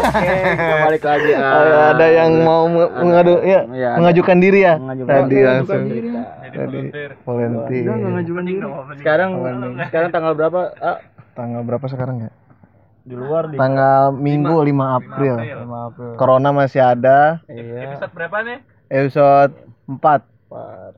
Oke, 0.00 0.34
kita 0.50 0.76
balik 0.82 1.02
lagi. 1.02 1.30
Ayo, 1.32 1.76
ada 1.90 2.06
yang 2.08 2.30
mau 2.40 2.62
me- 2.66 2.92
mengadu 2.96 3.34
ya, 3.40 3.60
ada. 3.62 3.94
mengajukan 3.94 4.36
diri 4.36 4.60
ya 4.60 4.74
Mengajukan 4.76 5.10
tadi 5.14 5.28
diri. 5.30 5.44
langsung 5.44 5.82
Cerita. 5.86 6.20
tadi 6.42 6.80
volunteer 7.22 7.80
Enggak 7.82 7.96
enggak 7.96 8.12
ngajukan 8.12 8.44
diri. 8.44 8.60
Sekarang 8.96 9.30
sekarang 9.82 10.08
tanggal 10.10 10.32
berapa? 10.34 10.60
Ah, 10.76 10.98
tanggal 11.32 11.62
berapa 11.62 11.86
sekarang 11.86 12.16
ya 12.20 12.30
di 13.00 13.16
luar 13.16 13.48
di 13.48 13.56
tanggal 13.56 14.12
minggu 14.12 14.60
5 14.60 14.76
April 14.94 15.34
maaf. 15.64 15.96
ya. 15.96 16.14
corona 16.14 16.50
masih 16.50 16.80
ada 16.80 17.40
Iya. 17.46 17.88
Episode 17.88 18.12
berapa 18.12 18.36
nih? 18.40 18.58
episode 18.88 19.52
4 19.88 20.20
Pak. 20.46 20.92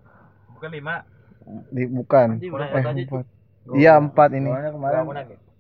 Bukan 0.53 0.71
lima. 0.71 0.95
di 1.69 1.85
bukan 1.87 2.39
Udah 2.41 2.69
eh, 2.69 2.81
aja, 2.81 2.91
empat. 2.93 3.25
iya 3.73 3.93
empat 3.95 4.31
ini 4.33 4.47
Soalnya 4.47 4.71
kemarin 4.73 5.03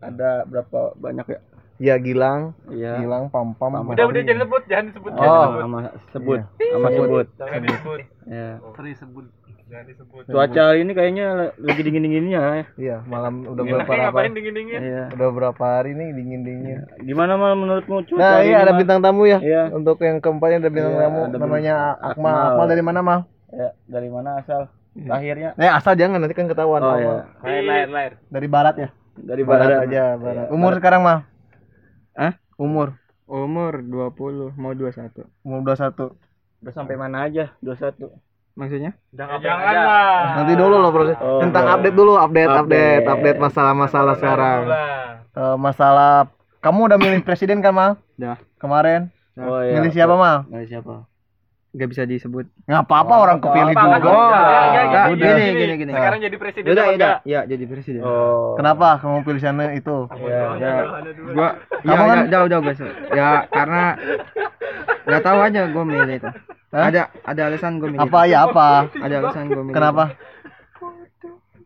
ada 0.00 0.30
berapa 0.44 0.80
banyak 0.96 1.26
ya? 1.28 1.40
Ya 1.82 1.98
Gilang 1.98 2.54
Iya. 2.68 3.02
Gilang 3.02 3.26
Pam 3.28 3.52
Pam. 3.52 3.74
Udah 3.84 4.06
udah 4.06 4.22
jangan 4.22 4.40
sebut, 4.40 4.62
jangan 4.64 4.84
disebut. 4.86 5.10
jangan 5.12 5.26
Oh, 5.28 5.42
disebut. 5.42 5.60
sama 5.60 5.78
sebut. 6.08 6.40
Sama 6.62 6.88
sebut. 6.88 7.26
Jangan 7.34 7.60
disebut. 7.60 8.00
Ya. 8.24 8.48
Sorry 8.72 8.92
sebut. 8.94 9.26
Jangan 9.64 9.86
disebut. 9.88 10.22
Cuaca 10.28 10.62
hari 10.62 10.78
ini 10.80 10.92
kayaknya 10.92 11.26
lagi 11.56 11.80
dingin-dinginnya 11.80 12.40
ya. 12.52 12.64
iya 12.78 12.96
malam 13.02 13.40
udah 13.46 13.62
berapa 13.64 13.88
lama 13.88 14.02
ngapain 14.06 14.30
dingin-dingin? 14.30 14.78
Iya. 14.78 15.04
udah 15.10 15.28
berapa 15.32 15.64
hari 15.64 15.90
nih 15.92 16.08
dingin 16.12 16.40
dingin 16.42 16.78
Gimana 17.00 17.34
mal 17.34 17.56
menurutmu 17.56 18.04
cuaca 18.04 18.20
nah 18.20 18.30
hari 18.36 18.46
iya 18.46 18.58
ini, 18.58 18.62
ada 18.62 18.72
bintang 18.74 19.00
tamu 19.00 19.24
ya 19.24 19.38
Iya. 19.40 19.72
untuk 19.72 19.96
yang 19.98 20.20
keempatnya 20.20 20.58
ada 20.58 20.70
bintang 20.70 20.92
Iya, 20.92 21.02
tamu 21.02 21.20
ada 21.24 21.36
namanya 21.38 21.74
Akmal 21.96 22.34
Akmal. 22.52 22.66
Dari 22.68 22.82
mana 22.82 23.00
mal 23.00 23.20
Ya, 23.48 23.68
dari 23.86 24.08
mana 24.08 24.30
asal? 24.38 24.68
Lahirnya? 24.94 25.56
eh 25.56 25.70
asal 25.70 25.92
jangan 25.94 26.20
nanti 26.20 26.32
kan 26.32 26.44
ketahuan 26.46 26.80
Oh 26.80 26.92
iya. 26.94 27.24
Lahir, 27.40 27.64
lahir, 27.64 27.88
lahir. 27.88 28.12
dari 28.28 28.46
barat 28.46 28.74
ya 28.76 28.88
Dari 29.14 29.40
barat, 29.42 29.68
barat. 29.70 29.88
aja 29.88 30.04
barat 30.14 30.46
umur 30.48 30.76
sekarang 30.76 31.00
mal 31.00 31.18
Hah? 32.14 32.32
umur 32.54 32.96
Umur 33.24 33.80
20 33.80 34.52
mau 34.54 34.72
21. 34.72 35.24
umur 35.40 35.60
21 35.64 36.12
Udah 36.60 36.70
sampai 36.70 36.94
mana 36.94 37.24
aja? 37.24 37.50
21. 37.58 38.12
Maksudnya? 38.52 38.92
Ya, 39.10 39.24
jangan 39.34 39.72
lah. 39.74 40.20
nanti 40.36 40.52
dulu 40.52 40.76
loh 40.76 40.90
proses 40.90 41.16
Oh, 41.16 41.40
tentang 41.40 41.64
boleh. 41.64 41.74
update 41.74 41.96
dulu 41.96 42.12
update 42.14 42.50
update 42.50 42.60
Update. 43.00 43.08
update 43.08 43.38
masalah-masalah 43.40 44.14
sekarang. 44.14 44.60
Eh, 45.32 45.56
masalah 45.56 46.28
kamu 46.60 46.78
udah 46.86 46.98
milih 47.00 47.20
presiden 47.22 47.58
kan 47.58 47.72
mal 47.72 47.92
Udah. 48.14 48.36
kemarin 48.60 49.08
Oh 49.34 49.58
iya. 49.58 49.74
milih 49.74 49.90
siapa 49.90 50.12
mal 50.12 50.44
Milih 50.46 50.68
siapa? 50.68 51.08
Gak 51.72 51.88
bisa 51.88 52.04
disebut. 52.04 52.44
nggak 52.62 52.84
apa-apa 52.84 53.14
orang 53.18 53.38
kepilih 53.38 53.72
Apa, 53.72 53.80
juga 53.96 53.96
Oh, 54.04 54.28
Ya, 54.28 54.44
ya, 54.68 54.80
enggak, 54.84 55.04
gini, 55.08 55.24
gini, 55.24 55.52
gini, 55.56 55.74
gini. 55.78 55.92
Sekarang 55.94 56.18
jadi 56.20 56.36
presiden 56.36 56.68
Udah, 56.68 56.76
apa 56.78 56.84
ya, 56.84 56.94
enggak? 56.94 57.18
ya 57.24 57.40
jadi 57.46 57.64
presiden. 57.64 58.02
Oh. 58.02 58.52
kenapa 58.54 58.88
kamu 58.98 59.18
pilih 59.22 59.40
sana 59.40 59.64
itu 59.72 59.96
Ya. 60.20 60.40
Ya, 60.54 60.72
gua 61.26 61.48
ya, 61.80 61.94
kan- 61.96 62.18
ya, 62.20 62.28
udah 62.28 62.40
udah 62.44 62.58
guys. 62.62 62.80
Ya 63.10 63.28
karena 63.48 63.82
nggak 65.02 65.22
tahu 65.22 65.38
aja 65.40 65.60
gue 65.66 65.84
milih 65.86 66.14
itu. 66.14 66.30
Hah? 66.70 66.88
Ada 66.88 67.02
ada 67.22 67.42
alasan 67.46 67.72
gue 67.78 67.88
milih. 67.88 68.00
apa 68.02 68.20
itu. 68.22 68.30
ya 68.30 68.38
apa 68.42 68.68
Ada 68.94 69.14
alasan 69.18 69.44
gue 69.46 69.62
milih. 69.62 69.74
kenapa 69.74 70.04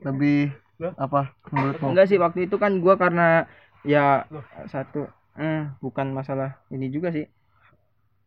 lebih 0.02 0.54
apa 0.94 1.20
menurutmu 1.48 1.86
Enggak 1.88 2.06
sih 2.06 2.16
waktu 2.16 2.46
itu 2.46 2.56
kan 2.56 2.78
gua 2.78 2.94
karena 2.94 3.48
ya 3.82 4.22
satu 4.66 5.08
hmm, 5.34 5.80
bukan 5.80 6.10
masalah 6.10 6.62
ini 6.68 6.86
juga 6.88 7.10
sih. 7.10 7.26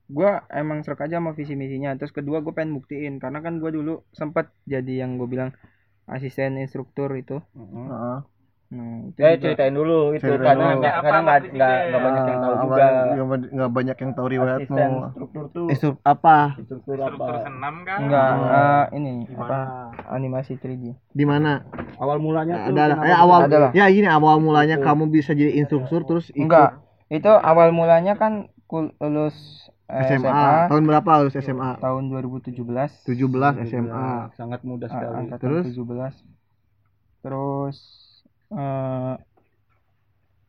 Gua 0.10 0.42
emang 0.50 0.82
serak 0.82 1.06
aja 1.06 1.18
sama 1.18 1.32
visi 1.32 1.54
misinya. 1.54 1.94
Terus 1.94 2.10
kedua 2.10 2.42
gue 2.42 2.50
pengen 2.50 2.74
buktiin 2.74 3.18
karena 3.18 3.40
kan 3.40 3.58
gua 3.58 3.70
dulu 3.70 4.02
sempat 4.12 4.50
jadi 4.66 5.06
yang 5.06 5.16
gue 5.16 5.28
bilang 5.28 5.54
asisten 6.06 6.58
instruktur 6.58 7.14
itu. 7.14 7.38
Heeh. 7.54 8.18
Nah, 8.70 9.02
itu 9.04 9.18
Ya 9.18 9.34
juga- 9.34 9.42
ceritain 9.48 9.74
dulu 9.74 10.14
itu 10.14 10.22
Ceritain 10.22 10.46
karena 10.48 10.66
dulu. 10.68 10.80
nggak 10.80 10.94
Apa 10.94 11.04
karena 11.04 11.20
nggak 11.20 11.40
nggak 11.52 11.78
nggak 11.90 12.02
banyak 12.04 12.24
yang 12.24 12.40
tahu 12.40 12.54
Ah, 12.54 12.62
juga. 12.62 12.86
nggak 13.10 13.28
ba- 13.28 13.52
nggak 13.52 13.72
banyak 13.72 13.98
yang 13.98 14.12
tahu 14.14 14.28
riwayatmu 14.30 14.78
Asisten 14.78 14.92
struktur 15.10 15.46
tuh. 15.50 15.68
Apa 16.04 16.38
Struktur 16.56 16.96
Struktur 16.96 17.34
apa? 17.34 17.42
senam 17.44 17.76
kan? 17.82 17.98
enggak 18.00 18.30
Oh. 18.30 18.46
eh, 18.48 18.86
ini 18.96 19.12
Gimana? 19.26 19.42
apa 19.42 19.60
animasi 20.12 20.54
3D. 20.56 20.86
di 21.12 21.26
mana 21.26 21.66
Awal 21.98 22.18
mulanya 22.18 22.56
tuh. 22.64 22.78
ada 22.78 22.84
eh, 23.04 23.14
awal 23.16 23.40
Ada 23.44 23.58
lah. 23.60 23.72
ya 23.74 23.86
gini 23.88 24.06
awal 24.06 24.38
mulanya 24.38 24.78
kamu 24.78 25.10
bisa 25.10 25.34
jadi 25.34 25.50
instruktur 25.56 26.02
terus 26.04 26.30
ikut 26.32 26.46
Enggak. 26.46 26.78
Itu 27.08 27.30
awal 27.32 27.70
mulanya 27.72 28.14
kan 28.16 28.54
lulus 28.70 29.66
eh, 29.90 30.06
SMA. 30.14 30.70
tahun 30.70 30.84
berapa 30.86 31.12
lulus 31.20 31.36
SMA 31.36 31.72
tahun 31.78 32.04
2017. 32.08 32.54
17 33.10 33.56
SMA 33.66 34.08
sangat 34.34 34.62
mudah 34.62 34.86
Ah, 34.86 34.94
sekali. 34.94 35.16
angkatan 35.18 35.42
Terus? 35.42 35.64
17 35.66 36.14
terus 37.20 37.78
eh, 38.50 39.14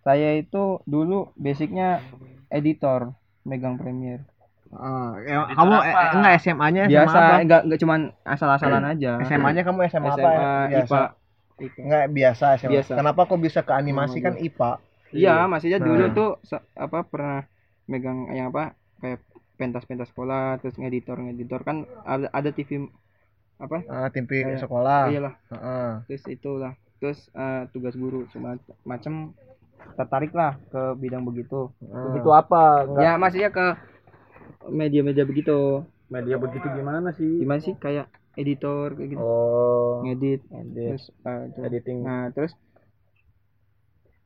saya 0.00 0.30
itu 0.34 0.80
dulu 0.84 1.32
basicnya 1.36 2.00
editor 2.48 3.12
megang 3.42 3.76
Premiere 3.76 4.24
Ah, 4.70 5.18
ya, 5.20 5.50
Itu 5.50 5.58
kamu 5.58 5.74
apa? 5.74 5.82
eh, 5.82 6.10
enggak 6.14 6.34
SMA-nya 6.38 6.82
SMA 6.86 6.92
biasa 6.94 7.16
apa? 7.18 7.34
enggak 7.42 7.60
enggak 7.66 7.80
cuman 7.82 8.00
asal-asalan 8.22 8.84
aja 8.86 9.18
SMA-nya 9.26 9.62
kamu 9.66 9.78
SMA, 9.90 10.06
apa? 10.06 10.14
SMA 10.14 10.46
Biasa. 10.70 10.78
IPA 10.78 11.02
Enggak 11.76 12.04
biasa 12.08 12.46
SMA. 12.56 12.72
Biasa. 12.72 12.92
Kenapa 12.94 13.20
kok 13.26 13.40
bisa 13.40 13.60
ke 13.60 13.72
animasi 13.74 14.18
kan 14.20 14.38
IPA? 14.38 14.70
iya 15.10 15.42
maksudnya 15.44 15.82
dulu 15.82 16.06
Nah. 16.06 16.14
tuh 16.14 16.30
apa 16.78 17.02
pernah 17.02 17.42
megang 17.84 18.30
yang 18.30 18.54
apa 18.54 18.78
kayak 19.02 19.18
pentas-pentas 19.60 20.08
sekolah 20.08 20.56
terus 20.56 20.72
ngeditor 20.74 21.20
ngeditor 21.20 21.60
kan 21.60 21.76
ada 22.02 22.32
ada 22.32 22.48
TV 22.48 22.88
apa 23.58 23.84
Ah, 23.86 24.08
TV 24.08 24.40
Kayak- 24.40 24.64
sekolah. 24.64 25.00
iyalah 25.06 25.34
Heeh. 25.46 25.90
terus 26.06 26.24
itulah 26.26 26.72
terus 26.96 27.28
eh, 27.30 27.68
tugas 27.68 27.92
guru 27.92 28.24
cuma 28.26 28.56
macam 28.82 29.36
tertarik 29.94 30.32
lah 30.32 30.56
ke 30.66 30.82
bidang 30.94 31.20
begitu 31.22 31.68
Begitu 31.80 32.28
apa? 32.30 32.84
Nggak- 32.86 33.02
ya 33.02 33.12
maksudnya 33.14 33.50
ke 33.50 33.66
media-media 34.70 35.24
begitu 35.24 35.84
Media 36.06 36.36
begitu 36.36 36.66
gimana 36.70 37.12
sih? 37.12 37.38
gimana 37.38 37.60
sih 37.60 37.76
kayak 37.76 38.08
editor 38.34 38.92
kayak 38.92 39.08
gitu 39.10 39.20
Oh. 39.20 40.00
ngedit 40.02 40.40
Edit. 40.48 40.88
terus 40.90 41.04
eh, 41.20 41.42
itu. 41.46 41.58
Editing. 41.62 41.98
nah 42.00 42.28
terus 42.30 42.52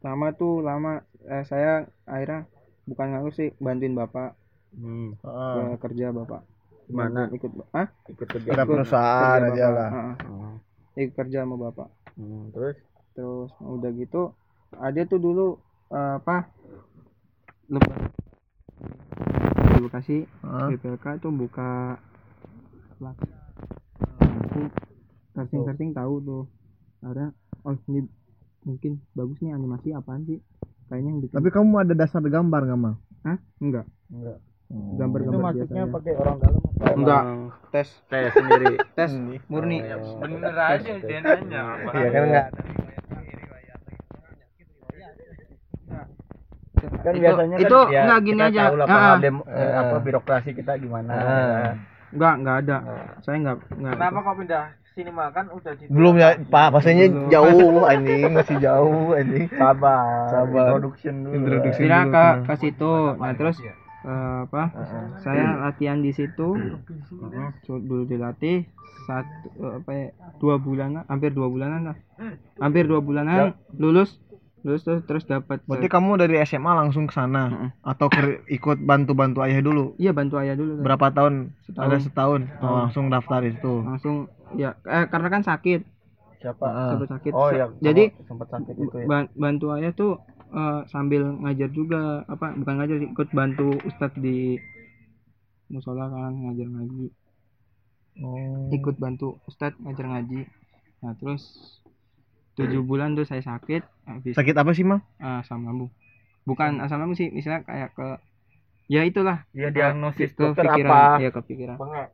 lama 0.00 0.30
tuh 0.32 0.60
lama 0.60 1.00
eh, 1.24 1.42
saya 1.42 1.72
akhirnya 2.04 2.44
bukan 2.84 3.06
nganggur 3.08 3.32
sih 3.32 3.50
bantuin 3.58 3.94
bapak 3.94 4.36
Hmm. 4.74 5.10
Heeh. 5.22 5.54
eh, 5.72 5.76
kerja 5.80 6.06
bapak 6.10 6.40
Mana? 6.90 7.22
ikut 7.32 7.50
ah 7.72 7.88
Ikut 8.10 8.28
kerja. 8.28 8.48
Ada 8.52 8.64
perusahaan 8.68 9.40
kerja 9.40 9.48
aja 9.48 9.64
bapak. 9.64 9.72
lah. 9.72 9.90
Heeh, 9.94 10.14
Oh. 10.28 10.54
ikut 11.00 11.14
kerja 11.18 11.38
sama 11.42 11.56
bapak 11.58 11.88
Hmm, 12.14 12.54
Terus? 12.54 12.76
terus 13.14 13.50
udah 13.62 13.90
gitu 13.94 14.22
ada 14.78 15.00
tuh 15.06 15.18
dulu 15.22 15.46
eh, 15.90 16.14
apa 16.18 16.50
lebar 17.70 17.98
di 19.74 19.78
Bekasi 19.82 20.16
Heeh. 20.26 20.68
BPLK 20.74 21.06
tuh 21.22 21.30
buka 21.34 21.98
aku 24.14 24.62
searching 25.34 25.62
searching 25.66 25.90
tahu 25.94 26.14
tuh 26.22 26.42
ada 27.02 27.34
oh 27.66 27.74
ini 27.90 28.06
mungkin 28.64 29.02
bagus 29.12 29.38
nih 29.42 29.52
animasi 29.52 29.90
apaan 29.92 30.22
sih 30.24 30.38
kayaknya 30.88 31.10
yang 31.10 31.20
bikin 31.22 31.34
Tapi 31.36 31.48
kamu 31.50 31.74
ada 31.84 31.94
dasar 31.96 32.22
gambar 32.24 32.60
nggak 32.70 32.80
mal? 32.80 32.94
Hah? 33.26 33.38
enggak 33.60 33.86
Enggak. 34.12 34.38
Oh. 34.74 34.98
gambar 34.98 35.20
Itu 35.20 35.38
biasanya 35.38 35.84
pakai 35.88 36.12
orang 36.14 36.36
dalam 36.36 36.58
apa? 36.58 36.86
Enggak. 36.92 37.22
tes 37.70 37.88
Tes 38.04 38.30
sendiri. 38.32 38.74
tes 38.98 39.10
murni 39.46 39.78
Oh. 39.86 40.18
Bener 40.18 40.50
aja 40.52 40.92
dia 40.98 41.18
nanya. 41.20 41.62
Iya 41.88 42.08
kan 42.10 42.22
enggak. 42.24 42.46
Kan 46.96 47.12
Itu- 47.12 47.22
biasanya 47.22 47.56
itu 47.58 47.76
kan 47.76 47.92
ya, 47.92 48.00
enggak 48.02 48.20
gini 48.22 48.40
aja. 48.42 48.62
lah 48.66 48.84
Ah, 48.84 48.88
paham 48.88 49.04
ah. 49.06 49.16
dem- 49.20 49.46
eh, 49.46 49.60
Ah. 49.68 49.80
apa 49.84 49.96
birokrasi 50.00 50.50
kita 50.52 50.72
gimana. 50.76 51.10
Ah. 51.12 51.68
enggak 52.10 52.34
enggak 52.36 52.56
ada 52.60 52.76
saya 53.20 53.36
enggak 53.36 53.56
enggak 53.70 53.92
Kenapa 53.92 54.18
kok 54.20 54.34
pindah 54.38 54.64
sini 54.88 55.10
makan 55.10 55.44
udah 55.50 55.72
di 55.74 55.84
Belum 55.86 56.14
ya, 56.14 56.28
Pak. 56.40 56.66
Pastinya 56.70 57.04
Belum. 57.04 57.26
jauh 57.28 57.82
anjing, 57.84 58.30
masih 58.32 58.56
jauh 58.58 59.06
anjing. 59.12 59.46
Sabar. 59.52 60.30
Sabar. 60.30 60.66
Introduction 60.70 61.14
dulu. 61.20 61.34
Introduction. 61.34 61.82
Kira 61.82 61.98
dulu, 61.98 62.06
ke 62.06 62.14
tenang. 62.14 62.38
ke 62.40 62.54
situ 62.56 62.92
nah 63.16 63.32
terus 63.32 63.56
eh, 64.04 64.38
apa 64.44 64.62
saya 65.20 65.56
latihan 65.58 65.98
di 65.98 66.12
situ 66.12 66.56
So, 67.64 67.80
dulu 67.80 68.04
dilatih 68.04 68.68
satu 69.04 69.46
eh, 69.58 69.72
apa 69.80 69.90
ya, 69.92 70.06
dua 70.38 70.54
bulanan 70.56 71.02
hampir 71.08 71.32
dua 71.32 71.48
bulanan 71.48 71.92
lah 71.92 71.96
hampir 72.60 72.84
dua 72.84 73.00
bulanan 73.00 73.56
lulus 73.74 74.16
lulus 74.64 74.80
terus 74.80 75.04
terus 75.04 75.24
dapat 75.24 75.60
Berarti 75.68 75.88
kamu 75.88 76.16
dari 76.16 76.40
SMA 76.40 76.72
langsung 76.72 77.04
ke 77.04 77.12
sana 77.12 77.52
Heeh. 77.52 77.70
atau 77.84 78.08
ke- 78.08 78.40
ikut 78.48 78.80
bantu-bantu 78.80 79.44
ayah 79.44 79.60
dulu? 79.60 79.92
iya 80.00 80.16
bantu 80.16 80.40
ayah 80.40 80.56
dulu 80.56 80.80
kan. 80.80 80.84
Berapa 80.88 81.06
tahun? 81.12 81.34
Setahun. 81.68 81.84
Ada 81.84 81.96
setahun. 82.00 82.40
Oh, 82.64 82.76
langsung 82.80 83.04
daftar 83.12 83.44
itu. 83.44 83.74
langsung 83.84 84.16
ya 84.56 84.72
eh, 84.88 85.04
karena 85.08 85.28
kan 85.28 85.44
sakit 85.44 85.84
Siapa? 86.40 86.64
Sempat 86.92 87.08
sakit 87.08 87.32
Oh 87.32 87.48
Sa- 87.48 87.56
ya. 87.56 87.66
jadi 87.80 88.04
sempat 88.24 88.48
sakit 88.52 88.74
itu 88.76 88.96
ya. 89.00 89.06
ban- 89.08 89.32
bantu 89.32 89.66
ayah 89.76 89.92
tuh 89.92 90.20
eh, 90.54 90.80
sambil 90.88 91.22
ngajar 91.42 91.68
juga 91.74 92.22
apa 92.30 92.54
bukan 92.54 92.74
ngajar 92.78 92.96
sih 93.02 93.10
ikut 93.10 93.28
bantu 93.34 93.74
ustadz 93.82 94.18
di 94.22 94.56
musola 95.68 96.06
kan 96.06 96.32
ngajar 96.34 96.68
ngaji. 96.70 97.06
Oh. 98.22 98.70
ikut 98.70 98.94
bantu 99.02 99.42
ustadz 99.50 99.78
ngajar 99.82 100.06
ngaji. 100.06 100.46
Nah 101.02 101.12
terus 101.18 101.42
tujuh 102.54 102.86
bulan 102.86 103.18
tuh 103.18 103.26
saya 103.26 103.42
sakit 103.42 103.82
habis 104.06 104.38
Sakit 104.38 104.54
apa 104.54 104.70
sih, 104.70 104.86
Mal? 104.86 105.02
ah, 105.18 105.42
asam 105.42 105.66
lambung. 105.66 105.90
Bukan 106.46 106.78
asam 106.78 107.02
lambung 107.02 107.18
sih 107.18 107.34
misalnya 107.34 107.66
kayak 107.66 107.90
ke 107.98 108.08
ya 108.86 109.02
itulah. 109.02 109.42
Ya 109.50 109.74
diagnosis 109.74 110.30
ke 110.38 110.54
dokter 110.54 110.70
pikiran 110.70 110.90
apa? 110.94 111.18
ya 111.18 111.30
kepikiran 111.34 111.76
Bengek. 111.82 112.08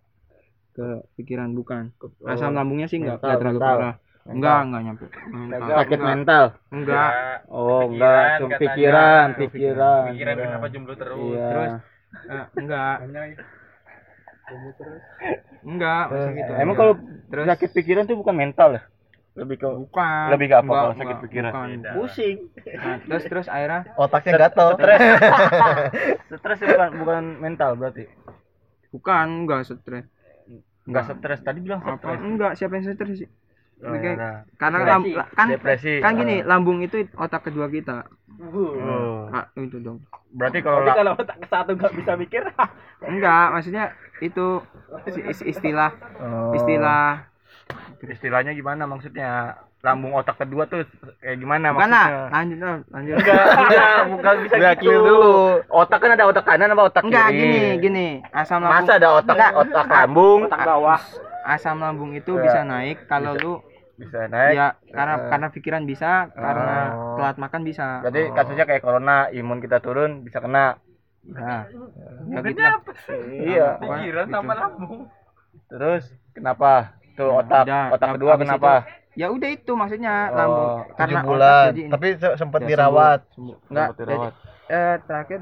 ke 0.72 0.86
pikiran 1.20 1.48
bukan. 1.52 1.92
Oh, 2.00 2.32
asam 2.32 2.56
lambungnya 2.56 2.88
sih 2.88 2.96
enggak 2.96 3.20
terlalu 3.20 3.60
parah 3.60 4.00
enggak 4.22 4.58
enggak 4.62 4.80
nyampe. 4.82 5.04
Mental. 5.26 5.68
sakit 5.72 5.96
Enggak. 5.96 6.08
mental? 6.08 6.44
Enggak. 6.70 7.10
Oh 7.48 7.82
enggak. 7.86 8.24
Cuma 8.38 8.50
pikiran 8.58 9.26
pikiran. 9.34 10.00
Pikiran 10.10 10.34
kenapa 10.36 10.66
jomblo 10.68 10.94
terus? 10.94 11.18
Iya. 11.18 11.48
Terus, 11.48 11.72
Eh, 12.26 12.44
enggak. 12.58 12.94
Enggak 15.62 16.02
maksudnya 16.10 16.34
gitu. 16.36 16.52
emang 16.56 16.74
kalau 16.74 16.92
terus 17.30 17.44
sakit 17.46 17.70
pikiran 17.70 18.04
tuh 18.04 18.16
bukan 18.16 18.34
mental 18.34 18.68
ya? 18.74 18.82
Lebih 19.30 19.56
ke 19.56 19.68
bukan. 19.68 20.24
lebih 20.34 20.46
ke 20.48 20.56
apa 20.56 20.64
Enggak, 20.64 20.80
kalau 20.82 20.90
sakit 20.92 21.06
enggak, 21.06 21.24
pikiran? 21.24 21.52
bukan. 21.52 21.70
pusing. 21.94 22.36
Nah, 22.74 22.96
terus 23.00 23.22
terus 23.24 23.46
akhirnya 23.46 23.80
Otaknya 23.94 24.32
gatel. 24.38 24.68
stres. 24.74 25.00
Stres 26.40 26.58
bukan 26.60 26.90
bukan 26.98 27.22
mental 27.38 27.70
berarti? 27.78 28.04
Bukan 28.90 29.26
enggak 29.46 29.60
stres. 29.64 30.04
Enggak. 30.82 31.02
Stres. 31.08 31.40
Tadi 31.40 31.58
bilang 31.62 31.78
stres. 31.80 32.18
Enggak 32.18 32.52
siapa 32.54 32.74
yang 32.74 32.84
stres 32.86 33.16
sih 33.16 33.30
Oh, 33.80 33.90
Oke. 33.90 34.12
iya. 34.12 34.44
karena 34.54 34.76
Depresi. 34.78 34.92
lam- 35.10 35.32
kan 35.32 35.46
depresi 35.48 35.92
kan 35.98 36.12
gini 36.14 36.36
lambung 36.42 36.78
itu 36.80 37.00
otak 37.14 37.42
kedua 37.42 37.64
kita 37.66 38.04
Oh. 38.38 39.28
ah, 39.28 39.48
itu 39.54 39.76
dong 39.78 40.00
berarti 40.30 40.60
kalau 40.60 40.80
la- 40.82 40.92
kalau 40.94 41.12
otak 41.14 41.36
satu 41.42 41.72
nggak 41.74 41.92
bisa 41.94 42.12
mikir 42.14 42.44
enggak 43.02 43.46
maksudnya 43.50 43.92
itu 44.18 44.60
is- 45.06 45.44
istilah 45.46 45.92
Oh. 46.18 46.52
istilah 46.52 47.24
istilahnya 48.02 48.52
gimana 48.52 48.84
maksudnya 48.84 49.56
lambung 49.80 50.12
otak 50.12 50.36
kedua 50.38 50.64
tuh 50.66 50.84
kayak 51.18 51.36
gimana 51.36 51.72
bukan 51.72 51.88
maksudnya 51.88 52.04
lah 52.12 52.28
lanjut 52.30 52.58
lanjut 52.86 53.16
enggak 53.16 53.44
enggak 53.62 53.96
bukan 54.06 54.34
bisa 54.42 54.54
Udah, 54.54 54.72
gitu 54.74 54.92
dulu. 54.92 55.36
otak 55.70 55.98
kan 55.98 56.10
ada 56.12 56.24
otak 56.26 56.44
kanan 56.44 56.68
apa 56.70 56.82
otak 56.84 57.02
enggak 57.02 57.26
kiri 57.30 57.40
gini 57.40 57.60
gini 57.78 58.06
asam 58.30 58.60
lambung 58.60 58.76
masa 58.76 58.92
ada 58.94 59.08
otak 59.14 59.34
Enggak. 59.34 59.52
otak 59.56 59.86
lambung 59.88 60.38
otak 60.44 60.60
bawah 60.62 61.00
asam 61.42 61.76
lambung 61.76 62.12
itu 62.12 62.32
Ya. 62.34 62.42
bisa 62.42 62.60
naik 62.62 63.04
kalau 63.06 63.32
lu 63.34 63.54
bisa 64.00 64.18
naik. 64.26 64.54
Ya 64.54 64.68
karena 64.88 65.14
karena 65.28 65.46
pikiran 65.50 65.84
bisa 65.84 66.10
karena 66.32 66.76
Oh. 66.90 67.14
telat 67.14 67.36
makan 67.36 67.62
bisa. 67.62 68.00
Berarti 68.00 68.22
kasusnya 68.32 68.64
kayak 68.64 68.80
corona 68.80 69.28
imun 69.30 69.60
kita 69.60 69.78
turun 69.78 70.24
bisa 70.24 70.40
kena. 70.40 70.80
Nah, 71.22 71.68
ya 72.26 72.38
gitu 72.40 72.58
lah. 72.58 72.80
iya. 73.28 73.68
Pikiran 73.76 74.24
gitu. 74.24 74.32
sama 74.32 74.52
lambung. 74.56 75.00
Terus 75.68 76.02
kenapa? 76.32 76.96
Tuh 77.12 77.36
otak. 77.36 77.64
Udah, 77.64 77.84
otak 77.92 78.08
kedua 78.16 78.34
kenapa? 78.34 78.74
ya 79.12 79.26
udah 79.26 79.50
itu 79.50 79.72
maksudnya 79.74 80.14
Oh, 80.26 80.34
lambung. 80.34 80.70
karena 80.96 81.18
otak 81.18 81.28
bulan. 81.28 81.64
jadi 81.68 81.80
ini. 81.82 81.90
Tapi 81.92 82.08
se- 82.16 82.36
sempat 82.36 82.60
Ya, 82.62 82.68
dirawat. 82.68 83.20
sembuh, 83.30 83.56
enggak 83.68 83.86
Sempat 83.86 84.00
dirawat. 84.00 84.32
jadi, 84.32 84.72
eh 84.72 84.94
terakhir 85.04 85.40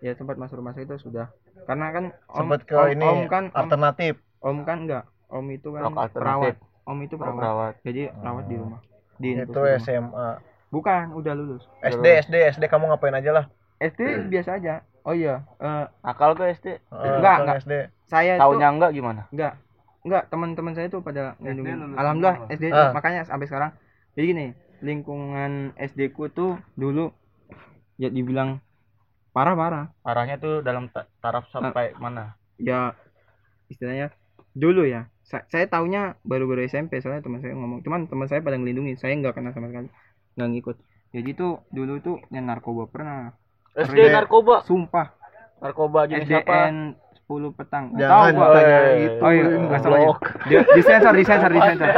ya 0.00 0.12
sempat 0.14 0.36
masuk 0.36 0.56
rumah 0.56 0.72
sakit 0.72 0.86
itu 0.86 0.96
sudah. 1.02 1.26
Karena 1.64 1.86
kan 1.90 2.04
om, 2.24 2.36
Sempat 2.38 2.60
ke 2.64 2.76
om, 2.76 2.88
ini 2.88 3.04
om 3.04 3.20
kan 3.26 3.44
om, 3.46 3.56
alternatif. 3.56 4.14
om 4.40 4.56
kan 4.62 4.78
enggak 4.80 5.04
om 5.26 5.44
itu 5.48 5.68
kan 5.68 5.82
perawat 6.08 6.54
om 6.84 6.98
itu 6.98 7.14
Oh, 7.14 7.18
perawat. 7.18 7.38
Perawat. 7.38 7.74
Jadi 7.82 8.02
perawat 8.10 8.44
di 8.44 8.56
rumah. 8.56 8.80
Di 9.14 9.28
Itu. 9.36 9.60
SMA. 9.78 10.28
bukan 10.68 11.04
udah 11.12 11.32
lulus. 11.32 11.62
SD 11.80 12.02
SD 12.20 12.34
SD 12.50 12.66
kamu 12.66 12.90
ngapain 12.90 13.14
aja 13.14 13.30
lah? 13.32 13.44
SD 13.78 14.26
biasa 14.26 14.58
aja. 14.58 14.82
Oh 15.02 15.12
iya 15.12 15.44
eh, 15.56 15.84
akal 16.02 16.32
tuh 16.32 16.44
SD 16.44 16.66
Eh, 16.66 16.78
Enggak, 16.90 17.36
ke 17.36 17.42
enggak. 17.42 17.56
SD. 17.60 17.72
saya 18.04 18.32
tuh 18.34 18.40
tahunnya 18.42 18.68
enggak 18.70 18.90
gimana? 18.92 19.22
Enggak. 19.30 19.52
Enggak 20.00 20.22
teman-teman 20.28 20.72
saya 20.72 20.88
tuh 20.88 21.00
pada 21.00 21.38
ngelindungin 21.38 21.78
lulus 21.78 21.96
alhamdulillah 21.96 22.36
semua. 22.38 22.52
SD 22.52 22.64
Ah. 22.68 22.90
makanya 22.90 23.22
sampai 23.22 23.46
sekarang. 23.46 23.70
Jadi 24.12 24.24
gini 24.26 24.46
lingkungan 24.80 25.52
SD 25.76 26.10
ku 26.10 26.28
tuh 26.28 26.58
dulu 26.72 27.14
ya 27.94 28.08
dibilang 28.08 28.58
parah 29.30 29.54
parah 29.54 29.84
parahnya 30.00 30.36
tuh 30.36 30.58
dalam 30.60 30.86
ta- 30.88 31.06
taraf 31.18 31.46
sampai 31.48 31.94
mana? 31.96 32.34
Ya 32.56 32.98
istilahnya 33.66 34.10
dulu 34.52 34.84
ya 34.84 35.06
sa- 35.24 35.46
saya 35.48 35.64
taunya 35.66 36.20
baru-baru 36.22 36.68
SMP 36.68 37.00
soalnya 37.00 37.24
teman 37.24 37.40
saya 37.40 37.56
ngomong. 37.56 37.80
Cuman 37.80 38.06
teman 38.06 38.28
saya 38.28 38.44
pada 38.44 38.60
ngelindungin 38.60 39.00
saya 39.00 39.16
nggak 39.16 39.34
kenal 39.40 39.52
sama 39.56 39.72
sekali. 39.72 39.88
Nggak 40.36 40.48
ngikut. 40.52 40.76
Jadi 41.14 41.30
tuh 41.32 41.52
dulu 41.72 41.94
tuh 42.04 42.16
yang 42.28 42.44
narkoba 42.46 42.86
pernah. 42.90 43.32
SD 43.74 44.12
narkoba? 44.12 44.62
Sumpah. 44.62 45.16
Narkoba 45.58 46.06
jenis 46.06 46.28
apa? 46.30 46.44
SDN 46.44 46.76
10 47.24 47.56
petang. 47.56 47.84
Jangan 47.96 48.12
tahu 48.12 48.36
gua. 48.36 48.52
tanya 48.52 48.78
itu. 49.00 49.18
Oh 49.24 49.30
iya, 49.32 49.44
nggak 49.48 49.80
salah 49.80 49.98
ya. 49.98 50.06
goblok. 50.12 50.20
di, 50.44 50.54
disensor 50.76 51.12
disensor 51.16 51.50
disensor. 51.56 51.88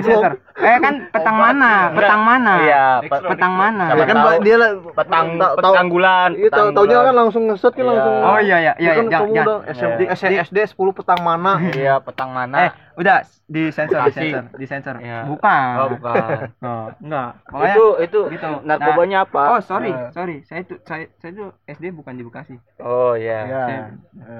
Disensor 0.00 0.32
eh 0.62 0.76
kan 0.78 0.94
petang 1.08 1.34
mana 1.34 1.72
petang 1.90 2.22
mana 2.22 2.54
iya 2.60 2.84
pe- 3.02 3.24
petang 3.26 3.52
mana 3.52 3.84
Ya 3.92 4.04
kan 4.04 4.16
Tahu. 4.16 4.38
Dia 4.40 4.56
lah 4.56 4.70
petang 4.94 5.26
tahu- 5.36 5.90
bulan 5.90 6.30
Iya, 6.32 6.48
tahu 6.48 6.68
taunya 6.72 6.98
kan 7.02 7.14
langsung 7.14 7.42
ngeset 7.44 7.72
kan 7.72 7.78
Iya. 7.78 7.90
langsung. 7.90 8.14
oh 8.16 8.38
iya 8.40 8.56
iya 8.58 8.72
iya 8.76 8.90
kan 8.92 9.04
jangan 9.04 9.20
kamu 9.20 9.34
jangan 9.34 9.46
udah 9.46 9.58
Di- 9.92 10.08
di- 10.30 10.38
SD 10.40 10.58
10 10.64 10.92
petang 10.92 11.20
mana? 11.20 11.52
iya 11.72 11.94
petang 11.98 12.30
mana 12.30 12.56
eh 12.60 12.70
udah 12.94 13.16
disensor 13.46 14.00
Bekasi. 14.00 14.20
disensor 14.22 14.44
disensor 14.56 14.94
Iya. 14.98 15.18
bukan 15.26 15.72
oh 15.74 15.88
bukan 15.90 16.38
oh 16.64 16.86
enggak 16.96 17.30
Makanya- 17.44 17.66
itu 17.68 17.84
itu 18.00 18.20
gitu. 18.30 18.50
narkobanya 18.62 19.18
apa 19.22 19.42
Oh 19.50 19.60
sorry, 19.60 19.90
Nah. 19.90 20.08
sorry. 20.10 20.36
Saya 20.44 20.62
tuh 20.62 20.78
saya 20.82 21.04
saya 21.18 21.32
tuh 21.32 21.48
SD 21.66 21.90
bukan 21.90 22.14
di 22.14 22.22
Bekasi. 22.22 22.54
oh 22.78 23.12
iya 23.14 23.38
Iya. 23.42 23.64
Iya. 23.66 23.84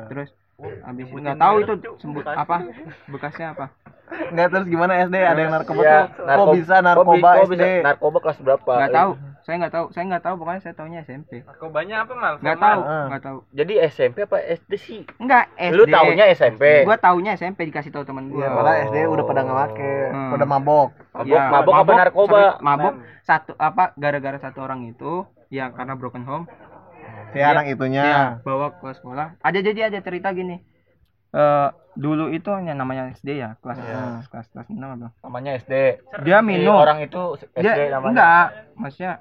Terus 0.07 0.31
habis 0.83 1.07
nggak 1.09 1.37
tahu 1.37 1.55
itu 1.61 1.73
sebut 1.97 2.25
apa 2.25 2.57
Bekasnya 3.07 3.53
apa? 3.53 3.67
Enggak 4.29 4.49
terus 4.51 4.67
gimana 4.67 4.93
SD 5.01 5.17
ada 5.17 5.41
yang 5.41 5.51
narkoba 5.51 5.81
Iya, 5.81 5.89
tuh? 5.89 6.05
Kok 6.13 6.27
narko- 6.27 6.53
bisa 6.53 6.75
kok 6.75 6.77
bi- 6.77 6.85
narkoba 6.85 7.17
kok 7.17 7.41
SD? 7.41 7.53
bisa 7.55 7.67
narkoba 7.83 8.19
kelas 8.21 8.39
berapa 8.39 8.73
Nggak 8.77 8.93
tahu. 8.95 9.13
Saya 9.43 9.57
nggak 9.59 9.73
tahu. 9.73 9.87
Saya 9.89 10.05
nggak 10.07 10.23
tahu. 10.23 10.35
Pokoknya 10.37 10.61
saya 10.61 10.75
taunya 10.77 10.99
SMP. 11.01 11.31
narkobanya 11.43 11.97
apa 11.99 12.13
mal 12.15 12.35
Nggak 12.37 12.59
tahu. 12.59 12.81
Ah. 12.83 13.05
Nggak 13.09 13.23
tahu. 13.23 13.39
jadi 13.51 13.73
SMP 13.89 14.17
apa 14.21 14.37
SD 14.39 14.73
sih 14.77 15.01
Enggak 15.17 15.45
SD. 15.57 15.75
lu 15.75 15.85
taunya 15.89 16.25
SMP 16.29 16.63
Gua 16.83 16.97
taunya 16.97 17.31
SMP 17.33 17.59
dikasih 17.65 17.91
tahu 17.91 18.05
teman 18.05 18.29
gua. 18.29 18.39
Iya, 18.39 18.49
malah 18.51 18.75
SD 18.85 18.97
udah 19.03 19.25
pada 19.25 19.41
nggak 19.41 19.59
make, 19.59 19.91
Hmm. 20.09 20.31
pada 20.31 20.45
mabok. 20.47 20.89
mabok 21.11 21.27
Iya, 21.27 21.43
mabok 21.49 21.75
apa 21.75 21.93
narkoba 21.99 22.41
sorry, 22.51 22.63
mabok 22.63 22.95
satu 23.23 23.53
apa 23.57 23.85
gara-gara 23.95 24.39
satu 24.39 24.59
orang 24.61 24.81
itu 24.85 25.13
ya 25.49 25.69
karena 25.71 25.95
broken 25.95 26.23
home 26.23 26.45
Si 27.31 27.39
Iya. 27.39 27.47
anak 27.53 27.65
itunya. 27.69 28.03
Iya, 28.03 28.23
bawa 28.43 28.75
ke 28.75 28.89
sekolah. 28.93 29.27
Ada 29.39 29.59
jadi 29.61 29.81
ada 29.87 29.99
cerita 29.99 30.29
gini. 30.31 30.59
Eh 31.31 31.69
dulu 31.95 32.29
itu 32.29 32.49
yang 32.49 32.75
namanya 32.75 33.09
SD 33.11 33.37
ya, 33.37 33.57
kelas 33.61 33.79
Iya. 33.79 34.25
kelas 34.27 34.47
kelas 34.49 34.67
enam 34.69 34.97
apa? 34.97 35.09
namanya 35.23 35.51
SD 35.57 35.73
Dia 36.25 36.41
minum. 36.41 36.73
orang 36.75 37.01
itu 37.01 37.21
SD 37.37 37.61
Dia 37.63 37.89
namanya 37.91 38.13
enggak, 38.13 38.47
maksudnya 38.75 39.13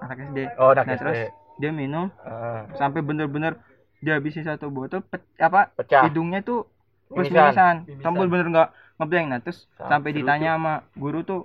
anak 0.00 0.16
SD. 0.24 0.38
oh 0.56 0.70
anak 0.70 0.84
Nah, 0.84 0.94
SD 0.94 1.00
terus 1.00 1.18
dia 1.58 1.70
minum 1.70 2.06
Ah, 2.20 2.70
sampai 2.74 3.02
bener-bener 3.02 3.58
dia 3.98 4.16
habisin 4.16 4.42
satu 4.42 4.70
botol 4.70 5.02
pe- 5.02 5.20
apa 5.36 5.68
pecah 5.74 6.06
hidungnya 6.06 6.40
tuh 6.40 6.64
terus 7.06 7.28
Mimisan. 7.28 7.84
mimisan, 7.84 8.00
tombol 8.00 8.26
bener 8.26 8.46
nggak 8.48 8.68
ngeblank 8.96 9.26
nah 9.28 9.38
terus 9.40 9.66
Sam- 9.76 9.90
sampai 9.92 10.10
ditanya 10.12 10.56
sama 10.56 10.74
guru 10.94 11.20
tuh 11.20 11.40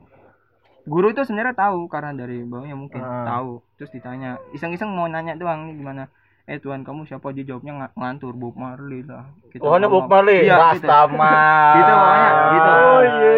guru 0.86 1.10
itu 1.10 1.22
sebenarnya 1.22 1.54
tahu 1.54 1.86
karena 1.86 2.14
dari 2.16 2.42
bawahnya 2.42 2.74
mungkin 2.74 3.00
Ah. 3.00 3.26
tahu 3.28 3.52
terus 3.76 3.90
ditanya 3.90 4.38
iseng-iseng 4.52 4.88
mau 4.88 5.06
nanya 5.06 5.34
doang 5.34 5.66
nih 5.66 5.76
gimana 5.76 6.04
eh 6.46 6.58
Tuhan 6.58 6.82
kamu 6.82 7.04
siapa 7.04 7.30
dia 7.32 7.42
jawabnya 7.44 7.74
ng- 7.76 7.96
ngantur 7.96 8.32
Bob 8.32 8.54
Marley 8.54 9.02
lah 9.02 9.26
Kita 9.48 9.64
Oh, 9.64 9.76
ini. 9.76 9.88
Bob 9.88 10.06
Marley, 10.06 10.44
iya 10.44 10.54
gitu. 10.72 10.86
Rastaman. 10.86 11.74
Gitu 11.74 11.92
pokoknya, 11.92 12.30
gitu. 12.52 12.72
Oh 12.72 13.02
iya. 13.02 13.32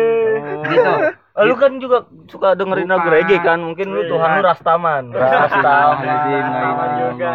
gitu 0.67 0.93
lu 1.39 1.53
kan 1.53 1.77
juga 1.77 1.97
suka 2.25 2.53
dengerin 2.53 2.87
lagu 2.87 3.07
reggae 3.07 3.37
kan? 3.39 3.59
Mungkin 3.59 3.87
lu 3.87 4.01
Tuhan 4.07 4.29
lu 4.33 4.41
Rastaman. 4.41 5.03
La 5.11 5.27
ilaha 5.53 6.39
Sama 6.57 6.85
juga. 6.97 7.31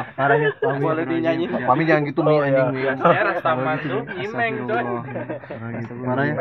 Boleh 0.83 1.05
dinyanyi. 1.05 1.45
Pami 1.47 1.83
jangan 1.85 2.03
gitu 2.05 2.21
mi 2.21 2.33
Oh, 2.33 2.41
anjing 2.41 2.69
iya. 2.75 2.93
ya 2.99 3.23
rastaman 3.25 3.77
tuh 3.81 4.03
nyimeng 4.13 4.55
coy. 4.67 4.85
Parahnya. 6.03 6.35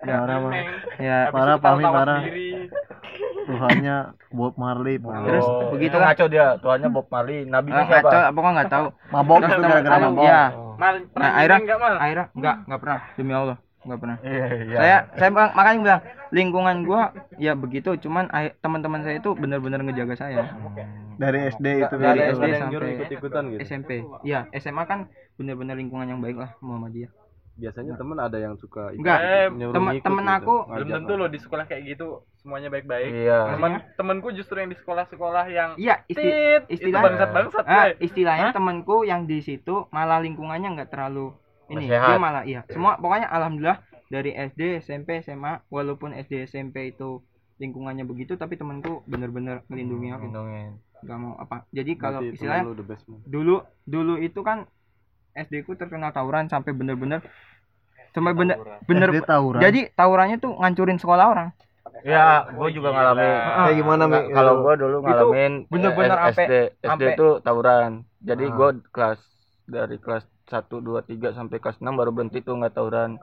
Ya, 0.00 0.16
Parah 0.16 0.36
mah. 0.38 0.52
Ya 0.96 1.18
Parah, 1.28 1.56
tawa 1.56 1.74
Pami, 1.74 1.84
parah. 1.84 2.20
sendiri. 2.22 2.50
Tuhannya 3.42 3.96
Bob 4.30 4.54
Marley. 4.54 4.96
Terus 5.02 5.44
Oh, 5.44 5.70
begitu 5.70 5.96
ngaco 5.98 6.24
dia. 6.26 6.46
Tuhannya 6.56 6.88
Bob 6.88 7.06
Marley. 7.08 7.42
Nabinya 7.44 7.82
Ah, 7.82 7.86
siapa? 7.90 8.06
ngaco, 8.06 8.18
pokoknya 8.32 8.54
nggak 8.54 8.70
tahu 8.70 8.86
mabok 9.10 9.36
gara-gara 9.42 9.96
mabok. 10.00 10.22
Iya. 10.22 10.42
Nah, 10.72 10.90
akhirnya- 11.32 11.34
nyimeng 11.36 11.60
nggak 11.62 11.78
mal 11.78 11.94
akhirnya 11.96 12.26
nggak 12.32 12.56
nggak 12.66 12.80
pernah 12.80 12.98
demi 13.12 13.32
Allah 13.32 13.56
nggak 13.82 13.98
pernah. 13.98 14.16
Iya, 14.20 14.46
iya. 14.62 14.76
saya 14.76 14.96
saya 15.16 15.30
makanya 15.32 15.78
bilang 15.80 16.00
lingkungan 16.30 16.76
gua 16.82 17.02
ya 17.36 17.52
begitu 17.52 17.98
cuman 17.98 18.30
teman-teman 18.58 19.02
saya 19.02 19.18
itu 19.18 19.34
benar-benar 19.34 19.82
ngejaga 19.82 20.14
saya. 20.16 20.54
Dari 21.12 21.38
SD 21.48 21.66
itu 21.80 21.94
dari 21.94 22.18
dari 22.18 22.30
SD 22.32 22.44
sampai 22.56 22.90
ikut-ikutan 22.96 23.42
gitu. 23.48 23.60
SMP 23.62 23.90
ya 24.22 24.46
SMA 24.54 24.84
kan 24.84 25.06
benar-benar 25.34 25.74
lingkungan 25.74 26.06
yang 26.06 26.18
baik 26.18 26.36
lah 26.36 26.54
Muhammadiyah 26.58 27.10
Biasanya 27.52 28.00
temen 28.00 28.16
ada 28.16 28.40
yang 28.40 28.56
suka 28.56 28.88
ikut, 28.90 29.04
Enggak, 29.04 29.18
Eh, 29.20 29.46
temen- 29.52 29.92
ngikut 29.92 30.06
temen 30.08 30.24
gitu, 30.24 30.36
aku 30.40 30.54
belum 30.72 30.88
tentu 30.88 31.12
loh 31.14 31.28
di 31.28 31.36
sekolah 31.36 31.64
kayak 31.68 31.82
gitu 31.84 32.08
semuanya 32.34 32.72
baik-baik. 32.72 33.12
Iya. 33.12 33.38
temen 33.52 33.72
temenku 33.92 34.28
justru 34.32 34.56
yang 34.56 34.66
di 34.66 34.74
sekolah-sekolah 34.74 35.44
yang 35.46 35.70
iya 35.76 36.00
isti 36.06 36.16
tit 36.16 36.64
itu 36.66 36.88
istilah- 36.88 37.04
bangsat-bangsat 37.04 37.64
ah, 37.64 37.76
coy. 37.86 37.90
istilahnya 38.00 38.48
temanku 38.50 39.04
yang 39.04 39.28
di 39.28 39.38
situ 39.38 39.84
malah 39.90 40.18
lingkungannya 40.18 40.74
nggak 40.74 40.90
terlalu 40.90 41.36
ini 41.68 41.86
Sehat. 41.86 42.08
dia 42.08 42.18
malah 42.18 42.42
iya 42.42 42.60
semua 42.66 42.96
pokoknya 42.96 43.28
alhamdulillah 43.28 43.78
dari 44.06 44.30
SD 44.30 44.80
SMP 44.80 45.20
SMA 45.20 45.62
walaupun 45.68 46.12
SD 46.12 46.44
SMP 46.44 46.90
itu 46.90 47.22
lingkungannya 47.56 48.02
begitu 48.02 48.34
tapi 48.34 48.54
temanku 48.54 49.04
bener-bener 49.04 49.62
melindungi 49.66 50.10
aku 50.10 50.26
Lindungin. 50.26 50.70
nggak 51.00 51.18
mau 51.18 51.34
apa 51.36 51.66
jadi 51.70 51.92
kalau 51.94 52.20
istilahnya 52.20 52.66
dulu 53.24 53.56
dulu 53.82 54.14
itu 54.18 54.40
kan 54.40 54.66
SD 55.32 55.62
ku 55.62 55.74
terkenal 55.74 56.10
tawuran 56.10 56.46
sampai 56.46 56.70
bener-bener 56.70 57.22
sampai 58.12 58.32
bener 58.32 58.56
bener 58.84 59.08
SD 59.10 59.24
tawuran. 59.24 59.60
jadi 59.60 59.80
tawurannya 59.90 60.36
tuh 60.38 60.52
ngancurin 60.54 60.96
sekolah 60.96 61.26
orang 61.28 61.50
Ya, 62.02 62.46
gue 62.48 62.68
juga 62.72 62.90
ngalamin. 62.90 63.30
Kayak 63.60 63.76
gimana 63.76 64.02
Mi? 64.06 64.18
Kalau 64.28 64.52
gue 64.60 64.74
dulu 64.76 64.96
ngalamin 65.02 65.52
bener-bener 65.66 66.14
eh, 66.16 66.24
ampe- 66.24 66.46
SD, 66.46 66.54
SD 66.80 67.02
itu 67.12 67.28
tawuran. 67.42 67.90
Jadi 68.18 68.44
Ah. 68.44 68.52
gue 68.52 68.68
kelas 68.88 69.20
dari 69.64 69.96
kelas 69.98 70.24
1 70.44 70.68
2 70.68 70.82
3 71.02 71.32
sampai 71.32 71.56
kelas 71.56 71.76
6 71.76 71.86
baru 71.90 72.10
berhenti 72.10 72.38
tuh 72.38 72.54
nggak 72.54 72.72
tawuran. 72.72 73.16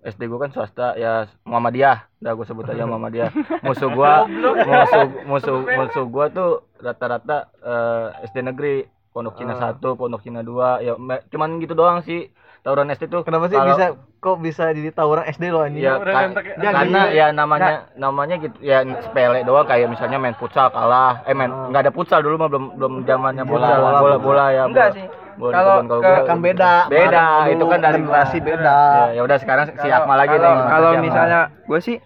SD 0.00 0.24
gue 0.24 0.38
kan 0.38 0.50
swasta 0.50 0.94
ya 0.94 1.24
Muhammadiyah. 1.42 2.08
Udah 2.18 2.32
gue 2.32 2.44
sebut 2.44 2.64
aja 2.64 2.82
Muhammadiyah. 2.90 3.30
musuh 3.60 3.88
gua 3.88 4.24
musuh 4.26 5.06
musuh 5.24 5.56
musuh 5.62 6.04
gua 6.06 6.26
tuh 6.28 6.50
rata-rata 6.76 7.50
eh, 7.56 8.06
SD 8.26 8.42
negeri. 8.42 8.76
Pondok 9.08 9.36
Cina 9.36 9.52
Ah. 9.54 9.76
1, 9.76 9.92
Pondok 9.92 10.24
Cina 10.24 10.40
2, 10.40 10.48
ya 10.80 10.96
me- 10.96 11.20
cuman 11.28 11.60
gitu 11.60 11.72
doang 11.72 12.00
sih. 12.00 12.32
Tawuran 12.62 12.88
SD 12.88 13.10
tuh 13.10 13.20
Kenapa 13.20 13.44
sih 13.44 13.54
kalau- 13.54 13.68
bisa 13.68 13.84
kok 14.16 14.38
bisa 14.38 14.64
jadi 14.70 14.88
tawuran 14.88 15.26
SD 15.26 15.50
loh 15.50 15.60
anjing? 15.60 15.82
Ya, 15.82 15.98
ka- 15.98 16.32
ya. 16.56 16.70
Karena 16.72 17.00
gini. 17.04 17.18
ya 17.18 17.26
namanya 17.28 17.70
namanya 17.92 18.38
gitu 18.38 18.56
ya 18.56 18.80
sepele 19.02 19.42
doang 19.42 19.66
kayak 19.66 19.84
misalnya 19.86 20.16
main 20.16 20.32
futsal 20.32 20.70
kalah. 20.70 21.20
Eh 21.22 21.34
main 21.34 21.50
nggak 21.68 21.82
ada 21.82 21.92
futsal 21.92 22.18
dulu 22.18 22.34
mah 22.36 22.48
belum 22.48 22.64
belum 22.74 22.92
zamannya 23.02 23.44
Bola, 23.44 23.68
bola, 23.74 23.98
Bola 24.00 24.16
bola, 24.16 24.44
ya. 24.48 24.62
enggak 24.64 24.88
bola. 24.88 24.96
sih 24.96 25.06
Kalau 25.50 25.74
ke- 25.98 26.22
kan 26.22 26.38
beda. 26.38 26.74
Beda, 26.86 27.26
Dulu 27.42 27.50
itu 27.50 27.64
kan 27.66 27.78
dari 27.80 27.98
generasi 27.98 28.38
beda. 28.38 28.78
Ya, 29.10 29.18
ya 29.18 29.20
udah 29.22 29.38
sekarang 29.40 29.66
si 29.74 29.88
Akmal 29.88 30.16
lagi 30.16 30.36
kalau, 30.36 30.52
nih. 30.52 30.64
kalau 30.68 30.90
misalnya 31.00 31.40
gue 31.64 31.80
sih 31.80 31.96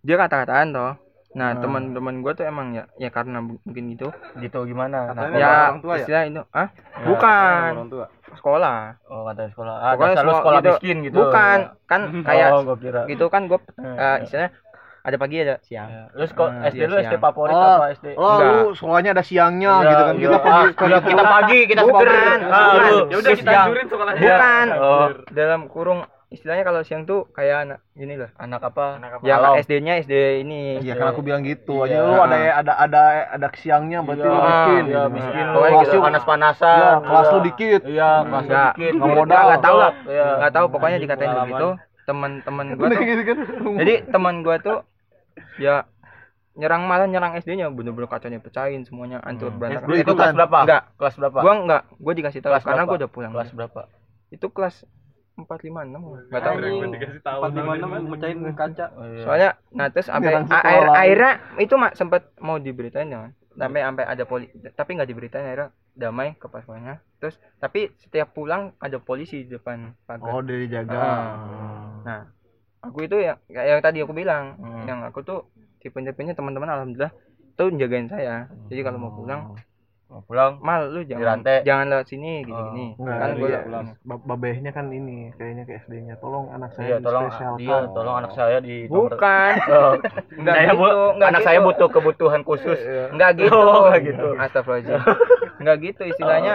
dia 0.00 0.16
kata-kataan 0.16 0.70
toh 0.70 0.92
nah 1.32 1.56
Hmm. 1.56 1.64
teman-teman 1.64 2.20
gue 2.20 2.32
tuh 2.36 2.44
emang 2.44 2.76
ya 2.76 2.84
ya 3.00 3.08
karena 3.08 3.40
mungkin 3.40 3.84
gitu 3.88 4.12
gitu 4.36 4.58
gimana? 4.62 5.08
Kenapa? 5.08 5.32
ya 5.32 5.48
orang 5.66 5.80
tua 5.80 5.94
ya? 5.94 6.00
istilah 6.04 6.22
itu 6.28 6.42
ah 6.52 6.68
Ya. 6.68 7.06
bukan 7.08 7.70
Orang 7.72 7.88
tua. 7.88 8.06
sekolah 8.32 8.78
Oh, 9.08 9.22
kata 9.24 9.42
sekolah. 9.48 9.74
Ah, 9.74 9.90
Pokoknya 9.96 10.16
semua 10.20 10.34
sekolah 10.36 10.60
gitu. 10.60 10.70
miskin 10.76 10.96
gitu. 11.00 11.16
bukan 11.16 11.58
kan 11.88 12.00
kayak 12.28 12.48
oh, 12.52 12.76
gitu 13.08 13.24
kan 13.26 13.42
gue 13.48 13.58
Eh, 13.80 14.16
istilahnya 14.20 14.50
ada 15.02 15.16
pagi 15.16 15.36
ada 15.36 15.58
siang 15.60 15.88
Ya. 15.88 16.02
Lu 16.12 16.24
sekolah 16.24 16.52
Ah, 16.56 16.68
SD 16.68 16.78
iya, 16.78 16.86
lu 16.86 16.96
SD 16.96 17.14
favorit 17.18 17.52
Oh, 17.52 17.62
apa 17.76 17.86
SD? 17.92 18.06
Oh, 18.14 18.22
Enggak. 18.28 18.46
lu 18.48 18.60
sekolahnya 18.72 19.10
ada 19.10 19.24
siangnya 19.24 19.72
Iya, 19.74 19.88
gitu 19.88 20.02
kan. 20.02 20.14
iya. 20.14 20.22
Kita 20.22 20.38
pergi 20.38 20.48
Ah, 20.48 20.62
pergi 20.62 20.86
iya, 20.86 20.98
kita 21.02 21.24
pagi, 21.26 21.58
kita 21.64 21.82
Bukan. 21.82 21.92
sekolah. 21.98 22.36
Ah, 22.48 22.72
lu. 22.72 22.98
Ya 23.02 23.16
udah 23.16 23.30
kita 23.32 23.50
hancurin 23.52 23.86
sekolahnya. 23.86 24.22
bukan 24.22 24.66
Oh. 24.74 25.06
dalam 25.28 25.60
kurung 25.66 26.00
istilahnya 26.28 26.62
kalau 26.62 26.80
siang 26.80 27.02
tuh 27.02 27.28
kayak 27.28 27.56
anak 27.62 27.78
gini 27.92 28.16
loh 28.16 28.30
Anak 28.34 28.64
apa? 28.64 28.96
Anak 28.96 29.10
apa? 29.12 29.22
Kalau- 29.22 29.56
SD-nya 29.58 29.92
SD 29.98 30.14
ini 30.40 30.78
Iya, 30.78 30.94
kan 30.94 31.10
aku 31.10 31.20
bilang 31.20 31.42
gitu. 31.42 31.82
Iya. 31.82 31.92
Aja 31.92 31.96
lu 32.00 32.14
ada 32.16 32.36
ada 32.56 32.72
ada 32.78 33.02
ada 33.32 33.46
siangnya 33.54 34.00
berarti 34.00 34.22
lu 34.22 34.30
Iya, 34.30 34.40
miskin. 34.40 34.84
Iya, 34.86 35.02
miskin. 35.10 35.44
Nah, 35.44 35.52
Lu 35.52 35.60
kelas 35.60 35.82
gitu. 35.82 35.92
lu 35.92 36.00
panas-panasan. 36.00 36.78
Iya, 36.78 36.92
kelas 37.02 37.26
lu 37.26 37.34
Iya. 37.34 37.44
dikit. 37.44 37.80
Iya, 37.84 38.10
kelas 38.22 38.30
lu 38.40 38.48
Enggak. 38.48 38.72
dikit. 38.72 38.92
Nggak 38.94 39.04
Iya. 39.04 39.18
modal. 39.18 39.44
nggak 39.44 39.60
tahu 39.60 39.76
lah 39.76 39.92
Iya. 40.06 40.28
nggak 40.38 40.52
tahu 40.52 40.66
pokoknya 40.70 40.98
dikatain 41.00 41.32
begitu 41.36 41.68
teman-teman 42.02 42.64
gue 42.72 42.82
Udah 42.82 42.98
tuh 42.98 43.04
gitu 43.04 43.22
kan. 43.22 43.38
jadi 43.76 43.94
teman 44.08 44.34
gue 44.40 44.56
tuh 44.58 44.78
ya 45.56 45.84
nyerang 46.52 46.84
malah 46.84 47.06
nyerang 47.06 47.32
SD-nya 47.34 47.68
bener-bener 47.68 48.04
kacanya 48.06 48.36
pecahin 48.36 48.82
semuanya 48.82 49.20
hancur 49.20 49.48
Hmm. 49.48 49.58
berantakan 49.58 49.86
Lu 49.86 49.94
Itu 49.96 50.12
kelas 50.12 50.32
berapa? 50.32 50.58
Enggak. 50.62 50.82
Kelas 50.94 51.14
berapa? 51.16 51.38
gua 51.38 51.54
enggak 51.58 51.82
gua 51.96 52.12
dikasih 52.12 52.40
tahu 52.40 52.50
Kelas 52.50 52.62
karena 52.62 52.76
berapa? 52.78 52.90
gua 52.90 52.98
udah 52.98 53.10
pulang 53.10 53.32
Kelas 53.32 53.50
berapa? 53.50 53.80
itu 54.28 54.46
kelas 54.48 54.76
empat 55.34 55.60
lima 55.62 55.80
enam 55.82 56.00
nggak 56.22 56.40
tahu 56.40 56.54
Anjing. 56.56 56.92
Dikasih 56.92 57.20
tahu. 57.20 57.38
Empat 57.38 57.52
lima 57.54 57.72
enam 57.74 57.88
mecahin 58.06 58.38
kaca. 58.52 58.86
Oh, 58.90 59.04
iya. 59.06 59.22
soalnya 59.22 59.50
nah 59.70 59.86
terus 59.88 60.06
sampai 60.06 60.32
air 60.62 60.84
akhirnya 60.86 61.32
itu 61.56 61.74
mak 61.74 61.92
sempat 61.94 62.22
mau 62.38 62.56
diberitain 62.56 63.08
ya 63.08 63.32
sampai 63.50 63.80
sampai 63.82 64.04
ada 64.06 64.24
poli 64.24 64.48
tapi 64.70 64.90
nggak 64.92 65.04
diberitain 65.06 65.44
akhirnya 65.46 65.68
damai 65.92 66.32
ke 66.34 66.46
pasukannya 66.46 67.00
terus 67.18 67.36
tapi 67.58 67.92
setiap 67.98 68.28
pulang 68.30 68.72
ada 68.76 68.96
polisi 68.98 69.40
di 69.42 69.50
depan 69.50 69.92
pagar 70.02 70.28
Oh, 70.30 70.40
dari 70.40 70.64
jaga. 70.66 70.96
nah 72.02 72.20
aku 72.82 72.98
itu 73.02 73.16
yang 73.16 73.38
kayak 73.46 73.66
yang 73.68 73.80
tadi 73.80 73.98
aku 73.98 74.12
bilang 74.12 74.58
Hmm. 74.58 74.84
yang 74.84 75.00
aku 75.02 75.22
tuh 75.22 75.46
tipe-tipenya 75.78 76.32
teman-teman 76.32 76.68
alhamdulillah 76.68 77.14
tuh 77.54 77.70
jagain 77.72 78.06
saya 78.06 78.46
jadi 78.66 78.82
kalau 78.82 78.98
mau 78.98 79.12
pulang 79.12 79.54
Mau 80.04 80.20
pulang. 80.20 80.60
mal 80.60 80.92
lu 80.92 81.00
jangan 81.02 81.40
Dirantai. 81.40 81.64
jangan 81.64 81.86
lewat 81.88 82.04
sini 82.04 82.44
gini-gini 82.44 82.86
Enggak, 83.00 83.16
kan 83.16 83.28
iya, 83.28 83.40
gua 83.40 83.58
pulang. 83.64 83.86
Ba- 84.04 84.24
babehnya 84.28 84.70
kan 84.70 84.86
ini 84.90 85.32
kayaknya 85.32 85.64
ke 85.64 85.80
SD-nya. 85.80 86.20
Tolong 86.20 86.52
anak 86.52 86.70
saya 86.70 86.84
Iya, 86.84 86.96
tolong 87.00 87.26
dia, 87.56 87.78
tolong 87.88 88.16
anak 88.20 88.32
saya 88.34 88.56
di 88.60 88.76
bukan 88.84 89.52
Oh, 89.72 89.96
Enggak 90.36 90.52
saya 90.52 90.68
gitu, 90.68 90.76
bu- 90.76 91.12
enggak 91.16 91.28
anak 91.32 91.40
gitu. 91.40 91.48
saya 91.48 91.58
butuh 91.62 91.88
kebutuhan 91.88 92.42
khusus. 92.44 92.78
Enggak 93.08 93.30
gitu. 93.40 93.56
Oh, 93.56 93.88
enggak 93.88 94.02
gitu. 94.04 94.28
Astagfirullahaladzim. 94.36 95.00
Enggak 95.56 95.76
gitu 95.80 96.02
istilahnya. 96.04 96.54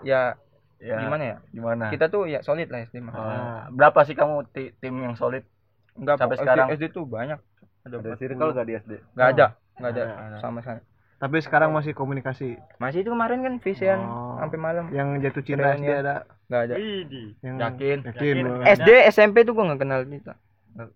Ya 0.00 0.38
Ya, 0.82 0.98
gimana 0.98 1.22
ya? 1.22 1.36
Gimana? 1.48 1.84
Kita 1.88 2.06
tuh 2.06 2.26
ya 2.26 2.42
solid 2.42 2.66
lah 2.66 2.82
SD 2.82 2.98
mah. 2.98 3.14
Oh, 3.14 3.22
berapa 3.70 4.02
sih 4.02 4.12
kamu 4.12 4.50
ti- 4.50 4.74
tim 4.76 4.98
yang 4.98 5.14
solid? 5.14 5.46
Enggak 5.94 6.18
sampai 6.18 6.34
SD, 6.34 6.42
sekarang. 6.42 6.66
SD 6.68 6.84
tuh 6.90 7.04
banyak. 7.04 7.38
Ada, 7.82 7.96
Ada 7.96 8.08
40. 8.08 8.20
circle 8.20 8.50
gak 8.52 8.66
di 8.66 8.74
SD? 8.76 8.92
Enggak 9.12 9.28
ada. 9.28 9.46
Enggak 9.72 9.90
ada 9.92 10.02
Ada. 10.02 10.36
sama 10.38 10.58
sekali. 10.58 10.80
Tapi 11.16 11.36
sekarang 11.38 11.70
masih 11.70 11.92
komunikasi. 11.92 12.58
Masih 12.76 12.98
itu 13.00 13.10
kemarin 13.10 13.38
kan 13.40 13.54
vision 13.56 13.98
Oh. 14.00 14.34
sampai 14.36 14.58
malam. 14.58 14.90
Yang 14.90 15.08
jatuh 15.22 15.42
cinta 15.44 15.68
SD 15.72 15.86
ada. 15.92 16.26
Enggak 16.44 16.60
ada. 16.60 16.74
Yang 16.74 17.56
Yakin? 17.56 17.98
Yakin. 18.04 18.34
lu. 18.40 18.50
SD, 18.64 18.88
SMP 19.08 19.36
tuh 19.42 19.52
gua 19.52 19.64
enggak 19.64 19.80
kenal 19.80 20.02
kita. 20.02 20.34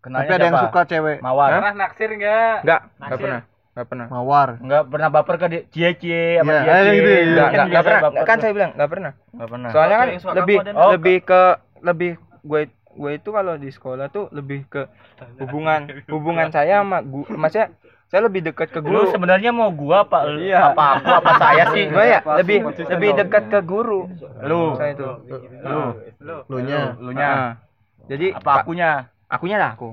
Kenalnya 0.01 0.25
Tapi 0.25 0.33
ada 0.33 0.45
yang 0.45 0.57
siapa? 0.57 0.67
suka 0.67 0.81
cewek. 0.85 1.19
Mawar. 1.21 1.49
Pernah 1.53 1.75
naksir 1.77 2.09
enggak? 2.11 2.57
Enggak, 2.65 2.81
enggak 2.83 2.99
Naksir. 2.99 3.23
pernah. 3.23 3.43
Enggak 3.77 3.87
pernah. 3.87 4.07
Mawar. 4.09 4.49
Enggak 4.57 4.83
pernah 4.89 5.09
baper 5.13 5.35
ke 5.37 5.47
dia. 5.47 5.63
Cie 5.69 5.91
cie 6.01 6.41
sama 6.41 6.49
Iya, 6.49 6.61
dia 6.65 6.73
ada 6.73 6.81
cie. 6.83 6.97
gitu 6.97 7.09
ya. 7.09 7.21
Enggak, 7.21 7.37
Kan 7.37 7.37
enggak, 7.37 7.69
biasanya 7.69 7.85
pernah. 7.85 8.01
baper 8.09 8.25
Kan 8.25 8.37
saya 8.41 8.53
bilang 8.57 8.71
enggak 8.73 8.89
pernah. 8.89 9.13
Enggak 9.29 9.49
pernah. 9.53 9.69
Soalnya 9.69 9.97
kan 9.97 10.09
lebih. 10.35 10.57
Oh, 10.73 10.91
lebih 10.91 11.17
ke 11.23 11.41
lebih 11.85 12.13
gue 12.41 12.61
gue 12.73 13.11
itu 13.13 13.29
kalau 13.29 13.55
di 13.55 13.69
sekolah 13.69 14.09
tuh 14.09 14.33
lebih 14.33 14.65
ke 14.65 14.89
hubungan 15.37 15.85
hubungan 16.09 16.49
saya 16.49 16.81
sama 16.81 17.05
gu, 17.05 17.29
maksudnya 17.29 17.69
saya 18.07 18.25
lebih 18.25 18.41
dekat 18.41 18.73
ke 18.73 18.81
Lu 18.81 18.89
guru. 19.05 19.13
sebenarnya 19.13 19.53
mau 19.53 19.69
gua 19.69 20.09
apa? 20.09 20.25
lu? 20.25 20.41
Iya. 20.41 20.73
Apa 20.73 20.97
aku 20.97 21.11
apa 21.13 21.33
saya 21.37 21.63
sih? 21.77 21.85
Gue 21.87 22.05
ya 22.07 22.25
lebih 22.25 22.65
lebih 22.89 23.11
dekat 23.19 23.53
ke 23.53 23.59
guru. 23.61 24.09
Lu. 24.41 24.81
Saya 24.81 24.97
itu. 24.97 25.05
Lu. 25.61 25.85
Lu 26.49 26.59
nya. 26.65 26.97
Lu 26.97 27.13
nya. 27.13 27.61
Jadi 28.09 28.33
Apa 28.33 28.65
akunya? 28.65 29.13
akunya 29.29 29.57
lah 29.59 29.71
aku. 29.77 29.91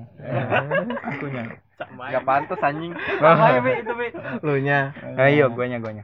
akunya. 1.12 1.42
Gak 1.88 2.24
pantas 2.26 2.60
anjing. 2.64 2.94
Lu 4.46 4.54
nya. 4.60 4.94
Iya 5.18 5.48
guanya 5.52 5.78
guanya. 5.80 6.04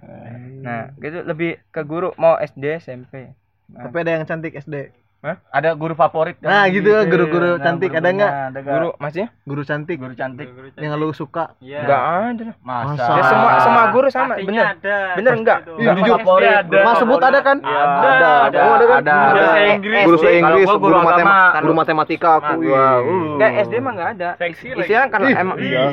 Nah, 0.59 0.91
gitu 0.99 1.23
lebih 1.23 1.59
ke 1.71 1.81
guru 1.87 2.11
mau 2.19 2.35
SD 2.37 2.83
SMP. 2.83 3.31
Nah, 3.69 3.87
Tapi 3.87 3.95
ada 4.01 4.11
yang 4.19 4.23
cantik 4.25 4.57
SD. 4.57 4.91
Ada 5.21 5.75
guru 5.75 5.91
favorit 5.93 6.39
kan? 6.39 6.47
Nah, 6.47 6.63
gitu, 6.71 6.95
guru-guru 7.03 7.59
cantik 7.59 7.91
ada 7.91 8.07
nggak? 8.07 8.31
Ada 8.31 8.55
nggak? 8.55 8.71
guru 8.71 8.89
maksudnya? 8.95 9.27
Guru 9.43 9.61
cantik. 9.63 9.97
Guru 9.99 10.13
cantik. 10.15 10.47
Yang 10.79 10.93
lu 10.95 11.11
suka. 11.11 11.59
Iya. 11.59 11.83
Enggak 11.83 12.01
ada. 12.07 12.43
lah. 12.45 12.55
Masa? 12.63 12.87
Masa? 12.87 13.11
Ya 13.11 13.23
semua 13.27 13.49
semua 13.59 13.83
guru 13.91 14.07
sama, 14.07 14.33
Pastinya 14.33 14.47
bener. 14.47 14.65
ada. 14.71 14.97
Bener 15.19 15.33
enggak? 15.35 15.59
Pasti 15.59 15.67
itu. 15.69 15.83
Iya, 15.83 15.91
jujur. 15.93 16.17
favorit. 16.17 16.49
Ada. 16.49 16.79
Mas 16.79 16.95
sebut 16.95 17.19
ada 17.19 17.39
kan? 17.41 17.57
Ada, 17.59 17.75
Ada. 17.75 18.31
ada, 18.47 18.59
ada 18.63 18.85
kan? 18.87 18.99
ada. 19.03 19.11
Guru 19.11 19.35
Ada. 19.35 19.43
bahasa 19.43 19.59
Inggris. 19.67 19.99
Guru 19.99 20.15
bahasa 20.15 20.23
Kalau 20.23 20.39
Inggris, 20.39 20.65
guru, 20.65 20.79
guru 20.79 20.97
matema- 21.01 21.35
agama. 21.35 21.59
guru 21.59 21.73
matematika 21.75 22.29
aku. 22.33 22.53
Wah, 22.63 22.63
Ih. 22.63 23.11
uh. 23.11 23.27
Enggak 23.35 23.51
SD 23.59 23.73
mah 23.77 23.91
enggak 23.91 24.09
ada. 24.15 24.29
Seksi 24.37 24.67
lagi. 24.69 24.79
Istilahnya 24.79 25.01
kalau 25.11 25.27
emang 25.27 25.57
Iya. 25.59 25.83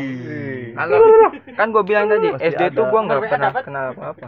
kalau 0.73 0.97
kan 1.51 1.67
gue 1.73 1.83
bilang 1.83 2.07
tadi 2.07 2.27
SD 2.39 2.63
tuh 2.71 2.85
ada. 2.85 2.93
gue 2.93 3.01
nggak 3.03 3.19
pernah 3.25 3.51
kenal 3.59 3.85
apa 3.91 4.03
apa 4.13 4.27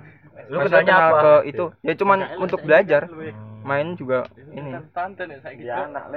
Lu 0.49 0.57
kenalnya 0.59 0.81
kenal 0.88 1.11
apa? 1.12 1.21
ke 1.21 1.33
itu 1.47 1.64
ya 1.85 1.93
cuman 1.95 2.19
untuk 2.40 2.61
belajar 2.64 3.02
main 3.62 3.93
juga 3.95 4.25
ini 4.49 4.71
Tante 4.97 5.23
nih 5.28 5.38
saya 5.45 5.55
gitu. 5.55 5.69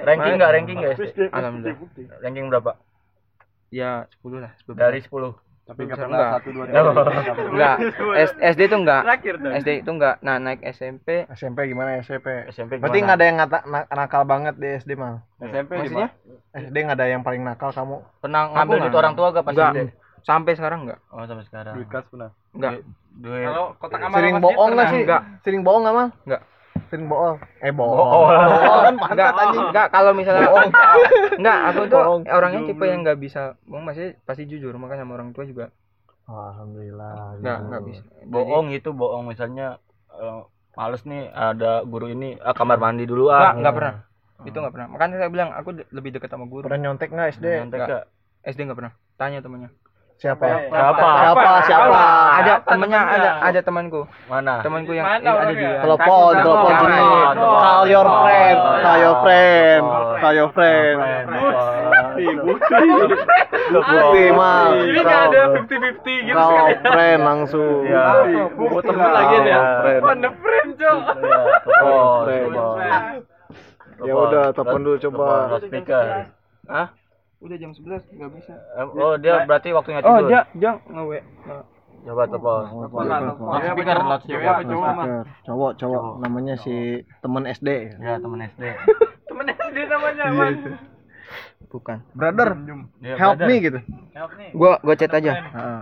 Ranking 0.01 0.33
enggak? 0.39 0.51
Ranking 0.55 0.77
enggak 0.79 0.93
SD? 0.97 1.19
alhamdulillah 1.29 2.19
Ranking 2.23 2.45
berapa? 2.47 2.71
ya 3.71 4.03
10 4.19 4.39
lah 4.39 4.51
10 4.63 4.75
Dari 4.75 4.99
10. 4.99 5.35
Tapi 5.61 5.87
gak 5.87 6.03
Enggak. 6.03 6.09
pernah 6.09 6.31
satu 6.35 6.49
dua 6.51 6.63
enggak 7.47 7.75
S- 8.17 8.39
SD 8.57 8.61
tuh 8.67 8.79
enggak. 8.81 9.01
SD 9.61 9.69
itu 9.79 9.91
enggak 9.93 10.15
nah 10.19 10.35
naik 10.35 10.59
SMP 10.67 11.23
SMP 11.31 11.71
gimana 11.71 12.01
SMP? 12.01 12.27
SMP 12.51 12.81
Berarti 12.81 12.97
gimana? 12.99 13.05
nggak 13.07 13.17
ada 13.19 13.25
yang 13.25 13.37
nakal 13.87 14.23
banget 14.25 14.55
di 14.57 14.67
SD 14.75 14.91
mal. 14.95 15.23
SMP 15.39 15.71
di 15.75 15.79
maksudnya 15.87 16.09
SD 16.51 16.75
nggak 16.75 16.97
ada 16.99 17.07
yang 17.07 17.21
paling 17.21 17.43
nakal 17.45 17.71
kamu. 17.71 18.03
Pernah 18.19 18.41
ngambil 18.51 18.77
duit 18.81 18.95
orang 18.95 19.13
tua 19.13 19.27
gak 19.31 19.43
pas 19.43 19.53
enggak 19.53 19.71
SD? 19.71 19.79
sampai 20.21 20.51
sekarang 20.53 20.79
enggak 20.83 20.99
Oh, 21.07 21.23
sampai 21.23 21.45
sekarang. 21.45 21.73
duit 21.77 21.87
kas 21.87 22.05
pernah. 22.05 22.29
enggak 22.51 22.73
Duit. 23.11 23.45
Kalau 23.45 23.65
kotak 23.75 23.99
amal 23.99 24.15
Sering 24.15 24.35
bohong 24.37 24.69
nggak 24.71 24.77
pernah. 24.77 24.89
sih? 24.89 25.01
Enggak. 25.03 25.21
Sering 25.41 25.61
bohong 25.61 25.81
nggak 25.83 25.95
mal? 25.95 26.07
Enggak. 26.23 26.41
Sering 26.87 27.05
bohong. 27.07 27.37
Eh 27.59 27.71
bohong. 27.71 27.97
Bohong. 27.97 28.27
Bohong 28.31 28.81
kan 28.87 28.95
pantat 28.97 29.13
enggak 29.13 29.31
anjing. 29.37 29.65
enggak 29.65 29.87
kalau 29.89 30.11
misalnya 30.11 30.47
enggak 31.33 31.57
aku 31.67 31.81
tuh 31.85 31.99
Bohong. 31.99 32.21
orangnya 32.27 32.61
tipe 32.65 32.83
yang 32.83 32.99
enggak 33.01 33.17
bisa 33.17 33.41
bohong 33.63 33.85
masih 33.85 34.05
pasti 34.21 34.43
jujur 34.45 34.71
makanya 34.75 35.03
sama 35.03 35.13
orang 35.15 35.31
tua 35.31 35.43
juga 35.43 35.65
Alhamdulillah. 36.25 37.37
enggak 37.37 37.57
gitu. 37.57 37.65
enggak 37.67 37.81
bisa 37.85 38.01
Bohong 38.25 38.67
itu 38.69 38.89
bohong 38.91 39.25
misalnya 39.25 39.67
eh, 40.11 40.41
males 40.71 41.03
nih 41.03 41.27
ada 41.27 41.83
guru 41.83 42.07
ini 42.07 42.39
ah, 42.39 42.51
kamar 42.51 42.77
mandi 42.77 43.03
dulu 43.03 43.27
enggak 43.27 43.43
ah. 43.45 43.53
enggak 43.53 43.75
pernah 43.75 43.93
itu 44.41 44.57
enggak 44.57 44.73
pernah 44.73 44.87
makanya 44.89 45.15
saya 45.17 45.29
bilang 45.29 45.49
aku 45.51 45.69
lebih 45.91 46.11
dekat 46.11 46.29
sama 46.29 46.45
guru 46.45 46.65
Pernah 46.65 46.81
nyontek 46.81 47.09
nggak 47.09 47.29
SD? 47.35 47.45
Nyontek 47.61 47.77
Enggak. 47.77 47.87
nggak? 47.87 48.03
SD 48.47 48.59
enggak 48.63 48.79
pernah 48.79 48.93
tanya 49.13 49.39
temannya 49.39 49.69
Siapa? 50.21 50.45
Siapa? 50.69 51.07
Siapa? 51.17 51.49
Siapa? 51.65 52.01
Ada 52.37 52.53
temennya 52.61 53.01
ada 53.09 53.29
ada 53.41 53.59
temanku. 53.65 54.05
Mana? 54.29 54.61
Temanku 54.61 54.93
yang 54.93 55.01
Mana 55.09 55.17
eh, 55.25 55.33
ada 55.33 55.53
juga. 55.57 55.77
Telepon, 55.81 56.31
telepon 56.45 56.73
sini. 56.77 57.01
Call 57.41 57.85
your 57.89 58.05
friend, 58.05 58.57
call 58.85 58.99
your 59.01 59.17
friend, 59.25 59.81
call 60.21 60.33
your 60.37 60.49
friend. 60.53 60.97
Bukti 63.73 64.23
mah. 64.37 64.77
Ini 64.77 64.99
nggak 65.01 65.21
ada 65.33 65.41
50-50 65.57 66.27
gitu 66.29 66.37
Call 66.37 66.53
sekali. 66.53 66.73
friend 66.85 67.19
langsung. 67.25 67.81
Ya. 67.89 68.05
Buat 68.53 68.83
temen 68.85 69.09
lagi 69.09 69.37
ya. 69.41 69.61
Friend. 69.81 70.01
On 70.05 70.17
the 70.21 70.31
frame, 70.37 70.69
Cok. 70.77 70.99
Oh, 71.81 72.13
friend. 72.29 72.49
Ya 74.05 74.13
udah, 74.13 74.45
telepon 74.53 74.81
dulu 74.85 74.97
coba. 75.01 75.25
Telepon 75.49 75.61
speaker. 75.65 76.05
Hah? 76.69 76.87
Udah 77.41 77.57
jam 77.57 77.73
11 77.73 78.05
enggak 78.11 78.29
bisa. 78.37 78.53
Oh, 78.93 79.17
dia 79.17 79.43
berarti 79.43 79.73
waktunya 79.73 79.99
Oh, 79.99 80.17
tidur. 80.19 80.29
dia 80.29 80.41
dia 80.53 80.71
nge-W. 80.85 81.11
Coba 82.01 82.23
telepon. 82.25 82.61
Loudspeaker. 82.89 83.97
Speaker. 84.19 84.55
Cowok, 85.43 85.71
cowok. 85.75 86.01
Namanya 86.19 86.55
si 86.55 86.73
temen 87.19 87.43
SD. 87.45 87.97
Ya, 87.97 88.17
temen 88.17 88.39
SD. 88.43 88.63
Temen 89.31 89.47
SD 89.47 89.77
namanya, 89.87 90.23
Man. 90.27 90.53
Bukan. 91.71 91.97
Brother, 92.11 92.49
Ya, 92.99 93.15
help 93.15 93.39
brother. 93.39 93.47
me 93.47 93.55
gitu. 93.63 93.79
Help 94.11 94.31
nih. 94.35 94.49
Gua 94.51 94.75
gua 94.77 94.93
chat 94.93 95.07
aja. 95.09 95.31
Heeh. 95.39 95.81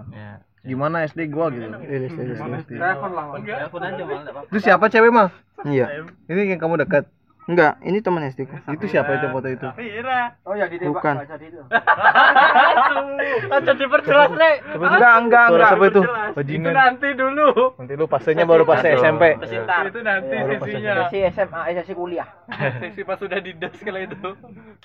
Gimana 0.61 1.01
SD 1.03 1.27
gua 1.27 1.49
gitu. 1.49 1.65
Telepon 1.65 3.09
lah. 3.09 3.25
Telepon 3.35 3.81
aja. 3.81 4.03
Itu 4.45 4.57
siapa 4.61 4.85
cewek 4.85 5.09
mah? 5.09 5.33
Iya. 5.65 6.05
Ini 6.29 6.55
yang 6.55 6.61
kamu 6.61 6.77
dekat. 6.79 7.09
Enggak, 7.49 7.81
ini 7.81 7.97
teman 7.97 8.21
SD 8.29 8.45
ku. 8.45 8.53
Itu 8.77 8.85
siapa 8.85 9.09
itu 9.17 9.25
foto 9.33 9.49
itu? 9.49 9.65
Mira. 9.73 10.37
Bukan. 10.85 11.15
Aja 13.49 13.73
diperjelas, 13.73 14.29
Le. 14.37 14.51
Enggak, 14.77 15.13
enggak, 15.25 15.45
Suara 15.49 15.57
enggak. 15.57 15.69
siapa 15.73 15.85
itu? 15.89 16.01
Itu 16.45 16.69
nanti 16.69 17.07
dulu. 17.17 17.73
Nanti 17.81 17.93
lu 17.97 18.05
pasenya 18.05 18.45
baru 18.45 18.69
pas 18.69 18.85
SMP. 18.85 19.41
Itu 19.41 19.99
nanti 20.05 20.35
sesinya. 20.37 21.09
SMA, 21.09 21.61
sesi 21.81 21.93
kuliah. 21.97 22.29
Sesi 22.85 23.01
pas 23.01 23.17
sudah 23.17 23.41
di 23.41 23.57
das 23.57 23.81
kala 23.81 24.05
itu. 24.05 24.13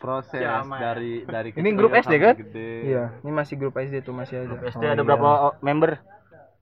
Proses 0.01 0.41
dari 0.81 1.29
dari 1.29 1.53
Ini 1.53 1.69
grup 1.77 1.93
SD 1.93 2.15
kan? 2.17 2.35
Iya, 2.57 3.13
ini 3.21 3.31
masih 3.31 3.61
grup 3.61 3.77
SD 3.77 4.01
tuh 4.01 4.17
masih 4.17 4.41
ada. 4.41 4.57
SD 4.73 4.85
ada 4.89 5.05
berapa 5.05 5.53
oh, 5.53 5.55
member? 5.61 6.01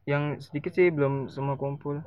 Yang 0.02 0.22
sedikit 0.42 0.74
sih 0.74 0.90
belum 0.90 1.30
semua 1.30 1.54
kumpul. 1.54 2.02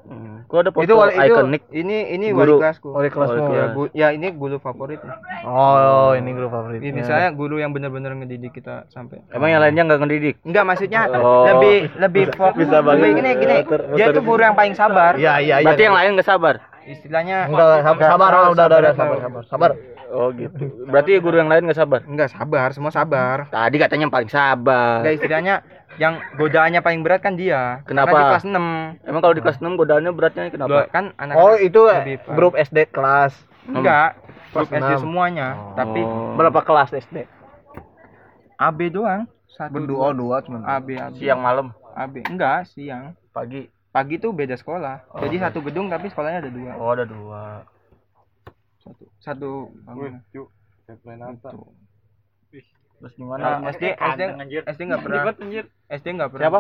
Gua 0.46 0.60
ada 0.60 0.70
foto 0.70 0.84
Itu 0.84 1.00
ikonik. 1.00 1.64
Ini 1.70 2.12
ini 2.12 2.28
Guru. 2.30 2.60
wali 2.60 2.68
kelasku. 2.68 2.88
Wali 2.92 3.08
kelasmu. 3.08 3.44
Ya, 3.50 3.66
gu- 3.72 3.94
ya 3.94 4.08
ini 4.12 4.28
guru 4.30 4.60
favorit. 4.60 5.00
ya. 5.00 5.16
Oh, 5.44 6.12
ini 6.12 6.36
grup 6.36 6.52
favorit. 6.52 6.84
Ini 6.84 7.02
saya 7.02 7.32
guru 7.32 7.56
yang 7.56 7.72
benar-benar 7.72 8.12
ngedidik 8.14 8.52
kita 8.54 8.84
sampai. 8.90 9.24
Emang 9.30 9.48
yang 9.48 9.64
lainnya 9.64 9.84
nggak 9.86 10.00
ngedidik? 10.02 10.36
Enggak 10.44 10.64
maksudnya 10.66 11.08
Oh. 11.14 11.48
lebih 11.48 11.88
lebih 11.96 12.24
fokus. 12.36 12.60
Bisa 12.62 12.84
banget. 12.84 13.00
Lebih 13.00 13.12
gini 13.16 13.32
gini. 13.38 13.56
Muter- 13.64 13.88
Dia 13.90 14.06
muter. 14.06 14.16
tuh 14.20 14.24
guru 14.24 14.42
yang 14.44 14.56
paling 14.56 14.76
sabar. 14.76 15.12
Iya, 15.16 15.34
iya, 15.40 15.56
iya. 15.56 15.66
Berarti 15.66 15.84
yang 15.84 15.96
lain 15.96 16.10
nggak 16.14 16.28
sabar? 16.28 16.56
Istilahnya 16.86 17.50
Enggak, 17.50 17.82
sabar, 17.82 18.10
sabar, 18.14 18.30
udah, 18.54 18.66
udah, 18.70 18.78
udah, 18.78 18.94
sabar, 18.94 19.18
sabar, 19.18 19.44
sabar. 19.50 19.72
Oh 20.14 20.30
gitu. 20.32 20.86
Berarti 20.86 21.18
guru 21.18 21.42
yang 21.42 21.50
lain 21.50 21.66
nggak 21.66 21.76
sabar? 21.76 22.06
enggak 22.06 22.30
sabar, 22.30 22.70
semua 22.72 22.94
sabar. 22.94 23.50
Tadi 23.50 23.76
katanya 23.82 24.06
yang 24.06 24.14
paling 24.14 24.30
sabar. 24.30 25.02
Enggak 25.02 25.16
istilahnya 25.18 25.56
yang 25.98 26.22
godaannya 26.38 26.80
paling 26.80 27.02
berat 27.02 27.26
kan 27.26 27.34
dia. 27.34 27.82
Kenapa? 27.90 28.14
Karena 28.14 28.22
di 28.22 28.32
kelas 28.32 28.46
6. 28.46 29.10
Emang 29.10 29.22
kalau 29.22 29.34
di 29.34 29.42
kelas 29.42 29.58
6 29.60 29.76
godaannya 29.76 30.12
beratnya 30.14 30.44
kenapa? 30.54 30.80
kan 30.94 31.06
anak 31.18 31.34
Oh, 31.36 31.58
itu 31.58 31.82
lebih 31.84 32.22
paham. 32.22 32.36
grup 32.38 32.54
SD 32.54 32.94
kelas. 32.94 33.34
enggak 33.66 34.14
grup 34.54 34.70
Kelas 34.70 34.82
SD 34.86 34.94
semuanya, 35.02 35.48
tapi 35.74 36.06
Oh. 36.06 36.38
Berapa 36.38 36.62
kelas 36.62 36.94
SD? 36.94 37.26
AB 38.56 38.80
doang. 38.88 39.26
Satu 39.50 39.72
Berdua, 39.74 40.12
dua 40.12 40.44
cuman. 40.44 40.62
AB 40.64 40.88
AB. 40.96 41.16
Siang 41.18 41.40
malam, 41.40 41.72
AB 41.96 42.28
enggak 42.28 42.68
siang. 42.70 43.16
pagi. 43.32 43.68
Pagi 43.96 44.20
tuh 44.20 44.36
beda 44.36 44.60
sekolah. 44.60 45.08
Jadi 45.24 45.40
satu 45.40 45.64
gedung 45.64 45.88
tapi 45.88 46.12
sekolahnya 46.12 46.44
ada 46.44 46.52
dua. 46.52 46.72
Oh, 46.76 46.92
ada 46.92 47.08
dua. 47.08 47.64
Satu 48.84 49.04
satu 49.24 49.50
bangunan. 49.88 50.20
Tuh. 50.36 50.52
Terus 53.00 53.14
gimana? 53.16 53.64
Nah, 53.64 53.72
SD 53.72 53.96
SD 53.96 54.22
SD 54.68 54.82
enggak 54.84 55.00
pernah 55.08 55.24
Ribet 55.24 55.38
anjir. 55.40 55.66
SD 55.88 56.08
enggak 56.12 56.30
pernah. 56.36 56.44
Siapa? 56.44 56.60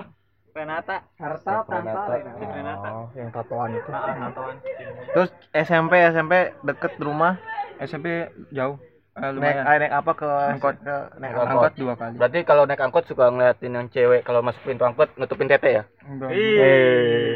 Renata. 0.56 0.98
Harta 1.20 1.54
Renata. 1.68 2.88
Oh, 2.96 3.08
yang 3.20 3.30
tatoan 3.36 3.76
itu. 3.76 3.92
Renatan. 3.92 4.56
Terus 5.12 5.30
SMP, 5.52 5.94
SMP 6.16 6.34
deket 6.64 6.96
rumah. 7.04 7.36
SMP 7.84 8.32
jauh. 8.56 8.80
Eh, 9.16 9.24
Naik, 9.24 9.32
lumayan. 9.32 9.64
eh, 9.64 9.78
naik 9.80 9.94
apa 9.96 10.12
ke 10.12 10.28
Angkot. 10.28 10.76
ke 10.76 10.96
naik 11.24 11.32
Angkot. 11.32 11.48
angkot. 11.48 11.74
Dua 11.80 11.94
kali. 11.96 12.20
Berarti 12.20 12.40
kalau 12.44 12.68
naik 12.68 12.84
angkot 12.84 13.08
suka 13.08 13.32
ngeliatin 13.32 13.72
yang 13.72 13.88
cewek 13.88 14.28
kalau 14.28 14.44
masuk 14.44 14.60
pintu 14.68 14.84
angkot 14.84 15.08
nutupin 15.16 15.48
tete 15.48 15.72
ya? 15.72 15.84
Eh. 16.28 17.32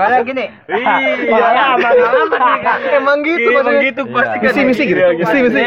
Soalnya 0.00 0.24
gini. 0.24 0.48
Iya, 0.80 1.76
Emang 2.96 3.20
gitu 3.20 3.52
Emang 3.52 3.76
gitu 3.84 4.02
pasti 4.08 4.36
kan. 4.40 4.48
Misi 4.48 4.60
misi 4.64 4.82
gitu. 4.88 5.00
Misi 5.12 5.36
misi. 5.44 5.60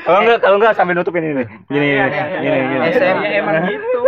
Kalau 0.00 0.18
enggak 0.24 0.38
kalau 0.40 0.56
enggak 0.56 0.72
sambil 0.72 0.96
nutupin 0.96 1.28
ini. 1.28 1.44
Gini 1.68 1.88
gini 2.00 2.08
gini 2.40 2.58
gini. 2.64 2.84
SM. 2.88 3.16
Ya 3.20 3.30
emang 3.44 3.56
gitu. 3.68 4.00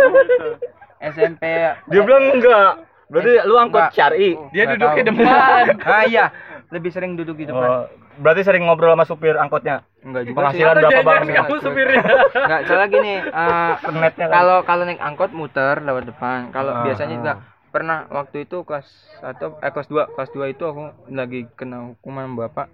SMP 0.97 1.43
Dia 1.85 2.01
bilang 2.01 2.33
enggak. 2.33 2.69
Berarti 3.13 3.31
lu 3.45 3.55
angkot 3.55 3.93
syari. 3.93 4.33
Dia 4.49 4.73
duduk 4.73 4.89
di 4.97 5.03
depan. 5.05 5.63
Ah 5.85 6.01
iya, 6.03 6.33
lebih 6.73 6.89
sering 6.89 7.13
duduk 7.13 7.37
di 7.37 7.45
depan. 7.45 7.93
Berarti 8.17 8.41
sering 8.41 8.63
ngobrol 8.63 8.91
sama 8.91 9.03
supir 9.03 9.33
angkotnya. 9.33 9.85
Enggak 10.01 10.23
juga. 10.25 10.35
Penghasilan 10.39 10.73
berapa 10.75 11.01
bang? 11.03 11.21
kamu 11.29 11.55
supirnya. 11.59 12.01
Enggak, 12.33 12.59
soalnya 12.65 12.87
gini, 12.89 13.13
eh, 13.19 13.73
Internetnya 13.79 14.25
kan. 14.25 14.33
kalau 14.33 14.57
kalau 14.63 14.83
naik 14.83 14.99
angkot 14.99 15.31
muter 15.31 15.75
lewat 15.79 16.03
depan. 16.05 16.39
Kalau 16.49 16.71
Ah, 16.71 16.83
biasanya 16.83 17.15
juga 17.15 17.33
pernah 17.67 18.09
waktu 18.09 18.43
itu 18.43 18.57
kelas 18.61 18.87
atau 19.19 19.59
eh 19.59 19.69
kelas 19.69 19.87
2, 19.87 20.09
kelas 20.09 20.29
2 20.31 20.45
itu 20.47 20.63
aku 20.63 20.81
lagi 21.09 21.45
kena 21.53 21.93
hukuman 21.93 22.33
bapak. 22.35 22.67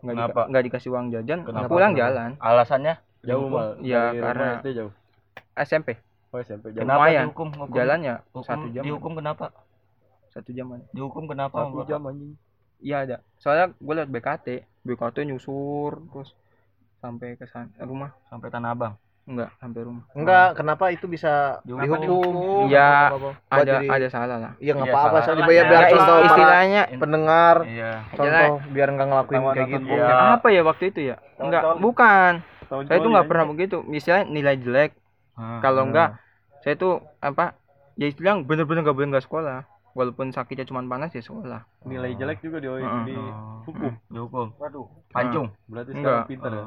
Enggak 0.00 0.14
Kenapa? 0.16 0.40
enggak 0.46 0.64
dikasih 0.66 0.88
uang 0.90 1.06
jajan, 1.10 1.38
Kenapa? 1.42 1.68
pulang 1.68 1.92
jalan. 1.92 2.30
Alasannya? 2.36 2.94
Jauh 3.20 3.46
mal. 3.46 3.76
Ya, 3.80 4.10
Dari 4.10 4.20
karena- 4.22 4.56
SD 4.58 4.68
jauh. 4.74 4.92
SMP. 5.54 5.88
Oh 6.30 6.38
SMP 6.38 6.70
jauh. 6.70 6.80
Kenapa 6.80 7.04
Lumayan. 7.04 7.24
dihukum? 7.26 7.48
Hukum- 7.50 7.74
Jalannya 7.74 8.14
hukum- 8.28 8.44
satu 8.44 8.66
jam. 8.70 8.82
Dihukum 8.82 9.12
kenapa? 9.14 9.46
Satu 10.30 10.50
jaman. 10.50 10.78
Dihukum 10.90 11.24
kenapa? 11.26 11.56
Satu 11.58 11.84
jam 11.84 12.00
anjing. 12.02 12.32
Iya 12.78 12.96
ada. 13.02 13.16
Soalnya 13.36 13.74
gue 13.74 13.94
liat 13.94 14.08
BKT, 14.08 14.46
BKT 14.82 15.16
nyusur 15.24 16.00
terus 16.08 16.32
sampai 16.98 17.36
ke 17.36 17.44
sana 17.44 17.68
rumah. 17.80 18.12
Sampai 18.26 18.48
Tanah 18.48 18.72
Abang. 18.72 18.94
Enggak, 19.20 19.52
sampai 19.56 19.80
rumah. 19.84 20.04
Enggak, 20.10 20.48
kenapa 20.58 20.90
itu 20.90 21.06
bisa 21.06 21.60
Dihukum. 21.62 22.02
dihukum? 22.02 22.62
Ya, 22.66 23.14
Apa-apa. 23.14 23.30
Ada 23.46 23.62
jadi- 23.78 23.88
ada 23.88 24.06
salah 24.10 24.38
lah. 24.40 24.52
Iya 24.58 24.72
enggak 24.74 24.88
Iya, 24.88 24.94
apa-apa, 24.96 25.08
salah. 25.12 25.22
asal 25.22 25.34
dibayar 25.38 25.64
biar 25.64 25.80
Ya, 25.80 25.88
contoh 25.88 26.16
istilahnya 26.24 26.82
pendengar, 26.98 27.56
Iya. 27.62 27.92
contoh 28.10 28.50
biar 28.66 28.88
enggak 28.90 29.06
ngelakuin 29.06 29.40
kayak 29.46 29.68
gitu. 29.70 29.86
Iya. 29.92 30.16
apa 30.34 30.46
ya 30.50 30.62
waktu 30.64 30.84
itu 30.88 31.00
ya? 31.04 31.16
Enggak, 31.36 31.62
bukan. 31.78 32.32
Saya 32.70 32.96
itu 32.96 33.08
nggak 33.08 33.28
pernah 33.28 33.46
begitu. 33.46 33.76
Misalnya 33.84 34.24
nilai 34.26 34.56
jelek, 34.56 34.90
Ah. 35.36 35.60
kalau 35.62 35.86
enggak 35.86 36.18
saya 36.60 36.74
tuh 36.74 36.92
apa? 37.18 37.54
Ya 37.94 38.06
istilah 38.06 38.40
bener-bener 38.40 38.82
nggak 38.82 38.96
boleh 38.96 39.08
nggak 39.10 39.24
sekolah. 39.24 39.62
Walaupun 39.90 40.30
sakitnya 40.30 40.64
cuma 40.64 40.82
panas 40.82 41.10
ya 41.10 41.18
sekolah. 41.18 41.66
Nilai 41.82 42.14
jelek 42.14 42.38
juga 42.40 42.58
di 42.58 42.68
Heeh. 42.68 43.02
di 43.04 43.16
hukum. 43.64 43.92
Dihukum. 44.06 44.46
Waduh. 44.56 44.86
Pancung. 45.10 45.50
Berarti 45.66 45.90
Enggak. 45.92 46.02
sekarang 46.04 46.28
pintar 46.28 46.52
ya. 46.52 46.64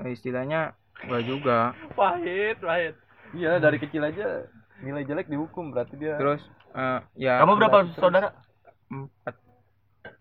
Eh, 0.00 0.10
istilahnya 0.10 0.60
enggak 1.00 1.22
juga. 1.24 1.58
Pahit, 1.98 2.56
pahit. 2.58 2.94
Iya, 3.30 3.62
dari 3.62 3.78
kecil 3.78 4.02
aja 4.02 4.50
nilai 4.80 5.04
jelek 5.04 5.28
dihukum 5.28 5.70
berarti 5.70 5.94
dia. 5.94 6.16
Terus 6.16 6.42
eh, 6.72 6.98
ya 7.16 7.38
Kamu 7.38 7.54
berapa 7.54 7.78
saudara? 7.94 8.34
empat 8.88 9.34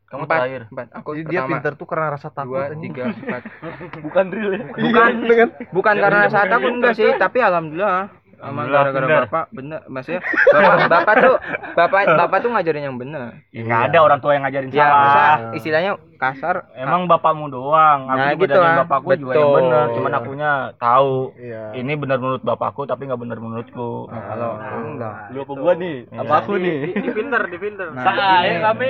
Kamu 0.06 0.26
empat, 0.26 0.40
terakhir. 0.42 0.62
empat. 0.68 0.88
Aku 0.96 1.10
Jadi 1.16 1.26
dia 1.28 1.42
pintar 1.46 1.74
tuh 1.74 1.86
karena 1.86 2.10
rasa 2.12 2.30
takut. 2.30 2.58
dua 2.58 2.74
tiga 2.76 3.04
empat 3.08 3.44
Bukan 4.06 4.24
drill 4.30 4.52
ya. 4.52 4.62
bukan 4.70 5.12
kan? 5.24 5.50
bukan 5.70 5.96
karena 5.96 6.22
saat 6.28 6.50
aku 6.50 6.68
enggak 6.68 6.94
sih 6.94 7.10
tapi 7.16 7.38
alhamdulillah 7.40 8.10
Aman 8.40 8.66
Alhamdulillah, 8.66 8.82
gara-gara 8.82 9.06
bener. 9.06 9.22
bapak 9.26 9.44
bener 9.52 9.80
maksudnya 9.86 10.22
bapak, 10.48 10.76
bapak 10.88 11.14
tuh 11.18 11.36
bapak 11.74 12.02
bapak 12.20 12.38
tuh 12.40 12.50
ngajarin 12.50 12.84
yang 12.84 12.96
bener 12.96 13.22
Ya, 13.50 13.62
nggak 13.62 13.82
ada 13.86 13.98
orang 14.00 14.20
tua 14.20 14.32
yang 14.32 14.44
ngajarin 14.44 14.70
ya 14.70 14.80
salah. 14.80 14.96
masa 14.98 15.24
istilahnya 15.54 15.92
kasar 16.16 16.56
Emang 16.74 17.06
bapakmu 17.06 17.48
doang. 17.48 18.00
Aku 18.06 18.16
Nah, 18.18 18.28
juga 18.30 18.42
gitu 18.42 18.54
dari 18.54 18.64
lah. 18.66 18.78
bapakku 18.82 19.10
juga 19.14 19.32
yang 19.32 19.40
Betul. 19.40 19.56
benar. 19.58 19.86
Cuman 19.90 20.12
akunya 20.14 20.52
tahu. 20.76 21.14
Iya. 21.34 21.64
Ini 21.74 21.94
benar 21.96 22.18
menurut 22.18 22.42
bapakku 22.42 22.82
tapi 22.84 23.02
nggak 23.06 23.20
benar 23.20 23.38
menurutku. 23.38 23.92
Nah, 24.06 24.22
kalau 24.26 24.52
aku 24.54 24.76
enggak 24.86 25.16
Lu 25.30 25.40
apa 25.40 25.54
gua 25.54 25.74
nih? 25.74 25.96
Apa 26.14 26.34
aku 26.38 26.52
nih? 26.58 26.78
Di 26.94 27.10
pinter, 27.10 27.42
di 27.46 27.58
pinter. 27.58 27.88
Nah, 27.90 28.04
Saya 28.04 28.28
ini. 28.46 28.60
kami 28.62 28.90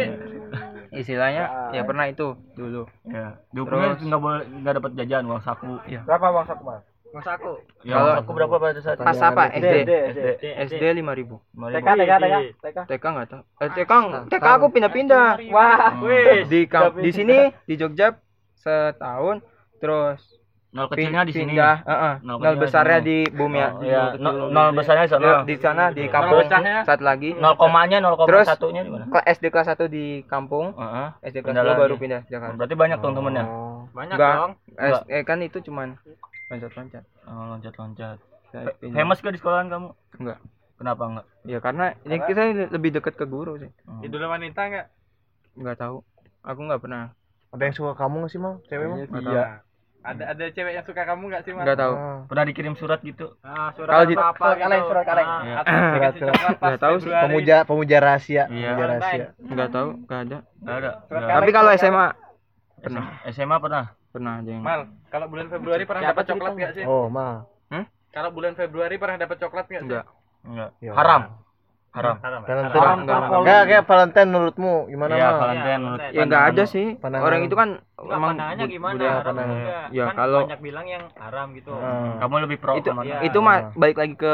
istilahnya 0.91 1.43
ya 1.69 1.81
pernah 1.83 2.05
itu 2.05 2.27
dulu 2.51 2.89
Ya. 3.05 3.37
Terus- 3.47 4.01
nggak 4.01 4.17
boleh 4.19 4.41
nggak 4.59 4.73
dapat 4.75 4.91
jajan 4.95 5.23
uang 5.23 5.41
saku. 5.41 5.77
Berapa 5.85 6.25
bang 6.31 6.45
saku 6.45 6.63
bang? 7.09 7.17
Masaku. 7.17 7.53
Ya, 7.81 7.93
Kalau- 7.95 8.15
saku 8.15 8.31
berapa 8.31 8.55
pada 8.55 8.79
saat 8.79 8.97
pas 8.97 9.17
apa 9.17 9.43
SD 9.51 9.75
SD. 9.81 10.43
SD 10.67 10.83
lima 10.93 11.11
ribu 11.11 11.41
Lima 11.49 11.67
ribu. 11.69 11.81
TK 12.85 13.05
nggak 13.05 13.27
tahu 13.27 13.41
eh, 13.57 13.69
TK 13.73 13.91
TK 14.29 14.45
aku 14.51 14.65
pindah-pindah 14.69 15.29
Wah, 15.49 15.97
wih. 15.99 16.45
di 16.45 16.69
di 16.99 17.11
sini 17.11 17.37
di 17.63 17.73
Jogja 17.75 18.13
setahun 18.55 19.41
terus 19.77 20.21
Nol 20.69 20.85
kecilnya 20.85 21.25
di 21.25 21.33
sini. 21.33 21.57
pindah 21.57 21.81
heeh, 21.81 22.13
Nol 22.21 22.37
nol 22.37 22.37
kecilnya 22.45 22.61
besarnya 22.61 22.99
di 23.01 23.17
di 23.25 23.33
bumi 23.33 23.57
ya 23.57 23.69
Oh, 23.71 23.81
iya, 23.81 24.03
nol, 24.13 24.53
nol 24.53 24.69
besarnya 24.71 25.03
di 25.03 25.09
sana. 25.09 25.25
Di- 25.25 25.41
di 25.41 25.55
sana 25.57 25.83
di 25.89 26.03
kampung 26.05 26.39
besarnya? 26.39 26.85
satu 26.85 27.01
lagi 27.01 27.33
Nol 27.33 27.57
komanya 27.57 27.97
nol 27.97 28.13
koma 28.13 28.29
Terus- 28.29 28.45
satunya 28.45 28.85
di 28.85 28.91
mana? 28.93 29.09
ke 29.09 29.19
SD 29.25 29.49
kelas 29.49 29.65
1 29.67 29.89
di 29.89 30.05
kampung 30.23 30.77
Heeh. 30.77 31.07
SD 31.25 31.41
kelas 31.41 31.57
Pindah 31.57 31.65
2 31.65 31.81
baru 31.81 31.95
pindah 31.97 32.21
Jakarta 32.23 32.53
Berarti 32.53 32.75
banyak 32.77 32.97
dong 32.99 33.13
temennya. 33.15 33.45
Banyak 33.89 34.13
Enggak. 34.13 34.35
dong. 34.37 34.51
Eh, 35.09 35.23
kan 35.25 35.37
itu 35.41 35.57
cuman 35.59 35.97
loncat-loncat 36.49 37.03
Oh, 37.23 37.45
loncat-loncat. 37.47 38.17
Famous 38.81 39.19
gak 39.19 39.29
di 39.29 39.39
sekolahan 39.39 39.67
kamu? 39.67 39.89
Enggak. 40.17 40.39
Kenapa 40.75 41.03
enggak? 41.05 41.25
ya 41.43 41.59
karena 41.59 41.85
ini 42.01 42.15
kita 42.21 42.41
lebih 42.69 42.89
dekat 42.91 43.13
ke 43.13 43.25
guru 43.25 43.57
sih 43.57 43.69
Oh. 43.83 43.99
Idola 44.01 44.27
wanita 44.29 44.61
enggak? 44.63 44.87
nggak 45.51 45.77
tahu 45.77 46.01
aku 46.41 46.59
nggak 46.61 46.79
pernah 46.79 47.11
Ada 47.49 47.63
yang 47.63 47.75
suka 47.75 47.91
kamu 47.95 48.15
nggak 48.19 48.31
sih 48.31 48.39
mal? 48.39 48.53
Cewek? 48.63 48.85
Nggak 49.05 49.23
tahu. 49.23 49.33
Iya. 49.33 49.45
Ada 49.99 50.23
ada 50.31 50.45
cewek 50.47 50.71
yang 50.71 50.85
suka 50.85 51.01
kamu 51.03 51.23
enggak 51.27 51.41
sih, 51.43 51.51
Mas? 51.51 51.65
nggak 51.65 51.77
tahu 51.77 51.93
Ah. 51.93 52.19
Pernah 52.25 52.45
dikirim 52.45 52.73
surat 52.73 52.99
gitu? 53.01 53.25
Ah, 53.41 53.69
surat 53.73 53.89
Kalau 53.91 53.99
apa, 53.99 54.07
surat 54.07 54.23
gitu. 54.31 54.63
kaleng, 54.63 54.83
surat 54.85 55.03
kaleng. 55.03 55.27
Ah, 55.27 55.41
Iya. 55.41 55.55
dikasih 55.91 56.19
Surat- 56.21 56.57
Nggak 56.57 56.79
tahu 56.79 56.95
sih. 56.97 57.11
Pemuja 57.11 57.55
pemuja 57.63 57.97
rahasia. 57.99 58.43
Iya. 58.47 58.69
Pemuja 58.71 58.85
rahasia. 58.87 59.25
nggak 59.37 59.69
tahu 59.69 59.87
nggak 60.01 60.19
ada 60.21 60.37
Enggak 60.55 60.75
ada. 60.77 60.91
Surat 61.03 61.19
Nggak. 61.19 61.35
tapi 61.35 61.49
kalau 61.51 61.69
SMA 61.75 62.07
pernah. 62.79 63.03
SMA 63.27 63.57
pernah. 63.59 63.85
Pernah 64.09 64.33
aja 64.37 64.49
yang 64.49 64.61
Mal, 64.61 64.81
kalau 65.07 65.25
bulan 65.25 65.47
Februari 65.47 65.83
pernah 65.83 66.01
dapat 66.07 66.23
coklat 66.25 66.51
enggak 66.51 66.71
sih? 66.73 66.83
Oh 66.83 67.05
mal. 67.07 67.45
Kalau 68.09 68.29
bulan 68.29 68.53
Februari 68.53 68.95
pernah 68.95 69.17
dapat 69.17 69.37
coklat 69.37 69.65
enggak 69.65 69.81
sih? 69.81 69.87
enggak 69.87 70.05
Enggak. 70.41 70.69
Ya. 70.79 70.91
Haram. 70.93 71.21
Haram. 71.89 72.15
Haram. 72.19 72.41
Valentine. 72.43 72.73
Haram, 72.75 72.97
enggak, 72.99 73.17
enggak. 73.19 73.39
Enggak 73.39 73.61
kayak 73.65 73.83
Valentine 73.83 74.29
menurutmu 74.29 74.73
gimana 74.87 75.11
Iya, 75.11 75.25
mal? 75.25 75.33
Valentine 75.35 75.69
Iya, 75.69 75.77
menurut 75.79 75.99
ya 76.07 76.23
nggak 76.23 76.43
ada 76.47 76.63
sih 76.65 76.87
Pandangan. 76.95 77.25
orang 77.27 77.41
itu 77.43 77.55
kan 77.55 77.69
Enggak, 77.69 78.15
emang 78.15 78.29
pandangannya 78.31 78.65
gimana? 78.67 78.93
budaya. 78.95 79.09
Haram 79.11 79.25
pandangan. 79.27 79.53
juga. 79.55 79.77
Ya, 79.89 80.03
kan 80.03 80.15
kalau- 80.15 80.43
banyak 80.43 80.61
bilang 80.63 80.85
yang 80.87 81.03
haram 81.15 81.47
gitu. 81.51 81.71
Ah. 81.71 82.13
Kamu 82.19 82.33
lebih 82.39 82.57
pro 82.57 82.73
itu 82.75 82.83
ke 82.83 82.93
mana? 82.93 83.05
Iya. 83.05 83.17
itu 83.23 83.37
mah 83.39 83.57
balik 83.73 83.97
lagi 83.97 84.15
ke 84.15 84.33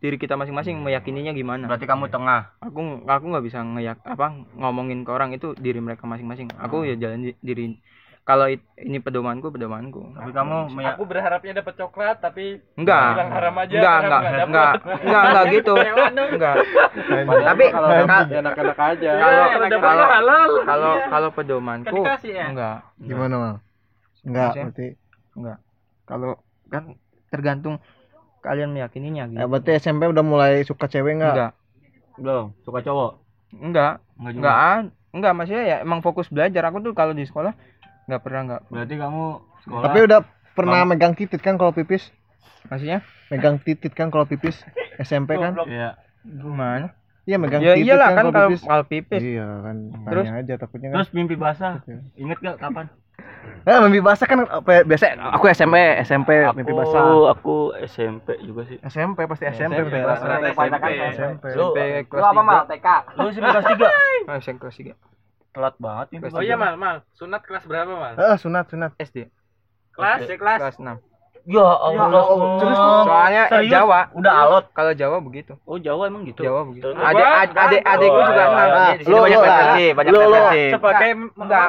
diri 0.00 0.16
kita 0.18 0.34
masing-masing 0.34 0.76
meyakininya 0.78 1.32
gimana 1.32 1.64
Berarti 1.64 1.88
kamu 1.88 2.08
tengah. 2.08 2.52
aku 2.58 2.76
aku 3.02 3.24
nggak 3.26 3.40
bisa 3.42 3.64
ngeyak 3.64 4.04
apa 4.04 4.26
ngomongin 4.54 5.00
ke 5.00 5.08
orang 5.08 5.32
itu 5.32 5.56
diri 5.56 5.80
mereka 5.80 6.04
masing-masing 6.04 6.52
aku 6.54 6.84
ya 6.84 6.92
jalan 6.94 7.24
di- 7.24 7.38
diri 7.38 7.80
kalau 8.24 8.48
it- 8.48 8.64
ini 8.78 8.98
pedomanku 8.98 9.48
pedomanku 9.48 10.00
Tapi 10.10 10.30
kamu 10.30 10.72
meya- 10.72 10.96
Aku 10.96 11.04
berharapnya 11.04 11.60
dapat 11.60 11.74
coklat 11.74 12.16
tapi 12.18 12.56
enggak 12.74 13.04
bilang 13.12 13.30
haram 13.30 13.54
aja. 13.54 13.74
enggak 13.74 13.96
enggak 13.98 14.20
nggak 14.20 14.32
enggak 14.42 14.70
dapet. 14.72 14.98
enggak 14.98 15.22
enggak 15.22 15.44
gitu 15.50 15.72
enggak 16.32 16.56
tapi 17.44 17.64
kalau 17.68 17.88
ka- 18.02 18.28
enak-enak 18.32 18.78
aja. 18.82 19.10
kalau 19.12 19.44
Kalau 19.44 19.44
dapetnya 19.62 19.78
kalau 19.84 20.06
halal. 20.08 20.50
kalau 20.62 20.92
kalau 21.06 21.28
pedomanku 21.30 21.98
Kan 22.02 22.18
ya? 22.22 22.44
enggak 22.48 22.76
Gimana 22.98 23.34
mal? 23.34 23.54
Enggak, 24.22 24.50
berarti. 24.54 24.88
enggak 25.34 25.58
kalau 26.02 26.30
kan 26.66 26.82
tergantung 27.28 27.76
kalian 28.40 28.70
meyakininya 28.70 29.24
gitu 29.26 29.36
Ya, 29.36 29.44
berarti 29.46 29.70
SMP 29.74 30.04
udah 30.06 30.20
mulai 30.22 30.62
suka 30.62 30.84
cewek 30.86 31.12
enggak? 31.14 31.34
enggak 31.34 31.52
belum 32.16 32.44
suka 32.62 32.80
cowok. 32.80 33.12
enggak 33.54 34.00
Enggak 34.14 34.32
juga. 34.32 34.40
enggak 34.40 34.56
an- 34.56 34.92
enggak 35.12 35.32
maksudnya 35.32 35.64
ya 35.64 35.76
emang 35.78 36.00
fokus 36.00 36.26
belajar 36.26 36.62
aku 36.64 36.78
tuh 36.80 36.92
kalau 36.92 37.10
di 37.10 37.22
sekolah 37.22 37.52
enggak 38.04 38.20
pernah 38.20 38.40
enggak 38.42 38.60
Berarti 38.68 38.94
kamu 38.96 39.24
sekolah 39.62 39.84
Tapi 39.84 39.98
udah 40.02 40.20
pernah 40.52 40.80
megang 40.84 41.12
titit 41.12 41.40
kan 41.40 41.54
kalau 41.54 41.70
pipis? 41.70 42.08
maksudnya 42.64 43.00
Megang 43.28 43.56
titit 43.58 43.92
kan 43.92 44.08
kalau 44.08 44.24
pipis? 44.24 44.60
SMP 44.96 45.34
kan? 45.34 45.56
Iya. 45.64 45.98
gimana 46.22 46.92
Iya 47.24 47.36
megang 47.36 47.60
ya 47.60 47.72
titit 47.72 47.88
iyalah 47.88 48.10
kan 48.12 48.24
kalau 48.28 48.48
pipis. 48.48 48.62
kalau 48.62 48.84
pipis 48.84 49.22
Iya 49.22 49.46
kan. 49.60 49.76
Terus? 50.04 50.24
Tanya 50.24 50.34
aja 50.38 50.54
takutnya 50.56 50.88
kan. 50.88 50.96
Terus 51.00 51.08
mimpi 51.10 51.34
basah. 51.34 51.74
Ingat 52.14 52.38
gak 52.38 52.56
kapan? 52.58 52.86
Eh, 53.64 53.78
mimpi 53.80 54.00
basah 54.00 54.26
kan 54.26 54.44
apa, 54.44 54.84
biasa 54.84 55.16
aku 55.32 55.48
SMP, 55.48 55.76
SMP 56.04 56.44
mimpi 56.52 56.72
basah. 56.72 57.32
aku 57.32 57.72
SMP 57.80 58.36
juga 58.44 58.68
sih. 58.68 58.76
SMP 58.84 59.24
pasti 59.24 59.48
SMP, 59.48 59.80
mimpi 59.80 59.96
SMP. 59.96 60.04
basah. 60.04 60.28
SMP. 60.44 60.88
SMP. 61.16 61.44
Lu, 61.56 61.66
SMP 61.72 61.78
Lu 61.80 62.04
kelas 62.12 62.24
apa 62.26 62.42
mal? 62.44 62.54
tiga 62.68 62.68
TK. 62.68 62.88
lu 63.16 63.26
SMP 63.30 63.46
kelas 63.46 63.64
3. 63.64 64.28
oh, 64.28 64.36
SMP 64.36 64.58
kelas 64.60 64.76
tiga 64.76 64.94
Telat 65.54 65.74
banget 65.78 66.06
mimpi 66.10 66.34
Oh 66.34 66.42
iya, 66.42 66.58
Mal, 66.58 66.74
Mal. 66.74 67.06
Sunat 67.14 67.46
kelas 67.46 67.64
berapa, 67.64 67.94
Mal? 67.94 68.14
Eh, 68.18 68.36
sunat, 68.42 68.66
sunat. 68.66 68.90
SD 68.98 69.30
Kelas? 69.94 70.26
kelas. 70.26 70.58
kelas 70.58 70.78
enam 70.82 70.98
Ya 71.44 71.60
Allah. 71.60 72.08
Serius, 72.56 72.80
soalnya 73.04 73.42
eh, 73.44 73.52
Serius? 73.52 73.72
Jawa 73.76 74.00
Udah 74.16 74.32
alot. 74.34 74.64
kalau 74.72 74.92
Jawa 74.92 75.20
begitu 75.20 75.52
Oh 75.62 75.76
Jawa 75.76 76.08
emang 76.08 76.24
gitu. 76.24 76.40
Jawa 76.40 76.64
begitu 76.64 76.88
Terus- 76.88 77.04
adik 77.04 77.20
adik 77.20 77.52
adik 77.54 77.82
adikku 77.84 78.20
juga 78.22 78.32
Oh, 78.40 78.48
enam 78.48 78.64
iya. 78.64 78.94
Lu- 78.96 79.04
Lu 79.04 79.16
banyak 79.20 79.28
lu- 79.28 79.44
referensi, 79.44 79.84
banyak 79.92 80.08
lu- 80.08 80.16
lu- 80.16 80.24
referensi. 80.24 80.62
Sebagai 80.72 81.10
enggak 81.36 81.66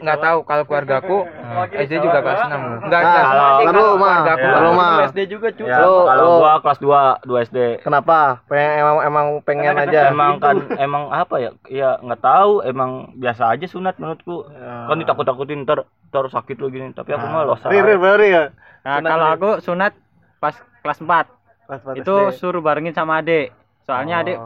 enggak 0.00 0.18
tahu 0.18 0.38
kalau 0.42 0.62
keluargaku 0.64 1.18
SD 1.84 1.92
juga 2.00 2.18
kelas 2.18 2.40
enam 2.42 2.60
enggak 2.80 3.00
Nah, 3.00 3.10
enggak 3.12 3.24
kalau- 3.26 3.52
sih, 3.52 3.64
kalau 3.68 3.76
lu, 3.76 3.84
Ya. 3.90 4.70
Mah 4.72 4.98
SD 5.04 5.18
juga 5.28 5.48
cuy. 5.52 5.66
Ya, 5.66 5.76
Lu- 5.78 6.06
kalau 6.06 6.22
lu- 6.24 6.38
gua 6.40 6.52
kelas 6.58 6.78
2, 6.80 7.00
2 7.22 7.38
SD. 7.42 7.58
kenapa? 7.82 8.18
Pengen 8.48 8.72
emang 8.80 8.96
emang 9.04 9.26
pengen 9.42 9.74
aja. 9.76 10.00
Emang 10.08 10.32
kan 10.38 10.56
emang 10.76 11.12
apa 11.12 11.36
ya? 11.36 11.50
Ya 11.68 11.90
nggak 11.98 12.20
tahu, 12.20 12.64
emang 12.64 13.12
biasa 13.14 13.52
aja 13.52 13.66
sunat 13.66 14.00
menurutku. 14.00 14.48
Kan 14.88 14.96
ditakut-takutin 14.96 15.62
ntar 15.62 15.84
ntar 16.08 16.24
sakit 16.26 16.56
lu 16.56 16.72
gini, 16.72 16.88
tapi 16.90 17.12
aku 17.12 17.26
mah. 17.26 17.44
Riri, 17.68 17.94
Riri 17.94 18.28
ya. 18.32 18.44
Nah, 18.80 18.96
kalau 18.98 19.26
aku 19.28 19.50
sunat 19.60 19.92
pas 20.38 20.56
kelas 20.80 20.98
4. 20.98 21.28
itu 21.94 22.14
suruh 22.34 22.58
barengin 22.58 22.90
sama 22.90 23.20
adik. 23.20 23.54
Soalnya 23.84 24.16
Oh. 24.16 24.22
adik 24.22 24.38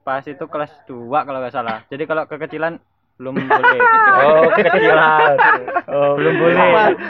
pas 0.00 0.24
itu 0.24 0.40
kelas 0.40 0.72
2 0.86 1.26
kalau 1.26 1.38
nggak 1.38 1.52
salah. 1.52 1.84
Jadi 1.86 2.04
kalau 2.04 2.24
kekecilan 2.24 2.80
belum 3.18 3.34
boleh. 3.50 3.80
Oh, 4.24 4.48
kekecilan. 4.56 5.34
Oh, 5.86 6.16
belum 6.16 6.34
boleh. 6.38 6.56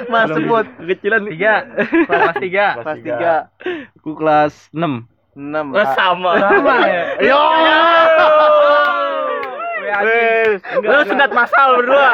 Mas 0.09 0.27
sebut 0.33 0.67
kekecilan 0.81 1.23
3. 1.23 1.31
Kelas 2.09 2.37
3. 2.41 2.83
kelas 2.83 2.99
3 2.99 4.01
Aku 4.01 4.11
kelas 4.17 4.55
6. 4.73 5.07
6. 5.39 5.71
Oh, 5.71 5.87
sama. 5.95 6.33
Sama 6.41 6.75
ya? 6.83 7.03
Yo. 7.23 7.43
Lu 10.79 10.99
sunat 11.05 11.31
masal 11.31 11.69
berdua. 11.77 12.09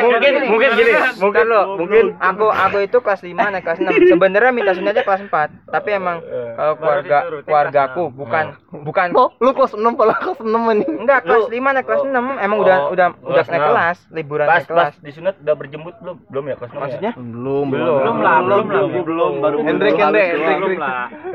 mungkin 0.00 0.32
mungkin 0.46 0.68
gini 0.74 0.92
mungkin 1.16 1.44
lo 1.46 1.62
mungkin 1.76 2.04
aku 2.18 2.46
aku 2.46 2.76
itu 2.82 2.98
kelas 2.98 3.22
5 3.22 3.32
naik 3.32 3.62
kelas 3.62 3.78
6 3.80 4.10
sebenarnya 4.10 4.50
minta 4.50 4.72
sunatnya 4.72 5.00
kelas 5.00 5.22
4 5.24 5.70
tapi 5.70 5.88
emang 5.92 6.20
kalau 6.54 6.74
keluarga 6.76 7.16
keluargaku 7.40 8.04
bukan 8.10 8.44
bukan. 8.70 9.08
Oh, 9.14 9.32
lu 9.38 9.50
kelas 9.50 9.72
6 9.72 9.80
kalau 9.94 10.12
kelas 10.14 10.38
6 10.38 10.50
ini. 10.74 10.84
enggak 10.84 11.20
kelas 11.24 11.46
5 11.46 11.56
naik 11.56 11.84
kelas 11.84 12.02
6 12.02 12.12
emang 12.12 12.58
udah 12.58 12.78
Oh, 12.80 12.92
udah 12.92 13.06
udah 13.18 13.34
kelas 13.34 13.48
naik 13.48 13.62
kelas 13.62 13.98
liburan 14.10 14.46
naik 14.46 14.66
kelas. 14.66 14.92
pas 14.92 14.94
disunat 15.00 15.34
udah 15.38 15.54
berjembut 15.54 15.94
belum? 16.00 16.16
Belum 16.28 16.44
ya 16.46 16.54
kelas 16.56 16.70
enam 16.70 16.76
ya? 16.76 16.84
maksudnya? 16.84 17.12
Belum, 17.14 17.66
Belum. 17.68 17.96
Belum. 17.96 18.16
Lah, 18.20 18.38
belum 18.40 18.64
lah. 18.66 18.84
belum 19.00 19.32
baru 19.38 19.56
Belum. 19.56 19.66
Hendrik, 19.68 19.94
Hendrik, 19.94 20.28
Hendrik. 20.28 20.58
belum 20.58 20.72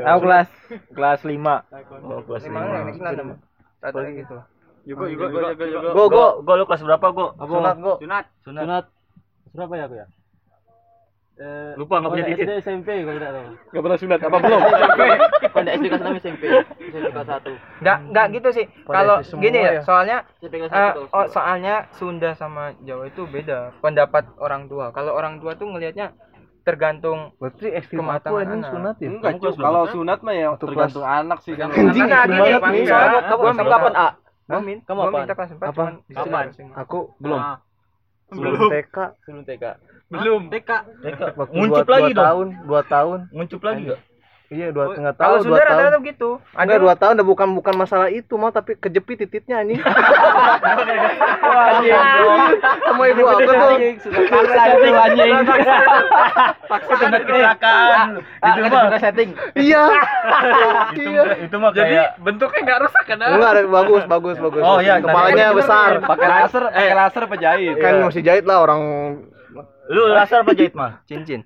aku 0.04 0.20
kelas 0.22 0.48
kelas 0.92 1.20
5 1.22 1.32
Oh, 2.02 2.20
kelas 2.22 2.42
lima. 2.44 2.58
Lima. 2.60 2.78
naik 2.82 2.96
kelas 2.96 3.14
6 3.18 3.34
satu 3.76 3.98
lagi 3.98 4.12
gitu 4.18 4.36
Juga 4.86 5.04
juga 5.10 5.24
juga 5.28 5.64
juga. 5.66 5.88
Go, 5.90 6.04
go. 6.06 6.26
Go, 6.40 6.52
lu 6.54 6.64
kelas 6.64 6.80
berapa, 6.80 7.06
Go? 7.10 7.26
Sunat, 7.36 7.76
go. 7.76 7.92
Sunat. 7.98 8.24
Sunat. 8.40 8.84
Berapa 9.50 9.72
ya 9.74 9.84
aku 9.84 9.96
ya? 9.96 10.06
Eh, 11.36 11.76
Lupa 11.76 12.00
enggak 12.00 12.12
punya 12.12 12.24
titik. 12.26 12.48
SMP 12.64 12.88
kalau 12.96 13.20
tidak 13.20 13.30
tahu. 13.30 13.46
Gak 13.68 13.82
pernah 13.84 13.98
sunat 14.00 14.20
apa 14.22 14.36
belum? 14.40 14.60
Pada 15.56 15.70
SD 15.76 15.84
kelas 15.86 16.02
6 16.02 16.16
SMP. 16.16 16.42
SMP 16.80 17.08
kelas 17.12 17.28
1. 17.28 17.52
enggak 17.76 17.98
enggak 18.08 18.26
gitu 18.32 18.48
sih 18.54 18.64
kalau 18.88 19.16
gini 19.36 19.58
ya 19.58 19.70
ya. 19.70 19.80
soalnya 19.84 20.16
SMP 20.40 20.64
kelas 20.64 20.72
Eh, 20.72 20.92
1. 20.96 21.12
oh, 21.12 21.26
soalnya 21.28 21.74
Sunda 21.92 22.32
sama 22.32 22.72
Jawa 22.80 23.04
itu 23.04 23.28
beda 23.28 23.76
pendapat 23.84 24.32
orang 24.38 24.64
tua. 24.64 24.96
Kalau 24.96 25.12
orang 25.12 25.36
tua 25.36 25.52
tuh 25.52 25.68
ngelihatnya 25.68 26.16
tergantung 26.64 27.36
Berarti 27.36 27.68
ekstrim 27.70 28.00
aku 28.02 28.32
ini 28.40 28.56
anak. 28.56 28.72
sunat 28.72 28.96
ya? 28.96 29.08
Enggak. 29.12 29.32
Kalau 29.60 29.82
sunat 29.86 30.18
mah 30.24 30.34
ya 30.34 30.48
tergantung 30.56 31.04
anak 31.04 31.38
sih. 31.44 31.52
Kan. 31.60 31.68
Anjing, 31.68 32.00
Enggak, 32.00 32.22
gini, 32.32 32.88
soalnya 32.88 33.20
Kamu- 33.28 33.40
gua 33.44 33.52
kapan, 33.52 33.92
A? 33.92 34.08
Gua 34.46 34.60
min, 34.60 34.78
Kamu 34.80 35.00
apaan? 35.02 35.22
minta 35.22 35.34
kelas 35.34 35.50
4 35.50 35.58
Apa? 35.58 35.70
cuman 35.72 35.94
di 36.00 36.14
Kapan? 36.14 36.44
sini. 36.54 36.70
Aku 36.72 36.98
belum. 37.18 37.34
Ah, 37.36 37.58
Sebelum 38.26 38.58
TK. 38.68 38.96
sebelum 39.22 39.42
TK. 39.42 39.64
Belum. 40.06 40.42
TK. 40.48 40.70
Waktu 41.36 41.52
Nguncup 41.52 41.82
dua- 41.82 41.92
lagi 41.92 42.02
dua 42.04 42.14
dong. 42.14 42.26
tahun, 42.26 42.46
dua 42.64 42.82
tahun. 42.84 43.18
Nguncup 43.28 43.60
lagi 43.60 43.80
enggak? 43.84 44.00
Iya, 44.46 44.70
dua 44.70 44.84
setengah 44.88 45.10
Kalau 45.12 45.26
tahun, 45.26 45.38
Sunda 45.40 45.50
dua 45.50 45.58
tahun. 45.58 45.74
rata-rata 45.74 45.98
begitu. 45.98 46.28
Enggak 46.54 46.78
dua 46.78 46.94
tahun 46.94 47.12
udah 47.14 47.26
bukan 47.26 47.48
bukan 47.52 47.74
masalah 47.74 48.08
itu 48.08 48.30
mau 48.32 48.48
tapi 48.48 48.72
kejepit 48.74 49.16
titiknya 49.20 49.58
anjing. 49.60 49.82
Sama 52.78 53.02
ibu 53.06 53.22
aku 53.24 53.42
tuh. 53.42 53.70
Paksa 54.28 54.62
itu 54.70 54.86
anjing. 54.92 55.30
Paksa 56.64 56.92
tempat 56.96 57.20
kecelakaan. 57.22 58.08
Itu 58.22 58.60
mah 58.64 58.98
setting. 58.98 59.30
Iya. 59.56 59.82
itu 60.92 61.00
Iya. 61.02 61.22
itu 61.42 61.56
mah 61.56 61.70
Jadi 61.72 61.94
bentuknya 62.18 62.60
nggak 62.62 62.78
rusak 62.80 63.04
kan? 63.04 63.18
ah? 63.18 63.30
Enggak, 63.32 63.50
ada- 63.52 63.66
bagus, 63.68 64.02
bagus, 64.06 64.36
bagus. 64.38 64.62
Oh, 64.62 64.78
iya, 64.78 64.94
kepalanya 64.98 65.44
nanti- 65.44 65.58
besar. 65.58 65.90
Pakai 66.00 66.26
laser, 66.28 66.62
pakai 66.68 66.94
laser 66.94 67.22
apa 67.24 67.36
jahit? 67.36 67.74
Kan 67.78 67.94
masih 68.00 68.22
jahit 68.22 68.44
lah 68.44 68.62
orang. 68.62 68.80
lu 69.86 70.02
laser 70.08 70.42
apa 70.42 70.52
jahit 70.52 70.70
mah? 70.72 71.02
Cincin. 71.04 71.42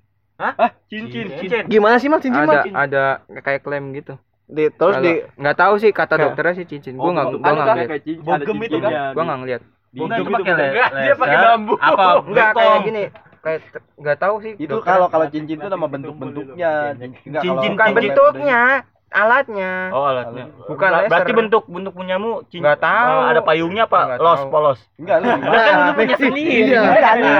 Cincin, 0.91 1.27
Cincin. 1.31 1.65
Gimana 1.67 1.97
sih 1.97 2.09
mas 2.09 2.21
cincin 2.21 2.43
Ada 2.43 2.51
mas? 2.51 2.65
ada 2.73 3.05
kayak 3.41 3.61
klaim 3.63 3.93
gitu. 3.93 4.15
Di, 4.51 4.67
terus 4.69 4.99
Kalau- 4.99 5.07
di 5.07 5.13
nggak 5.39 5.57
tahu 5.57 5.75
sih 5.79 5.91
kata 5.95 6.11
Kayak- 6.11 6.23
dokternya 6.27 6.55
sih 6.59 6.67
cincin. 6.67 6.95
Gua 6.99 7.11
nggak 7.15 7.27
gua 7.39 7.53
nggak 7.53 7.67
ngeliat. 7.69 7.91
Bogem 8.21 8.59
itu 8.67 8.77
kan? 8.79 8.91
Gua 9.15 9.23
nggak 9.23 9.39
ngeliat. 9.41 9.63
Bogem 9.91 10.17
itu 10.19 10.31
pakai 10.31 10.53
dia 10.75 11.15
pakai 11.15 11.37
bambu. 11.39 11.75
Apa? 11.79 12.05
Enggak 12.27 12.51
kayak 12.55 12.79
gini. 12.85 13.05
kayak 13.41 13.61
nggak 13.97 14.19
tahu 14.21 14.35
sih 14.45 14.53
Itu 14.61 14.85
kalau 14.85 15.09
kalau 15.09 15.25
cincin 15.33 15.57
itu 15.57 15.65
nama 15.65 15.87
bentuk-bentuknya. 15.89 16.53
Enggak 16.53 17.41
kalau 17.41 17.63
Cincin, 17.65 17.73
cincin. 17.73 17.95
bentuknya 17.97 18.61
alatnya 19.11 19.91
Oh 19.91 20.07
alatnya. 20.07 20.45
Bukan 20.65 20.87
Ber- 20.87 21.07
Berarti 21.07 21.29
laser. 21.29 21.39
bentuk 21.41 21.65
bentuk 21.67 21.93
punyamu 21.93 22.47
cin- 22.47 22.63
Nggak 22.63 22.79
tahu. 22.79 23.11
eh, 23.13 23.27
ada 23.29 23.41
payungnya 23.41 23.85
apa? 23.85 24.01
Nggak 24.07 24.19
Los 24.21 24.39
tahu. 24.39 24.49
polos. 24.49 24.79
enggak 24.97 25.17
lu. 25.19 25.27
Nah, 25.27 25.93
iya. 26.33 26.83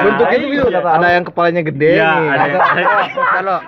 Bentuknya 0.03 0.37
itu 0.37 0.47
gitu. 0.51 0.65
Ada 0.69 1.09
yang 1.13 1.25
kepalanya 1.25 1.63
gede 1.63 1.91
Iya, 1.93 2.11
nih. 2.13 2.29
ada. 2.29 2.59
kalau 3.33 3.59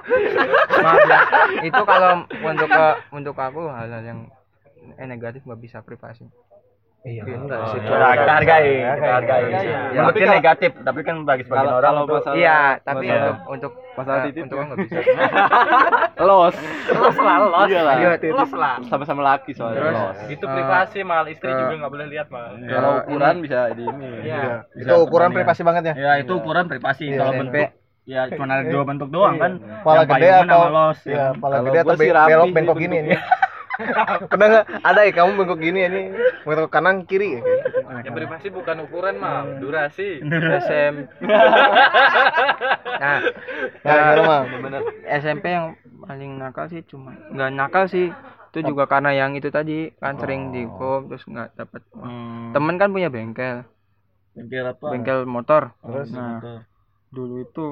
maaf 0.76 1.00
ya 1.04 1.18
itu 1.62 1.82
kalau 1.84 2.10
untuk 2.26 2.68
ke- 2.68 2.98
untuk 3.12 3.34
aku 3.36 3.62
hal-hal 3.68 4.02
yang 4.02 4.20
eh, 4.92 5.06
negatif 5.06 5.42
nggak 5.42 5.60
bisa 5.60 5.78
privasi 5.80 6.26
Iya, 7.02 7.26
Gitu. 7.26 7.34
enggak 7.36 7.58
Oh, 7.58 7.66
sih. 7.68 7.80
ya, 7.82 8.10
kita 8.14 8.32
hargai, 8.32 8.66
kita 8.94 9.10
hargai. 9.12 9.42
Iya. 9.42 9.58
Ya, 9.58 9.78
Tapi 9.92 10.06
mungkin 10.06 10.22
kalau- 10.22 10.36
negatif, 10.38 10.70
tapi 10.78 11.00
kan 11.02 11.16
bagi 11.22 11.42
sebagian 11.42 11.64
Kalau 11.64 11.74
orang 11.76 11.90
kalau 11.90 12.02
itu 12.02 12.14
masalah 12.14 12.36
iya 12.38 12.58
tapi 12.78 12.94
masalah- 13.04 13.26
untuk 13.26 13.50
untuk 13.50 13.72
masalah 13.92 14.14
eh, 14.14 14.24
titik 14.24 14.42
untuk 14.44 14.54
ya. 14.54 14.62
nggak 14.62 14.78
bisa 14.78 14.94
los. 16.30 16.54
Los 16.92 17.16
lah, 17.18 17.36
los. 17.44 17.68
Iya 17.68 17.82
lah. 17.82 17.94
Iya, 17.96 18.10
Los 18.30 18.52
lah. 18.54 18.74
Sama-sama 18.86 19.20
laki 19.24 19.50
soalnya. 19.50 19.82
Terus, 19.82 19.94
los. 19.96 20.16
Itu 20.30 20.44
Eh, 20.44 20.52
privasi 20.52 20.98
mal, 21.02 21.24
istri 21.26 21.48
eh, 21.48 21.56
juga 21.56 21.74
nggak 21.76 21.90
boleh 21.90 22.06
lihat 22.08 22.26
mal. 22.28 22.44
Kalau 22.54 22.90
Eh, 22.92 22.98
ukuran 23.02 23.34
ini- 23.34 23.42
bisa 23.42 23.58
di 23.72 23.82
ini. 23.84 24.08
Iya. 24.22 24.40
Itu 24.72 24.94
ukuran 25.02 25.30
privasi 25.32 25.60
banget 25.60 25.82
ya. 25.84 25.94
Ya 25.96 26.12
itu 26.16 26.32
ukuran 26.32 26.64
privasi. 26.66 27.04
Iya, 27.08 27.18
Kalau 27.18 27.32
bentuk 27.36 27.66
ya 28.02 28.26
cuma 28.28 28.44
ada 28.48 28.62
dua 28.64 28.82
bentuk 28.84 29.08
doang 29.10 29.36
kan. 29.38 29.52
Pala 29.82 30.02
gede 30.04 30.28
atau 30.38 30.60
los. 30.68 30.98
Iya, 31.02 31.14
ya. 31.14 31.26
pala 31.34 31.54
Kalau 31.56 31.66
gede 31.66 31.78
atau 31.80 31.94
belok 31.98 32.48
bengkok 32.54 32.78
gini 32.78 32.96
ini. 33.00 33.14
Pernah 34.28 34.46
nggak? 34.48 34.64
Ada 34.80 35.00
ya 35.02 35.12
kamu 35.12 35.30
bengkok 35.35 35.58
gini 35.58 35.80
ini, 35.82 36.02
bengkok 36.42 36.68
kanan 36.68 37.02
kiri 37.02 37.37
ya. 37.37 37.40
gitu. 37.40 37.78
Yang 38.02 38.14
privasi 38.14 38.46
bukan 38.48 38.76
ukuran 38.82 39.14
mal, 39.16 39.58
durasi. 39.58 40.20
SM 40.62 40.94
nah 42.94 43.18
Nah, 43.82 44.14
gimana, 44.14 44.22
Mang? 44.22 44.44
SMP 45.02 45.44
yang 45.48 45.74
paling 46.00 46.30
nakal 46.37 46.66
sih 46.66 46.82
cuma 46.82 47.14
nggak 47.28 47.50
nakal 47.50 47.85
sih 47.87 48.11
itu 48.52 48.58
juga 48.62 48.85
karena 48.85 49.11
yang 49.11 49.32
itu 49.32 49.48
tadi 49.48 49.90
kan 49.94 50.14
sering 50.16 50.50
dihukum 50.50 51.08
terus 51.08 51.24
nggak 51.24 51.48
dapat 51.54 51.80
Hmm. 51.92 52.52
temen 52.52 52.76
kan 52.76 52.90
punya 52.90 53.08
bengkel 53.08 53.64
Bengkel 54.32 54.64
apa? 54.66 54.87
bengkel 54.88 55.18
motor 55.24 55.72
Terus 55.78 56.08
nah 56.11 56.40
dulu 57.08 57.40
itu 57.40 57.66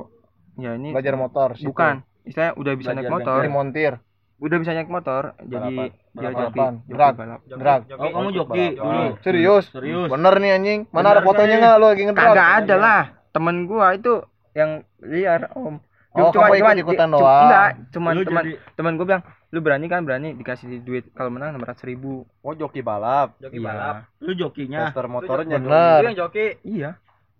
ya 0.56 0.74
ini 0.74 0.90
belajar 0.90 1.14
motor 1.14 1.48
situ. 1.54 1.68
bukan 1.68 2.00
istilahnya 2.22 2.52
udah 2.54 2.72
bisa 2.74 2.90
naik 2.90 3.06
Belajar 3.06 3.14
motor 3.16 3.38
Jadi 3.38 3.50
montir, 3.50 3.92
udah 4.40 4.56
bisa 4.56 4.72
naik 4.72 4.88
motor 4.88 5.36
jadi 5.38 5.92
dia 6.10 6.26
joki 6.26 6.58
balapan, 6.58 6.72
joki 6.80 6.90
drag, 6.90 7.14
balap 7.14 7.40
drag. 7.46 7.80
Oh, 7.92 8.08
kamu 8.10 8.28
joki 8.34 8.66
dulu. 8.74 9.04
Serius? 9.20 9.64
Serius. 9.68 10.08
Bener 10.08 10.34
nih 10.36 10.50
anjing. 10.52 10.80
Mana 10.88 11.12
ada 11.12 11.20
fotonya 11.20 11.56
nggak 11.56 11.74
lu 11.76 11.86
lagi 11.86 12.02
ngedrag? 12.02 12.26
kagak 12.26 12.48
ada 12.58 12.74
lah 12.76 13.02
temen 13.30 13.56
gua 13.64 13.92
itu 13.92 14.24
yang 14.52 14.70
liar 14.98 15.52
om 15.54 15.78
Oh, 16.10 16.34
kamu 16.34 16.58
ikut-ikutan 16.58 17.06
cu- 17.06 17.22
doang. 17.22 17.42
enggak 17.46 17.68
cuman 17.94 18.12
Lu 18.12 18.22
teman 18.24 18.44
teman 18.74 18.92
gua 18.96 19.06
bilang 19.06 19.22
lu 19.46 19.58
berani 19.60 19.86
kan 19.86 20.02
berani 20.02 20.28
dikasih 20.32 20.80
duit 20.80 21.06
kalau 21.12 21.30
menang 21.30 21.54
enam 21.54 21.62
ratus 21.62 21.84
ribu 21.84 22.26
Oh 22.40 22.50
joki 22.52 22.80
balap. 22.80 23.38
Joki 23.38 23.56
Iya. 23.56 23.64
balap. 23.64 23.96
Lu 24.18 24.32
jokinya. 24.34 24.90
Tester 24.90 25.06
motornya. 25.06 25.56
Bener. 25.56 26.00
Itu 26.00 26.06
yang 26.06 26.18
joki. 26.18 26.46
iya 26.64 26.90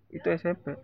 itu 0.07 0.27
SMP 0.29 0.75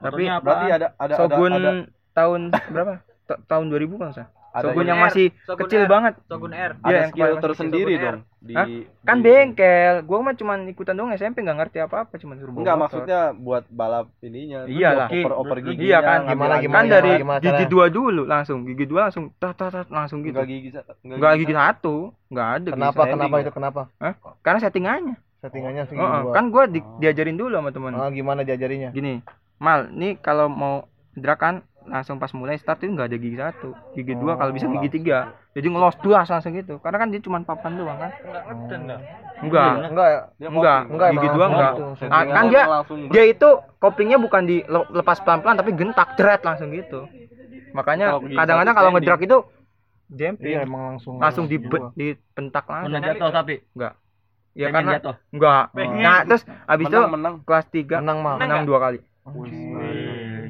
tapi 0.00 0.24
Berarti 0.26 0.66
ada 0.72 0.86
ada 0.96 1.14
ada, 1.14 1.14
ada, 1.28 1.70
tahun 2.10 2.40
berapa 2.50 3.04
Ta- 3.22 3.40
tahun 3.46 3.68
2000 3.68 3.94
kan 3.94 4.10
Sa? 4.10 4.24
Ada 4.50 4.66
Shogun 4.66 4.82
yang 4.84 4.98
masih 5.00 5.26
Shogun 5.40 5.60
kecil 5.62 5.80
R. 5.80 5.88
banget 5.88 6.14
Shogun 6.22 6.50
R. 6.50 6.72
ada 6.74 6.84
Iya, 6.84 6.98
yang 6.98 7.10
skill 7.10 7.34
tersendiri 7.38 7.94
dong 7.96 8.18
di, 8.36 8.52
Hah? 8.52 8.66
kan 9.02 9.16
di- 9.16 9.24
bengkel 9.24 9.94
gua 10.02 10.18
mah 10.20 10.34
cuman 10.34 10.58
ikutan 10.66 10.92
doang 10.92 11.12
SMP 11.12 11.40
nggak 11.40 11.58
ngerti 11.60 11.78
apa-apa 11.78 12.14
cuman 12.16 12.34
suruh 12.34 12.50
Enggak 12.52 12.72
motor. 12.72 12.82
maksudnya 13.04 13.20
buat 13.32 13.64
balap 13.68 14.10
ininya. 14.20 14.64
Lu 14.64 14.72
Iyalah. 14.72 15.08
Oper 15.08 15.32
oper 15.34 15.56
gigi. 15.62 15.84
iya 15.84 15.98
kan 16.00 16.24
Gimana, 16.26 16.56
kan 16.56 16.60
gimana, 16.60 16.86
dari 16.90 17.12
gimana 17.16 17.38
gigi 17.38 17.64
dua 17.66 17.86
dulu 17.86 18.22
langsung 18.24 18.64
gigi 18.64 18.84
dua 18.84 19.00
langsung 19.06 19.30
tat 19.36 19.54
tat 19.54 19.70
tat 19.70 19.86
langsung 19.88 20.20
gitu 20.20 20.34
Enggak 20.34 20.48
gigi 20.48 20.68
sa- 20.70 20.86
nggak 21.00 21.32
gigi 21.36 21.54
satu 21.54 21.94
nggak 22.26 22.48
ada 22.50 22.66
gigi 22.66 22.74
Kenapa? 22.74 22.98
satu. 22.98 23.12
Kenapa 23.12 23.34
itu 23.38 23.52
kenapa? 23.52 23.82
karena 24.40 24.58
settingannya 24.58 25.16
Settingannya 25.38 25.82
Heeh, 25.86 26.20
dua. 26.20 26.32
kan 26.32 26.44
gua 26.48 26.64
di- 26.64 26.84
diajarin 26.98 27.32
dulu 27.34 27.54
sama 27.54 27.70
temen 27.70 27.92
Ah, 27.92 28.08
gimana 28.08 28.40
diajarinya? 28.40 28.90
gini 28.90 29.20
mal 29.56 29.88
nih 29.90 30.16
kalau 30.16 30.48
mau 30.48 30.84
drag 31.12 31.36
kan 31.36 31.54
langsung 31.88 32.20
pas 32.20 32.30
mulai 32.36 32.60
start 32.60 32.84
itu 32.84 32.92
nggak 32.92 33.08
ada 33.08 33.18
gigi 33.18 33.38
satu. 33.38 33.68
Gigi 33.96 34.14
dua 34.16 34.36
kalau 34.36 34.52
bisa 34.52 34.68
gigi 34.68 34.88
tiga. 35.00 35.32
Jadi 35.56 35.66
ngelos 35.66 35.96
dua 36.04 36.22
langsung 36.22 36.52
gitu. 36.52 36.76
Karena 36.78 36.96
kan 37.00 37.08
dia 37.08 37.20
cuma 37.24 37.40
papan 37.42 37.72
doang 37.74 37.98
kan. 37.98 38.10
Enggak 39.40 39.70
enggak 39.72 39.88
Enggak 39.90 40.08
ya? 40.08 40.20
Dia 40.36 40.48
enggak. 40.52 40.80
Enggak, 40.92 41.08
gigi 41.16 41.28
dua 41.32 41.46
enggak 41.48 41.72
gitu. 41.72 41.84
Ah, 42.12 42.22
kan 42.28 42.44
dia 42.52 42.62
langsung 42.68 42.98
dia 43.08 43.24
itu 43.24 43.48
koplingnya 43.80 44.18
bukan 44.20 44.42
di 44.44 44.56
le- 44.68 44.90
lepas 44.92 45.18
pelan 45.24 45.40
pelan 45.40 45.56
tapi 45.56 45.70
gentak 45.72 46.08
jeret 46.20 46.40
langsung 46.44 46.68
gitu. 46.70 47.08
Makanya 47.72 48.18
kadang-kadang 48.18 48.74
kalau 48.76 48.90
ngedrak 48.94 49.22
itu 49.24 49.38
Iya, 50.10 50.34
jemping 50.34 50.54
emang 50.66 50.82
langsung 50.90 51.14
langsung 51.22 51.44
di 51.46 51.56
dua. 51.62 51.94
dipentak 51.94 52.66
langsung. 52.66 52.98
Jatuh 52.98 53.30
tapi. 53.30 53.62
ya 54.50 54.66
Pengen 54.66 54.74
karena 54.74 54.92
jatuh. 54.98 55.14
enggak 55.30 55.62
nah 56.02 56.18
terus 56.26 56.42
habis 56.66 56.84
itu 56.90 56.98
menang. 56.98 57.14
menang. 57.14 57.34
kelas 57.46 57.66
3 57.70 57.96
Menang 58.02 58.18
mah. 58.26 58.36
menang 58.42 58.62
dua 58.66 58.78
kali 58.82 58.98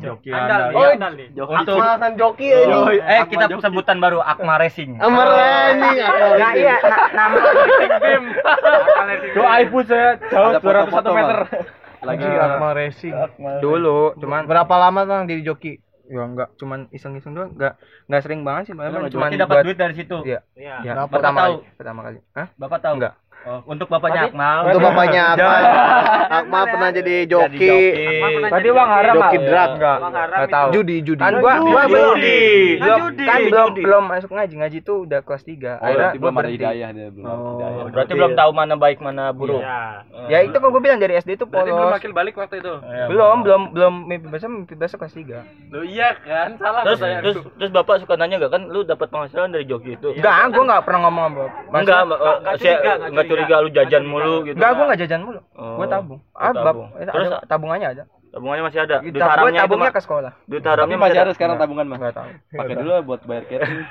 Joki 0.01 0.29
Andal, 0.29 0.61
iya, 0.67 0.77
Oh, 0.77 0.91
andal 0.91 1.13
nih. 1.13 1.29
untuk 1.37 1.77
Malasan 1.77 2.13
joki 2.17 2.49
aja. 2.49 2.77
eh 3.07 3.23
kita 3.27 3.45
sebutan 3.59 3.97
baru 3.97 4.19
Akma 4.19 4.57
Racing. 4.57 4.97
Amar 4.97 5.29
anjing. 5.31 5.97
nah 6.41 6.53
iya 6.53 6.77
na- 6.81 7.09
nama 7.13 7.39
Doa 9.31 9.55
ibu 9.61 9.79
saya 9.83 10.17
jauh 10.27 10.51
Ada 10.51 10.59
201 10.59 10.89
foto-foto, 10.89 11.09
meter. 11.13 11.39
Lagi 12.01 12.27
Akma 12.27 12.69
Racing. 12.73 13.15
dulu 13.61 14.17
cuman 14.17 14.43
Berapa 14.45 14.75
lama 14.79 15.01
Bang 15.05 15.25
di 15.25 15.41
joki? 15.41 15.77
ya 16.11 16.27
enggak 16.27 16.51
cuman 16.57 16.91
iseng-iseng 16.91 17.39
doang 17.39 17.55
enggak 17.55 17.79
enggak 18.11 18.23
sering 18.27 18.43
banget 18.43 18.63
sih 18.67 18.75
memang 18.75 19.07
cuman 19.07 19.31
dapat 19.31 19.63
duit 19.63 19.79
dari 19.79 19.95
situ. 19.95 20.19
Iya. 20.27 20.43
Iya. 20.59 20.83
ya, 20.83 20.93
pertama 21.07 21.39
tahu. 21.39 21.55
kali 21.63 21.79
pertama 21.79 22.01
kali 22.03 22.19
Hah? 22.35 22.47
Bapak 22.59 22.79
tahu? 22.83 22.95
Enggak. 22.99 23.15
Oh, 23.41 23.65
untuk 23.65 23.89
bapaknya 23.89 24.29
Akmal. 24.29 24.69
Untuk 24.69 24.81
bapaknya 24.83 25.23
Akma. 25.33 25.57
Akma 26.31 26.61
pernah 26.67 26.91
jadi 26.91 27.15
joki. 27.25 27.73
Tadi 28.47 28.69
uang 28.69 28.89
haram 28.91 29.15
Joki 29.17 29.39
drag. 29.41 29.71
enggak 29.73 29.97
Uang 29.99 30.13
haram 30.13 30.29
enggak 30.31 30.45
itu. 30.45 30.53
tahu 30.53 30.69
Judi, 30.71 30.97
judi. 31.01 31.21
kan 31.21 31.33
gua 31.37 31.55
gua 31.59 31.83
belum 31.87 32.15
Judi. 32.15 32.41
belum 32.77 32.99
kan 33.19 33.39
belum 33.43 33.69
belum 33.81 34.03
masuk 34.07 34.31
ngaji 34.31 34.55
ngaji 34.57 34.79
tuh 34.83 34.97
udah 35.03 35.21
kelas 35.21 35.43
3 35.43 35.57
Oh, 35.73 35.77
akhirnya 35.81 36.11
belum 36.15 36.35
ada 36.35 36.51
hidayah 36.51 36.89
dia 36.91 37.09
belum. 37.09 37.27
hidayah. 37.27 37.85
Berarti 37.91 38.13
belum 38.13 38.33
tahu 38.35 38.51
mana 38.53 38.75
baik 38.77 38.99
mana 38.99 39.25
buruk. 39.31 39.63
Iya. 39.63 39.81
ya 40.29 40.39
itu 40.43 40.55
kok 40.55 40.69
gua 40.69 40.83
bilang 40.83 40.99
dari 40.99 41.17
SD 41.17 41.31
itu 41.35 41.45
Berarti 41.45 41.71
belum 41.71 41.81
polos 41.83 41.97
akil 41.97 42.13
balik 42.13 42.35
waktu 42.35 42.57
itu. 42.59 42.75
belum 43.09 43.37
belum 43.41 43.63
belum 43.73 43.95
mimpi 44.05 44.27
besar 44.29 44.49
mimpi 44.49 44.75
besar 44.75 44.97
kelas 44.97 45.17
3 45.17 45.73
Lu 45.73 45.81
iya 45.83 46.13
kan? 46.15 46.57
Salah 46.57 46.85
Terus 46.85 47.01
terus 47.01 47.37
itu. 47.39 47.49
terus 47.57 47.71
bapak 47.71 47.99
suka 47.99 48.15
nanya 48.15 48.37
gak 48.39 48.53
kan 48.53 48.63
lu 48.67 48.85
dapat 48.85 49.09
penghasilan 49.09 49.49
dari 49.49 49.65
joki 49.65 49.97
itu? 49.97 50.13
enggak 50.13 50.53
gua 50.53 50.63
enggak 50.67 50.83
pernah 50.85 51.01
ngomong 51.03 51.29
Enggak, 51.73 52.05
Maksudnya- 52.05 52.99
nggak 53.01 53.23
saya 53.23 53.30
curiga, 53.31 53.57
lu 53.59 53.69
jajan 53.71 54.05
mulu 54.05 54.35
gitu. 54.43 54.55
enggak 54.55 54.71
gua 54.73 54.85
enggak 54.85 55.01
jajan 55.01 55.21
mulu 55.21 55.41
Oh. 55.53 55.77
gua 55.77 55.87
tabung 55.87 56.21
Oh, 56.33 56.53
tabung. 56.53 56.89
ada 56.93 57.11
Terus 57.11 57.29
tabungannya 57.45 57.89
ada 57.89 58.03
tabungannya 58.29 58.65
masih 58.65 58.81
ada. 58.81 58.97
Duit 59.01 59.17
haramnya 59.17 59.61
tabungnya 59.61 59.91
ke 59.91 60.01
sekolah 60.01 60.33
Duit 60.45 60.63
haramnya 60.63 60.97
masih 60.97 61.19
ada 61.21 61.33
sekarang 61.33 61.57
tabungan 61.57 61.87
mah. 61.87 61.97
enggak 61.97 62.15
tahu 62.15 62.31
Pakai 62.53 62.75
dulu 62.77 62.93
buat 63.05 63.21
bayar 63.25 63.45
catering. 63.45 63.87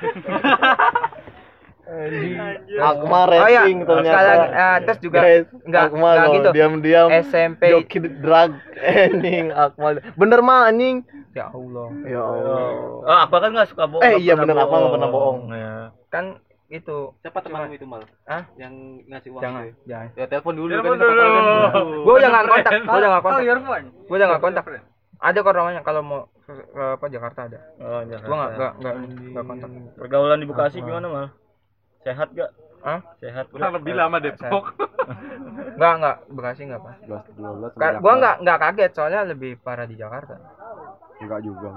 Akma 2.80 3.20
Oh 3.26 3.34
iya, 3.44 3.66
Racing 3.66 3.78
ternyata. 3.82 4.14
sekarang 4.14 4.40
eh, 4.48 4.76
terus 4.80 4.98
juga 5.00 5.18
Guys, 5.20 5.46
enggak 5.60 5.82
Akma 5.84 6.08
enggak 6.08 6.28
gitu. 6.30 6.48
diam-diam 6.52 7.08
SMP 7.20 7.62
joki 7.68 7.98
drag 8.16 8.52
anjing 9.02 9.46
Akma. 9.50 9.86
Bener 10.14 10.38
mah 10.40 10.70
anjing. 10.70 11.02
ya 11.30 11.46
Allah. 11.48 11.88
Ya 12.04 12.20
Allah. 12.20 12.58
Oh, 13.00 13.18
apa 13.20 13.36
kan 13.36 13.50
nggak 13.52 13.68
suka 13.68 13.84
bohong? 13.86 14.02
Eh, 14.02 14.18
iya 14.18 14.34
bener, 14.34 14.54
Akmal 14.56 14.78
nggak 14.80 14.94
pernah 14.94 15.10
bohong. 15.10 15.38
Ya. 15.50 15.74
Kan 16.08 16.24
itu 16.70 16.98
Siapa 17.18 17.38
temanmu 17.42 17.74
itu 17.74 17.82
mal? 17.82 18.06
Hah? 18.24 18.46
Yang 18.54 18.74
ngasih 19.10 19.30
uang 19.34 19.42
jangan, 19.42 19.62
itu? 19.66 19.74
jangan. 19.90 20.08
Ya 20.14 20.24
telepon 20.26 20.54
dulu 20.54 20.70
Telepon 20.70 20.94
kan, 20.94 21.02
dulu. 21.02 21.18
kan. 21.18 21.32
Gua 22.06 22.14
udah 22.14 22.28
enggak 22.30 22.46
kontak, 22.46 22.72
gua 22.80 22.96
udah 22.96 23.08
enggak 23.10 23.24
kontak. 23.26 23.42
earphone. 23.44 23.86
Gua 24.06 24.16
udah 24.16 24.26
enggak 24.30 24.42
kontak. 24.42 24.64
Ada 25.20 25.38
kok 25.42 25.52
namanya 25.52 25.80
kalau 25.82 26.00
mau 26.00 26.20
ke, 26.40 26.52
ke 26.56 26.82
apa 26.96 27.06
Jakarta 27.10 27.40
ada. 27.44 27.58
Oh. 27.76 28.00
Gua 28.06 28.34
enggak 28.38 28.50
enggak 28.54 28.72
enggak 28.78 28.94
enggak 29.02 29.44
kontak. 29.44 29.70
Pergaulan 29.98 30.38
di 30.38 30.46
Bekasi 30.46 30.78
gimana 30.80 31.06
mal? 31.10 31.26
Sehat 32.00 32.28
gak? 32.32 32.50
Hah? 32.80 33.00
Sehat. 33.20 33.44
Kurang 33.52 33.76
lebih 33.76 33.92
lama 33.92 34.16
Depok. 34.16 34.64
Enggak 35.76 35.92
enggak 36.00 36.16
Bekasi 36.30 36.60
enggak 36.64 36.80
pas. 36.80 36.96
12 37.02 37.74
12. 37.74 37.76
Ka- 37.76 37.98
Gua 37.98 38.12
enggak 38.14 38.34
enggak 38.40 38.58
kaget 38.62 38.90
soalnya 38.94 39.20
lebih 39.26 39.58
parah 39.60 39.84
di 39.84 39.98
Jakarta. 39.98 40.38
Enggak 41.20 41.40
juga. 41.44 41.68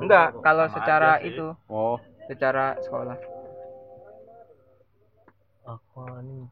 Enggak, 0.00 0.28
kalau 0.40 0.66
secara 0.72 1.20
itu, 1.20 1.52
Oh, 1.68 2.00
secara 2.24 2.80
sekolah. 2.80 3.35
Akma 5.66 6.22
nih 6.22 6.42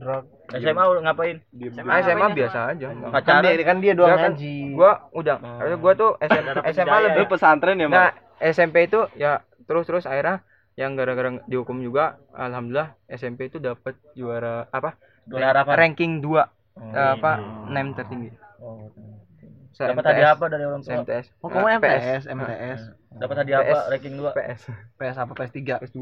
drag. 0.00 0.24
SMA 0.56 0.82
lu 0.88 1.00
ngapain? 1.04 1.36
diem 1.52 1.76
Ah, 1.84 2.00
SMA 2.00 2.26
biasa 2.32 2.58
aja. 2.72 2.86
Kan 2.88 3.12
Pacaran? 3.12 3.44
dia 3.44 3.64
kan 3.68 3.78
dia 3.84 3.92
doang 3.92 4.16
kan, 4.16 4.32
ngaji. 4.32 4.56
Gua 4.72 4.92
udah, 5.12 5.36
gua 5.76 5.92
tuh 5.92 6.10
SM, 6.24 6.44
SMA 6.72 6.96
Lu 6.96 7.04
lebih 7.12 7.24
pesantren 7.28 7.76
ya, 7.76 7.86
Nah, 7.92 8.08
Mal? 8.08 8.16
SMP 8.40 8.88
itu 8.88 9.04
ya 9.14 9.44
terus 9.68 9.84
terus 9.84 10.08
akhirnya 10.08 10.40
yang 10.74 10.96
gara-gara 10.96 11.38
dihukum 11.46 11.78
juga 11.84 12.18
alhamdulillah 12.32 12.96
SMP 13.06 13.52
itu 13.52 13.60
dapat 13.60 13.94
juara 14.16 14.66
apa? 14.72 14.96
Gelar 15.28 15.54
apa? 15.54 15.76
Ranking 15.76 16.24
2 16.24 16.40
apa? 16.96 17.32
Nem 17.68 17.92
tertinggi. 17.92 18.32
Dapat 19.74 20.04
hadiah 20.06 20.30
apa 20.38 20.44
dari 20.46 20.64
orang 20.64 20.82
tua? 20.86 21.02
SMTS. 21.02 21.26
Oh, 21.42 21.50
kamu 21.50 21.66
MTS, 21.82 22.22
MTS. 22.30 22.80
Dapat 23.18 23.36
hadiah 23.42 23.58
apa? 23.62 23.78
Ranking 23.90 24.14
2. 24.18 24.30
PS. 24.38 24.60
PS 24.98 25.16
apa 25.18 25.32
PS3? 25.34 25.60
PS2. 25.82 26.00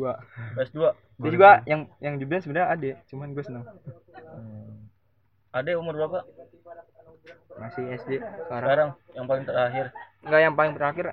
PS2. 0.61 0.78
Dia 0.92 1.30
juga 1.32 1.50
yang 1.64 1.80
yang 2.04 2.14
dibilang 2.20 2.42
sebenarnya 2.44 2.68
ada, 2.68 2.90
cuman 3.08 3.28
gue 3.32 3.44
seneng. 3.44 3.64
Ade 5.52 5.72
umur 5.76 5.94
berapa? 5.96 6.24
Masih 7.61 7.85
SD 7.96 8.20
sekarang. 8.20 8.48
Sekarang 8.48 8.88
yang 9.12 9.26
paling 9.28 9.44
terakhir 9.44 9.87
Enggak 10.22 10.40
yang 10.40 10.54
paling 10.54 10.72
terakhir 10.78 11.06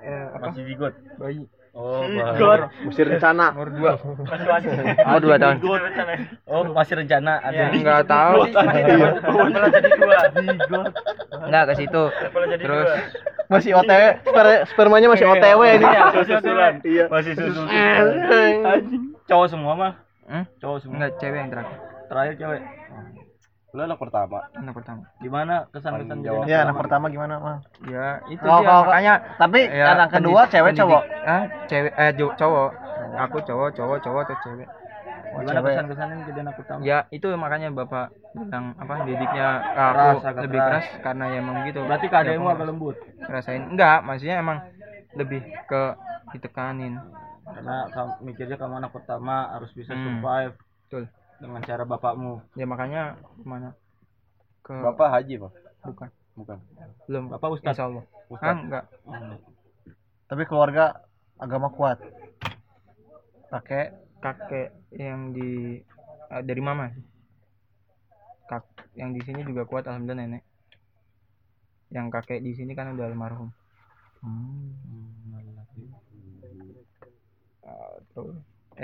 eh, 0.00 0.26
apa? 0.32 0.46
masih 0.50 0.64
zigot. 0.64 0.94
Bayi. 1.20 1.44
Oh, 1.70 2.02
baru. 2.02 2.66
Mesti 2.82 3.02
rencana. 3.06 3.54
Umur 3.54 3.70
2. 3.70 3.94
Oh, 5.06 5.18
2 5.22 5.38
tahun. 5.38 5.56
Oh, 6.50 6.62
masih 6.74 6.98
rencana 6.98 7.38
ada. 7.38 7.70
Enggak 7.70 8.10
tahu. 8.10 8.50
Malah 8.50 9.70
jadi 9.70 9.90
dua. 9.94 10.18
Enggak 11.46 11.64
ke 11.70 11.74
situ. 11.78 12.02
Terus 12.58 12.88
Masih 13.50 13.74
OTW, 13.74 14.02
sper- 14.22 14.62
spermanya 14.70 15.10
masih 15.10 15.26
OTW 15.26 15.60
ini. 15.74 15.82
Iya, 15.82 16.04
susulan. 16.22 16.74
Iya. 16.86 17.04
Masih 17.10 17.32
susulan. 17.34 18.78
Cowok 19.26 19.46
semua 19.50 19.72
mah. 19.74 19.92
Hmm? 20.30 20.44
Cowok 20.62 20.78
semua. 20.82 20.94
enggak 21.02 21.12
cewek 21.18 21.38
yang 21.38 21.50
terakhir. 21.50 21.76
Terakhir 22.06 22.34
cewek. 22.38 22.60
Lu 23.70 23.80
anak 23.80 23.98
pertama. 23.98 24.38
Anak 24.50 24.74
pertama. 24.74 25.02
Gimana 25.22 25.54
kesan-kesan 25.70 26.26
jadi 26.26 26.38
Ya, 26.44 26.58
anak 26.66 26.74
pertama 26.76 27.06
gimana, 27.06 27.38
Mal? 27.38 27.56
Ya, 27.86 28.18
itu 28.26 28.42
Oh, 28.42 28.58
dia 28.58 28.66
kalau- 28.66 28.86
makanya 28.90 29.14
Tapi 29.38 29.60
ya, 29.62 29.86
anak 29.94 30.08
kedua 30.10 30.18
pendidik- 30.42 30.50
cewek 30.50 30.66
pendidik- 30.66 30.80
cowok. 30.82 31.02
Ah, 31.22 31.42
cewek 31.70 31.92
eh 31.94 32.10
cowok. 32.34 32.70
Aku 33.20 33.38
cowok, 33.40 33.68
cowok, 33.72 33.98
cowok 34.02 34.20
atau 34.26 34.36
cewek. 34.42 34.68
Gimana 35.30 35.62
kesan-kesannya 35.62 36.14
jadi 36.26 36.38
anak 36.42 36.54
pertama? 36.58 36.80
Ya, 36.82 36.98
itu 37.08 37.26
makanya 37.38 37.68
Bapak 37.70 38.10
bilang 38.34 38.74
apa 38.74 38.94
didiknya 39.06 39.48
Keras, 39.62 40.14
aku 40.18 40.26
agak 40.26 40.42
lebih 40.42 40.58
keras. 40.58 40.70
keras 40.90 41.02
karena 41.06 41.24
ya 41.30 41.38
emang 41.38 41.56
gitu. 41.62 41.80
Berarti 41.86 42.06
keadaanmu 42.10 42.48
agak 42.50 42.66
lembut. 42.66 42.96
Rasain 43.22 43.62
enggak, 43.70 43.98
maksudnya 44.02 44.36
emang 44.42 44.58
lebih 45.14 45.40
ke 45.70 45.82
ditekanin. 46.34 46.98
Karena 47.46 47.76
mikirnya 48.20 48.58
kamu 48.58 48.82
anak 48.82 48.90
pertama 48.90 49.54
harus 49.54 49.70
bisa 49.70 49.94
Hmm. 49.94 50.18
survive 50.18 50.54
Betul. 50.86 51.04
Dengan 51.40 51.60
cara 51.64 51.82
bapakmu. 51.88 52.44
Ya 52.54 52.68
makanya 52.68 53.16
ke 53.16 53.44
mana? 53.48 53.68
Ke 54.60 54.76
Bapak 54.76 55.08
haji, 55.18 55.34
Pak. 55.40 55.52
bukan. 55.88 56.08
Bukan. 56.36 56.58
Belum. 57.08 57.24
Bapak 57.32 57.48
ustaz. 57.56 57.74
Insya 57.74 57.88
Allah. 57.88 58.04
Ustaz. 58.28 58.54
Ah, 58.54 58.60
enggak. 58.60 58.84
Tapi 60.28 60.42
keluarga 60.46 61.02
agama 61.40 61.72
kuat. 61.72 61.98
Pakai 63.50 63.96
kakek 64.20 64.70
yang 64.94 65.32
di 65.32 65.80
eh, 66.30 66.42
dari 66.44 66.60
mama 66.62 66.92
sih. 66.92 67.02
kak 68.50 68.66
yang 68.98 69.14
di 69.14 69.22
sini 69.22 69.46
juga 69.46 69.62
kuat 69.62 69.86
alhamdulillah 69.86 70.26
nenek 70.26 70.42
yang 71.94 72.10
kakek 72.10 72.42
di 72.42 72.50
sini 72.50 72.74
kan 72.74 72.90
udah 72.98 73.06
almarhum 73.06 73.54
Eh, 77.60 77.94
tuh 78.12 78.34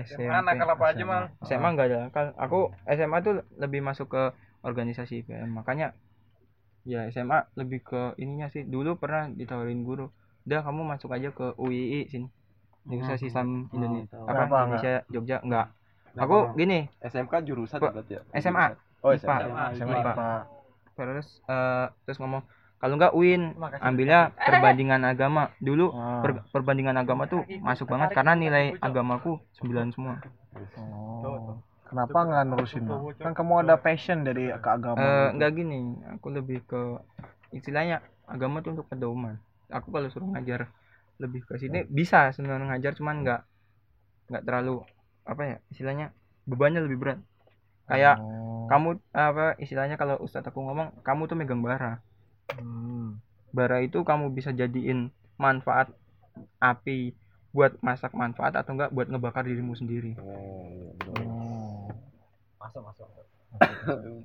SMP 0.04 0.28
nakal 0.28 0.68
apa 0.76 0.84
aja, 0.92 1.02
Mang? 1.08 1.32
SMA 1.46 1.68
enggak 1.72 1.86
ada 1.88 1.98
nakal 2.08 2.26
aku 2.36 2.60
SMA 2.84 3.18
tuh 3.24 3.34
lebih 3.56 3.80
masuk 3.80 4.12
ke 4.12 4.22
organisasi 4.60 5.24
IPM 5.24 5.56
makanya 5.56 5.96
ya 6.86 7.08
SMA 7.10 7.48
lebih 7.58 7.82
ke 7.82 8.14
ininya 8.20 8.52
sih. 8.52 8.62
Dulu 8.62 9.00
pernah 9.00 9.26
ditawarin 9.32 9.82
guru 9.82 10.12
udah 10.46 10.60
kamu 10.62 10.82
masuk 10.86 11.10
aja 11.16 11.34
ke 11.34 11.56
UII 11.58 12.06
sini. 12.06 12.28
Universitas 12.86 13.26
Islam 13.26 13.66
Indonesia. 13.74 14.14
Apa 14.22 14.46
Indonesia 14.46 15.02
Jogja? 15.10 15.42
Enggak. 15.42 15.74
Aku 16.14 16.54
gini. 16.54 16.86
SMK 17.02 17.42
jurusan 17.42 17.82
berarti 17.82 18.20
ya? 18.20 18.22
SMA 18.38 18.78
Oh. 19.04 19.12
SMA. 19.14 19.38
SMA 19.78 19.96
IPA. 20.02 20.12
IPA. 20.12 20.30
terus 20.96 21.28
eh, 21.44 21.86
terus 22.08 22.16
ngomong 22.16 22.40
kalau 22.76 22.94
enggak 22.94 23.12
UIN 23.12 23.56
ambilnya 23.78 24.32
perbandingan 24.34 25.02
agama 25.02 25.48
dulu 25.58 25.90
Ah. 25.90 26.20
per- 26.20 26.44
perbandingan 26.50 26.94
agama 26.94 27.24
tuh 27.24 27.42
masuk 27.58 27.88
banget 27.88 28.12
karena 28.12 28.32
nilai 28.32 28.76
agamaku 28.78 29.40
9 29.58 29.90
semua 29.90 30.20
Oh. 30.76 31.60
Kenapa 31.86 32.18
nggak 32.18 32.44
nerusin? 32.46 32.82
Kan 33.16 33.30
kamu 33.30 33.62
ada 33.62 33.78
passion 33.78 34.20
dari 34.20 34.50
ke 34.50 34.66
agama. 34.66 34.98
Eh, 34.98 35.06
gitu. 35.06 35.32
enggak 35.32 35.50
gini 35.54 35.78
aku 36.10 36.26
lebih 36.28 36.58
ke 36.64 36.80
istilahnya 37.52 38.00
agama 38.26 38.58
tuh 38.58 38.74
untuk 38.74 38.86
pedoman 38.86 39.38
aku 39.68 39.88
kalau 39.88 40.08
suruh 40.08 40.26
ngajar 40.28 40.66
lebih 41.16 41.42
ke 41.42 41.56
sini 41.56 41.86
bisa 41.86 42.28
sebenarnya 42.30 42.74
ngajar 42.74 42.92
cuman 42.92 43.22
enggak 43.22 43.40
enggak 44.26 44.42
terlalu 44.42 44.82
apa 45.22 45.42
ya 45.44 45.56
istilahnya 45.68 46.06
bebannya 46.42 46.82
lebih 46.82 46.98
berat 46.98 47.18
kayak 47.86 48.18
Oh. 48.18 48.66
kamu 48.66 48.88
apa 49.12 49.54
istilahnya 49.56 49.94
kalau 49.94 50.18
ustadz 50.18 50.42
aku 50.44 50.58
ngomong 50.58 50.90
kamu 51.00 51.22
tuh 51.24 51.36
megang 51.36 51.62
bara 51.62 52.02
Hmm. 52.48 53.18
bara 53.50 53.80
itu 53.80 53.98
kamu 54.00 54.30
bisa 54.30 54.50
jadiin 54.50 55.08
manfaat 55.34 55.90
api 56.58 57.16
buat 57.50 57.74
masak 57.80 58.12
manfaat 58.12 58.54
atau 58.54 58.72
enggak 58.72 58.92
buat 58.92 59.08
ngebakar 59.08 59.42
dirimu 59.42 59.72
sendiri 59.72 60.14
Oh. 61.16 61.88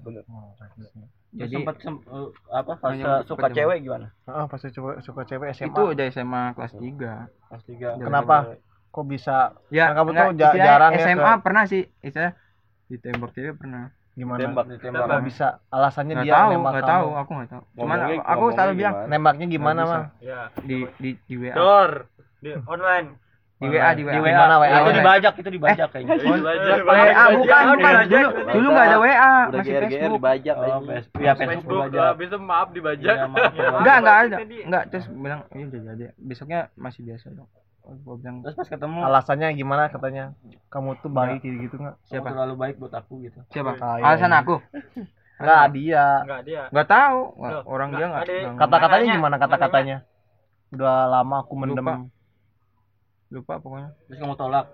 Bener. 0.02 0.24
Jadi 1.32 1.48
jadi 1.48 1.54
sempat 1.56 1.76
sem- 1.80 2.04
eh, 2.04 2.28
apa 2.52 2.72
fase 2.76 2.92
Hanya 3.00 3.24
suka 3.24 3.48
cewek 3.48 3.78
gimana? 3.80 4.12
Ah, 4.28 4.52
pasti 4.52 4.68
coba 4.76 5.00
suka 5.00 5.24
cewek 5.24 5.56
SMA. 5.56 5.72
itu 5.72 5.82
udah 5.88 6.06
SMA 6.12 6.44
kelas 6.52 6.74
3 6.76 7.32
Kelas 7.48 7.64
3. 7.64 8.04
Kenapa? 8.04 8.36
Kok 8.92 9.06
bisa 9.08 9.56
ya 9.72 9.88
Kan 9.88 10.04
kamu 10.04 10.10
enggak, 10.12 10.28
tuh 10.52 10.60
jarang 10.60 10.92
ya 10.92 11.00
SMA 11.08 11.32
ke- 11.32 11.42
pernah 11.42 11.64
sih 11.64 11.88
istilah 12.04 12.36
ditembak 12.92 13.32
cewek 13.32 13.56
pernah 13.56 13.96
gimana? 14.14 14.40
Tembak. 14.40 14.66
Ditembak. 14.70 15.08
Kok 15.08 15.24
bisa? 15.24 15.48
Alasannya 15.68 16.14
nggak 16.14 16.26
dia 16.26 16.36
tahu 16.36 16.50
nembak 16.52 16.72
nggak 16.72 16.84
kamu. 16.84 16.92
tahu 16.94 17.08
aku 17.14 17.32
nggak 17.32 17.50
tahu 17.50 17.62
cuman 17.62 17.76
Ngomongnya- 17.98 18.08
aku, 18.18 18.32
aku 18.32 18.46
selalu 18.52 18.74
bilang 18.74 18.94
gimana? 18.94 19.10
Nembaknya 19.10 19.46
gimana, 19.48 19.80
Nggak 19.80 19.90
Mal? 19.90 20.04
bisa. 20.20 20.38
di 20.62 20.78
di 20.98 21.10
di 21.22 21.36
WA 21.38 21.54
di 22.38 22.50
online 22.66 23.08
di 23.62 23.68
WA 23.70 23.90
di 23.94 24.02
WA 24.02 24.12
Di 24.12 24.22
mana 24.26 24.56
WA? 24.58 24.74
Itu 24.74 24.92
dibajak, 24.92 25.34
itu 25.38 25.50
dibajak 25.52 25.88
kayaknya. 25.88 26.16
WA 26.90 27.24
bukan 27.32 27.62
bukan 27.72 27.94
dulu 28.04 28.28
dulu 28.52 28.68
nggak 28.68 28.86
ada 28.86 28.98
WA 28.98 29.34
masih 29.48 29.62
GR-GR 29.62 29.82
Facebook 29.82 30.18
dibajak 30.18 30.56
Oh. 30.58 30.82
Facebook. 30.82 31.22
Ya, 31.22 31.32
Facebook 31.34 31.70
dibajak. 31.86 32.04
habis 32.04 32.28
itu 32.28 32.38
maaf 32.42 32.68
dibajak. 32.72 33.14
Iya, 33.14 33.26
maaf, 33.28 33.54
ya. 33.54 33.70
enggak 33.72 33.96
enggak 33.98 34.18
ada 34.20 34.36
enggak 34.42 34.84
terus 34.90 35.06
bilang 35.08 35.42
ini 35.52 35.64
udah 35.64 35.80
jadi 35.88 36.06
besoknya 36.18 36.60
masih 36.76 37.02
biasa 37.06 37.26
dong 37.32 37.50
Gua 38.00 38.16
bilang 38.16 38.36
Terus 38.42 38.56
pas 38.56 38.68
ketemu 38.68 39.00
Alasannya 39.02 39.48
gimana 39.52 39.84
katanya? 39.88 40.24
Kamu 40.68 40.96
tuh 40.98 41.10
baik 41.10 41.40
kayak 41.40 41.58
gitu 41.62 41.76
nggak? 41.78 41.96
siapa 42.04 42.28
terlalu 42.30 42.56
baik 42.56 42.76
buat 42.78 42.94
aku 42.94 43.14
gitu. 43.22 43.40
siapa 43.48 43.76
iya, 43.76 44.04
alasan 44.06 44.30
iya. 44.30 44.40
aku 44.40 44.56
Enggak 45.38 45.64
dia. 45.72 46.06
enggak 46.22 46.42
dia 46.44 46.62
nggak 46.70 46.88
tahu 46.88 47.20
nggak, 47.36 47.52
Loh, 47.52 47.64
orang 47.66 47.90
dia 47.92 48.06
nggak 48.06 48.24
nggak- 48.24 48.58
Kata-katanya 48.58 49.02
Makanya- 49.02 49.16
gimana 49.18 49.36
kata-katanya? 49.38 49.98
Udah 50.72 50.96
lama 51.10 51.36
aku 51.40 51.54
mendem. 51.56 51.82
Lupa. 51.82 51.96
lupa 53.30 53.54
pokoknya 53.58 53.90
Terus 54.06 54.20
kamu 54.20 54.36
tolak 54.36 54.66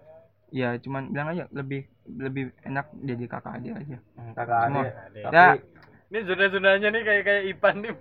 ya 0.50 0.74
cuman 0.78 1.12
bilang 1.12 1.30
aja 1.30 1.46
lebih 1.52 1.86
lebih 2.08 2.50
enak 2.64 2.88
jadi 2.98 3.24
kakak 3.28 3.54
adik 3.56 3.74
aja 3.76 3.98
Hmm, 4.16 4.32
kakak 4.34 4.60
Semua. 4.64 4.82
adik. 4.82 5.24
ya 5.28 5.48
Ini 6.08 6.20
zona-zonanya 6.24 6.88
nih 6.88 7.04
kayak 7.04 7.24
kayak 7.24 7.44
Ipan 7.52 7.76
nih. 7.84 7.92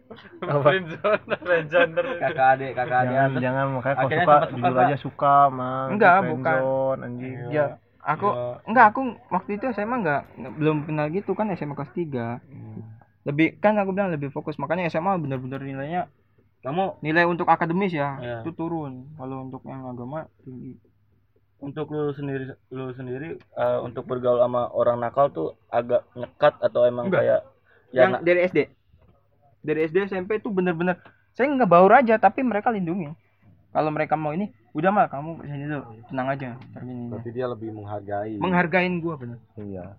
Friend 0.62 0.86
zone. 0.94 1.22
Friend 1.42 1.66
zone. 1.66 1.90
Kakak 2.22 2.48
adik, 2.54 2.72
kakak 2.72 2.98
adik. 3.02 3.12
Jangan 3.12 3.30
jangan 3.42 3.64
makanya 3.74 3.96
akhirnya 3.98 4.22
suka 4.22 4.36
sempat 4.46 4.70
suka 4.70 4.80
aja 4.80 4.96
suka 4.96 5.34
mah. 5.48 5.84
Enggak, 5.90 6.16
bukan. 6.24 6.54
friendzone, 6.54 7.00
anjing. 7.02 7.36
ya 7.50 7.66
aku 7.98 8.28
Iya. 8.30 8.46
enggak 8.64 8.86
aku 8.86 9.00
waktu 9.28 9.50
itu 9.52 9.64
SMA 9.72 9.96
enggak, 9.98 10.22
enggak 10.32 10.52
belum 10.54 10.76
kenal 10.86 11.06
gitu 11.10 11.34
kan 11.34 11.50
SMA 11.50 11.74
kelas 11.74 11.90
3 11.90 12.38
lebih 13.26 13.58
kan 13.58 13.74
aku 13.74 13.90
bilang 13.90 14.14
lebih 14.14 14.30
fokus 14.30 14.54
makanya 14.56 14.86
SMA 14.86 15.18
bener-bener 15.18 15.58
nilainya 15.58 16.06
kamu 16.62 17.02
nilai 17.02 17.26
untuk 17.26 17.50
akademis 17.50 17.90
ya 17.90 18.14
Iya. 18.16 18.36
itu 18.40 18.54
turun 18.54 19.10
kalau 19.18 19.42
untuk 19.42 19.66
yang 19.66 19.82
agama 19.84 20.30
tinggi 20.40 20.78
untuk 21.58 21.90
lu 21.90 22.14
sendiri 22.14 22.46
lu 22.70 22.94
sendiri 22.94 23.42
eh, 23.42 23.78
untuk 23.82 24.06
bergaul 24.06 24.38
sama 24.38 24.70
orang 24.70 25.02
nakal 25.02 25.26
tuh 25.28 25.48
agak 25.66 26.06
nyekat 26.14 26.54
atau 26.62 26.86
emang 26.86 27.10
Enggak. 27.10 27.26
kayak 27.26 27.40
ya 27.96 28.00
yang 28.02 28.12
dari 28.20 28.40
SD 28.44 28.58
dari 29.62 29.80
SD 29.82 29.96
SMP 30.06 30.38
tuh 30.38 30.52
bener-bener 30.52 31.00
saya 31.32 31.48
nggak 31.48 31.66
baur 31.66 31.90
aja 31.90 32.16
tapi 32.16 32.40
mereka 32.40 32.68
lindungi 32.68 33.08
kalau 33.72 33.88
mereka 33.88 34.14
mau 34.14 34.30
ini 34.30 34.48
udah 34.72 34.90
mah 34.90 35.06
kamu 35.06 35.40
sini 35.42 35.64
dulu 35.66 35.82
tenang 36.06 36.28
aja 36.30 36.48
gini, 36.76 37.08
Berarti 37.08 37.30
dia 37.30 37.46
lebih 37.46 37.72
menghargai. 37.72 38.36
menghargain 38.36 38.94
gua 38.98 39.16
bener 39.16 39.40
Iya. 39.54 39.96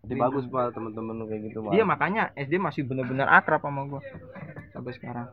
Jadi 0.00 0.14
bagus 0.14 0.46
pak 0.46 0.70
teman-teman 0.72 1.22
kayak 1.24 1.42
gitu 1.44 1.58
pak. 1.60 1.72
dia 1.72 1.84
makanya 1.84 2.22
SD 2.34 2.54
masih 2.56 2.82
bener-bener 2.82 3.26
akrab 3.26 3.58
sama 3.60 3.86
gua 3.86 4.02
sampai 4.72 4.92
sekarang 4.92 5.26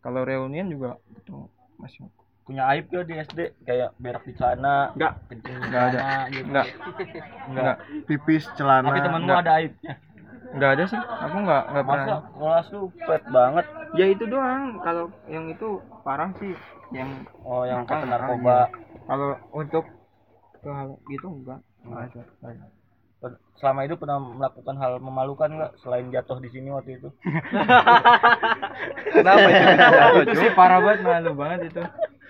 kalau 0.00 0.20
reunian 0.22 0.68
juga 0.68 0.96
itu 1.10 1.48
masih 1.74 2.04
punya 2.42 2.68
aib 2.70 2.84
gak 2.86 3.04
di 3.04 3.14
SD 3.18 3.38
kayak 3.62 3.96
berak 3.96 4.20
di 4.22 4.32
celana 4.34 4.92
Enggak. 4.92 5.12
kencing 5.26 5.54
di 5.54 5.64
Enggak 5.64 5.80
ada. 5.82 5.96
celana 5.96 6.20
gitu 6.28 6.44
enggak 6.44 6.66
enggak 7.48 7.76
Pipis 8.04 8.44
celana. 8.52 8.88
tapi 8.88 9.00
enggak. 9.00 9.38
ada 9.38 9.52
aibnya 9.54 9.94
enggak 10.52 10.70
ada 10.76 10.84
sih. 10.90 11.00
Aku 11.00 11.36
enggak 11.40 11.62
enggak 11.72 11.84
pernah. 11.88 12.06
Masa 12.06 12.16
kelas 12.36 12.66
lu 12.74 12.80
pet 13.08 13.22
banget. 13.32 13.66
Ya 13.96 14.06
itu 14.10 14.24
doang. 14.28 14.82
Kalau 14.84 15.04
yang 15.30 15.48
itu 15.48 15.68
parah 16.04 16.30
sih. 16.36 16.52
Yang 16.92 17.10
oh 17.42 17.64
yang 17.64 17.88
nakal, 17.88 18.04
narkoba. 18.04 18.68
kalau 19.08 19.38
untuk 19.56 19.84
ke 20.60 20.68
hal 20.68 21.00
gitu 21.08 21.26
enggak. 21.30 21.60
Enggak 21.84 22.02
ada. 22.12 22.22
Selama 23.56 23.88
itu 23.88 23.96
pernah 23.96 24.20
melakukan 24.20 24.76
hal 24.76 24.92
memalukan 25.00 25.48
nggak? 25.48 25.72
Selain 25.80 26.04
jatuh 26.12 26.36
di 26.44 26.52
sini 26.52 26.68
waktu 26.68 27.00
itu. 27.00 27.08
Kenapa 29.14 29.46
itu? 29.48 29.64
itu 30.28 30.32
sih? 30.44 30.50
Parah 30.52 30.84
banget 30.84 31.00
malu 31.06 31.32
banget 31.32 31.72
itu. 31.72 31.82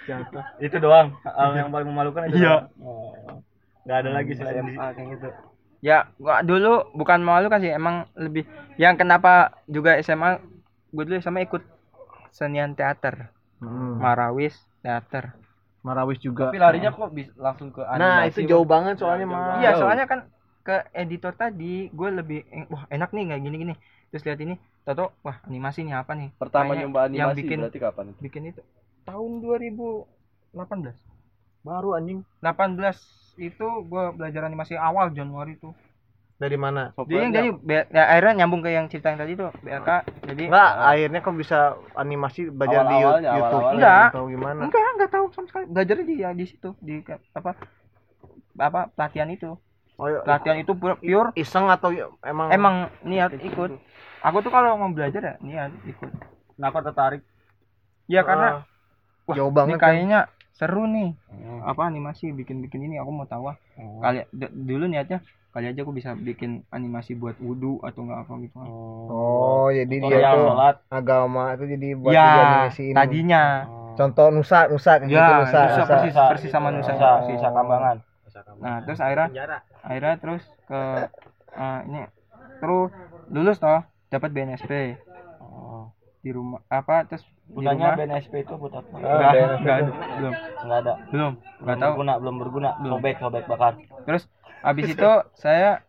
Jatuh. 0.06 0.44
Itu 0.62 0.76
doang. 0.78 1.16
Hal 1.26 1.50
yang 1.58 1.74
paling 1.74 1.88
memalukan 1.90 2.28
itu 2.30 2.44
Iya. 2.44 2.70
oh. 2.78 3.42
nggak 3.84 3.98
ada 4.00 4.10
lagi 4.16 4.32
selain 4.32 4.64
di 4.64 4.76
kayak 4.80 5.08
gitu. 5.18 5.28
Ya 5.84 6.08
gua 6.16 6.40
dulu 6.40 6.88
bukan 6.92 7.20
malu 7.20 7.46
kan 7.46 7.60
sih 7.60 7.68
emang 7.70 8.08
lebih 8.16 8.48
yang 8.76 8.96
kenapa 8.96 9.32
juga 9.66 10.00
SMA 10.00 10.40
gue 10.88 11.04
dulu 11.04 11.16
SMA 11.18 11.44
ikut 11.44 11.60
senian 12.30 12.72
teater 12.72 13.28
Hmm. 13.54 13.96
Marawis 13.96 14.52
teater 14.80 15.32
Marawis 15.80 16.16
juga. 16.18 16.48
tapi 16.48 16.56
larinya 16.56 16.90
kok 16.90 17.08
bisa 17.10 17.32
langsung 17.34 17.68
ke 17.68 17.80
Nah, 17.94 18.24
itu 18.24 18.44
jauh 18.44 18.64
banget 18.64 18.96
soalnya 18.98 19.24
mah. 19.24 19.56
iya 19.58 19.72
soalnya 19.74 20.04
kan 20.04 20.20
ke 20.60 20.84
editor 20.92 21.32
tadi 21.32 21.88
gue 21.88 22.08
lebih 22.10 22.40
wah 22.66 22.84
enak 22.88 23.12
nih 23.12 23.24
kayak 23.26 23.42
gini 23.42 23.56
gini 23.58 23.74
terus 24.08 24.24
lihat 24.24 24.36
ini 24.38 24.54
Toto 24.82 25.16
wah 25.20 25.40
animasi 25.44 25.80
nih 25.82 25.94
apa 25.94 26.12
nih 26.12 26.28
Pertama 26.34 26.72
Kayaknya 26.72 26.84
nyoba 26.84 27.00
animasi 27.02 27.16
yang 27.16 27.30
bikin 27.34 27.58
berarti 27.62 27.78
kapan? 27.78 28.04
bikin 28.18 28.42
itu 28.46 28.60
tahun 29.04 29.30
2018 29.40 30.04
Baru 31.62 31.88
anjing. 31.92 32.20
18 32.38 33.23
itu 33.38 33.66
gue 33.90 34.04
belajar 34.14 34.42
animasi 34.46 34.74
awal 34.78 35.10
Januari 35.10 35.58
itu 35.58 35.70
Dari 36.34 36.58
mana? 36.58 36.90
jadi 36.98 37.14
yang 37.14 37.32
jadi 37.32 37.48
ya, 37.94 38.02
akhirnya 38.10 38.32
nyambung 38.42 38.62
ke 38.66 38.70
yang 38.74 38.86
cerita 38.90 39.10
yang 39.14 39.20
tadi 39.22 39.32
tuh 39.38 39.50
BRK 39.62 39.90
jadi 40.28 40.42
Enggak, 40.50 40.70
akhirnya 40.82 41.20
kok 41.22 41.36
bisa 41.38 41.58
animasi 41.94 42.40
belajar 42.50 42.80
di 42.86 42.96
Awal-awalnya, 42.98 43.30
YouTube 43.30 43.44
awal-awalnya. 43.44 43.74
Enggak. 43.78 44.08
atau 44.10 44.22
gimana? 44.30 44.60
enggak 44.66 44.86
enggak 44.98 45.10
tahu 45.14 45.24
sama 45.34 45.46
sekali 45.50 45.64
belajar 45.70 45.94
di 46.02 46.14
ya 46.18 46.30
di 46.34 46.44
situ 46.46 46.70
di 46.82 46.94
apa 47.34 47.50
apa 48.58 48.80
pelatihan 48.94 49.30
itu 49.30 49.54
Oh, 49.94 50.10
iya. 50.10 50.26
pelatihan 50.26 50.58
itu 50.58 50.74
pure, 50.74 50.98
pure 50.98 51.30
iseng 51.38 51.70
atau 51.70 51.94
ya- 51.94 52.10
emang 52.26 52.50
emang 52.50 52.76
niat 53.06 53.30
ikut 53.38 53.70
aku 54.26 54.36
tuh 54.42 54.50
kalau 54.50 54.74
mau 54.74 54.90
belajar 54.90 55.22
ya 55.22 55.34
niat 55.38 55.70
ikut 55.86 56.10
kenapa 56.58 56.78
tertarik 56.82 57.22
ya 58.10 58.26
karena 58.26 58.66
wah, 59.30 59.36
jauh 59.38 59.50
ini 59.54 59.54
banget 59.54 59.78
kan? 59.78 59.94
kayaknya 59.94 60.20
seru 60.54 60.86
nih. 60.86 61.18
Apa 61.66 61.90
animasi 61.90 62.30
bikin 62.30 62.62
bikin 62.62 62.86
ini 62.86 62.96
aku 62.96 63.10
mau 63.10 63.26
tahu 63.26 63.50
ah. 63.50 63.56
kali 64.00 64.22
d- 64.30 64.54
dulu 64.54 64.86
niatnya 64.86 65.18
kali 65.50 65.70
aja 65.70 65.82
aku 65.82 65.94
bisa 65.94 66.14
bikin 66.14 66.62
animasi 66.70 67.14
buat 67.14 67.38
wudhu 67.38 67.78
atau 67.82 68.06
enggak 68.06 68.26
apa 68.26 68.32
gitu. 68.42 68.58
Oh, 68.58 69.66
jadi 69.70 69.86
dia 69.90 70.02
tutorial 70.02 70.34
tuh 70.34 70.46
sholat. 70.50 70.76
agama 70.90 71.42
itu 71.54 71.64
jadi 71.74 71.88
buat 71.94 72.14
ya 72.14 72.26
animasi 72.26 72.82
ini. 72.90 72.96
tadinya. 72.96 73.44
Contoh 73.94 74.26
Nusa, 74.34 74.66
Nusa 74.66 74.98
kayak 74.98 75.06
ya 75.06 75.22
gitu 75.22 75.32
Nusa, 75.46 75.58
Nusa 75.62 75.78
Nusa. 75.78 75.86
persis 75.86 76.14
persis 76.14 76.50
sama 76.50 76.68
Nusa 76.74 76.92
Nusa, 76.94 77.10
Nusa 77.30 77.48
Kambangan. 77.50 77.96
Nah 78.58 78.76
terus 78.82 78.98
akhirnya 78.98 79.28
akhirnya 79.82 80.14
terus 80.18 80.42
ke 80.66 80.80
eh, 81.54 81.80
ini 81.86 82.02
terus 82.58 82.90
lulus 83.30 83.58
toh 83.62 83.82
dapat 84.10 84.30
BNSP 84.30 84.70
di 86.24 86.30
rumah 86.32 86.64
apa 86.72 87.04
terus 87.04 87.20
gunanya 87.44 87.92
BNSP 87.94 88.48
itu 88.48 88.56
buat 88.56 88.72
apa? 88.72 88.88
Enggak 88.96 89.32
enggak 89.60 89.76
ada 89.76 89.92
belum. 90.16 90.34
Nggak 90.64 90.78
ada. 90.80 90.92
Belum 91.12 91.32
belum 91.36 91.60
nggak 91.60 91.76
tahu. 91.76 91.92
Berguna 91.92 92.12
belum 92.16 92.34
berguna. 92.40 92.70
Belum. 92.80 92.96
sobek 92.96 93.16
sobek 93.20 93.44
bakar 93.44 93.72
terus 94.08 94.24
habis 94.64 94.84
itu 94.88 95.10
saya 95.36 95.84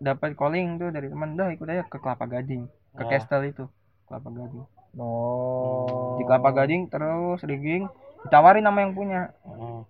dapat 0.00 0.32
calling 0.32 0.80
tuh 0.80 0.88
dari 0.88 1.12
teman 1.12 1.36
dah 1.36 1.52
ikut 1.52 1.68
aja 1.68 1.84
ke 1.84 2.00
Kelapa 2.00 2.24
Gading 2.24 2.64
ke 2.96 3.04
Oh. 3.04 3.08
Castle 3.12 3.44
itu 3.44 3.64
Kelapa 4.08 4.32
Gading. 4.32 4.64
Oh. 4.96 6.16
di 6.16 6.24
Kelapa 6.24 6.50
Gading 6.50 6.88
terus 6.88 7.44
rigging 7.44 7.84
ditawarin 8.24 8.64
nama 8.64 8.80
yang 8.80 8.96
punya. 8.96 9.36
Hmm. 9.44 9.84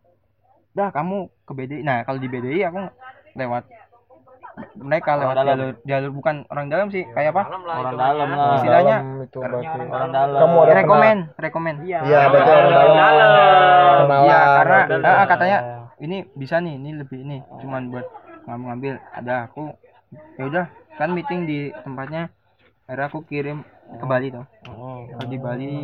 dah 0.74 0.91
kamu 0.91 1.26
ke 1.43 1.53
BDI 1.55 1.83
nah 1.83 2.03
kalau 2.03 2.18
di 2.18 2.26
BDI 2.26 2.62
aku 2.64 2.91
lewat 3.35 3.66
mereka 4.75 5.11
lewat 5.15 5.35
dalam. 5.35 5.49
jalur 5.49 5.71
jalur 5.83 6.11
bukan 6.13 6.35
orang 6.47 6.67
dalam 6.67 6.87
sih 6.89 7.03
kayak 7.07 7.31
apa 7.31 7.43
orang 7.47 7.63
dalam 7.95 8.29
lah 8.29 8.57
Istilahnya, 8.57 8.97
Dalam 8.99 9.23
itu 9.23 9.39
berarti. 9.39 9.79
orang 9.85 10.11
dalam 10.11 10.39
Kamu 10.39 10.57
ada 10.61 10.73
rekomen 10.75 11.17
rekomen 11.35 11.75
Iya, 11.83 11.99
berarti 12.29 12.51
orang 12.51 12.69
dalam. 12.69 14.09
Iya, 14.25 14.41
karena 14.57 14.79
Dalam. 14.87 15.05
ah, 15.05 15.27
katanya 15.27 15.59
ini 15.99 16.17
bisa 16.33 16.57
nih, 16.59 16.75
ini 16.75 16.91
lebih 16.95 17.19
ini 17.21 17.37
cuman 17.59 17.83
buat 17.89 18.07
ngambil 18.45 18.67
ngambil 18.67 18.93
ada 19.13 19.35
aku 19.45 19.63
ya 20.35 20.45
udah 20.47 20.65
kan 20.95 21.09
meeting 21.11 21.45
di 21.45 21.59
tempatnya 21.77 22.33
akhirnya 22.85 23.07
aku 23.07 23.19
kirim 23.23 23.61
ke 23.91 24.05
Bali 24.05 24.29
tuh. 24.29 24.47
Kalau 24.65 25.27
di 25.27 25.39
Bali 25.39 25.75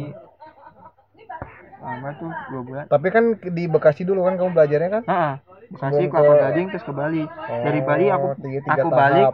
lama 1.76 2.08
tuh 2.16 2.32
dua 2.48 2.62
bulan 2.62 2.84
Tapi 2.86 3.06
kan 3.08 3.24
di 3.36 3.64
Bekasi 3.66 4.02
dulu 4.02 4.24
kan 4.24 4.34
kamu 4.34 4.50
belajarnya 4.52 4.90
kan? 4.90 5.02
Heeh. 5.04 5.34
Bekasi 5.66 6.02
Kelapa 6.06 6.32
ke- 6.32 6.40
Gading 6.42 6.66
terus 6.68 6.84
ke 6.84 6.92
Bali 6.92 7.22
dari 7.62 7.80
Oh, 7.80 7.84
Bali 7.84 8.06
aku 8.08 8.26
tiga- 8.38 8.62
tiga 8.62 8.74
aku 8.76 8.88
tahap. 8.88 8.98
balik 8.98 9.26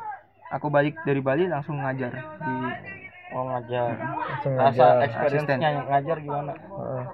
aku 0.50 0.66
balik 0.68 0.94
dari 1.02 1.20
Bali 1.20 1.44
langsung 1.46 1.76
ngajar 1.78 2.12
di 2.40 2.54
oh 3.30 3.44
ngajar 3.46 3.90
Langsung 4.26 4.52
rasa 4.54 4.66
ngajar. 4.68 5.04
experience-nya 5.04 5.68
ngajar 5.86 6.16
gimana 6.18 6.52
Heeh. 6.52 7.04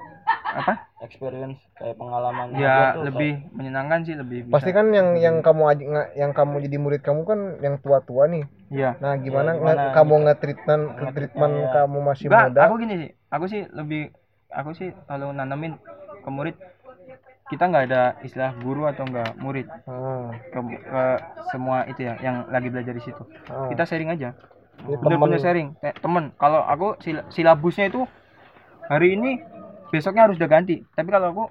apa 0.57 0.73
experience 0.99 1.61
kayak 1.77 1.95
pengalaman 1.95 2.57
ya 2.57 2.97
tuh 2.97 3.05
lebih 3.05 3.45
menyenangkan 3.53 4.01
sih 4.03 4.17
lebih 4.17 4.49
bisa. 4.49 4.55
Pasti 4.55 4.73
kan 4.73 4.89
yang 4.89 5.13
yang 5.15 5.37
kamu 5.39 5.63
yang 6.15 6.33
kamu 6.33 6.65
jadi 6.65 6.77
murid 6.77 7.01
kamu 7.01 7.23
kan 7.23 7.41
yang 7.61 7.77
tua-tua 7.79 8.25
nih. 8.27 8.49
iya 8.69 8.97
Nah, 8.97 9.15
gimana, 9.17 9.53
Ya, 9.53 9.61
gimana 9.61 9.83
nge- 9.83 9.93
kamu 9.93 10.15
gitu. 10.15 10.25
nge-treatment 10.25 10.83
nge-treatment 10.89 11.05
Nge-treatmentnya, 11.05 11.61
ya. 11.63 11.73
kamu 11.77 11.99
masih 12.01 12.25
Enggak, 12.27 12.45
muda? 12.49 12.63
aku 12.65 12.75
gini 12.81 12.95
sih. 12.97 13.11
Aku 13.29 13.45
sih 13.45 13.63
lebih 13.71 14.03
aku 14.49 14.71
sih 14.73 14.89
kalau 15.05 15.29
nanamin 15.31 15.77
ke 16.17 16.31
murid 16.33 16.57
kita 17.51 17.63
nggak 17.71 17.85
ada 17.91 18.03
istilah 18.27 18.51
guru 18.63 18.87
atau 18.91 19.07
enggak 19.07 19.31
murid 19.39 19.67
Ah, 19.87 20.35
ke, 20.51 20.59
ke 20.83 21.03
semua 21.55 21.87
itu 21.87 22.01
ya 22.03 22.15
yang 22.19 22.47
lagi 22.51 22.69
belajar 22.73 22.95
di 22.95 23.03
situ. 23.03 23.23
ah. 23.51 23.71
Kita 23.71 23.87
sharing 23.87 24.11
aja. 24.11 24.35
Bener-bener 24.83 25.39
sharing. 25.39 25.69
Eh, 25.83 25.95
temen, 26.03 26.35
kalau 26.37 26.61
aku 26.63 26.99
sil- 27.03 27.27
silabusnya 27.33 27.87
itu 27.91 28.03
hari 28.91 29.15
ini 29.19 29.41
besoknya 29.91 30.27
harus 30.27 30.37
udah 30.39 30.51
ganti. 30.51 30.83
Tapi 30.95 31.09
kalau 31.11 31.27
aku 31.33 31.45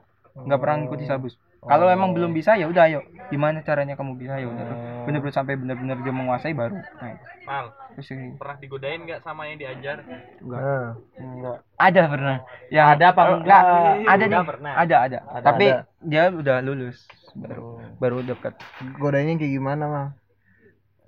nggak 0.45 0.59
pernah 0.61 0.75
ngikuti 0.83 1.03
silabus. 1.07 1.33
Kalau 1.65 1.89
emang 1.89 2.13
belum 2.13 2.31
bisa 2.31 2.53
ya 2.55 2.69
udah 2.69 2.83
ayo. 2.85 3.01
Gimana 3.27 3.65
caranya 3.65 3.97
kamu 3.97 4.15
bisa 4.15 4.37
ya 4.37 4.45
udah. 4.45 4.65
Bener-bener 5.09 5.33
sampai 5.33 5.57
bener-bener 5.57 5.97
dia 6.05 6.13
menguasai 6.13 6.53
baru. 6.53 6.77
Nah, 6.77 7.17
Mal, 7.45 7.65
terus 7.93 8.09
ini. 8.09 8.33
pernah 8.37 8.57
digodain 8.57 9.01
nggak 9.05 9.21
sama 9.21 9.45
yang 9.45 9.57
diajar? 9.61 10.01
Ah. 10.49 10.97
enggak 11.17 11.57
Ada 11.77 12.01
pernah. 12.09 12.37
Yang 12.69 12.87
Ada 12.97 13.05
apa 13.13 13.21
Eh, 13.21 13.33
enggak? 13.37 13.61
Ada 13.65 14.23
nih. 14.23 14.25
Enggak 14.25 14.49
pernah. 14.49 14.73
Ada, 14.73 14.95
ada. 14.97 15.17
Ada, 15.29 15.45
Tapi 15.45 15.65
ada. 15.69 15.81
dia 16.01 16.23
udah 16.29 16.57
lulus 16.65 16.97
baru 17.33 17.81
baru 17.97 18.17
dekat. 18.23 18.53
Godanya 18.97 19.37
kayak 19.37 19.53
gimana, 19.53 19.83
Mal? 19.85 20.07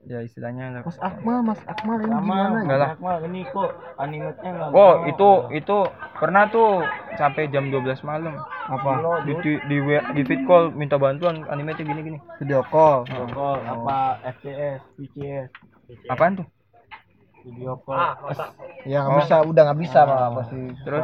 Ya 0.08 0.24
istilahnya 0.24 0.88
Mas 0.88 0.96
Akmal, 1.04 1.44
Mas 1.44 1.60
Akmal 1.68 2.00
ini 2.00 2.08
sama 2.08 2.24
gimana? 2.24 2.58
Enggak 2.64 2.80
lah. 2.80 2.90
Akmal, 2.96 3.18
ini 3.28 3.44
kok 3.44 3.70
animenya 4.00 4.32
enggak 4.40 4.70
Oh, 4.72 4.94
itu 5.04 5.30
itu 5.52 5.78
pernah 6.16 6.48
tuh 6.48 6.80
sampai 7.20 7.52
jam 7.52 7.68
12 7.68 7.84
malam. 8.02 8.40
Apa? 8.72 8.92
Di 9.28 9.36
di 9.36 9.54
di, 9.68 9.78
di 10.16 10.22
feed 10.24 10.48
call 10.48 10.72
minta 10.72 10.96
bantuan 10.96 11.44
anime 11.52 11.76
tuh 11.76 11.84
gini-gini. 11.84 12.24
Video 12.40 12.64
call. 12.64 13.04
call 13.36 13.60
apa 13.60 14.24
FPS 14.40 14.80
VCS 14.96 15.50
Apaan 16.08 16.40
tuh? 16.40 16.48
video 17.44 17.80
call 17.80 18.16
Ya 18.84 19.04
nggak 19.04 19.12
Oh. 19.12 19.20
bisa, 19.20 19.36
udah 19.44 19.62
nggak 19.68 19.80
bisa 19.80 20.00
malah 20.04 20.32
pasti. 20.36 20.60
Terus? 20.84 21.04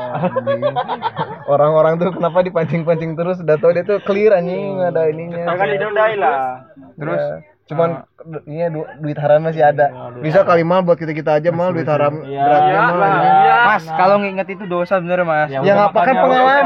Orang-orang 1.53 1.99
tuh 1.99 2.11
kenapa 2.11 2.39
dipancing-pancing 2.39 3.15
terus? 3.15 3.39
Udah 3.39 3.55
tau 3.55 3.71
dia 3.71 3.83
tuh 3.83 3.99
clear 3.99 4.31
anjing 4.31 4.75
nggak 4.75 4.91
ada 4.91 5.03
ininya. 5.07 5.43
Kan 5.55 5.67
didodai 5.67 6.15
lah. 6.15 6.63
Terus 6.95 7.19
Ya, 7.19 7.51
cuman 7.63 8.03
ini 8.43 8.67
du- 8.67 8.89
duit 8.99 9.15
haram 9.15 9.39
masih 9.39 9.63
ada. 9.63 9.87
Bisa 10.17 10.43
kali 10.43 10.61
mal 10.61 10.79
buat 10.79 10.95
kita 10.95 11.11
kita 11.11 11.31
aja 11.35 11.49
mal 11.49 11.71
duit 11.71 11.85
haram 11.85 12.19
Iya. 12.21 12.41
beratnya 12.41 12.69
Iya 12.69 12.79
mal. 12.81 12.93
lah. 12.93 13.07
anjing. 13.09 13.33
Iya. 13.39 13.55
Mas, 13.63 13.83
kalau 13.89 14.15
nginget 14.17 14.47
itu 14.49 14.63
dosa 14.65 14.93
bener 14.97 15.19
Mas. 15.21 15.47
Ya 15.47 15.73
ngapa 15.73 15.99
kan 16.01 16.15
pengalaman. 16.17 16.63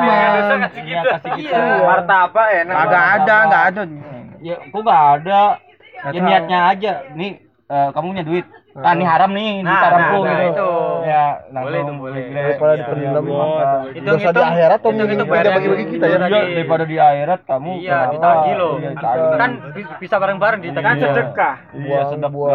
Iya, 0.75 0.99
kasih 1.07 1.31
kita. 1.37 1.57
Martabak 1.83 2.47
enak. 2.55 2.75
Agak 2.75 3.03
ada, 3.15 3.35
enggak 3.43 3.63
ada. 3.67 3.81
Ya, 4.39 4.55
kok 4.59 4.79
enggak 4.79 5.03
ada. 5.15 5.41
Nggak 5.97 6.11
Ya 6.11 6.19
niatnya 6.19 6.59
aja. 6.67 6.91
Nih, 7.13 7.31
eh, 7.67 7.87
kamu 7.89 8.05
punya 8.11 8.25
duit. 8.25 8.45
Ah, 8.77 8.93
ini 8.93 9.05
haram 9.09 9.31
nih, 9.33 9.65
Nah, 9.65 9.79
haramku 9.81 10.19
nah, 10.21 10.29
gitu. 10.29 10.45
itu. 10.53 10.69
Ya, 11.01 11.25
Boleh 11.49 11.81
tuh, 11.81 11.95
boleh. 11.97 12.21
Daripada 12.29 12.71
Iya, 12.71 12.79
dipendam 12.79 13.23
iya, 13.25 13.33
mah. 13.33 13.47
iya. 13.89 14.01
Dosa 14.05 14.29
di 14.29 14.41
akhirat 14.43 14.79
tuh 14.79 14.91
itu- 14.93 15.07
itu 15.07 15.25
bagi 15.25 15.49
bagi 15.49 15.67
gitu. 15.67 15.91
kita 15.97 16.05
ya. 16.05 16.17
Iya, 16.21 16.39
daripada 16.53 16.83
di 16.85 16.97
akhirat 17.01 17.39
kamu 17.43 17.71
Iya, 17.81 17.97
ditagih 18.13 18.53
loh. 18.53 18.73
Iya, 18.77 18.89
kan 19.33 19.51
bi- 19.73 19.95
bisa 19.97 20.15
bareng-bareng 20.17 20.59
di 20.61 20.69
Kan 20.77 20.95
sedekah. 20.95 21.55
Iya, 21.73 21.99
sedekah. 22.13 22.53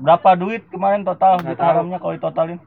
Berapa 0.00 0.30
duit 0.34 0.62
kemarin 0.72 1.04
total 1.04 1.44
duit 1.44 1.60
haramnya 1.60 1.98
kalau 2.00 2.14
ditotalin? 2.16 2.58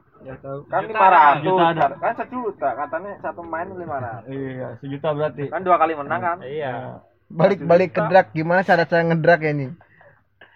Kan 0.70 0.82
lima 0.86 1.08
ratus. 1.10 1.98
Kan 1.98 2.14
sejuta. 2.14 2.68
Katanya 2.78 3.10
satu 3.18 3.42
main 3.42 3.66
lima 3.66 3.98
ratus. 3.98 4.30
Iya, 4.30 4.68
sejuta 4.78 5.10
berarti. 5.10 5.50
Kan 5.50 5.66
dua 5.66 5.74
kali 5.74 5.98
menang 5.98 6.20
kan? 6.22 6.38
Iya. 6.38 7.02
Balik 7.26 7.64
balik 7.64 7.96
ke 7.96 8.00
drag 8.06 8.28
gimana 8.30 8.60
cara 8.60 8.84
saya 8.84 9.02
ngedrak 9.02 9.40
ya 9.40 9.50
nih? 9.50 9.72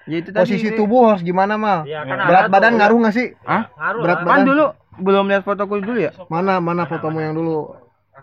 Ya 0.07 0.17
itu 0.23 0.31
tadi 0.31 0.47
Posisi 0.47 0.71
sih. 0.71 0.77
tubuh 0.79 1.11
harus 1.11 1.23
gimana 1.23 1.59
mal? 1.59 1.83
Iya 1.83 2.07
Berat 2.07 2.47
badan 2.47 2.79
ngaruh 2.79 2.99
nggak 3.03 3.15
sih? 3.15 3.27
Hah? 3.43 3.67
Ngaruh 3.75 4.01
Berat 4.07 4.19
lah. 4.19 4.25
Kan 4.25 4.31
badan. 4.31 4.47
dulu 4.47 4.65
belum 4.97 5.25
lihat 5.29 5.43
fotoku 5.43 5.75
dulu 5.83 5.99
ya? 5.99 6.13
Mana 6.31 6.63
mana 6.63 6.87
fotomu 6.87 7.19
yang 7.19 7.35
dulu? 7.35 7.75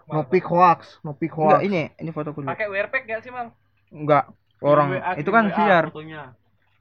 No 0.10 0.26
pic 0.26 0.44
hoax, 0.44 1.00
no 1.04 1.14
pic 1.14 1.32
Enggak, 1.32 1.60
hoax. 1.60 1.68
ini 1.68 1.82
ini 1.96 2.10
fotoku 2.10 2.42
dulu. 2.42 2.50
Pakai 2.50 2.68
wearpack 2.68 3.04
gak 3.06 3.20
sih, 3.22 3.32
Mal? 3.32 3.52
Enggak. 3.94 4.32
Orang 4.60 4.96
itu 5.16 5.30
kan 5.30 5.52
VR. 5.52 5.86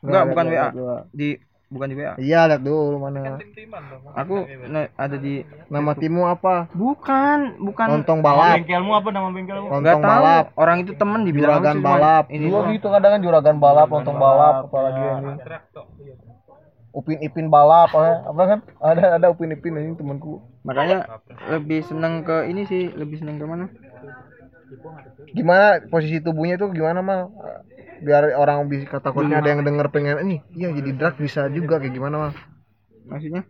Enggak, 0.03 0.23
bukan 0.31 0.47
WA. 0.49 0.69
Di 1.11 1.29
bukan 1.73 1.87
di 1.89 1.97
WA. 1.97 2.13
Iya, 2.21 2.41
lihat 2.47 2.61
dulu 2.61 3.01
mana. 3.01 3.41
Aku 4.15 4.37
na- 4.69 4.93
ada 4.95 5.17
di 5.17 5.41
Nama 5.67 5.93
timmu 5.97 6.29
apa? 6.29 6.69
bukan, 6.71 7.57
bukan 7.59 7.87
Lontong 7.89 8.21
balap. 8.21 8.61
Bengkelmu 8.61 8.93
apa 8.93 9.09
nama 9.09 9.29
bengkelmu? 9.33 9.67
Nggak 9.73 9.81
Lontong 9.81 10.01
tahu. 10.01 10.11
balap. 10.13 10.45
Orang 10.55 10.77
itu 10.85 10.93
temen 10.93 11.21
dibilang 11.25 11.59
Juragan 11.59 11.79
balap. 11.81 12.25
Ini 12.29 12.45
Dua 12.45 12.61
doang. 12.61 12.77
gitu 12.77 12.87
kadang 12.87 13.11
kan 13.17 13.21
juragan 13.25 13.57
balap, 13.57 13.89
lontong 13.89 14.19
balap, 14.21 14.55
apalagi 14.69 15.01
ini. 15.01 15.33
Upin 16.93 17.17
Ipin 17.19 17.49
balap, 17.49 17.89
eh. 17.97 18.17
apa 18.21 18.43
kan? 18.45 18.59
Ada 18.79 19.17
ada 19.17 19.27
Upin 19.33 19.49
Ipin 19.49 19.73
ini 19.75 19.97
temanku. 19.97 20.45
Makanya 20.61 21.09
lebih 21.49 21.81
seneng 21.83 22.21
ke 22.21 22.45
ini 22.47 22.69
sih, 22.69 22.93
lebih 22.93 23.17
seneng 23.17 23.41
ke 23.41 23.49
mana? 23.49 23.67
Gimana 25.33 25.81
posisi 25.89 26.21
tubuhnya 26.21 26.61
tuh 26.61 26.69
gimana 26.69 27.01
mal? 27.01 27.33
Biar 28.03 28.35
orang 28.35 28.67
bisa 28.67 28.99
takutnya 28.99 29.39
ada 29.39 29.49
yang 29.55 29.63
denger 29.63 29.87
pengen 29.95 30.19
ini, 30.27 30.37
iya 30.53 30.75
jadi 30.75 30.91
drag 30.99 31.15
bisa 31.17 31.47
juga 31.49 31.79
kayak 31.79 31.95
gimana 31.95 32.15
mal? 32.19 32.31
Maksudnya? 33.07 33.47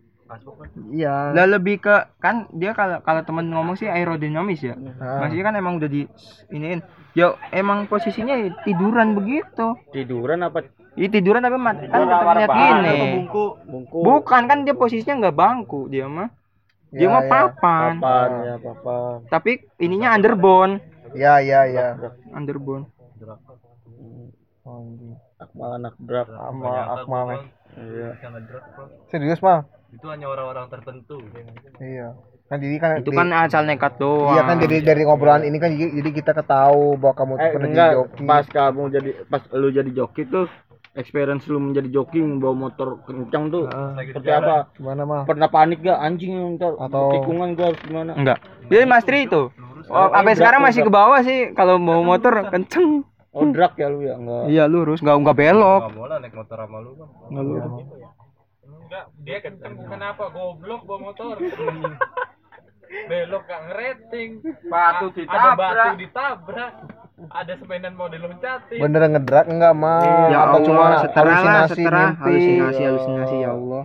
Iya. 0.89 1.33
Lah 1.35 1.45
lebih 1.45 1.77
ke 1.83 1.93
kan 2.17 2.49
dia 2.53 2.73
kalau 2.73 3.01
kalau 3.05 3.21
temen 3.21 3.53
ngomong 3.53 3.77
sih 3.77 3.85
aerodinamis 3.85 4.65
ya. 4.65 4.73
Ah. 4.97 5.25
Maksudnya 5.25 5.45
kan 5.45 5.55
emang 5.57 5.77
udah 5.77 5.89
di 5.89 6.09
iniin. 6.49 6.81
Ya 7.13 7.37
emang 7.53 7.85
posisinya 7.85 8.33
ya 8.33 8.49
tiduran 8.65 9.13
begitu. 9.13 9.77
Tiduran 9.93 10.41
apa? 10.41 10.65
Iya 10.97 11.09
tiduran 11.09 11.45
tapi 11.45 11.57
mat 11.61 11.77
kan 11.85 12.05
tetap 12.05 12.33
lihat 12.33 12.49
gini. 12.49 12.97
Bungku. 13.21 13.45
Bungku. 13.69 13.97
Bukan 14.01 14.41
kan 14.49 14.57
dia 14.65 14.73
posisinya 14.73 15.29
nggak 15.29 15.37
bangku 15.37 15.85
dia 15.89 16.09
mah. 16.09 16.33
Dia 16.93 17.09
Ya, 17.09 17.13
mah 17.13 17.23
ya. 17.25 17.29
papan. 17.29 17.93
Papan 18.01 18.29
ya 18.45 18.55
papan. 18.57 19.13
Tapi 19.29 19.51
ininya 19.81 20.13
underbone. 20.13 20.73
Iya, 21.13 21.41
iya, 21.45 21.59
iya. 21.69 21.87
Underbone. 22.33 22.89
Akmal 25.35 25.75
anak 25.75 25.93
drag. 25.99 26.27
Sama 26.29 26.71
Akmal. 26.95 27.25
eh. 27.29 27.41
Iya. 27.75 28.09
Serius 29.09 29.39
mal? 29.39 29.67
Itu 29.91 30.07
hanya 30.07 30.25
orang-orang 30.25 30.71
tertentu. 30.71 31.19
Iya. 31.77 32.15
Kan 32.47 32.57
jadi 32.59 32.75
kan 32.77 32.89
Itu 32.97 33.11
di- 33.11 33.17
kan 33.17 33.27
asal 33.33 33.63
nekat 33.65 33.99
doang. 33.99 34.31
Iya 34.31 34.41
kan 34.45 34.55
jadi 34.57 34.75
dari 34.81 35.01
ngobrolan 35.03 35.43
ini 35.43 35.57
kan 35.57 35.69
jadi, 35.69 35.91
jadi 35.93 36.09
kita 36.13 36.31
ketahu 36.33 36.95
bahwa 36.95 37.13
kamu 37.13 37.33
tuh 37.33 37.41
Eh 37.41 37.51
pernah 37.51 37.67
enggak, 37.67 37.89
jadi 37.89 37.99
joki. 37.99 38.23
pas 38.23 38.45
kamu 38.45 38.81
jadi 38.89 39.09
pas 39.25 39.41
lu 39.51 39.67
jadi 39.69 39.91
joki 39.91 40.21
tuh 40.25 40.45
experience 40.93 41.43
lu 41.45 41.57
menjadi 41.59 41.89
joki 41.89 42.19
bawa 42.21 42.53
motor 42.53 43.01
kencang 43.03 43.43
tuh 43.49 43.63
seperti 43.97 44.29
apa? 44.29 44.69
Gimana 44.71 45.01
mal? 45.03 45.21
Pernah 45.25 45.49
panik 45.49 45.81
gak 45.81 45.97
anjing 45.97 46.31
ntar 46.55 46.77
Atau- 46.77 47.11
tikungan 47.15 47.51
gua 47.53 47.65
harus 47.67 47.81
gimana? 47.81 48.11
Enggak. 48.13 48.37
Dia 48.67 48.85
Mas 48.85 49.03
Tri 49.03 49.25
itu. 49.25 49.49
Oh, 49.85 50.07
sampai 50.09 50.33
sekarang 50.33 50.61
masih 50.61 50.81
ke 50.81 50.91
bawah 50.91 51.19
sih 51.19 51.51
kalau 51.51 51.75
mau 51.75 51.99
motor 52.01 52.47
kenceng. 52.47 53.03
Oh 53.33 53.49
drag 53.49 53.73
ya 53.81 53.87
lu 53.89 54.05
ya 54.05 54.13
enggak. 54.13 54.43
Iya 54.45 54.63
lurus, 54.69 55.01
enggak 55.01 55.17
enggak 55.17 55.37
belok. 55.41 55.81
Gak 55.89 55.97
boleh 55.97 56.17
naik 56.21 56.33
motor 56.37 56.57
sama 56.61 56.77
lu 56.85 56.91
bang. 56.93 57.09
Enggak 57.33 57.45
lurus. 57.49 57.73
Enggak, 58.63 59.05
dia 59.25 59.37
kenceng 59.41 59.73
kenapa? 59.89 60.23
Goblok 60.29 60.81
bawa 60.85 60.99
motor. 61.09 61.35
Belok 63.09 63.43
gak 63.49 63.61
ngerating. 63.65 64.29
Batu 64.69 65.09
Ada 65.09 65.17
ditabrak. 65.17 65.57
batu 65.57 65.97
ditabrak. 65.97 66.73
Ada 67.13 67.53
sepedan 67.55 67.93
mau 67.93 68.09
diloncatin. 68.09 68.81
Bener 68.81 69.05
ngedrak 69.07 69.45
enggak 69.45 69.73
mal? 69.73 70.01
Ya 70.27 70.39
Atau 70.43 70.49
Allah, 70.49 70.59
cuma 70.65 70.85
setara 70.97 71.21
lah, 71.23 71.35
halusinasi 71.37 71.73
setara 71.77 72.01
mimpi? 72.01 72.21
halusinasi 72.25 72.81
halusinasi 72.83 73.35
ya 73.37 73.49
Allah. 73.53 73.83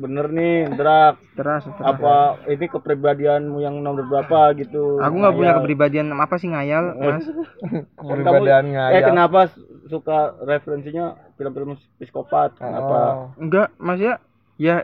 Bener 0.00 0.26
nih 0.30 0.54
drag 0.72 1.14
Setara 1.30 1.54
setara. 1.60 1.86
apa 1.86 2.16
ini 2.46 2.64
kepribadianmu 2.66 3.58
yang 3.58 3.76
nomor 3.78 4.08
berapa 4.08 4.56
gitu. 4.56 4.96
Aku 4.98 5.14
nggak 5.14 5.34
punya 5.34 5.52
kepribadian 5.54 6.08
apa 6.14 6.34
sih 6.34 6.48
ngayal, 6.48 6.84
Mas? 6.96 7.24
Kepribadian 7.94 8.64
Kamu- 8.64 8.74
ngayal. 8.74 8.96
Eh 8.96 9.02
kenapa 9.04 9.40
suka 9.86 10.18
referensinya 10.40 11.04
film-film 11.36 11.76
psikopat? 11.96 12.56
Kenapa? 12.56 12.98
Oh. 13.12 13.26
Enggak, 13.36 13.76
maksudnya 13.76 14.16
ya 14.16 14.29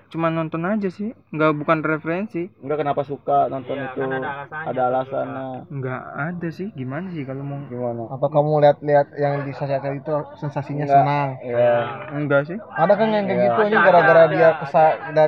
cuma 0.08 0.32
nonton 0.32 0.64
aja 0.64 0.88
sih. 0.88 1.12
Enggak 1.28 1.52
bukan 1.52 1.84
referensi. 1.84 2.48
Enggak 2.58 2.80
kenapa 2.80 3.04
suka 3.04 3.52
nonton 3.52 3.76
itu? 3.76 4.00
ada 4.48 4.80
alasannya. 4.88 5.68
Enggak 5.68 6.00
ada 6.16 6.48
sih. 6.48 6.72
Gimana 6.72 7.12
sih 7.12 7.22
kalau 7.22 7.44
mau 7.44 7.60
Gimana? 7.68 8.08
Atau 8.08 8.32
kamu 8.32 8.64
lihat-lihat 8.64 9.12
yang 9.14 9.44
di 9.44 9.52
sosial 9.52 9.84
media 9.84 10.00
itu 10.00 10.16
sensasinya 10.40 10.88
Enggak. 10.88 10.96
senang. 10.96 11.28
Ya. 11.44 11.76
Enggak 12.08 12.40
sih. 12.46 12.56
Ada 12.56 12.92
kan 12.96 13.08
yang 13.12 13.24
kayak 13.28 13.40
gitu 13.42 13.60
ini 13.62 13.76
gara-gara 13.76 14.22
dia 14.26 14.48
kesa 14.56 14.84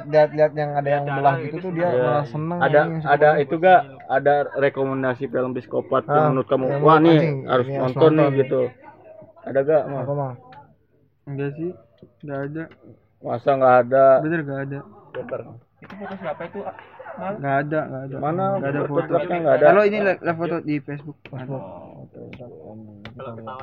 lihat 0.09 0.31
lihat 0.33 0.53
yang 0.57 0.71
ada 0.73 0.89
yang 0.89 1.05
belah 1.05 1.37
gitu 1.39 1.57
tuh 1.61 1.73
dia 1.77 1.89
Ya. 1.89 2.01
malah 2.01 2.25
seneng. 2.25 2.59
ada 2.59 2.81
ada 3.05 3.29
itu 3.37 3.55
gak 3.55 3.81
ada 4.09 4.35
rekomendasi 4.57 5.29
film 5.29 5.53
psikopat 5.53 6.09
Ah, 6.09 6.15
yang 6.15 6.25
menurut 6.33 6.49
kamu 6.49 6.65
yang 6.67 6.81
wah 6.81 6.97
nih 6.97 7.13
anjing, 7.13 7.37
harus 7.45 7.67
nonton 7.69 8.11
nih 8.17 8.29
gitu 8.41 8.61
ada 9.45 9.59
gak 9.61 9.83
Mas? 9.85 10.05
Apa 10.05 10.13
mal? 10.13 10.33
Enggak 11.25 11.51
sih. 11.53 11.71
Enggak 12.25 12.39
ada. 12.49 12.65
Masa 13.19 13.51
nggak 13.59 13.77
ada 13.87 14.05
Bener 14.23 14.41
enggak 14.47 14.61
ada. 14.71 14.79
Itu 15.79 15.95
foto 15.95 16.15
siapa 16.19 16.43
itu? 16.47 16.61
Enggak 17.19 17.57
ada, 17.67 17.81
enggak 17.87 18.03
ada. 18.07 18.17
Mana 18.23 18.45
Enggak 18.59 18.71
ada 18.71 18.83
foto 18.87 18.93
foto. 18.95 19.11
truknya 19.11 19.37
nggak 19.43 19.57
ada? 19.59 19.67
Kalau 19.67 19.83
ini 19.87 19.99
live 20.07 20.39
foto 20.39 20.57
di 20.63 20.75
Facebook. 20.83 21.17
Ada. 23.19 23.55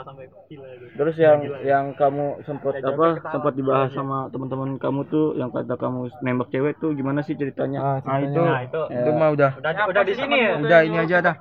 terus 0.96 1.16
yang 1.16 1.38
yang 1.62 1.86
kamu 1.94 2.26
sempat 2.42 2.78
apa 2.78 3.06
sempat 3.26 3.54
dibahas 3.54 3.90
sama 3.92 4.28
teman-teman 4.30 4.76
kamu 4.76 5.02
tuh 5.06 5.26
yang 5.36 5.50
kata 5.50 5.76
kamu 5.76 6.12
nembak 6.20 6.50
cewek 6.50 6.76
tuh 6.78 6.92
gimana 6.92 7.22
sih 7.22 7.34
ceritanya 7.34 8.02
Ah, 8.04 8.20
itu 8.20 8.36
itu. 8.36 8.82
itu 8.90 9.10
mah 9.12 9.30
udah 9.32 9.52
Udah 9.56 9.72
udah 9.86 10.04
di 10.04 10.14
sini 10.14 10.36
ya. 10.38 10.52
udah 10.58 10.80
ini 10.82 10.98
aja 10.98 11.18
dah. 11.22 11.36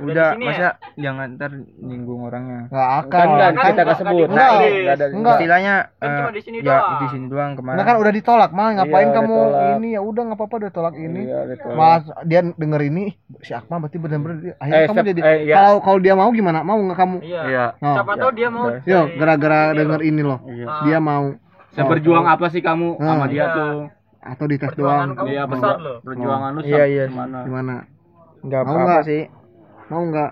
Udah, 0.00 0.28
di 0.30 0.36
sini 0.36 0.44
ya? 0.44 0.48
masa 0.48 0.68
jangan 0.96 1.26
ntar 1.34 1.50
nyinggung 1.78 2.20
orangnya. 2.22 2.60
Enggak 2.68 2.88
kan 2.88 2.98
akan. 2.98 3.26
nggak 3.28 3.50
Kan, 3.50 3.64
kita 3.66 3.80
nggak 3.80 3.98
sebut 3.98 4.26
Enggak. 4.28 4.48
Nah, 4.48 4.50
nggak 4.58 4.94
ada 4.94 5.06
Enggak. 5.08 5.36
Istilahnya 5.38 5.74
Kan 5.92 6.08
eh, 6.08 6.16
cuma 6.18 6.30
di 6.30 6.42
sini 6.42 6.56
ya 6.58 6.64
doang. 6.64 6.98
di 6.98 7.06
sini 7.08 7.26
doang 7.26 7.52
kemarin. 7.54 7.76
Nah 7.76 7.84
kan 7.84 7.96
udah 7.98 8.12
ditolak 8.12 8.50
mal 8.50 8.68
ngapain 8.72 8.96
Iya, 9.04 9.14
kamu 9.14 9.34
ditolak. 9.34 9.74
ini 9.74 9.88
ya 9.88 10.00
udah 10.00 10.22
nggak 10.24 10.38
apa-apa 10.38 10.54
udah 10.56 10.70
tolak 10.70 10.94
ini. 10.96 11.22
Iya, 11.24 11.38
ditolak. 11.48 11.76
Malah 11.76 11.98
dia 12.24 12.40
denger 12.48 12.80
ini 12.84 13.04
si 13.40 13.52
Akmal 13.52 13.78
berarti 13.78 13.98
benar-benar 13.98 14.36
akhirnya 14.56 14.78
Eh, 14.78 14.88
kamu 14.88 14.98
jadi 15.08 15.20
eh, 15.20 15.36
iya. 15.44 15.54
kalau 15.54 15.74
kalau 15.80 15.98
dia 15.98 16.14
mau 16.14 16.30
gimana 16.30 16.58
mau 16.60 16.78
nggak 16.78 16.98
kamu? 16.98 17.16
Iya. 17.22 17.40
Iya 17.58 17.66
Oh. 17.80 17.94
Siapa 17.94 18.12
tahu 18.14 18.30
dia 18.32 18.48
mau. 18.48 18.66
Yo 18.84 19.00
gara-gara 19.14 19.60
denger 19.72 20.00
ini 20.02 20.22
loh 20.22 20.38
iya 20.46 20.66
dia 20.84 20.98
mau 20.98 21.34
seberjuang 21.70 22.24
apa 22.24 22.46
sih 22.48 22.60
kamu 22.60 22.96
sama 22.96 23.24
Hmm. 23.24 23.28
dia 23.28 23.38
Iya. 23.40 23.46
tuh 23.52 23.76
atau 24.20 24.44
dites 24.46 24.68
Perjuangan 24.68 25.06
doang 25.06 25.16
kamu 25.16 25.28
Iya, 25.28 25.42
besar 25.46 25.76
loh. 25.78 25.98
perjuangan 26.00 26.50
lu 26.50 26.60
Iya, 26.60 26.74
sampai 26.76 26.90
iya. 26.90 27.04
mana 27.08 27.38
gimana? 27.42 27.74
Enggak 28.38 28.60
Mau 28.60 28.70
apa-apa 28.70 28.86
nggak? 28.88 29.02
sih. 29.04 29.22
Mau 29.88 30.02
nggak? 30.04 30.30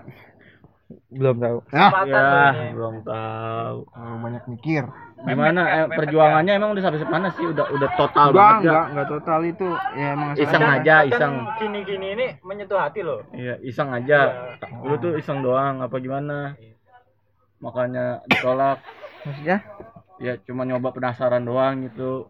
Belum 1.09 1.35
tahu. 1.37 1.57
Ya, 1.69 1.87
ya 2.05 2.23
belum 2.71 2.95
tahu 3.03 3.77
oh, 3.85 4.15
banyak 4.17 4.43
mikir. 4.47 4.83
gimana 5.17 5.61
eh, 5.65 5.85
perjuangannya 5.89 6.53
emang 6.53 6.71
udah 6.71 6.83
sampai 6.85 7.01
mana 7.03 7.27
sih 7.33 7.43
udah 7.43 7.65
udah 7.67 7.89
total 7.91 8.29
Enggak, 8.29 8.37
banget 8.37 8.61
enggak, 8.61 8.75
gak? 8.75 8.85
enggak 8.87 9.07
total 9.09 9.39
itu. 9.43 9.67
Ya 9.91 10.07
emang 10.13 10.29
iseng 10.35 10.61
aja. 10.61 10.77
aja 10.77 10.95
iseng 11.05 11.33
Gini-gini 11.57 12.07
ini 12.13 12.27
menyentuh 12.39 12.77
hati 12.77 13.01
loh. 13.01 13.19
iya 13.33 13.57
iseng 13.59 13.89
aja 13.89 14.19
lu 14.79 14.93
tuh 14.95 15.17
iseng 15.17 15.41
doang 15.41 15.81
apa 15.81 15.95
gimana 15.97 16.53
makanya 17.57 18.21
ditolak 18.25 18.79
Maksudnya? 19.23 19.57
ya 20.17 20.33
cuma 20.43 20.63
nyoba 20.63 20.89
penasaran 20.91 21.41
doang 21.41 21.85
gitu 21.85 22.25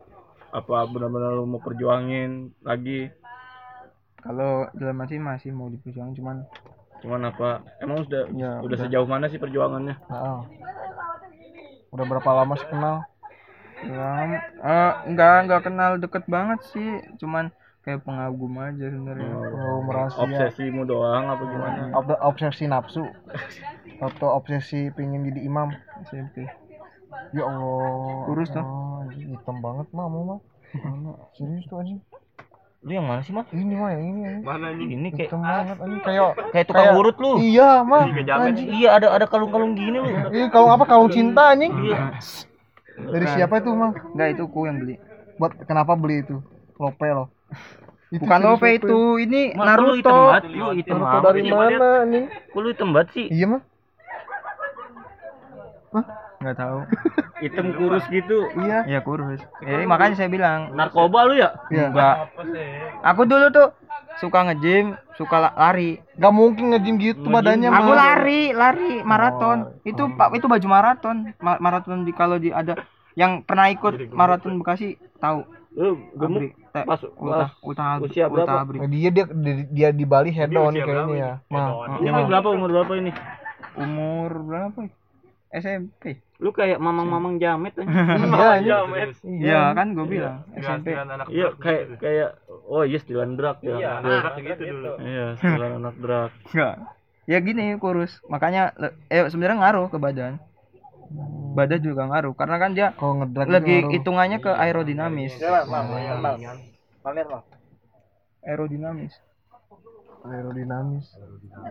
apa 0.50 0.88
benar-benar 0.88 1.32
lu 1.34 1.46
mau 1.46 1.60
perjuangin 1.60 2.52
lagi 2.62 3.12
Kalau 4.18 4.68
dalam 4.74 4.98
hati 5.00 5.16
masih 5.18 5.52
mau 5.52 5.68
diperjuangin 5.68 6.16
cuman 6.16 6.38
cuman 6.98 7.22
apa 7.30 7.50
emang 7.78 8.04
udah 8.04 8.24
Ya, 8.34 8.52
udah 8.58 8.66
udah. 8.66 8.78
sejauh 8.82 9.06
mana 9.06 9.30
sih 9.30 9.38
perjuangannya 9.38 9.96
Heeh. 9.96 10.40
Udah 11.90 12.06
berapa 12.06 12.30
lama 12.34 12.54
sih 12.56 12.68
kenal? 12.68 13.06
ya 13.78 14.10
eh, 14.58 14.92
enggak 15.06 15.34
enggak 15.46 15.62
kenal 15.64 15.92
deket 15.96 16.26
banget 16.26 16.60
sih. 16.68 16.90
Cuman 17.16 17.54
kayak 17.86 18.02
pengagum 18.02 18.58
aja 18.58 18.90
sebenarnya. 18.90 19.32
Oh, 19.54 19.80
merasa 19.86 20.18
obsesimu 20.18 20.82
doang 20.84 21.30
apa 21.30 21.44
gimana 21.46 21.94
Ob- 21.94 22.22
obsesi 22.26 22.66
nafsu 22.66 23.06
atau 24.00 24.30
obsesi 24.32 24.89
pengen 24.91 25.26
jadi 25.26 25.41
imam. 25.43 25.74
SMP. 26.04 26.45
ya 27.32 27.43
Allah. 27.43 28.24
Kurus 28.26 28.50
tuh. 28.50 28.62
oh, 28.62 29.02
hitam 29.10 29.58
banget 29.58 29.88
mah 29.89 30.06
mau 30.06 30.24
mah 30.26 30.39
serius 31.34 31.66
tuh 31.66 31.80
anjing. 31.80 32.00
Lu 32.78 32.91
yang 32.93 33.04
mana 33.04 33.20
sih 33.20 33.32
mah 33.32 33.43
ini 33.50 33.74
mah 33.74 33.89
yang 33.89 34.04
ini 34.06 34.20
anjing. 34.24 34.43
Mana 34.43 34.68
nih? 34.72 34.88
ini 34.88 35.08
kayak 35.10 35.28
hitam 35.28 35.41
banget 35.41 35.78
anjing. 35.78 36.02
Kayak 36.04 36.24
kayak 36.52 36.66
tukang 36.66 36.84
Kayak- 36.84 37.00
urut 37.00 37.18
lu. 37.18 37.32
Iya 37.39 37.70
mah 37.82 38.04
anjing. 38.39 38.68
Iya 38.72 38.89
ada 38.93 39.08
ada 39.12 39.26
kalung-kalung 39.26 39.74
gini 39.74 39.98
lu. 39.98 40.10
Ini 40.30 40.45
kalau 40.48 40.70
apa? 40.70 40.86
Kalung 40.86 41.10
cinta 41.10 41.52
anjing. 41.52 41.74
Dari 42.98 43.26
siapa 43.30 43.60
itu 43.60 43.70
mah 43.72 43.93
Enggak 44.12 44.28
itu 44.34 44.43
ku 44.45 44.66
yang 44.66 44.78
beli. 44.78 44.95
buat 45.38 45.54
kenapa 45.64 45.93
beli 45.93 46.22
itu? 46.22 46.41
Lope 46.78 47.08
loh. 47.08 47.30
Itu 48.08 48.24
Bukan 48.24 48.39
Lope 48.41 48.70
itu, 48.72 48.98
ini 49.20 49.52
Mas, 49.52 49.68
lu 49.76 49.93
hitam 49.93 50.10
Naruto. 50.10 50.32
banget, 50.32 50.43
lu 50.48 50.66
hitam 50.74 50.95
Naruto 50.95 51.18
banget 51.20 51.28
dari 51.28 51.52
mana 51.52 51.88
anjing? 52.02 52.26
Kok 52.48 52.58
lu 52.58 52.68
hitam 52.72 52.89
banget 52.89 53.10
sih? 53.12 53.26
iya 53.30 53.45
mah 53.45 53.62
Enggak 56.38 56.56
tahu. 56.56 56.80
Hitam 57.44 57.68
kurus 57.74 58.06
gitu. 58.10 58.50
iya 58.60 58.82
Iya 58.86 59.00
kurus. 59.02 59.42
Jadi 59.62 59.84
makanya 59.86 60.16
saya 60.18 60.30
bilang, 60.30 60.74
Narkoba 60.74 61.26
lu 61.26 61.38
ya? 61.38 61.54
iya 61.70 61.90
enggak. 61.90 62.34
Aku 63.06 63.26
dulu 63.26 63.46
tuh 63.50 63.68
suka 64.18 64.50
nge-gym, 64.50 64.98
suka 65.14 65.38
la- 65.40 65.56
lari. 65.56 66.02
nggak 66.18 66.34
mungkin 66.34 66.74
nge-gym 66.74 66.96
gitu 66.98 67.30
badannya 67.30 67.70
Aku 67.70 67.92
lari, 67.94 68.42
lari 68.52 68.92
maraton. 69.02 69.78
Itu 69.84 70.10
Pak 70.14 70.34
itu 70.34 70.46
baju 70.46 70.68
maraton. 70.68 71.18
Ma- 71.38 71.62
maraton 71.62 72.02
di 72.02 72.12
kalau 72.12 72.38
di 72.38 72.50
ada 72.50 72.74
yang 73.14 73.42
pernah 73.42 73.70
ikut 73.70 74.14
maraton 74.14 74.62
Bekasi 74.62 74.94
tahu 75.18 75.42
Lu 75.74 75.94
gemuk 76.14 76.54
pas 76.74 77.02
Uta 77.62 78.02
usia 78.02 78.26
berapa? 78.30 78.66
Uta 78.66 78.78
Nah, 78.78 78.90
dia 78.90 79.10
dia 79.10 79.26
dia- 79.30 79.66
dia 79.70 79.90
di 79.90 80.06
Bali 80.06 80.30
head 80.30 80.50
on 80.52 80.74
kayaknya 80.74 81.14
ya. 81.14 81.32
Mal. 81.50 82.02
ini 82.02 82.22
berapa 82.26 82.50
umur 82.50 82.70
berapa 82.74 82.94
ini? 82.98 83.12
umur 83.78 84.32
berapa 84.42 84.80
ya? 84.82 84.94
SMP 85.58 86.22
Lu 86.38 86.53
kayak 86.53 86.78
mamang-mamang 86.78 87.41
jamet 87.41 87.74
aja. 87.74 87.86
Iya, 88.62 88.78
ini. 89.26 89.41
Iya 89.41 89.74
kan 89.74 89.97
gue 89.97 90.05
bilang 90.05 90.45
SMP 90.53 90.93
Iya 91.34 91.47
kayak 91.58 91.97
kayak 91.97 92.30
oh 92.70 92.86
iya 92.86 92.99
stilan 93.01 93.34
drag 93.34 93.58
ya. 93.66 93.74
Iya, 93.74 93.78
Iya. 93.82 94.18
anak 94.22 94.34
gitu 94.38 94.64
dulu. 94.70 94.91
Iya, 95.12 95.26
stilan 95.41 95.72
anak 95.82 95.95
drag. 95.97 96.32
Enggak. 96.53 96.76
Ya 97.26 97.38
gini 97.41 97.66
kurus. 97.82 98.22
Makanya 98.30 98.70
eh 99.10 99.26
sebenarnya 99.34 99.58
ngaruh 99.66 99.89
ke 99.89 99.97
badan. 99.97 100.38
Badan 101.58 101.82
juga 101.82 102.05
ngaruh 102.05 102.38
karena 102.38 102.55
kan 102.62 102.72
dia 102.78 102.88
Kalau 102.93 103.18
ngedrag 103.18 103.47
lagi 103.49 103.76
itu 103.82 103.89
hitungannya 103.97 104.38
ke 104.38 104.51
aerodinamis. 104.53 105.34
Iya, 105.41 105.66
Aerodinamis. 108.45 109.14
aerodinamis. 110.28 111.05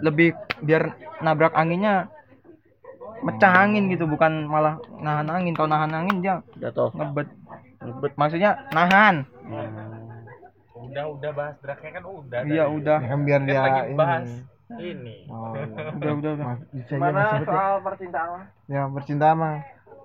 Lebih 0.03 0.35
biar 0.65 0.97
nabrak 1.23 1.55
anginnya 1.55 2.09
mecah 3.23 3.53
angin 3.53 3.89
gitu 3.89 4.05
bukan 4.05 4.45
malah 4.45 4.77
nahan 4.99 5.29
angin. 5.29 5.53
Kalau 5.53 5.69
nahan 5.71 5.93
angin 5.93 6.21
dia 6.21 6.41
Jatuh. 6.59 6.93
ngebet. 6.93 7.29
Ngebet. 7.81 8.13
Maksudnya 8.17 8.51
nahan. 8.73 9.25
Udah 10.77 11.05
udah 11.09 11.31
bahas 11.33 11.57
dragnya 11.61 11.91
kan 11.97 12.05
udah. 12.05 12.41
Iya 12.45 12.65
udah. 12.69 12.99
Ya 13.01 13.09
kan 13.09 13.21
biar 13.25 13.41
dia 13.45 13.61
lagi 13.61 13.81
ini. 13.87 13.97
bahas 13.97 14.29
ini. 14.77 15.17
Oh, 15.31 15.53
Udah 15.99 16.13
udah 16.19 16.31
udah. 16.37 16.47
Sebut 16.87 17.13
ya. 17.13 17.81
percintaan 17.81 18.29
mah? 18.29 18.45
Ya 18.67 18.83
percintaan 18.91 19.37
mah. 19.39 19.57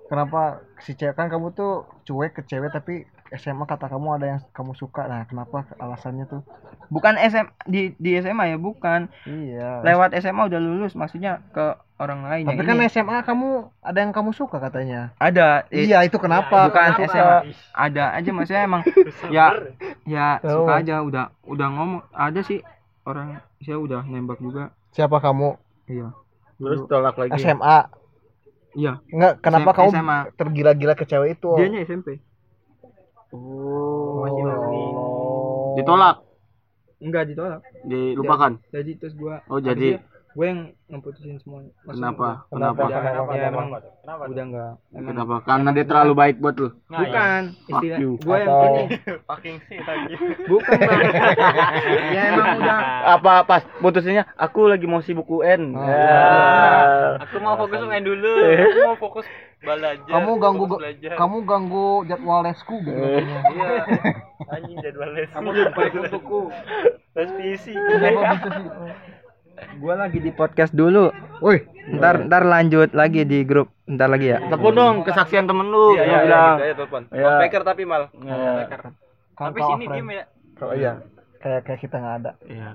Kenapa 0.06 0.42
si 0.78 0.92
cewek 0.92 1.16
kan 1.16 1.32
kamu 1.32 1.56
tuh 1.56 1.88
cuek 2.04 2.36
ke 2.36 2.42
cewek 2.44 2.68
tapi 2.68 3.08
SMA 3.34 3.64
kata 3.64 3.86
kamu 3.86 4.08
ada 4.12 4.26
yang 4.28 4.40
kamu 4.48 4.72
suka. 4.72 5.04
Nah, 5.04 5.24
kenapa 5.24 5.64
alasannya 5.74 6.24
tuh? 6.24 6.42
Bukan 6.86 7.16
SM 7.16 7.46
di 7.64 7.96
di 7.96 8.16
SMA 8.16 8.44
ya 8.46 8.56
bukan. 8.56 9.08
Iya. 9.22 9.80
Lewat 9.80 10.12
SMA 10.14 10.42
udah 10.44 10.58
lulus 10.58 10.92
maksudnya 10.92 11.40
ke 11.48 11.72
orang 11.96 12.24
lain. 12.24 12.44
Tapi 12.44 12.56
Yang 12.56 12.66
kan 12.66 12.76
ini 12.76 12.86
SMA 12.88 13.16
kamu 13.22 13.48
ada 13.78 13.98
yang 13.98 14.10
kamu 14.10 14.30
suka 14.30 14.58
katanya. 14.58 15.14
ada 15.16 15.64
eh, 15.66 15.86
Iya, 15.86 16.02
itu 16.02 16.16
kenapa? 16.16 16.68
bukan 16.68 16.82
Kamu 16.90 16.98
suka. 16.98 17.08
SMA 17.08 17.36
ada 17.72 18.04
aja 18.12 18.30
maksudnya 18.30 18.62
emang 18.62 18.82
ya 19.30 19.46
ya 20.04 20.36
Tahu. 20.38 20.52
suka 20.60 20.72
aja 20.76 20.94
udah 21.00 21.24
udah 21.42 21.66
ngomong 21.68 22.02
ada 22.10 22.40
sih 22.40 22.60
orang 23.02 23.36
saya 23.58 23.76
udah 23.76 24.02
nembak 24.02 24.38
juga 24.38 24.70
Siapa 24.90 25.18
kamu? 25.18 25.56
iya 25.86 26.12
Terus 26.54 26.84
tolak 26.84 27.16
lagi. 27.16 27.38
SMA. 27.38 27.78
iya 28.72 28.98
Enggak, 29.08 29.40
kenapa 29.40 29.70
SM- 29.70 29.78
kamu 29.78 29.90
SMA. 29.92 30.18
tergila-gila 30.34 30.94
ke 30.94 31.04
cewek 31.04 31.36
itu? 31.36 31.50
dianya 31.54 31.80
SMP 31.82 32.18
Oh. 33.32 34.28
Ditolak, 35.74 36.16
enggak 36.98 37.24
ditolak 37.26 37.60
dilupakan. 37.82 38.60
jadi 38.68 38.90
terus 38.94 39.14
gua 39.14 39.40
Oh, 39.46 39.58
jadi 39.58 39.98
gue 40.32 40.46
yang 40.46 40.60
ngeputusin 40.86 41.36
semuanya 41.38 41.68
Maksudnya 41.82 42.08
kenapa? 42.08 42.24
gua- 42.24 42.48
Kenapa? 42.50 42.80
ya, 42.82 43.00
Kenapa? 43.02 43.30
ya 43.30 43.46
emang 43.46 43.66
Kenapa? 44.00 44.22
udah 44.26 44.44
enggak 44.46 44.72
emang 44.90 45.10
Kenapa? 45.10 45.34
Karena 45.42 45.68
dia 45.70 45.84
terlalu 45.84 46.12
baik 46.14 46.36
buat 46.38 46.54
lu. 46.56 46.68
bukan 46.86 47.42
istilah 47.66 47.98
you. 47.98 48.10
gue 48.16 48.36
yang 48.38 48.48
ini 48.62 48.82
Fucking 49.28 49.56
sih 49.62 49.78
lagi. 49.78 50.14
bukan 50.46 50.72
bang 50.78 51.00
ya 52.16 52.22
emang 52.30 52.48
udah 52.58 52.78
Apa 53.10 53.32
pas 53.42 53.62
putusnya 53.76 54.24
aku 54.34 54.60
lagi 54.66 54.86
mau 54.86 55.00
sibuk 55.00 55.26
UN. 55.26 55.62
Oh. 55.70 55.84
Ya. 55.84 57.20
Aku 57.22 57.36
mau 57.38 57.56
fokus 57.58 57.80
main 57.82 58.00
dulu. 58.00 58.32
Aku 58.32 58.78
mau 58.86 58.96
fokus 58.98 59.26
belajar. 59.62 60.10
Kamu 60.10 60.32
ganggu 60.42 60.64
belajar. 60.66 61.14
kamu 61.20 61.36
ganggu 61.46 61.88
jadwal 62.10 62.40
lesku 62.42 62.76
gitu. 62.82 62.98
Iya. 62.98 63.78
Anjing 64.50 64.78
jadwal 64.82 65.10
les. 65.14 65.30
Kamu 65.30 65.48
untukku. 65.54 66.40
Les 67.14 67.30
PC. 67.38 67.64
Gue 69.78 69.94
lagi 69.94 70.18
di 70.18 70.34
podcast 70.34 70.74
dulu 70.74 71.14
Woi, 71.42 71.62
ntar 71.98 72.26
ntar 72.26 72.42
lanjut 72.46 72.90
lagi 72.94 73.22
di 73.26 73.42
grup 73.42 73.70
ntar 73.86 74.10
lagi 74.10 74.30
ya 74.30 74.38
Telepon 74.46 74.74
dong 74.74 74.96
kesaksian 75.02 75.46
temen 75.46 75.70
lu. 75.70 75.94
Iya, 75.98 76.02
iya, 76.02 76.18
bilang. 76.22 76.54
gitu 76.54 76.64
aja 76.66 76.74
telepon. 76.78 77.02
Iya. 77.10 77.30
Speaker 77.38 77.62
tapi 77.66 77.82
mal. 77.82 78.02
Iya. 78.14 78.66
kan 78.70 78.92
Tapi 79.34 79.58
sini 79.58 79.84
diem 79.90 80.08
ya. 80.14 80.24
Oh 80.62 80.74
iya, 80.74 80.92
kayak 81.42 81.66
kayak 81.66 81.80
kita 81.82 81.96
nggak 81.98 82.16
ada. 82.22 82.32
Iya. 82.46 82.68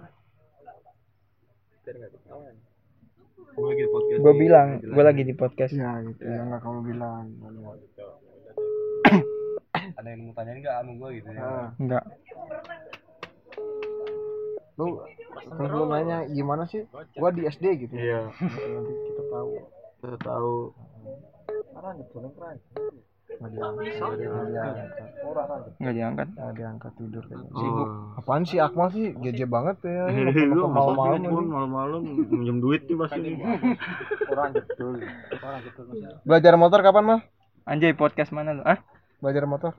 Gue 4.17 4.33
bilang 4.33 4.81
gue 4.81 5.03
lagi 5.03 5.21
di 5.25 5.33
podcast 5.33 5.73
Iya 5.73 6.01
gitu, 6.01 6.21
ya 6.25 6.41
nggak 6.45 6.61
kamu 6.61 6.79
bilang. 6.93 7.25
Ada 9.97 10.07
yang 10.13 10.29
mau 10.29 10.33
tanyain 10.33 10.57
enggak 10.61 10.75
anu 10.81 10.91
gua 10.97 11.09
gitu 11.13 11.29
ya. 11.29 11.41
Nah, 11.41 11.69
enggak 11.77 12.03
lu 14.77 15.01
terus 15.57 15.71
lu 15.73 15.85
nanya 15.89 16.17
gimana 16.29 16.69
sih? 16.69 16.85
Gua 17.17 17.33
di 17.33 17.49
SD 17.49 17.65
gitu. 17.89 17.93
Iya. 17.97 18.29
Nanti 18.29 18.93
kita 19.09 19.23
tahu. 19.33 19.51
Kita 20.05 20.17
tahu. 20.21 20.55
Nggak 21.73 21.81
diangkat, 21.81 22.05
nggak 22.13 22.21
diangkat, 22.29 22.57
nggak 25.77 25.93
diangkat. 25.93 26.27
Nggak 26.31 26.55
diangkat. 26.55 26.91
Tidur 26.97 27.23
kayaknya. 27.27 27.49
Sibuk. 27.53 27.87
Apaan 28.17 28.43
sih 28.47 28.57
Akmal 28.57 28.89
sih? 28.95 29.13
Gece 29.19 29.45
banget 29.45 29.77
ya. 29.83 30.09
Ini 30.15 30.47
Lu 30.47 30.65
malam-malam 30.71 31.21
malam-malam 31.45 32.01
minjem 32.31 32.57
duit 32.63 32.87
nih 32.87 32.97
pasti. 32.97 33.19
Nih. 33.19 33.35
Belajar 36.23 36.53
motor 36.55 36.79
kapan 36.81 37.05
mal? 37.05 37.19
anjay 37.67 37.91
podcast 37.91 38.31
mana 38.31 38.55
lu? 38.55 38.63
Ah 38.63 38.79
Belajar 39.19 39.43
motor? 39.43 39.75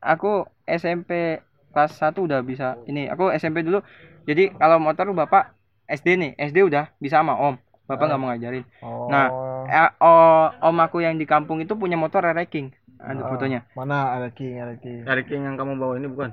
aku 0.00 0.48
SMP 0.64 1.40
kelas 1.72 1.92
1 1.96 2.16
udah 2.20 2.40
bisa 2.44 2.80
ini. 2.88 3.06
Aku 3.08 3.32
SMP 3.32 3.64
dulu. 3.64 3.84
Jadi 4.24 4.52
kalau 4.56 4.80
motor 4.80 5.08
bapak 5.12 5.56
SD 5.88 6.16
nih. 6.20 6.30
SD 6.36 6.66
udah 6.66 6.92
bisa 7.00 7.20
sama 7.20 7.36
om. 7.36 7.56
Bapak 7.88 8.06
nggak 8.06 8.20
mau 8.22 8.30
ngajarin. 8.30 8.64
Oh. 8.86 9.10
Nah, 9.10 9.26
eh, 9.66 9.90
oh, 9.98 10.46
om 10.62 10.76
aku 10.78 11.02
yang 11.02 11.18
di 11.18 11.26
kampung 11.26 11.58
itu 11.58 11.74
punya 11.74 11.98
motor 11.98 12.22
racing 12.22 12.70
ada 13.00 13.22
Ah, 13.24 13.28
fotonya 13.28 13.60
Mana 13.72 14.12
ada 14.12 14.28
king, 14.30 14.60
ada 14.60 14.76
king. 14.76 15.02
Dari 15.02 15.22
King 15.24 15.42
yang 15.44 15.56
kamu 15.56 15.76
bawa 15.76 15.96
ini 15.96 16.06
bukan? 16.06 16.30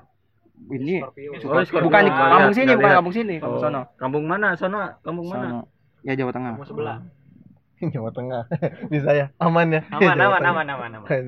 ini 0.68 0.99
Oh, 0.99 1.13
Scorpio. 1.61 1.86
bukan 1.86 2.01
di 2.01 2.11
kampung 2.11 2.53
sini 2.53 2.72
bukan 2.74 2.91
kampung 2.97 3.15
sini 3.15 3.36
kampung 3.38 3.61
sono 3.61 3.82
Kampung 3.95 4.24
mana? 4.26 4.47
Sono, 4.57 4.80
kampung 5.01 5.28
mana? 5.30 5.47
sono 5.47 5.59
ya 6.01 6.13
Jawa 6.13 6.32
Tengah 6.34 6.53
sebelah. 6.65 6.97
Jawa 7.93 8.09
Tengah. 8.09 8.41
Bisa 8.91 9.09
ya? 9.13 9.26
Aman 9.38 9.70
ya? 9.70 9.82
Aman, 9.93 10.18
aman, 10.18 10.41
aman, 10.41 10.65
aman, 10.65 10.91
aman. 10.97 11.05
Kan. 11.05 11.26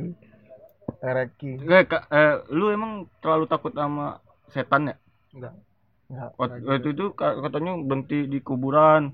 Ada 0.99 1.29
king. 1.37 1.61
Eh, 1.61 1.85
Kak, 1.85 2.09
eh, 2.09 2.41
lu 2.49 2.73
emang 2.73 3.05
terlalu 3.21 3.45
takut 3.45 3.69
sama 3.71 4.17
setan 4.49 4.89
ya? 4.89 4.95
Enggak, 5.29 5.53
Waktu 6.35 6.65
waktu 6.65 6.89
itu 6.91 7.13
ka- 7.13 7.37
katanya 7.39 7.77
berhenti 7.77 8.25
di 8.25 8.41
kuburan. 8.41 9.13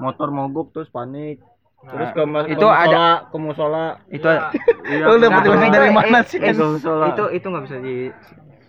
Motor 0.00 0.32
mogok 0.32 0.72
terus 0.72 0.88
panik. 0.88 1.44
Terus 1.86 2.10
ke 2.10 2.22
mas- 2.24 2.48
itu 2.48 2.58
ke 2.58 2.70
ada- 2.70 2.86
musola, 2.86 3.28
ke 3.28 3.36
musola. 3.38 3.84
itu 4.08 4.28
Iya. 4.84 5.04
Lu 5.04 5.14
dapet 5.18 5.40
Nah, 5.44 5.70
dari 5.70 5.90
mana 5.90 6.18
eh, 6.18 6.24
sih? 6.24 6.38
Eh, 6.38 6.50
ke 6.50 6.64
musola. 6.64 7.04
itu 7.10 7.24
itu 7.32 7.46
nggak 7.46 7.64
bisa 7.64 7.76
di 7.78 7.96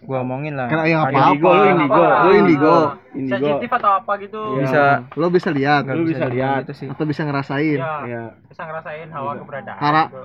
gua 0.02 0.22
omongin 0.22 0.54
lah 0.54 0.68
Kan 0.68 0.86
yang 0.86 1.02
Ada 1.02 1.10
apa-apa. 1.10 1.32
Indigo, 1.34 1.50
lu 1.50 1.66
indigo, 1.66 1.98
lu 1.98 2.32
indigo. 2.32 2.76
Indigo. 3.12 3.34
Sensitif 3.34 3.70
atau 3.74 3.92
apa 3.96 4.12
gitu. 4.18 4.42
Iya. 4.54 4.62
bisa 4.62 4.84
Lo 5.16 5.28
bisa 5.28 5.50
lihat 5.50 5.82
Lu 5.88 6.04
bisa 6.04 6.26
lihat. 6.28 6.62
itu 6.64 6.74
sih 6.76 6.88
atau 6.88 7.04
bisa 7.04 7.22
ngerasain. 7.24 7.80
Iya. 7.80 7.94
Iya. 8.06 8.24
Bisa 8.46 8.62
ngerasain 8.64 9.10
hawa 9.10 9.32
keberadaan. 9.36 9.80
Karena 9.80 10.04
gitu. 10.06 10.22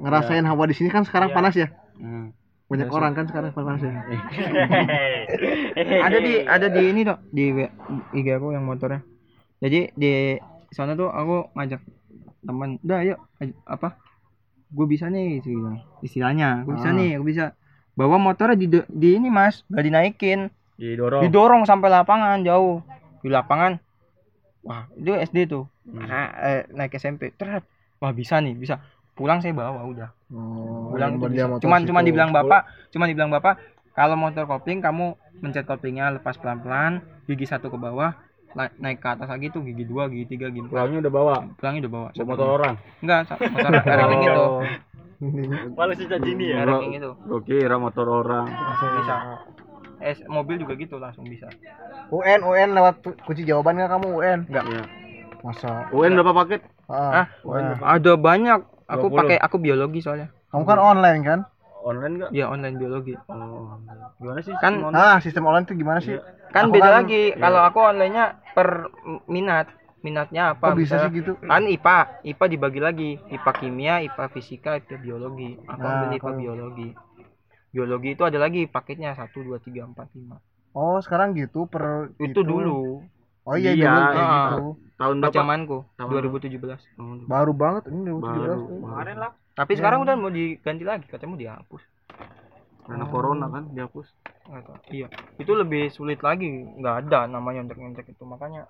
ngerasain 0.00 0.44
hawa 0.44 0.64
di 0.64 0.74
sini 0.74 0.88
kan 0.88 1.02
sekarang 1.02 1.28
Iya. 1.28 1.36
panas 1.36 1.54
ya. 1.54 1.68
Hmm. 1.96 2.30
Banyak 2.64 2.88
orang 2.88 3.12
kan 3.12 3.24
sekarang 3.24 3.50
panas 3.50 3.80
ya. 3.80 3.92
ada 6.00 6.18
di 6.18 6.32
ada 6.40 6.66
di 6.68 6.82
ini 6.84 7.00
dok 7.02 7.18
di 7.28 7.44
W- 7.50 7.72
IG 8.12 8.26
aku 8.30 8.50
yang 8.50 8.64
motornya 8.64 9.02
jadi 9.58 9.90
di 9.92 10.38
sana 10.70 10.94
tuh 10.94 11.06
aku 11.06 11.54
ngajak 11.54 11.80
teman 12.44 12.76
udah 12.78 13.00
yuk 13.02 13.18
apa 13.64 13.96
gue 14.66 14.86
bisa 14.86 15.06
nih 15.06 15.40
istilahnya 16.00 16.62
gue 16.62 16.74
bisa 16.74 16.88
Ah. 16.88 16.94
nih 16.94 17.10
aku 17.16 17.24
bisa 17.24 17.44
bawa 17.92 18.16
motornya 18.16 18.54
di 18.54 18.66
di 18.84 19.08
ini 19.14 19.28
mas 19.28 19.62
gak 19.66 19.82
dinaikin 19.82 20.50
Didorong. 20.74 21.22
didorong 21.22 21.62
sampai 21.62 21.86
lapangan 21.88 22.42
jauh 22.42 22.82
di 23.20 23.28
lapangan 23.28 23.78
wah 24.60 24.90
itu 24.94 25.12
SD 25.14 25.46
tuh 25.46 25.64
Hmm. 25.84 26.00
nah, 26.00 26.32
eh, 26.40 26.64
naik 26.70 26.92
SMP 26.94 27.28
terus 27.30 27.60
wah 27.98 28.08
bisa 28.10 28.40
nih 28.40 28.52
bisa 28.54 28.80
pulang 29.12 29.38
saya 29.38 29.52
bawa 29.52 29.84
udah 29.84 30.10
Oh, 30.32 30.88
pulang 30.90 31.20
dia 31.22 31.44
bisa. 31.44 31.60
cuman 31.60 31.78
situ. 31.78 31.88
cuman 31.88 32.02
dibilang 32.02 32.30
bapak 32.30 32.60
cuman 32.88 33.06
dibilang 33.06 33.28
bapak 33.30 33.60
kalau 33.92 34.16
motor 34.16 34.42
kopling 34.44 34.80
kamu 34.80 35.12
mencet 35.38 35.62
koplingnya 35.62 36.08
lepas 36.10 36.34
pelan 36.34 36.58
pelan 36.58 36.92
gigi 37.24 37.44
satu 37.44 37.68
ke 37.68 37.76
bawah 37.76 38.16
naik 38.54 38.98
ke 39.02 39.08
atas 39.10 39.26
lagi 39.26 39.50
tuh 39.50 39.66
gigi 39.66 39.82
dua 39.82 40.06
gigi 40.06 40.30
tiga 40.38 40.46
gigi 40.48 40.62
empat 40.62 40.74
Pulangnya 40.78 40.98
udah 41.02 41.12
bawa. 41.12 41.36
pulangnya 41.58 41.80
udah 41.86 41.92
bawa 41.92 42.08
Bawa 42.14 42.26
motor 42.30 42.48
orang. 42.54 42.74
enggak 43.02 43.18
motor 43.50 43.70
ranking 43.98 44.22
itu 44.22 44.44
Malu 45.74 45.92
sih 45.96 46.06
ini 46.06 46.44
ya. 46.52 46.56
ranking 46.62 46.92
itu 46.94 47.10
Gue 47.26 47.40
kira 47.42 47.76
motor 47.82 48.06
orang. 48.06 48.46
bisa 49.00 49.16
eh 50.04 50.16
mobil 50.28 50.60
juga 50.60 50.76
gitu 50.76 51.00
langsung 51.00 51.24
bisa 51.24 51.48
UN 52.12 52.44
UN 52.44 52.76
lewat 52.76 53.00
kunci 53.24 53.42
jawaban 53.42 53.80
nggak 53.80 53.90
kamu 53.90 54.08
UN? 54.20 54.40
enggak 54.50 54.64
Iya. 54.68 54.82
Masa? 55.40 55.70
UN 55.92 56.12
berapa 56.16 56.32
paket? 56.44 56.60
Ah, 56.88 57.24
ah 57.24 57.26
ada 57.96 58.12
banyak 58.16 58.60
aku 58.84 59.08
20. 59.08 59.18
pakai 59.18 59.36
aku 59.40 59.56
biologi 59.56 60.00
soalnya 60.04 60.28
Kamu 60.52 60.64
kan 60.68 60.78
online 60.78 61.20
kan? 61.24 61.40
Online 61.84 62.14
enggak? 62.16 62.30
Iya 62.32 62.44
online 62.48 62.76
biologi. 62.76 63.14
Oh. 63.28 63.76
Gimana 64.16 64.40
sih? 64.40 64.54
Kan- 64.56 64.80
sistem 64.80 64.88
online? 64.88 65.04
Nah, 65.04 65.16
sistem 65.20 65.44
online 65.44 65.64
itu 65.64 65.74
gimana 65.76 66.00
sih? 66.00 66.16
Kan 66.48 66.64
Aku 66.66 66.72
beda 66.72 66.88
kan- 66.88 66.96
lagi. 66.98 67.22
Kalau 67.36 67.60
aku 67.60 67.78
onlinenya 67.78 68.24
per 68.50 68.68
minat. 69.26 69.68
Minatnya 70.00 70.52
apa? 70.52 70.72
Kok 70.72 70.76
bisa 70.76 70.96
Misalnya- 70.96 71.04
sih 71.06 71.16
gitu? 71.16 71.32
Kan 71.40 71.64
IPA, 71.64 71.96
IPA 72.24 72.44
dibagi 72.46 72.76
lagi. 72.78 73.10
IPA 73.26 73.50
kimia, 73.54 73.94
IPA 74.02 74.24
fisika, 74.28 74.76
IPA 74.76 74.96
biologi. 74.98 75.56
Aku 75.62 75.80
Nah, 75.80 75.92
ambil 75.94 76.08
IPA 76.10 76.20
kalau- 76.22 76.40
biologi. 76.40 76.88
Biologi 77.70 78.08
itu 78.12 78.22
ada 78.22 78.38
lagi 78.38 78.60
paketnya 78.66 79.12
1 79.12 79.40
2 79.40 79.56
3 79.58 79.82
4 79.82 80.08
5. 80.12 80.36
Oh, 80.72 81.00
sekarang 81.00 81.32
gitu 81.32 81.64
per 81.64 82.12
Itu 82.18 82.40
dulu 82.42 83.00
Oh 83.44 83.60
iya, 83.60 83.76
Iya, 83.76 83.92
dulu 83.92 84.04
kayak 84.08 84.24
ah. 84.24 84.32
gitu. 84.48 84.66
Tahun 84.96 85.16
berapa? 85.20 85.36
zamanku 85.36 85.78
Tahun 86.00 86.08
2017. 86.08 86.80
Oh, 86.96 87.12
Baru 87.28 87.52
banget 87.52 87.82
ini 87.88 88.00
2017. 88.02 88.40
Baru. 88.40 88.56
tuh. 88.56 88.78
Kemarin 88.80 89.16
lah. 89.20 89.32
Tapi 89.54 89.72
sekarang 89.74 90.02
udah 90.02 90.14
mau 90.14 90.28
diganti 90.28 90.82
lagi, 90.82 91.06
katanya 91.06 91.30
mau 91.30 91.40
dihapus. 91.40 91.82
Karena 92.84 93.04
corona 93.06 93.46
kan 93.48 93.70
dihapus. 93.70 94.06
Iya, 94.88 95.08
itu 95.38 95.52
lebih 95.52 95.88
sulit 95.88 96.20
lagi. 96.20 96.44
Nggak 96.50 97.06
ada 97.06 97.24
namanya 97.26 97.62
nyontek-nyontek 97.62 98.10
itu 98.10 98.24
makanya 98.24 98.66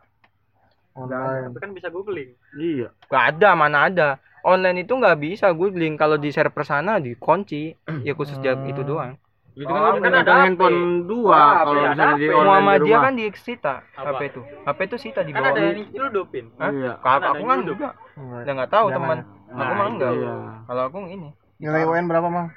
Online. 0.95 1.51
Tapi 1.51 1.59
kan 1.59 1.71
bisa 1.75 1.91
googling. 1.91 2.39
Iya. 2.55 2.95
nggak 3.05 3.25
ada 3.35 3.51
mana 3.53 3.79
ada. 3.91 4.09
Online 4.45 4.87
itu 4.87 4.95
nggak 4.95 5.19
bisa 5.19 5.51
googling 5.51 5.99
kalau 5.99 6.15
di 6.15 6.31
server 6.31 6.63
sana 6.63 7.03
dikunci. 7.03 7.75
Ya 8.07 8.15
khusus 8.15 8.39
jam 8.39 8.63
itu 8.63 8.87
doang. 8.87 9.19
Itu 9.55 9.67
Oh, 9.67 9.75
kan, 9.95 9.99
kan 9.99 10.11
kan 10.11 10.15
ada 10.21 10.33
handphone 10.45 10.79
dua 11.05 11.63
kalau 11.63 11.83
misalnya 11.85 12.15
di 12.15 12.27
online 12.27 12.27
di 12.27 12.35
Muhammadiyah 12.35 12.91
rumah. 12.93 13.07
kan 13.07 13.15
disita 13.17 13.75
Apa? 13.93 14.11
HP 14.13 14.21
itu. 14.29 14.41
HP 14.67 14.79
itu 14.83 14.97
sita 15.01 15.21
di 15.23 15.31
Kan 15.31 15.41
bawah. 15.41 15.51
ada 15.51 15.61
yang 15.65 15.79
nyeludupin. 15.91 16.45
Iya. 16.53 16.93
Kalau 16.99 17.03
Kan 17.03 17.15
ada 17.17 17.29
aku 17.29 17.39
yang 17.39 17.51
kan 17.51 17.61
juga. 17.65 17.89
Enggak. 18.15 18.43
Ya 18.43 18.51
nggak 18.53 18.71
tahu 18.71 18.87
teman. 18.93 19.19
Ya. 19.55 19.63
Aku 19.63 19.73
Nah, 19.73 19.79
mah 19.79 19.89
enggak. 19.95 20.13
Iya. 20.13 20.35
Kalau 20.67 20.83
aku 20.91 20.97
ini 21.07 21.31
Nilai 21.63 21.87
UN 21.87 22.11
berapa, 22.11 22.27
Mang? 22.27 22.51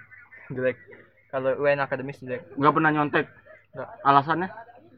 jelek. 0.49 0.77
Kalau 1.29 1.53
UN 1.61 1.79
akademis 1.83 2.17
jelek. 2.17 2.41
Nggak 2.57 2.73
pernah 2.73 2.91
nyontek. 2.91 3.25
Nggak. 3.77 3.89
Alasannya? 4.01 4.49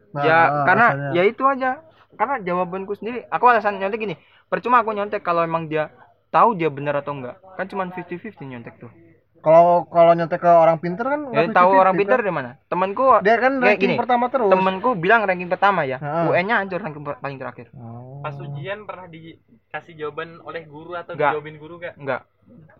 Nah, 0.09 0.23
ya 0.25 0.37
ah, 0.37 0.47
karena 0.65 0.87
alasannya. 0.95 1.13
ya 1.17 1.23
itu 1.27 1.43
aja. 1.43 1.71
Karena 2.15 2.35
jawabanku 2.41 2.93
sendiri. 2.95 3.27
Aku 3.27 3.43
alasan 3.51 3.77
nyontek 3.77 3.99
gini. 3.99 4.15
Percuma 4.47 4.81
aku 4.81 4.95
nyontek 4.95 5.21
kalau 5.21 5.43
emang 5.43 5.67
dia 5.67 5.91
tahu 6.31 6.55
dia 6.55 6.71
benar 6.71 7.03
atau 7.03 7.13
enggak. 7.13 7.37
Kan 7.59 7.67
cuma 7.67 7.85
50-50 7.91 8.39
nyontek 8.49 8.79
tuh. 8.79 8.91
Kalau 9.39 9.63
kalau 9.85 10.11
nyontek 10.11 10.37
ke 10.37 10.47
orang 10.47 10.77
pinter 10.77 11.01
kan 11.01 11.21
Ya 11.29 11.47
tahu 11.47 11.71
50-50, 11.71 11.79
orang 11.79 11.93
kan? 11.93 11.99
pintar 11.99 12.19
di 12.19 12.29
mana? 12.29 12.49
Temanku 12.65 13.03
Dia 13.19 13.35
kan 13.35 13.53
Kayak 13.53 13.65
ranking 13.65 13.87
gini, 13.87 13.95
pertama 13.97 14.25
terus. 14.27 14.49
temanku 14.49 14.89
bilang 14.93 15.21
ranking 15.23 15.47
pertama 15.47 15.81
ya. 15.83 15.97
Heeh. 15.97 16.25
UN-nya 16.27 16.55
hancur 16.57 16.79
ranking 16.79 17.01
per- 17.01 17.17
paling 17.17 17.37
terakhir. 17.37 17.71
Oh. 17.73 18.19
Pas 18.19 18.35
ujian 18.35 18.83
pernah 18.83 19.05
dikasih 19.05 19.93
jawaban 19.95 20.39
oleh 20.41 20.63
guru 20.65 20.91
atau 20.93 21.13
Nggak. 21.13 21.31
dijawabin 21.31 21.55
guru 21.55 21.75
gak? 21.77 21.95
Enggak. 21.95 22.21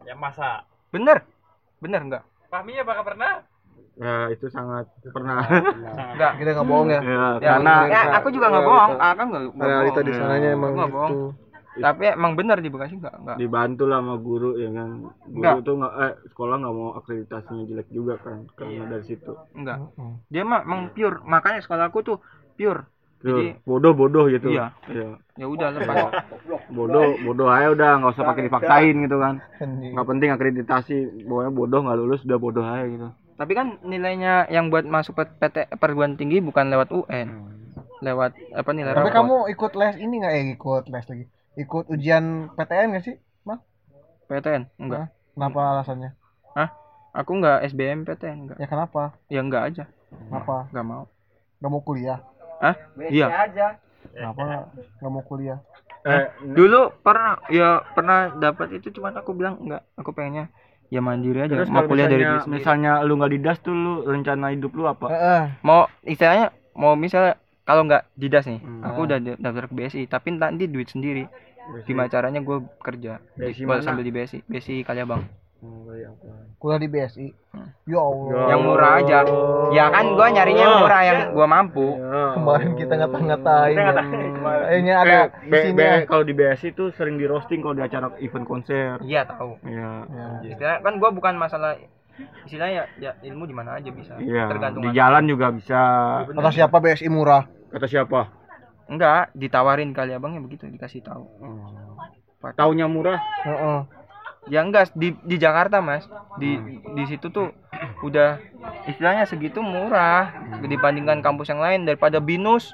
Ya 0.04 0.14
masa? 0.14 0.68
Bener. 0.90 1.24
Bener 1.80 2.02
enggak? 2.02 2.24
Fahmi 2.48 2.76
apakah 2.76 3.04
pernah? 3.06 3.34
Ya 3.96 4.28
itu 4.28 4.48
sangat 4.48 4.88
pernah. 5.06 5.44
Enggak. 6.16 6.32
Kita 6.38 6.50
nggak 6.54 6.68
bohong 6.68 6.88
ya. 6.90 7.02
ya, 7.02 7.20
Ya, 7.38 7.50
karena 7.54 7.74
ya, 7.86 8.02
aku 8.16 8.28
juga 8.30 8.48
nggak 8.48 8.66
bohong. 8.66 8.92
Ah, 8.96 9.14
kan 9.14 9.26
nggak 9.28 9.44
Realita 9.56 9.92
bohong. 9.94 10.08
di 10.08 10.12
sananya 10.14 10.50
Ya, 10.50 10.56
emang 10.56 10.72
bohong. 10.88 11.16
Gitu. 11.80 11.88
Tapi 11.88 12.04
emang 12.12 12.36
bener 12.36 12.60
di 12.60 12.68
Bekasi 12.68 13.00
enggak 13.00 13.16
enggak. 13.16 13.38
dibantu 13.40 13.84
lah 13.88 14.04
sama 14.04 14.16
guru 14.16 14.52
ya 14.56 14.70
kan. 14.70 14.90
Guru 15.24 15.34
Enggak. 15.34 15.54
tuh 15.64 15.74
nggak 15.80 15.94
eh 15.96 16.14
sekolah 16.28 16.56
nggak 16.60 16.76
mau 16.76 16.90
akreditasinya 16.94 17.64
jelek 17.64 17.88
juga 17.90 18.14
kan 18.20 18.44
karena 18.54 18.84
dari 18.86 19.06
situ. 19.06 19.32
Enggak. 19.56 19.78
Heeh. 19.80 20.12
Dia 20.28 20.44
mah 20.44 20.62
emang 20.62 20.92
pure. 20.92 21.24
Makanya 21.24 21.64
sekolahku 21.64 22.00
tuh 22.04 22.18
pure. 22.54 22.84
Jadi 23.20 23.52
bodoh-bodoh 23.64 24.28
gitu. 24.28 24.48
Iya. 24.48 24.72
Iya. 24.88 25.20
ya 25.36 25.46
udah 25.46 25.76
lepas. 25.76 26.24
Bodoh, 26.70 27.20
bodoh 27.20 27.48
aja 27.48 27.68
udah 27.70 27.90
nggak 28.00 28.14
usah 28.14 28.24
pakai 28.24 28.48
dipaksain 28.48 28.96
gitu 28.96 29.18
kan. 29.18 29.44
Nggak 29.60 30.08
penting 30.08 30.30
akreditasi, 30.32 30.98
pokoknya 31.24 31.52
bodoh 31.52 31.80
nggak 31.84 31.98
lulus 31.98 32.24
udah 32.24 32.40
bodoh 32.40 32.64
aja 32.64 32.84
gitu. 32.86 33.08
Tapi 33.36 33.52
kan 33.56 33.80
nilainya 33.82 34.48
yang 34.48 34.68
buat 34.68 34.84
masuk 34.84 35.16
PT 35.16 35.72
perguruan 35.76 36.16
tinggi 36.16 36.40
bukan 36.40 36.68
lewat 36.68 36.92
UN. 36.92 37.28
Lewat 38.00 38.32
apa 38.52 38.72
nilai 38.72 38.96
Tapi 38.96 39.12
rapor. 39.12 39.16
kamu 39.20 39.36
ikut 39.52 39.72
les 39.76 39.96
ini 40.00 40.16
nggak 40.20 40.34
eh 40.34 40.46
ikut 40.56 40.84
les 40.88 41.06
lagi? 41.06 41.26
Ikut 41.60 41.92
ujian 41.92 42.56
PTN 42.56 42.96
nggak 42.96 43.04
sih? 43.04 43.16
PTN? 44.30 44.70
Enggak. 44.78 45.10
Kenapa 45.34 45.60
alasannya? 45.76 46.14
Aku 47.10 47.34
enggak 47.34 47.66
SBM 47.66 48.06
PTN 48.06 48.38
enggak. 48.46 48.58
Ya 48.62 48.68
kenapa? 48.70 49.18
Ya 49.28 49.42
enggak 49.42 49.64
aja. 49.66 49.84
Kenapa? 50.14 50.70
Enggak 50.70 50.86
mau. 50.86 51.04
Nggak 51.58 51.72
mau 51.74 51.82
kuliah? 51.82 52.20
Hah? 52.62 52.76
Iya. 53.02 53.28
Kenapa 54.14 54.40
nggak 54.40 54.64
nggak 55.02 55.12
mau 55.12 55.24
kuliah? 55.26 55.58
Eh, 56.06 56.26
Dulu 56.46 56.94
pernah 57.02 57.42
ya 57.50 57.82
pernah 57.92 58.32
dapat 58.32 58.78
itu 58.78 58.94
cuman 58.94 59.18
aku 59.18 59.34
bilang 59.34 59.58
enggak. 59.58 59.82
Aku 59.98 60.14
pengennya 60.14 60.54
ya 60.90 61.02
mandiri 61.02 61.42
aja. 61.42 61.54
terus 61.54 61.70
mau 61.70 61.86
kuliah 61.86 62.10
dari 62.10 62.26
diri 62.26 62.42
sendiri. 62.42 62.62
misalnya 62.62 62.92
lu 63.02 63.14
nggak 63.14 63.34
didas 63.34 63.58
tuh 63.62 63.74
lu 63.74 64.06
rencana 64.06 64.54
hidup 64.54 64.72
lu 64.74 64.86
apa? 64.86 65.10
Heeh. 65.10 65.44
Mau 65.62 65.90
istilahnya 66.02 66.54
mau 66.78 66.94
misalnya 66.94 67.42
kalau 67.66 67.86
nggak 67.86 68.06
didas 68.18 68.46
nih, 68.46 68.58
Hmm. 68.58 68.82
aku 68.82 69.06
udah 69.06 69.18
da- 69.18 69.38
daftar 69.38 69.66
ke 69.66 69.74
BSI, 69.76 70.06
tapi 70.06 70.34
nanti 70.34 70.66
duit 70.66 70.90
sendiri. 70.90 71.30
Gimana 71.82 72.08
caranya 72.08 72.40
gue 72.40 72.58
kerja 72.78 73.18
BSI 73.34 73.64
mana? 73.64 73.82
sambil 73.82 74.02
di 74.02 74.12
BSI, 74.12 74.42
BSI 74.44 74.82
Kaliabang. 74.82 75.24
Kuliah 76.56 76.80
di 76.80 76.88
BSI. 76.88 77.28
Hmm. 77.52 77.68
Ya 77.84 78.00
Allah. 78.00 78.48
Yang 78.48 78.62
murah 78.62 78.92
aja. 78.96 79.18
Ya 79.72 79.86
kan 79.90 80.06
gua 80.12 80.28
nyarinya 80.30 80.60
yang 80.62 80.80
murah 80.80 81.02
yang 81.04 81.20
gua 81.32 81.48
mampu. 81.48 81.88
Kemarin 82.00 82.72
kita 82.76 82.94
ngata-ngatain. 82.96 83.76
ya. 83.76 83.92
Kayaknya 84.40 84.96
ada 84.98 85.18
Eh, 85.20 85.24
B- 85.46 85.56
isinya. 85.58 85.92
B- 86.00 86.08
kalau 86.08 86.24
di 86.24 86.34
BSI 86.34 86.70
tuh 86.72 86.96
sering 86.96 87.16
di 87.16 87.28
roasting 87.28 87.60
kalau 87.60 87.76
di 87.76 87.84
acara 87.84 88.12
event 88.20 88.46
konser. 88.46 89.00
Iya 89.02 89.24
tahu. 89.26 89.60
Iya. 89.64 89.92
Ya. 90.48 90.80
Kan 90.80 90.96
gua 90.96 91.12
bukan 91.12 91.36
masalah 91.36 91.76
istilahnya 92.44 92.88
ya, 92.96 93.12
ya 93.12 93.28
ilmu 93.28 93.44
di 93.44 93.56
mana 93.56 93.76
aja 93.76 93.92
bisa. 93.92 94.16
Iya. 94.16 94.48
Tergantung 94.48 94.84
Di 94.84 94.92
jalan 94.92 95.24
juga 95.28 95.52
bisa. 95.52 95.80
Kata 96.24 96.52
siapa 96.52 96.80
BSI 96.80 97.08
murah? 97.08 97.48
Kata 97.68 97.84
siapa? 97.84 98.32
Enggak, 98.90 99.30
ditawarin 99.32 99.94
kali 99.94 100.12
abangnya 100.12 100.42
begitu 100.42 100.66
dikasih 100.66 101.06
tahu. 101.06 101.30
Taunya 102.58 102.90
murah. 102.90 103.22
Heeh. 103.46 103.80
Ya 104.50 104.66
enggak 104.66 104.90
di 104.98 105.14
di 105.22 105.38
Jakarta, 105.38 105.78
Mas. 105.78 106.10
Di 106.42 106.58
di 106.98 107.04
situ 107.06 107.30
tuh 107.30 107.54
udah 108.02 108.42
istilahnya 108.90 109.30
segitu 109.30 109.62
murah 109.62 110.34
dibandingkan 110.58 111.22
kampus 111.22 111.54
yang 111.54 111.62
lain 111.62 111.86
daripada 111.86 112.18
BINUS. 112.18 112.74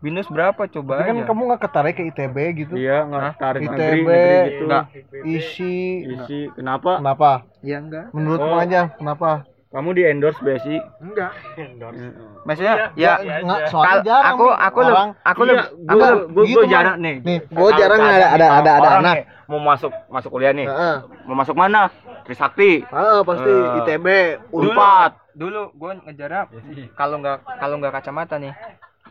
BINUS 0.00 0.32
berapa 0.32 0.64
coba 0.64 1.04
Tapi 1.04 1.08
kan 1.12 1.16
aja? 1.20 1.26
kamu 1.28 1.40
nggak 1.44 1.60
ketarik 1.60 1.94
ke 1.98 2.02
ITB 2.08 2.36
gitu? 2.56 2.74
Iya, 2.80 3.04
nggak 3.04 3.36
tarik 3.36 3.60
ITB, 3.60 3.70
negeri, 3.74 4.00
negeri 4.00 4.48
gitu. 4.48 4.62
Enggak. 4.64 4.84
Isi. 5.28 5.76
Isi. 6.08 6.40
Kenapa? 6.56 6.92
Kenapa? 7.02 7.30
Ya 7.60 7.76
enggak. 7.84 8.06
Menurutmu 8.16 8.54
Oh. 8.54 8.62
aja 8.64 8.80
kenapa? 8.96 9.44
Kamu 9.74 9.90
di 9.90 10.06
endorse 10.06 10.38
BSI? 10.38 10.78
Maksudnya 12.46 12.94
ya 12.94 13.18
Nggak, 13.18 13.42
Kal- 13.42 13.70
soalnya 13.74 13.98
jarang 14.06 14.34
aku 14.38 14.46
aku 14.54 14.78
orang. 14.86 15.08
lebih 15.10 15.26
aku 15.26 15.40
Iya, 15.42 15.54
gua, 15.82 15.90
aku 15.90 16.06
gua, 16.30 16.44
gitu, 16.46 16.58
gua 16.62 16.64
jarang 16.70 16.96
nih. 17.02 17.16
Nih, 17.26 17.38
gua 17.50 17.70
jarang 17.74 18.00
ada 18.06 18.26
ada 18.38 18.46
ada 18.54 18.70
ada 18.78 18.88
anak. 19.02 19.16
mau 19.50 19.58
masuk 19.58 19.90
masuk 20.06 20.30
kuliah 20.30 20.54
nih. 20.54 20.70
Heeh. 20.70 20.96
Mau 21.26 21.34
masuk 21.34 21.58
mana? 21.58 21.90
Trisakti. 22.22 22.86
Heeh, 22.86 23.18
pasti 23.26 23.50
Eh, 23.50 23.78
ITB, 23.82 24.06
Unpad. 24.54 25.12
dulu 25.34 25.74
gue 25.74 25.90
ngejarnya 26.06 26.46
kalau 26.94 27.18
nggak 27.18 27.42
kalau 27.58 27.74
nggak 27.82 27.90
kacamata 27.98 28.38
nih 28.38 28.54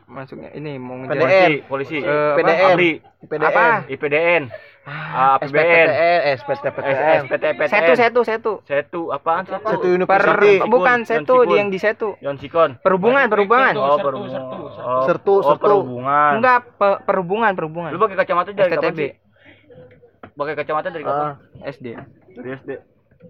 masuknya 0.08 0.56
ini 0.56 0.80
mau 0.80 0.96
ngejar 1.04 1.20
PDN. 1.20 1.52
Polisi, 1.68 2.00
polisi. 2.00 2.00
Eh, 2.00 2.08
apa? 2.08 2.38
PDN. 2.40 2.78
PDN. 3.28 3.44
Apa? 3.52 3.66
IPDN, 3.92 4.44
ah, 4.86 5.38
APBN, 5.38 5.48
SPTN, 5.48 6.20
SPTPTN. 6.36 7.20
SPTPTN. 7.22 7.70
setu 7.70 7.94
setu 7.96 8.22
setu 8.22 8.54
Setu 8.64 9.02
apaan 9.10 9.44
setu? 9.44 9.64
Satu 9.66 9.80
per 9.80 9.90
University. 9.90 10.54
bukan 10.66 10.98
setu 11.04 11.36
di 11.44 11.54
yang 11.54 11.70
di 11.70 11.78
setu 11.78 12.10
Yon 12.20 12.36
Sikon. 12.36 12.76
perhubungan 12.78 13.26
perhubungan 13.26 13.74
Oh, 13.74 13.96
perhubungan. 13.96 14.32
sertu, 14.34 14.58
Oh, 14.84 15.02
Sertu, 15.02 15.34
oh, 15.42 15.56
perhubungan. 15.56 16.32
enggak 16.38 16.58
pe- 16.74 17.00
perhubungan 17.02 17.52
perhubungan 17.54 17.90
Lu 17.90 18.00
pakai 18.00 18.18
kacamata 18.18 18.50
dari 18.50 18.70
kapan 18.70 18.84
STTB 18.86 19.00
sih? 19.00 19.12
Pakai 20.34 20.54
kacamata 20.56 20.88
dari 20.90 21.04
kapan? 21.04 21.24
Ah, 21.24 21.34
SD 21.64 21.86
Dari 22.34 22.50
SD. 22.54 22.70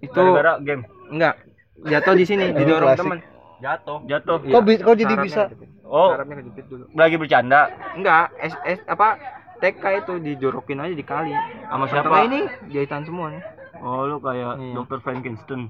itu 0.02 0.14
Gara-gara 0.16 0.58
game. 0.60 0.84
enggak 1.08 1.36
jatuh 1.84 2.14
di 2.14 2.26
sini 2.26 2.46
didorong 2.58 2.90
klasik. 2.90 3.04
teman 3.04 3.20
Jatuh. 3.60 3.98
Jatuh. 4.06 4.38
kok 4.42 4.62
bi- 4.62 4.76
kok 4.78 4.96
jadi 4.98 5.16
bisa? 5.18 5.44
Oh, 5.84 6.12
Sarapnya 6.12 6.42
kejepit 6.42 6.66
dulu 6.66 6.84
lagi 6.92 7.16
bercanda 7.16 7.62
enggak 7.94 8.34
S, 8.38 8.54
S 8.66 8.80
apa 8.84 9.16
TK 9.64 9.84
itu 9.98 10.14
dijorokin 10.20 10.76
aja 10.78 10.92
di 10.92 11.02
kali 11.02 11.32
sama 11.64 11.88
siapa 11.88 12.16
ini 12.22 12.44
jahitan 12.68 13.02
semua 13.02 13.32
nih 13.32 13.44
Oh, 13.80 14.04
lu 14.06 14.16
kayak 14.18 14.56
Iya. 14.56 14.80
Dr. 14.80 15.04
Frankenstein. 15.04 15.68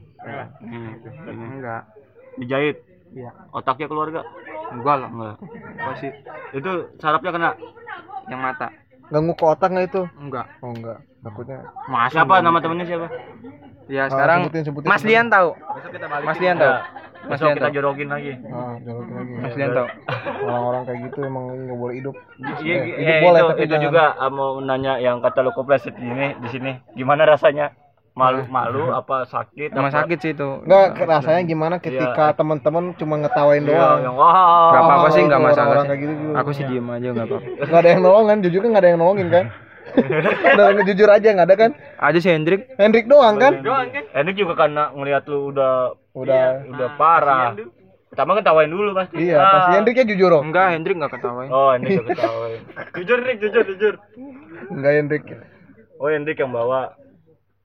Ini, 0.61 1.01
ini. 1.25 1.45
enggak 1.57 1.81
Dijahit. 2.35 2.77
Iya. 3.09 3.33
Otaknya 3.49 3.85
keluar 3.85 4.09
gak? 4.11 4.25
enggak 4.69 4.95
lah 4.99 5.09
Enggak. 5.09 5.35
pasti 5.79 6.07
Itu 6.51 6.71
sarapnya 6.97 7.31
kena. 7.31 7.49
yang 8.25 8.37
mata 8.39 8.69
Ganggu 9.09 9.33
ke 9.33 9.43
otak 9.43 9.69
nggak 9.69 9.85
itu? 9.87 10.01
enggak 10.15 10.45
Oh 10.59 10.71
enggak, 10.71 10.97
takutnya. 11.19 11.57
Siapa 12.07 12.33
nama 12.39 12.57
temennya 12.57 12.85
siapa? 12.85 13.07
ya 13.85 14.05
Ah, 14.05 14.07
sekarang 14.07 14.39
sebutin, 14.45 14.63
sebutin, 14.63 14.87
Mas. 14.87 15.01
Lian 15.01 15.27
tahu 15.27 15.49
Mas 16.21 16.37
Lian 16.37 16.55
tahu 16.55 16.73
Mas 17.23 17.29
Besok 17.33 17.45
Lian 17.45 17.55
kita 17.55 17.69
jorokin 17.71 18.09
lagi. 18.09 18.31
Ah, 18.45 18.75
jorokin 18.79 19.13
lagi. 19.13 19.33
Mas 19.37 19.53
Lian 19.53 19.69
tahu 19.71 19.87
Orang-orang 20.43 20.81
kayak 20.83 20.99
gitu 21.03 21.19
emang 21.23 21.45
nggak 21.57 21.77
boleh 21.77 21.95
hidup. 21.95 22.15
Iya, 22.59 22.75
hidup 22.83 23.07
eh, 23.09 23.21
boleh 23.21 23.39
itu, 23.39 23.49
tapi 23.49 23.59
itu 23.59 23.67
jangan- 23.69 23.85
juga 23.85 24.03
ah, 24.13 24.29
mau 24.29 24.49
nanya 24.59 24.93
yang 24.97 25.17
kata 25.19 25.39
lu 25.39 25.51
kopleset 25.51 25.95
ini 25.95 26.35
di 26.37 26.49
sini. 26.49 26.71
Gimana 26.93 27.23
rasanya? 27.25 27.67
malu 28.13 28.45
malu 28.45 28.93
apa 28.93 29.25
sakit 29.25 29.73
Emang 29.73 29.89
apa- 29.89 30.05
sakit 30.05 30.17
sih 30.19 30.31
itu. 30.31 30.45
Enggak 30.61 31.01
rasanya 31.01 31.41
gimana 31.43 31.75
ketika 31.79 32.29
teman-teman 32.31 32.93
cuma 32.93 33.17
ngetawain 33.17 33.65
Iya, 33.65 33.73
doang. 33.73 33.99
yang 34.03 34.13
wah 34.13 34.69
Gak 34.69 34.81
apa-apa 34.85 35.07
sih, 35.09 35.21
nggak 35.23 35.33
Orang- 35.33 35.49
masalah 35.49 35.71
orang 35.71 35.81
sih. 35.81 35.89
kayak 35.89 36.01
gitu 36.03 36.13
juga. 36.13 36.33
Aku 36.37 36.49
sih 36.53 36.63
diem 36.63 36.87
aja 36.87 37.07
nggak 37.09 37.25
apa-apa. 37.25 37.47
Enggak 37.57 37.79
ada 37.81 37.89
yang 37.89 38.01
nolong 38.01 38.25
kan, 38.27 38.37
jujur 38.39 38.59
kan 38.61 38.69
enggak 38.69 38.83
ada 38.85 38.89
yang 38.93 38.99
nolongin 39.01 39.27
kan? 39.27 39.45
Udah 40.73 40.83
jujur 40.83 41.07
aja 41.07 41.27
enggak 41.29 41.47
ada 41.47 41.55
kan? 41.57 41.71
Ada 41.97 42.17
si 42.17 42.27
Hendrik. 42.27 42.71
Hendrik 42.75 43.05
doang 43.05 43.35
kan? 43.35 43.59
Enak 44.11 44.33
juga 44.33 44.53
karena 44.57 44.89
ngeliat 44.89 45.23
lu 45.25 45.49
udah 45.49 45.93
Udah. 46.13 46.63
udah 46.67 46.89
parah 46.93 47.57
pertama 48.07 48.37
kan 48.37 48.45
tawain 48.45 48.69
dulu 48.69 48.93
pasti 48.93 49.25
Iya, 49.25 49.37
Ah. 49.37 49.49
pasti 49.51 49.71
Hendriknya 49.75 50.05
jujur 50.05 50.29
loh. 50.29 50.41
Enggak, 50.41 50.69
Hendrik 50.71 50.95
nggak 50.95 51.11
ketawain. 51.11 51.49
oh 51.49 51.73
ini 51.73 51.97
udah 51.97 52.05
ketawain 52.07 52.59
jujur 52.97 53.17
nih 53.19 53.35
jujur 53.37 53.63
jujur 53.65 53.93
Enggak 54.69 54.91
Hendrik. 54.93 55.23
oh 55.97 56.07
Hendrik 56.07 56.37
yang 56.37 56.49
bawa 56.49 56.93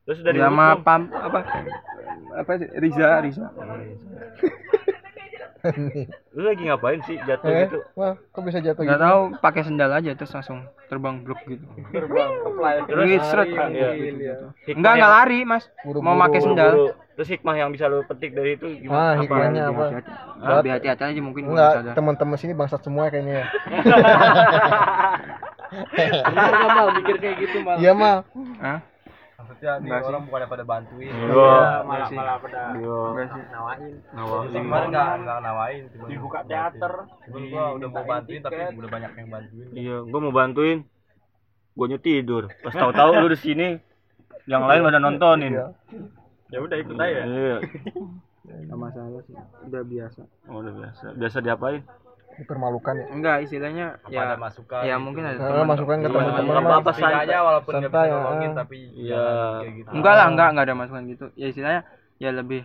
terus 0.03 0.25
dari 0.25 0.41
Sama 0.41 0.73
hukum. 0.73 0.83
pam 0.83 1.03
apa? 1.13 1.39
Apa 2.35 2.53
sih? 2.57 2.69
Riza, 2.75 3.21
Riza. 3.21 3.47
lu 6.31 6.43
lagi 6.43 6.63
ngapain 6.63 7.01
sih 7.03 7.17
jatuh 7.21 7.47
Eh, 7.47 7.67
gitu 7.67 7.79
wah, 7.93 8.15
kok 8.17 8.43
bisa 8.43 8.59
jatuh 8.59 8.81
Nggak 8.81 8.95
gitu? 8.95 9.05
tahu 9.05 9.21
pakai 9.39 9.63
sendal 9.63 9.91
aja 9.91 10.11
terus 10.13 10.31
langsung 10.31 10.59
terbang 10.87 11.21
blok 11.21 11.41
gitu. 11.45 11.65
terus 12.81 13.05
Wih, 13.05 13.21
seret. 13.23 13.49
iya. 13.49 13.89
Hikmah 14.65 14.75
Enggak, 14.75 14.93
enggak 14.93 14.97
yang- 14.99 15.13
lari, 15.15 15.39
Mas. 15.43 15.65
Buru-buru, 15.81 16.07
Mau 16.07 16.21
pakai 16.21 16.41
sendal. 16.41 16.73
buru-buru. 16.73 17.07
terus 17.11 17.29
hikmah 17.31 17.55
yang 17.57 17.69
bisa 17.69 17.85
lu 17.85 18.01
petik 18.05 18.31
dari 18.31 18.55
itu 18.55 18.67
Ah, 18.67 18.79
gimana 18.79 19.11
apa 19.11 19.21
hikmahnya 19.21 19.63
apa? 19.65 19.85
Hati-hati. 19.91 20.11
Lebih 20.39 20.71
hati-hati 20.73 21.03
aja 21.05 21.21
mungkin 21.21 21.43
Enggak, 21.49 21.73
teman-teman 21.93 22.37
sini 22.37 22.53
bangsat 22.53 22.81
semua 22.81 23.09
kayaknya 23.09 23.35
ya. 23.35 23.47
Enggak 26.23 26.71
mal 26.77 26.89
mikir 26.95 27.17
kayak 27.17 27.37
gitu 27.39 27.57
mal. 27.61 27.77
Iya, 27.77 27.93
mal. 27.93 28.19
Hah? 28.59 28.79
Maksudnya 29.49 29.73
nih 29.75 29.81
Enggak 29.81 29.99
sih. 29.99 30.09
orang 30.09 30.23
bukannya 30.23 30.49
pada 30.49 30.65
bantuin. 30.65 31.09
Iya. 31.09 31.53
malah 31.83 32.09
malah 32.13 32.37
pada 32.37 32.61
nawain. 33.49 33.93
Jadi 34.45 34.59
kemarin 34.61 34.89
nggak 34.93 35.09
nggak 35.25 35.39
nawain, 35.41 35.83
cuma 35.89 36.05
Dibuka 36.07 36.41
teater. 36.45 36.93
Cuman 37.25 37.43
gua 37.49 37.65
udah 37.75 37.89
mau 37.89 38.05
bantuin 38.05 38.41
tapi 38.41 38.61
udah 38.77 38.91
banyak 38.91 39.13
yang 39.15 39.29
bantuin. 39.29 39.67
iya 39.73 39.97
gua 40.05 40.21
mau 40.21 40.35
bantuin 40.35 40.79
gua 41.73 41.87
tidur 41.97 42.45
pas 42.61 42.75
tahu-tahu 42.75 43.11
lu 43.19 43.29
di 43.31 43.39
sini 43.39 43.69
yang 44.45 44.67
lain 44.67 44.83
pada 44.83 44.99
nontonin 44.99 45.53
Ya 46.49 46.59
udah 46.59 46.77
ikut 46.77 46.97
aja. 46.97 47.23
iya 47.25 47.57
Enggak 48.49 48.79
masalah 48.81 49.21
sih. 49.25 49.37
Udah 49.65 49.83
biasa. 49.85 50.21
oh, 50.49 50.57
udah 50.61 50.73
biasa 50.75 51.05
biasa 51.15 51.37
diapain 51.41 51.81
Dipermalukan 52.39 52.95
ya. 52.95 53.07
Enggak, 53.11 53.37
istilahnya 53.43 53.87
Ada 54.07 54.15
ya 54.15 54.37
masukan. 54.39 54.81
ya 54.81 54.95
gitu. 54.95 55.03
mungkin 55.03 55.23
ada 55.27 55.37
Nah, 55.37 55.49
teman. 55.51 55.67
masukan 55.75 55.97
ke 55.99 56.07
Iya, 56.07 56.15
teman-teman 56.15 56.83
Santai 56.95 57.15
aja 57.19 57.37
walaupun 57.43 57.73
bisa 57.75 57.83
Santai, 57.91 58.07
nolongin 58.09 58.51
ah. 58.51 58.55
tapi 58.55 58.77
jangan 58.95 59.35
kayak 59.59 59.73
gitu. 59.75 59.89
Enggak 59.91 60.15
lah, 60.15 60.27
enggak, 60.31 60.49
enggak 60.55 60.65
ada 60.71 60.77
masukan 60.79 61.03
gitu. 61.11 61.27
Ya 61.35 61.47
istilahnya 61.51 61.81
ya 62.23 62.31
lebih 62.31 62.63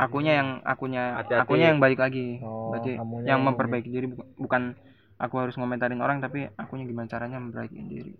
akunya 0.00 0.32
yang 0.40 0.48
akunya 0.64 1.02
Hati-hati. 1.20 1.42
akunya 1.44 1.66
yang 1.76 1.80
balik 1.82 2.00
lagi. 2.00 2.40
Oh, 2.40 2.72
Berarti 2.72 2.92
yang 2.96 3.28
yang 3.28 3.40
memperbaiki 3.44 3.88
diri 3.92 4.06
bu- 4.08 4.24
bukan 4.40 4.72
aku 5.20 5.34
harus 5.38 5.54
ngomentarin 5.60 6.00
orang 6.00 6.18
tapi 6.18 6.48
akunya 6.56 6.88
gimana 6.88 7.06
caranya 7.06 7.36
memperbaiki 7.36 7.78
diri. 7.84 8.12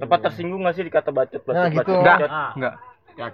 tempat 0.00 0.18
tersinggung 0.24 0.64
nggak 0.64 0.74
sih 0.74 0.84
di 0.84 0.92
kata 0.92 1.12
bacot 1.12 1.42
bacot 1.44 1.60
Nah, 1.60 1.68
gitu. 1.70 1.78
bacot, 1.84 2.00
Enggak, 2.00 2.18
enggak. 2.56 2.74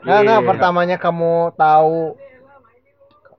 Nah, 0.03 0.19
nah, 0.27 0.39
pertamanya 0.43 0.97
kamu 0.99 1.55
tahu 1.55 2.19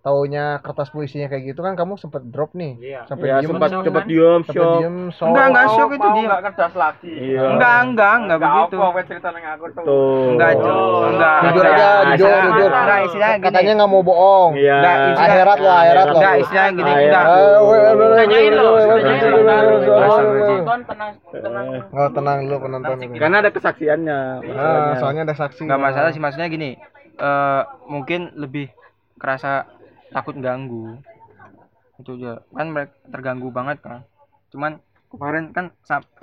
taunya 0.07 0.63
kertas 0.63 0.87
puisinya 0.87 1.27
kayak 1.27 1.51
gitu 1.51 1.59
kan 1.59 1.75
kamu 1.75 1.99
sempet 1.99 2.23
drop 2.31 2.55
nih. 2.55 2.79
Iya. 2.79 3.01
Sampai 3.11 3.27
ya 3.27 3.43
diem, 3.43 3.51
sempat 3.51 3.69
kan? 3.75 3.83
cepet 3.83 4.03
diem 4.07 4.39
shock 4.47 4.55
diem, 4.79 4.95
shock. 5.11 5.27
Enggak, 5.27 5.45
enggak 5.51 5.67
shock 5.75 5.89
itu 5.91 6.07
dia. 6.07 6.27
nggak 6.31 6.41
kertas 6.47 6.73
lagi. 6.79 7.11
iya 7.11 7.41
Enggak, 7.51 7.75
enggak, 7.83 8.13
enggak 8.23 8.37
begitu. 8.39 8.75
Apa 8.79 8.87
apa 8.87 8.99
cerita 9.03 9.27
nang 9.35 9.43
aku 9.51 9.65
tuh. 9.75 9.83
tuh 9.83 10.23
Enggak. 10.31 10.49
Enggak. 10.55 11.37
Jujur 11.43 11.63
enggak. 11.67 11.75
aja, 11.75 11.89
jujur, 12.07 12.27
Enggak, 12.31 12.39
jujur. 12.47 12.69
Enggak, 12.71 12.99
istilahnya 13.03 13.35
gini. 13.35 13.45
Katanya 13.51 13.71
nggak 13.75 13.89
mau 13.91 14.01
bohong. 14.07 14.51
iya 14.55 14.75
Enggak, 14.79 14.95
Akhirat 15.27 15.57
loh, 15.59 15.75
akhirat 15.75 16.05
loh. 16.07 16.15
Enggak, 16.15 16.33
istilahnya 16.39 16.71
gini, 16.71 16.91
enggak. 16.95 17.25
Tanyain 17.27 17.43
lo, 17.51 17.67
weh, 17.67 17.79
weh, 17.83 18.07
tanyain 18.15 18.53
weh, 18.55 18.63
lo. 18.63 18.69
weh, 18.71 18.85
weh, 18.87 18.87
weh, 18.87 19.03
Astagfirullahaladzim. 19.03 20.57
Nonton 20.63 20.79
tenang 20.87 21.11
tenang. 21.35 21.65
Oh, 21.91 22.09
tenang 22.15 22.37
dulu 22.47 22.57
penonton. 22.63 22.95
karena 23.19 23.37
ada 23.43 23.51
kesaksiannya 23.51 24.19
Ah, 24.55 24.95
soalnya 25.03 25.21
ada 25.27 25.35
saksi. 25.35 25.67
Enggak 25.67 25.81
masalah 25.83 26.09
sih 26.15 26.21
maksudnya 26.23 26.47
gini. 26.47 26.79
Eh 27.17 27.61
mungkin 27.91 28.31
lebih 28.39 28.71
kerasa 29.17 29.65
takut 30.11 30.35
ganggu. 30.39 30.99
Itu 31.97 32.19
aja. 32.21 32.43
Kan 32.53 32.75
mereka 32.75 32.93
terganggu 33.09 33.49
banget 33.49 33.81
kan. 33.81 34.05
Cuman 34.53 34.79
kemarin 35.07 35.55
kan 35.55 35.71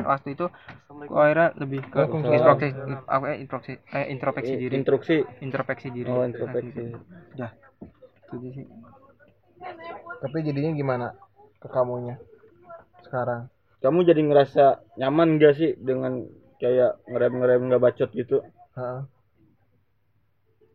waktu 0.04 0.36
itu 0.36 0.46
akhirnya 1.08 1.56
lebih 1.56 1.80
ke 1.88 2.04
introspeksi 2.04 2.92
apa 3.08 3.24
eh, 3.32 3.36
introspeksi 3.40 3.72
eh, 3.96 4.06
introspeksi 4.12 4.54
diri 4.60 4.74
instruksi 4.76 5.16
introspeksi 5.40 5.88
diri 5.88 6.10
oh 6.12 6.20
introspeksi 6.20 6.92
udah 7.32 7.50
itu 8.28 8.34
aja 8.36 8.50
sih 8.52 8.66
Tapi 10.20 10.36
jadinya 10.44 10.72
gimana 10.76 11.06
ke 11.56 11.68
kamunya 11.72 12.20
sekarang? 13.08 13.48
kamu 13.80 14.04
jadi 14.04 14.20
ngerasa 14.20 14.64
nyaman 15.00 15.40
gak 15.40 15.54
sih 15.56 15.76
dengan 15.80 16.24
kayak 16.60 17.04
ngerem 17.08 17.40
ngerem 17.40 17.60
nggak 17.68 17.82
bacot 17.84 18.10
gitu 18.12 18.44
Heeh. 18.76 19.00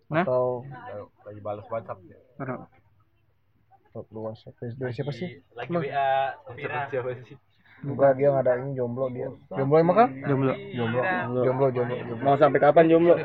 Nah? 0.09 0.25
Atau 0.25 0.65
lagi 1.21 1.41
balas 1.45 1.65
WhatsApp 1.69 2.01
ya. 2.09 2.17
Bro, 3.99 4.15
lu 4.15 4.31
WhatsApp 4.31 4.55
dari 4.79 4.95
siapa 4.95 5.11
sih? 5.11 5.43
Lagi 5.59 5.75
WA 5.75 6.31
Safira. 6.47 6.87
Siapa 6.87 7.11
sih? 7.19 7.35
Enggak, 7.83 8.15
dia 8.15 8.31
nggak 8.31 8.43
ada 8.47 8.53
ini 8.63 8.71
jomblo 8.79 9.11
dia. 9.11 9.27
Jomblo 9.51 9.75
emang 9.75 9.97
kan? 9.99 10.09
jomblo 10.23 10.55
Jomblo. 10.55 11.03
Jomblo, 11.43 11.67
jomblo, 11.75 11.95
jomblo. 11.99 12.15
mau 12.23 12.39
sampai 12.39 12.59
kapan 12.63 12.87
jomblo 12.87 13.15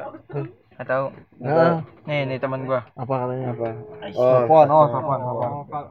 nggak 0.74 0.90
tahu 0.90 1.06
Nah, 1.38 1.86
nih 2.02 2.26
nih 2.26 2.38
teman 2.42 2.66
gua 2.66 2.82
apa 2.98 3.14
katanya? 3.14 3.54
Apa? 3.54 3.78
oh 4.18 4.42
Telepon, 4.42 4.66
oh, 4.74 4.86
telepon, 4.90 5.18
telepon. 5.22 5.86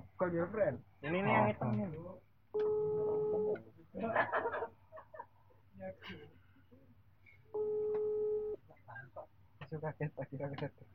Ini 1.00 1.18
nih 1.24 1.32
yang 1.32 1.48
hitam 1.48 1.72
nih. 1.72 1.88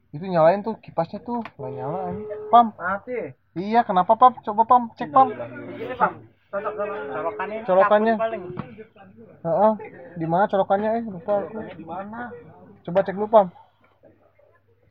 Itu 0.08 0.24
nyalain 0.24 0.64
tuh 0.64 0.80
kipasnya 0.80 1.20
tuh, 1.20 1.44
nggak 1.60 1.72
nyala 1.76 1.98
ini. 2.16 2.24
Pam. 2.48 2.72
Mati. 2.72 3.36
Iya, 3.60 3.84
kenapa 3.84 4.16
Pam? 4.16 4.32
Coba 4.40 4.62
Pam, 4.64 4.82
cek 4.96 5.12
Pam. 5.12 5.28
Ini 5.28 5.94
Bang. 6.00 6.14
Cocok 6.48 6.72
colokannya. 6.80 7.60
Colokannya. 7.68 8.14
cabut 8.16 8.24
paling. 8.24 8.42
Heeh. 9.44 9.72
Di 10.16 10.26
mana 10.26 10.44
colokannya 10.48 10.90
eh? 10.96 11.04
Lupa 11.04 11.32
aku. 11.44 11.60
Di 11.60 11.84
mana? 11.84 12.32
Coba 12.88 12.98
cek 13.04 13.16
dulu 13.20 13.28
Pam. 13.28 13.46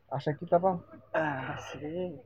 AC 0.08 0.26
kita 0.38 0.56
Pam. 0.62 0.78
Asik. 1.12 2.22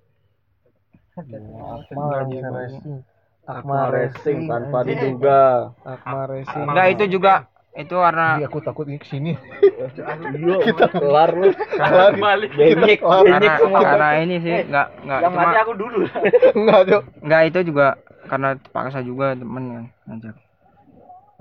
Akmal 1.16 2.28
Racing. 2.28 3.00
Akmal 3.42 3.84
Racing 3.90 4.38
tanpa 4.46 4.78
diduga 4.86 5.40
Akmal 5.82 6.24
Racing. 6.28 6.64
enggak 6.68 6.88
itu 6.94 7.04
juga 7.18 7.51
itu 7.72 7.94
karena 7.96 8.36
Iya, 8.36 8.46
aku 8.52 8.58
takut 8.60 8.84
ini 8.84 9.00
ke 9.00 9.08
sini. 9.08 9.32
kita 10.68 10.86
kelar 10.92 11.32
lu 11.32 11.48
Kelar. 11.56 12.12
Balik. 12.20 12.50
Benyek 12.52 13.00
karena 13.00 13.36
benyek 13.40 13.52
semua 13.56 13.80
karena 13.80 14.08
ini 14.20 14.36
sih 14.44 14.56
enggak 14.68 14.86
enggak 15.00 15.18
Yang 15.24 15.32
cuma 15.32 15.40
mati 15.40 15.56
aku 15.56 15.72
dulu. 15.80 15.98
Enggak, 16.52 16.80
Cok. 16.84 17.02
enggak 17.24 17.42
itu 17.48 17.58
juga 17.72 17.86
karena 18.28 18.48
terpaksa 18.60 18.98
juga 19.00 19.26
temen 19.32 19.64
kan 19.72 19.84
ngajak 20.08 20.36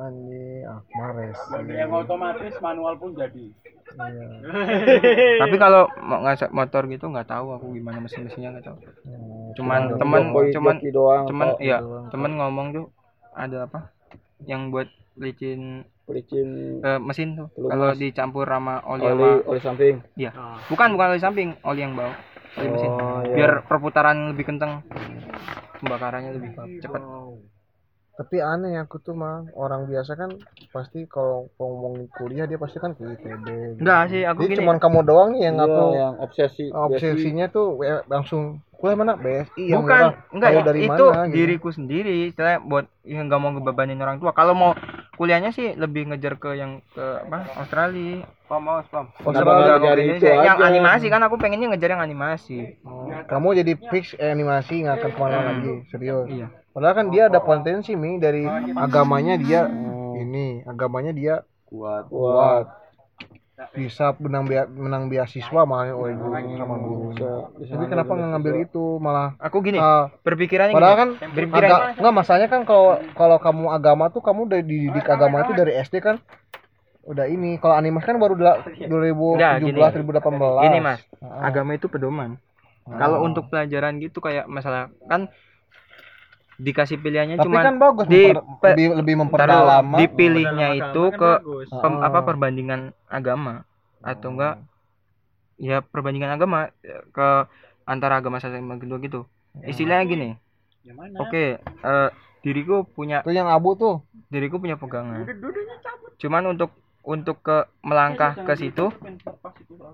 Akmal 0.01 1.09
Racing. 1.13 1.61
Yang 1.69 1.91
otomatis 1.93 2.55
manual 2.57 2.95
pun 2.97 3.13
jadi. 3.13 3.45
Iya. 3.91 4.23
tapi 5.43 5.55
kalau 5.59 5.91
mau 5.99 6.23
ngajak 6.23 6.49
motor 6.55 6.87
gitu 6.87 7.11
nggak 7.11 7.27
tahu 7.27 7.59
aku 7.59 7.75
gimana 7.75 7.99
mesin 7.99 8.23
mesinnya 8.23 8.55
nggak 8.55 8.71
tahu 8.71 8.77
cuman 9.59 9.81
temen 9.99 10.21
cuman 10.31 10.75
cuman 11.27 11.47
iya 11.59 11.83
temen 12.07 12.31
ngomong 12.39 12.67
tuh 12.71 12.85
ada 13.35 13.67
apa 13.67 13.91
yang 14.47 14.71
buat 14.71 14.87
licin 15.19 15.83
pelicin 16.11 16.47
eh, 16.83 16.99
mesin 16.99 17.39
tuh 17.39 17.47
Pelumas. 17.55 17.71
kalau 17.71 17.87
dicampur 17.95 18.45
sama 18.45 18.75
oli, 18.83 19.01
oli 19.07 19.11
sama 19.15 19.35
oli 19.47 19.59
samping. 19.63 19.95
Iya. 20.19 20.31
Bukan 20.67 20.87
bukan 20.99 21.07
oli 21.15 21.21
samping 21.23 21.49
oli 21.63 21.79
yang 21.79 21.95
bau 21.95 22.11
oli 22.59 22.67
mesin. 22.67 22.89
Oh, 22.91 23.23
iya. 23.23 23.35
biar 23.39 23.51
perputaran 23.63 24.35
lebih 24.35 24.43
kenceng 24.51 24.83
pembakarannya 25.79 26.31
lebih 26.35 26.49
cepat 26.83 27.01
Tapi 28.11 28.37
aneh 28.37 28.75
aku 28.77 28.99
tuh 28.99 29.15
mah 29.15 29.47
orang 29.55 29.87
biasa 29.87 30.13
kan 30.13 30.29
pasti 30.69 31.07
kalau 31.07 31.49
ngomongin 31.57 32.05
kuliah 32.11 32.45
dia 32.45 32.59
pasti 32.59 32.77
kan 32.77 32.93
ke 32.93 33.01
ITB. 33.01 33.79
enggak 33.81 34.01
sih 34.11 34.21
aku 34.23 34.45
Jadi 34.45 34.51
gini. 34.51 34.59
cuman 34.61 34.77
kamu 34.77 34.99
doang 35.01 35.29
nih 35.33 35.41
yang 35.47 35.55
Iya, 35.57 35.65
aku 35.65 35.83
yang 35.95 36.13
obsesi 36.19 36.65
obsesinya 36.69 37.45
tuh 37.47 37.81
ya, 37.81 38.03
langsung 38.05 38.61
kuliah 38.77 38.97
mana? 38.99 39.13
BSI 39.15 39.63
yang 39.63 39.81
bukan 39.81 39.95
orang 39.95 40.13
enggak 40.33 40.49
dari 40.65 40.79
itu 40.83 40.89
mana? 40.89 41.21
gitu. 41.25 41.33
diriku 41.33 41.69
sendiri 41.71 42.15
istilahnya 42.29 42.59
buat 42.61 42.85
yang 43.07 43.25
nggak 43.25 43.41
mau 43.41 43.51
ngebebanin 43.53 43.97
orang 43.97 44.17
tua. 44.19 44.35
Kalau 44.35 44.53
mau 44.53 44.71
kuliahnya 45.15 45.49
sih 45.49 45.73
lebih 45.73 46.09
ngejar 46.09 46.37
ke 46.37 46.53
yang 46.53 46.83
ke 46.91 47.05
apa 47.25 47.47
Australia. 47.57 48.25
Pam 48.45 48.59
mau 48.59 48.83
itu 48.83 48.91
Indonesia. 49.23 50.33
yang 50.35 50.57
aja? 50.59 50.67
animasi 50.67 51.07
kan 51.07 51.21
aku 51.23 51.35
pengennya 51.39 51.71
ngejar 51.71 51.95
yang 51.95 52.03
animasi. 52.03 52.75
Oh, 52.83 53.07
kamu 53.25 53.63
jadi 53.63 53.73
fix 53.87 54.13
eh, 54.19 54.29
animasi 54.29 54.83
nggak 54.83 54.97
akan 54.99 55.11
ke 55.15 55.19
mana 55.19 55.37
lagi 55.41 55.73
serius. 55.89 56.27
iya 56.27 56.47
Padahal 56.71 56.95
kan 56.95 57.07
dia 57.07 57.27
ada 57.27 57.39
potensi 57.39 57.91
mi 57.93 58.15
dari 58.15 58.47
agamanya 58.73 59.35
dia 59.35 59.67
ini 60.13 60.63
agamanya 60.63 61.11
dia 61.11 61.33
kuat. 61.65 62.07
kuat. 62.07 62.65
bisa 63.71 64.09
menang 64.17 64.43
bea- 64.43 64.65
menang 64.65 65.05
beasiswa 65.05 65.61
malah 65.63 65.93
oleh 65.93 66.17
guru 66.17 66.33
sama 66.33 66.75
gurunya. 66.75 67.45
Tapi 67.61 67.85
kenapa 67.85 68.09
nggak 68.09 68.29
ngambil 68.33 68.53
itu? 68.59 68.97
Malah 68.97 69.37
Aku 69.37 69.61
gini, 69.61 69.77
ah, 69.77 70.09
berpikirannya 70.19 70.73
padahal 70.73 70.89
gini. 70.91 71.01
kan 71.13 71.29
berpikiran 71.29 71.69
aga, 71.69 71.77
nggak 71.93 72.15
masalahnya 72.15 72.49
kan 72.49 72.61
kalau 72.65 72.87
kalau 73.13 73.37
kamu 73.37 73.69
agama 73.69 74.09
tuh 74.09 74.17
kamu 74.19 74.49
udah 74.49 74.59
dididik 74.59 75.05
agama 75.05 75.45
itu 75.45 75.53
dari 75.53 75.77
SD 75.77 76.01
kan 76.01 76.17
udah 77.03 77.29
ini. 77.29 77.61
Kalau 77.61 77.77
animasi 77.77 78.01
kan 78.03 78.17
baru 78.17 78.33
dela- 78.33 78.65
2017 78.65 79.37
Nggak, 79.37 79.53
gini. 79.61 79.77
2018 79.77 80.65
Gini, 80.65 80.79
Mas. 80.81 80.99
Ah. 81.19 81.45
agama 81.45 81.71
itu 81.71 81.85
pedoman. 81.85 82.41
Kalau 82.83 83.21
untuk 83.21 83.45
pelajaran 83.45 84.01
gitu 84.01 84.17
kayak 84.17 84.49
masalah 84.49 84.89
kan 85.05 85.29
dikasih 86.57 86.97
pilihannya 86.97 87.35
tapi 87.35 87.47
cuma 87.47 87.63
kan 87.63 87.75
bagus 87.75 88.05
di 88.05 88.27
memper- 88.27 88.45
pe- 88.59 88.69
lebih 88.73 88.87
lebih 88.93 89.15
memperdalam. 89.17 89.85
dipilihnya 89.95 90.67
itu 90.73 91.03
ke 91.11 91.31
pem- 91.73 92.01
Ah. 92.01 92.07
apa 92.07 92.19
perbandingan 92.23 92.81
agama. 93.07 93.63
Atau 93.99 94.33
enggak 94.33 94.59
ya 95.55 95.79
perbandingan 95.79 96.31
agama 96.31 96.73
eh, 96.81 97.01
ke 97.09 97.27
antara 97.83 98.17
agama 98.17 98.37
satu 98.37 98.55
sama 98.55 98.77
kedua 98.77 98.97
gitu. 98.99 99.25
Istilahnya 99.63 100.05
gini. 100.05 100.29
Oke, 101.17 101.57
eh, 101.61 102.09
diriku 102.41 102.81
punya 102.83 103.21
itu 103.21 103.31
yang 103.31 103.45
abu 103.45 103.73
tuh. 103.73 104.01
Diriku 104.27 104.57
punya 104.57 104.75
pegangan. 104.75 105.25
Cuman 106.17 106.43
untuk 106.47 106.73
untuk 107.01 107.41
ke 107.41 107.65
melangkah 107.81 108.37
ke 108.37 108.53
situ 108.55 108.93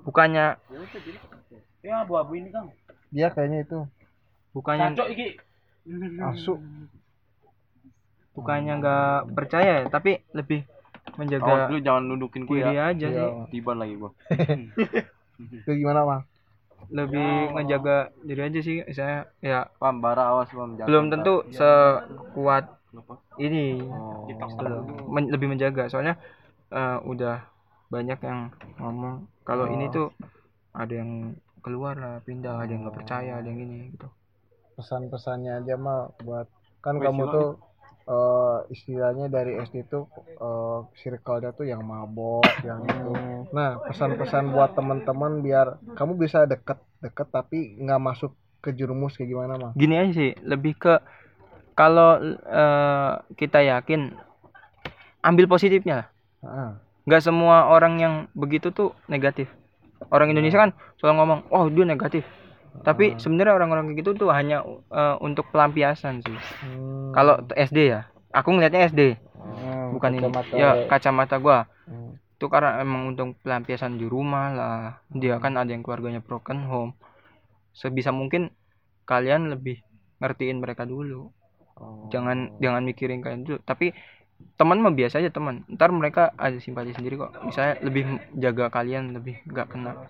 bukannya 0.03 0.59
dia 3.09 3.27
kayaknya 3.31 3.63
itu. 3.63 3.79
Bukannya 4.51 4.91
asu 6.23 6.59
bukannya 8.33 8.73
nggak 8.77 9.33
percaya 9.33 9.71
ya, 9.81 9.85
tapi 9.87 10.21
lebih 10.31 10.61
menjaga 11.15 11.67
dulu 11.67 11.79
jangan 11.79 12.03
nundukin 12.05 12.43
gue 12.43 12.59
ya. 12.59 12.91
aja 12.91 13.07
sih 13.07 13.17
Iya. 13.17 13.49
Tiban 13.49 13.77
lagi 13.77 13.95
gua. 13.95 14.11
itu 15.57 15.71
gimana 15.71 16.01
bang 16.03 16.21
lebih 16.89 17.29
ngejaga 17.51 17.97
diri 18.21 18.41
aja 18.43 18.59
sih 18.59 18.79
saya 18.89 19.27
ya 19.39 19.67
Pam, 19.75 19.97
bara 19.97 20.29
awas 20.29 20.47
pam. 20.49 20.73
jangan 20.73 20.87
belum 20.87 21.05
tentu 21.09 21.33
sekuat 21.49 22.65
Kenapa? 22.87 23.13
ini 23.37 23.81
Oh. 23.83 24.23
Men- 25.07 25.27
lebih 25.27 25.47
menjaga 25.47 25.87
soalnya 25.87 26.15
eh, 26.69 26.97
udah 27.01 27.43
banyak 27.87 28.19
yang 28.19 28.49
ngomong 28.77 29.25
kalau 29.41 29.67
ini 29.67 29.87
tuh 29.87 30.13
ada 30.71 30.93
yang 30.93 31.33
keluar 31.59 31.93
lah 31.93 32.15
pindah 32.19 32.59
ada 32.59 32.69
yang 32.69 32.83
nggak 32.83 32.95
percaya 32.95 33.31
ada 33.35 33.47
yang 33.47 33.59
ini 33.59 33.91
gitu 33.91 34.07
pesan-pesannya 34.77 35.65
aja 35.65 35.75
mah 35.75 36.13
buat 36.21 36.45
kan 36.85 37.01
Wih, 37.01 37.09
kamu 37.09 37.23
tuh 37.33 37.49
eh, 38.05 38.57
istilahnya 38.69 39.25
dari 39.27 39.57
SD 39.57 39.89
tuh 39.89 40.05
eh, 40.21 40.79
circle-nya 41.01 41.51
tuh 41.57 41.65
yang 41.65 41.81
mabok 41.81 42.45
yang 42.61 42.85
itu. 42.85 43.11
Nah 43.51 43.81
pesan-pesan 43.89 44.53
buat 44.53 44.77
teman-teman 44.77 45.41
biar 45.41 45.81
kamu 45.97 46.21
bisa 46.21 46.45
deket-deket 46.45 47.27
tapi 47.33 47.81
nggak 47.81 47.99
masuk 47.99 48.31
ke 48.61 48.69
jerumus 48.77 49.17
kayak 49.17 49.29
gimana 49.33 49.53
mah 49.57 49.71
gini 49.77 49.97
aja 49.97 50.13
sih 50.17 50.31
lebih 50.45 50.77
ke 50.77 51.01
kalau 51.73 52.21
eh, 52.29 53.13
kita 53.33 53.65
yakin 53.65 54.13
ambil 55.25 55.49
positifnya 55.49 56.13
nggak 57.07 57.23
semua 57.25 57.73
orang 57.73 57.97
yang 57.97 58.13
begitu 58.37 58.69
tuh 58.69 58.93
negatif. 59.09 59.49
Orang 60.13 60.29
Indonesia 60.29 60.61
kan 60.61 60.71
selalu 61.01 61.13
ngomong 61.17 61.39
oh 61.49 61.65
dia 61.73 61.81
negatif 61.81 62.21
tapi 62.83 63.17
sebenarnya 63.17 63.53
orang-orang 63.57 63.91
kayak 63.91 63.97
gitu 64.03 64.25
tuh 64.25 64.29
hanya 64.33 64.61
eh, 64.91 65.15
untuk 65.21 65.49
pelampiasan 65.53 66.21
sih. 66.25 66.37
Hmm. 66.63 67.11
kalau 67.13 67.41
SD 67.53 67.77
ya 67.93 68.09
aku 68.31 68.53
ngelihatnya 68.53 68.89
SD 68.89 69.01
Hmm, 69.47 69.95
bukan 69.95 70.11
ini 70.17 70.27
kacamata. 70.27 70.53
ya 70.59 70.69
we. 70.75 70.85
kacamata 70.91 71.35
gua. 71.39 71.59
Hmm. 71.87 72.19
itu 72.37 72.45
karena 72.53 72.77
emang 72.83 73.15
untuk 73.15 73.33
pelampiasan 73.41 73.97
di 73.97 74.05
rumah 74.05 74.53
lah. 74.53 74.81
Dia 75.09 75.41
kan 75.41 75.57
ada 75.57 75.73
yang 75.73 75.81
keluarganya 75.81 76.21
broken 76.21 76.69
home. 76.69 76.93
Sebisa 77.73 78.13
mungkin 78.13 78.53
kalian 79.09 79.49
lebih 79.49 79.81
ngertiin 80.21 80.61
mereka 80.61 80.85
dulu. 80.85 81.33
Oh. 81.77 82.09
jangan 82.09 82.57
jangan 82.61 82.85
mikirin 82.85 83.21
kalian 83.25 83.41
dulu. 83.45 83.57
Tapi 83.65 83.89
teman 84.53 84.81
mah 84.81 84.93
biasa 84.93 85.17
aja 85.17 85.33
teman. 85.33 85.65
Ntar 85.65 85.89
mereka 85.89 86.29
ada 86.37 86.57
simpati 86.61 86.93
sendiri 86.93 87.17
kok. 87.17 87.33
Misalnya 87.41 87.81
lebih 87.81 88.05
jaga 88.37 88.69
kalian 88.69 89.17
lebih 89.17 89.41
nggak 89.49 89.73
kena 89.73 90.05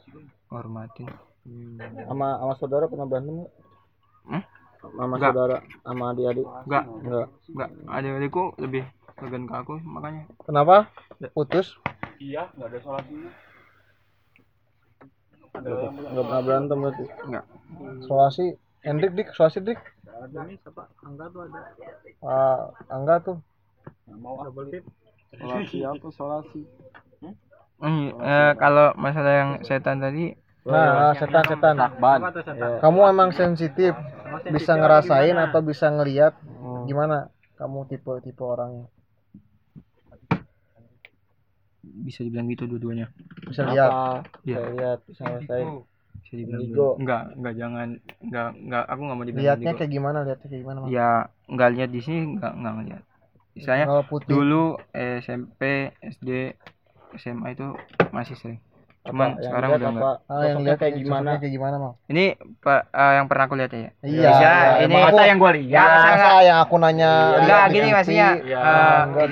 hormatin 0.52 1.08
sama 2.08 2.28
sama 2.40 2.54
saudara 2.60 2.86
pernah 2.92 3.08
berantem 3.08 3.34
nggak? 3.44 3.54
Hmm? 4.28 4.44
sama 4.78 5.16
Nggak. 5.16 5.32
saudara 5.32 5.58
sama 5.84 6.04
adik-adik? 6.14 6.46
Nggak. 6.68 6.84
Enggak 7.04 7.28
nggak. 7.56 7.70
Ada 7.88 8.08
adikku 8.20 8.44
lebih 8.60 8.84
segan 9.18 9.44
ke 9.50 9.56
aku 9.56 9.76
makanya. 9.82 10.24
Kenapa? 10.46 10.92
Putus? 11.34 11.74
Iya, 12.22 12.52
enggak 12.56 12.68
ada 12.76 12.80
solusinya. 12.84 13.32
enggak 15.58 16.26
pernah 16.30 16.44
berantem 16.46 16.78
berarti? 16.78 17.06
Solasi 18.06 18.46
Hendrik 18.86 19.12
dik. 19.18 19.28
Solasi 19.34 19.60
dik. 19.64 19.80
Ah, 22.22 22.72
Angga 22.90 23.16
tuh. 23.24 23.38
Solasi 25.38 25.78
apa 25.86 26.08
solasi? 26.14 26.62
Hmm, 27.78 28.10
eh, 28.10 28.52
kalau 28.58 28.98
masalah 28.98 29.34
yang 29.38 29.52
setan 29.62 30.02
tadi 30.02 30.34
nah 30.68 31.16
setan 31.16 31.44
setan. 31.48 31.76
Ban. 31.98 32.20
kamu 32.84 33.00
emang 33.08 33.30
sensitif 33.32 33.96
bisa 34.52 34.76
ngerasain 34.76 35.36
atau 35.40 35.60
bisa 35.64 35.88
ngelihat 35.88 36.36
gimana 36.84 37.32
kamu 37.56 37.88
tipe 37.90 38.12
tipe 38.22 38.44
orangnya? 38.44 38.86
Bisa 41.82 42.22
dibilang 42.22 42.48
gitu 42.52 42.70
dua-duanya. 42.70 43.10
Bisa 43.48 43.66
lihat. 43.66 43.92
Iya. 44.46 44.58
saya 44.62 44.70
lihat 44.76 45.00
sama 45.18 45.40
saya 45.50 45.64
bisa 46.22 46.34
dibilang 46.44 46.62
Indigo. 46.68 46.76
dua- 46.76 46.96
enggak 47.00 47.22
enggak 47.40 47.54
jangan 47.56 47.88
enggak 48.20 48.50
enggak 48.60 48.84
aku 48.84 49.02
nggak 49.08 49.18
mau 49.18 49.26
dibilang 49.26 49.46
lihatnya 49.48 49.64
indigo. 49.64 49.80
kayak 49.80 49.92
gimana? 49.96 50.18
Lihatnya 50.28 50.48
kayak 50.52 50.62
gimana 50.62 50.78
ya 50.92 51.10
enggak 51.48 51.70
lihat 51.72 51.90
di 51.90 52.02
sini 52.04 52.20
enggak 52.36 52.54
enggak 52.54 52.74
ngeliat. 52.76 53.04
Misalnya 53.58 53.86
dulu 54.30 54.64
SMP 54.94 55.62
SD 56.04 56.30
SMA 57.18 57.48
itu 57.56 57.68
masih 58.12 58.36
sering 58.38 58.60
cuman 59.08 59.30
Apa? 59.32 59.44
Sekarang 59.44 59.70
udah 59.72 59.90
enggak 59.90 60.16
ah, 60.28 60.44
yang 60.44 60.60
lihat 60.62 60.78
kayak 60.78 60.94
gimana? 61.00 61.30
kayak 61.40 61.54
gimana 61.56 61.76
mau 61.80 61.94
ini 62.08 62.26
pak 62.60 62.82
eh, 62.92 63.12
yang 63.16 63.26
pernah 63.32 63.44
aku 63.48 63.56
lihat 63.56 63.72
ya? 63.72 63.90
Iya 64.04 64.30
Bisa, 64.30 64.52
ini 64.78 64.84
emang 64.84 65.02
masa 65.02 65.12
aku- 65.16 65.30
yang 65.32 65.38
gua 65.40 65.52
ya, 65.52 65.58
lihat? 65.58 65.88
masa 65.88 66.08
masa 66.12 66.30
yang 66.44 66.60
aku 66.60 66.76
nanya 66.78 67.12
enggak 67.40 67.48
lihat 67.48 67.64
di 67.64 67.74
gini 67.74 67.88
TV, 67.88 67.96
maksudnya 67.96 68.30
Iya. 68.38 68.60
eh, 68.60 69.00
Enggak, 69.08 69.28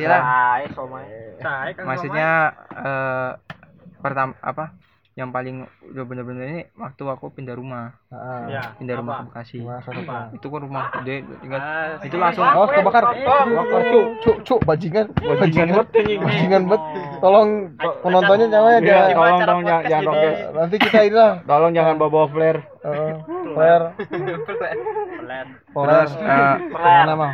kan 1.76 1.84
maksudnya 1.86 2.30
eh 2.76 3.30
pertama 4.00 4.32
apa 4.40 4.66
yang 5.16 5.32
paling 5.32 5.64
udah 5.86 6.04
bener-bener 6.04 6.44
ini 6.46 6.62
waktu 6.76 7.00
aku 7.02 7.32
pindah 7.32 7.56
rumah. 7.56 7.96
Ah, 8.12 8.52
Ya. 8.52 8.76
pindah 8.76 9.00
rumah 9.00 9.24
ke 9.24 9.32
Bekasi. 9.32 9.64
Sosoknya? 9.64 10.28
itu 10.30 10.44
kan 10.44 10.60
rumah 10.60 10.92
gede 10.94 11.16
ingat 11.40 11.62
Ah, 11.62 12.04
itu 12.04 12.16
langsung 12.16 12.44
Oh, 12.46 12.68
kebakar. 12.68 13.16
Kebakar, 13.16 13.82
cuk, 13.88 14.06
cuk, 14.20 14.38
cuk, 14.44 14.60
bajingan, 14.62 15.08
bajingan 15.16 15.68
banget, 15.72 15.88
bajingan 16.20 16.64
banget. 16.68 16.82
Tolong 17.18 17.50
penontonnya 18.04 18.48
jangan 18.50 18.70
ya, 18.70 18.76
Iya, 18.76 18.84
jangan. 18.84 19.16
tolong 19.16 19.40
dong 19.42 19.62
jangan 19.64 20.04
roket. 20.06 20.34
Nanti 20.52 20.76
kita 20.78 21.00
ini 21.02 21.16
lah, 21.16 21.32
Tolong 21.42 21.72
jangan 21.72 21.94
bawa 21.96 22.10
bawa 22.12 22.28
flare. 22.28 22.60
eh, 22.86 23.14
flare, 23.50 23.86
flare. 25.18 25.50
terus 25.66 26.12
eh, 26.14 26.56
Gimana 26.70 27.14
mah? 27.16 27.34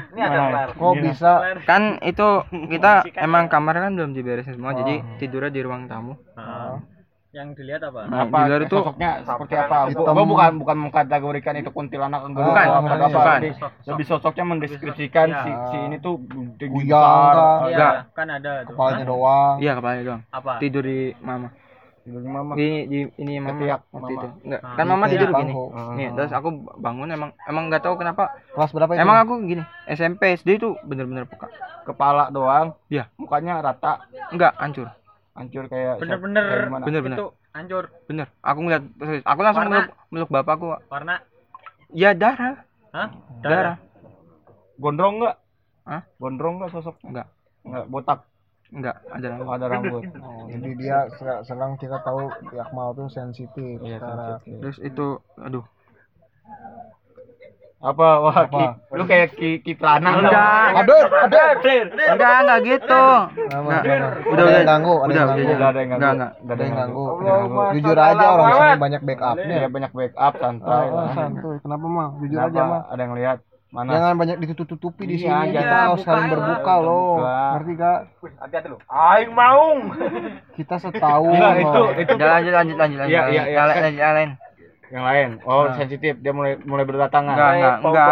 Kok 0.71 0.93
bisa? 1.01 1.31
kan 1.65 1.97
itu 1.99 2.27
kita 2.69 3.09
emang 3.17 3.49
kamar 3.49 3.73
kan 3.79 3.91
belum 3.91 4.13
diberesin 4.13 4.53
semua 4.53 4.71
jadi 4.71 5.01
tidurnya 5.17 5.49
di 5.49 5.61
ruang 5.61 5.89
tamu 5.89 6.13
yang 7.31 7.55
dilihat 7.55 7.79
apa 7.81 8.05
nah, 8.05 8.27
Apa 8.27 8.37
di 8.37 8.49
luar 8.49 8.61
itu 8.61 8.75
sosoknya 8.75 9.09
seperti 9.23 9.55
apa? 9.55 9.75
Gua, 9.87 9.91
Hitam. 10.03 10.13
gua 10.13 10.25
bukan 10.27 10.51
bukan 10.59 10.77
mengkategorikan 10.81 11.53
itu 11.55 11.69
kuntilanak 11.69 12.21
enggak. 12.21 12.43
Bukan, 12.43 12.65
Apa, 12.65 12.77
bukan, 12.77 12.97
apa, 12.97 13.07
bukan. 13.09 13.39
Lebih, 13.39 13.53
lebih 13.87 14.05
sosoknya 14.05 14.43
mendeskripsikan 14.45 15.27
Iya. 15.29 15.39
si 15.39 15.51
si 15.65 15.77
ini 15.81 15.97
tuh? 15.97 16.15
Enggak. 16.59 17.71
Iya, 17.71 17.89
kan 18.11 18.27
ada 18.29 18.51
tuh 18.61 18.75
Kepalanya 18.75 19.05
doang. 19.05 19.55
iya 19.57 19.71
kepalanya 19.73 20.03
doang 20.05 20.21
apa 20.29 20.51
tidur 20.57 20.83
di 20.83 20.99
mama 21.19 21.49
Tidur 22.01 22.17
di 22.17 22.27
mama. 22.27 22.51
di, 22.53 22.67
di 22.85 22.99
ini 23.15 23.33
mama 23.37 23.53
Ketiak 23.55 23.81
mama. 23.89 24.07
itu 24.09 24.27
enggak 24.43 24.61
Ah. 24.61 24.73
kan 24.73 24.85
mama 24.85 25.05
tidur 25.07 25.29
gini 25.31 25.53
nih 25.95 26.07
terus 26.11 26.31
aku 26.31 26.49
bangun 26.75 27.07
emang 27.07 27.29
emang 27.45 27.63
nggak 27.67 27.81
tahu 27.81 27.95
kenapa 27.95 28.23
Kelas 28.49 28.71
berapa 28.71 28.91
itu? 28.91 28.99
emang 28.99 29.17
aku 29.21 29.33
gini 29.41 29.63
SMP 29.87 30.33
SD 30.33 30.57
itu 30.57 30.75
bener-bener 30.83 31.23
peka 31.23 31.47
Kepala 31.81 32.29
doang. 32.29 32.77
Iya. 32.87 33.09
Mukanya 33.15 33.57
rata, 33.57 34.05
enggak 34.29 34.53
hancur 34.55 34.85
hancur 35.41 35.65
kayak 35.67 35.93
bener-bener 35.97 36.43
kayak 36.45 36.85
bener-bener 36.85 37.17
itu 37.17 37.25
hancur 37.51 37.83
bener 38.07 38.27
aku 38.45 38.59
ngeliat 38.63 38.83
aku 39.25 39.39
langsung 39.41 39.65
Warna? 39.65 39.75
meluk, 39.81 39.87
meluk 40.13 40.29
bapakku 40.29 40.67
warna 40.87 41.15
ya 41.91 42.11
darah 42.13 42.61
hah 42.93 43.07
darah 43.43 43.77
Gondrong 44.81 45.21
enggak? 45.21 45.35
Hah? 45.85 46.01
Gondrong 46.17 46.55
enggak 46.57 46.71
sosoknya? 46.73 47.09
Enggak. 47.13 47.27
Enggak 47.61 47.85
botak. 47.93 48.19
enggak 48.71 48.97
ada 49.11 49.27
Oh, 49.43 49.51
ada 49.51 49.65
rambut. 49.67 50.01
Oh, 50.25 50.47
jadi 50.47 50.69
dia 50.79 50.97
se- 51.19 51.43
senang 51.43 51.75
kita 51.75 51.99
tahu 52.07 52.31
Yakmal 52.55 52.95
tuh 52.95 53.07
sensitif 53.11 53.77
Iya, 53.83 53.99
secara 53.99 54.39
sensitif. 54.39 54.57
terus 54.63 54.77
itu 54.79 55.05
aduh 55.37 55.65
Apa? 57.81 58.07
Wah, 58.21 58.35
Apa? 58.45 58.77
Ki- 58.77 58.93
lu 58.93 59.03
kayak 59.09 59.27
ki 59.33 59.49
kiprana 59.65 60.13
lu. 60.13 60.29
Enggak. 60.29 60.85
Ada, 60.85 60.95
ada. 61.25 61.41
Enggak, 62.13 62.33
enggak 62.39 62.59
gitu. 62.61 63.03
Enggak. 63.49 63.81
Udah, 63.81 63.97
ada 64.21 64.21
udah. 64.37 64.53
yang 64.53 64.69
ganggu, 64.69 64.93
ada 64.93 65.01
Udah, 65.03 65.17
yang 65.17 65.25
udah, 65.25 65.33
ada 65.33 65.79
yang 65.81 65.89
Enggak, 65.89 65.97
ganggu. 65.97 66.13
enggak. 66.13 66.31
Enggak 66.37 66.53
ada 66.53 66.63
yang 66.63 66.77
ganggu. 66.77 67.05
Jujur 67.73 67.97
aja 67.97 68.25
orang 68.29 68.51
sini 68.53 68.73
banyak 68.77 69.01
backupnya. 69.01 69.55
Iya, 69.57 69.67
banyak 69.73 69.91
backup 69.91 70.33
santai. 70.37 70.85
Oh, 70.87 71.07
santuy. 71.11 71.55
Kenapa 71.59 71.85
mah? 71.87 72.07
Jujur 72.21 72.37
Kenapa? 72.37 72.53
aja 72.53 72.61
mah. 72.63 72.81
Ada 72.87 73.01
yang 73.01 73.15
lihat? 73.17 73.37
Mana? 73.71 73.89
Jangan 73.95 74.15
banyak 74.19 74.37
ditutup-tutupi 74.37 75.03
di 75.07 75.15
Iya, 75.15 75.31
sini. 75.31 75.55
iya, 75.55 75.61
Kita 75.63 75.75
harus 75.87 76.03
saling 76.03 76.27
berbuka 76.27 76.73
loh. 76.77 77.23
Ngerti 77.23 77.71
gak? 77.79 77.99
Hati-hati 78.35 78.67
lu. 78.67 78.77
Aing 78.85 79.31
maung. 79.31 79.79
Kita 80.53 80.75
setahun. 80.75 81.31
Itu 81.55 81.81
itu 81.97 82.11
Udah 82.13 82.27
lanjut 82.35 82.51
lanjut 82.51 82.77
lanjut 82.77 82.97
lanjut. 82.99 83.15
Iya, 83.15 83.21
iya, 83.31 83.43
iya. 83.47 84.11
Lain, 84.11 84.29
yang 84.91 85.03
lain. 85.03 85.29
Oh, 85.41 85.65
Nah. 85.65 85.75
sensitif. 85.75 86.19
Dia 86.19 86.31
mulai 86.31 86.59
mulai 86.61 86.83
berdatangan. 86.83 87.31
Enggak, 87.31 87.51
enggak, 87.53 87.75
enggak. 87.81 88.07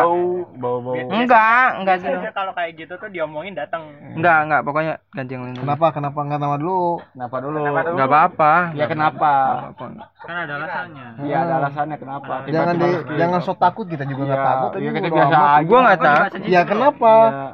Bau-bau. 0.55 0.95
Enggak, 0.95 1.67
enggak 1.77 1.95
gitu. 1.99 2.07
Biasanya 2.09 2.33
kalau 2.33 2.51
kayak 2.51 2.71
gitu 2.75 2.93
tuh 2.95 3.09
diomongin 3.11 3.53
datang. 3.53 3.83
Enggak, 4.15 4.37
enggak, 4.43 4.61
pokoknya 4.63 4.93
ganti 5.11 5.31
yang 5.33 5.43
lain. 5.45 5.55
Kenapa? 5.55 5.85
Kenapa 5.91 6.19
enggak 6.19 6.39
nama 6.39 6.55
dulu? 6.55 6.81
Kenapa 7.11 7.35
dulu? 7.39 7.57
Enggak 7.61 8.07
apa-apa. 8.07 8.53
Ya 8.73 8.85
kenapa? 8.87 9.31
Kan 10.19 10.35
ada 10.35 10.53
alasannya. 10.55 11.07
Iya, 11.21 11.37
ada 11.43 11.53
alasannya 11.59 11.97
kenapa. 11.97 12.33
Jangan 12.45 12.73
di 12.75 12.87
jangan 13.15 13.39
so 13.39 13.53
takut 13.53 13.85
kita 13.85 14.03
juga 14.03 14.21
enggak 14.25 14.39
Iya, 14.39 14.47
takut. 14.47 14.69
iya, 14.75 14.89
kita 14.91 15.07
biasa 15.09 15.35
aja. 15.37 15.65
Gua 15.67 15.79
enggak 15.79 15.99
tahu. 15.99 16.23
Ya 16.47 16.61
kenapa? 16.63 17.13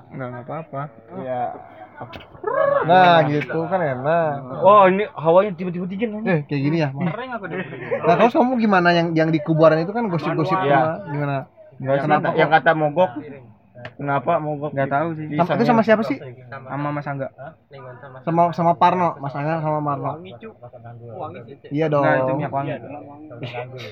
Enggak 0.09 0.27
enggak 0.29 0.43
apa-apa. 0.45 0.81
Iya. 1.17 1.43
Nah, 2.85 3.25
gitu 3.25 3.59
kan 3.65 3.79
enak. 3.81 4.61
Oh, 4.61 4.85
ini 4.85 5.09
hawanya 5.17 5.51
tiba-tiba 5.57 5.85
dingin. 5.89 6.21
Eh, 6.21 6.39
kayak 6.45 6.61
gini 6.61 6.77
ya. 6.83 6.89
Mas. 6.93 7.09
Nah, 8.05 8.13
terus 8.19 8.33
kamu 8.35 8.61
gimana 8.61 8.89
yang 8.93 9.07
yang 9.17 9.29
di 9.33 9.39
kuburan 9.41 9.81
itu 9.81 9.89
kan 9.89 10.05
gosip-gosip 10.11 10.59
Iya. 10.61 11.01
gimana? 11.09 11.49
Enggak 11.75 12.07
Kenapa 12.07 12.27
yang 12.37 12.51
kata 12.51 12.71
mogok. 12.77 13.11
Kenapa 13.95 14.39
mogok? 14.39 14.71
Enggak 14.75 14.91
tahu 14.91 15.07
sih. 15.19 15.25
Sama, 15.35 15.55
itu 15.55 15.63
sama 15.67 15.81
siapa 15.83 16.03
sih? 16.03 16.17
Sama 16.49 16.89
Mas 16.91 17.07
Angga. 17.07 17.27
Sama 18.23 18.41
sama 18.51 18.71
Parno, 18.75 19.15
Mas 19.19 19.35
Angga 19.35 19.59
sama 19.59 19.79
Parno. 19.83 20.19
Iya 21.71 21.85
dong. 21.91 22.03
Enggak, 22.03 22.23
itu 22.23 22.31
minyak 22.35 22.53
wangi. 22.55 22.71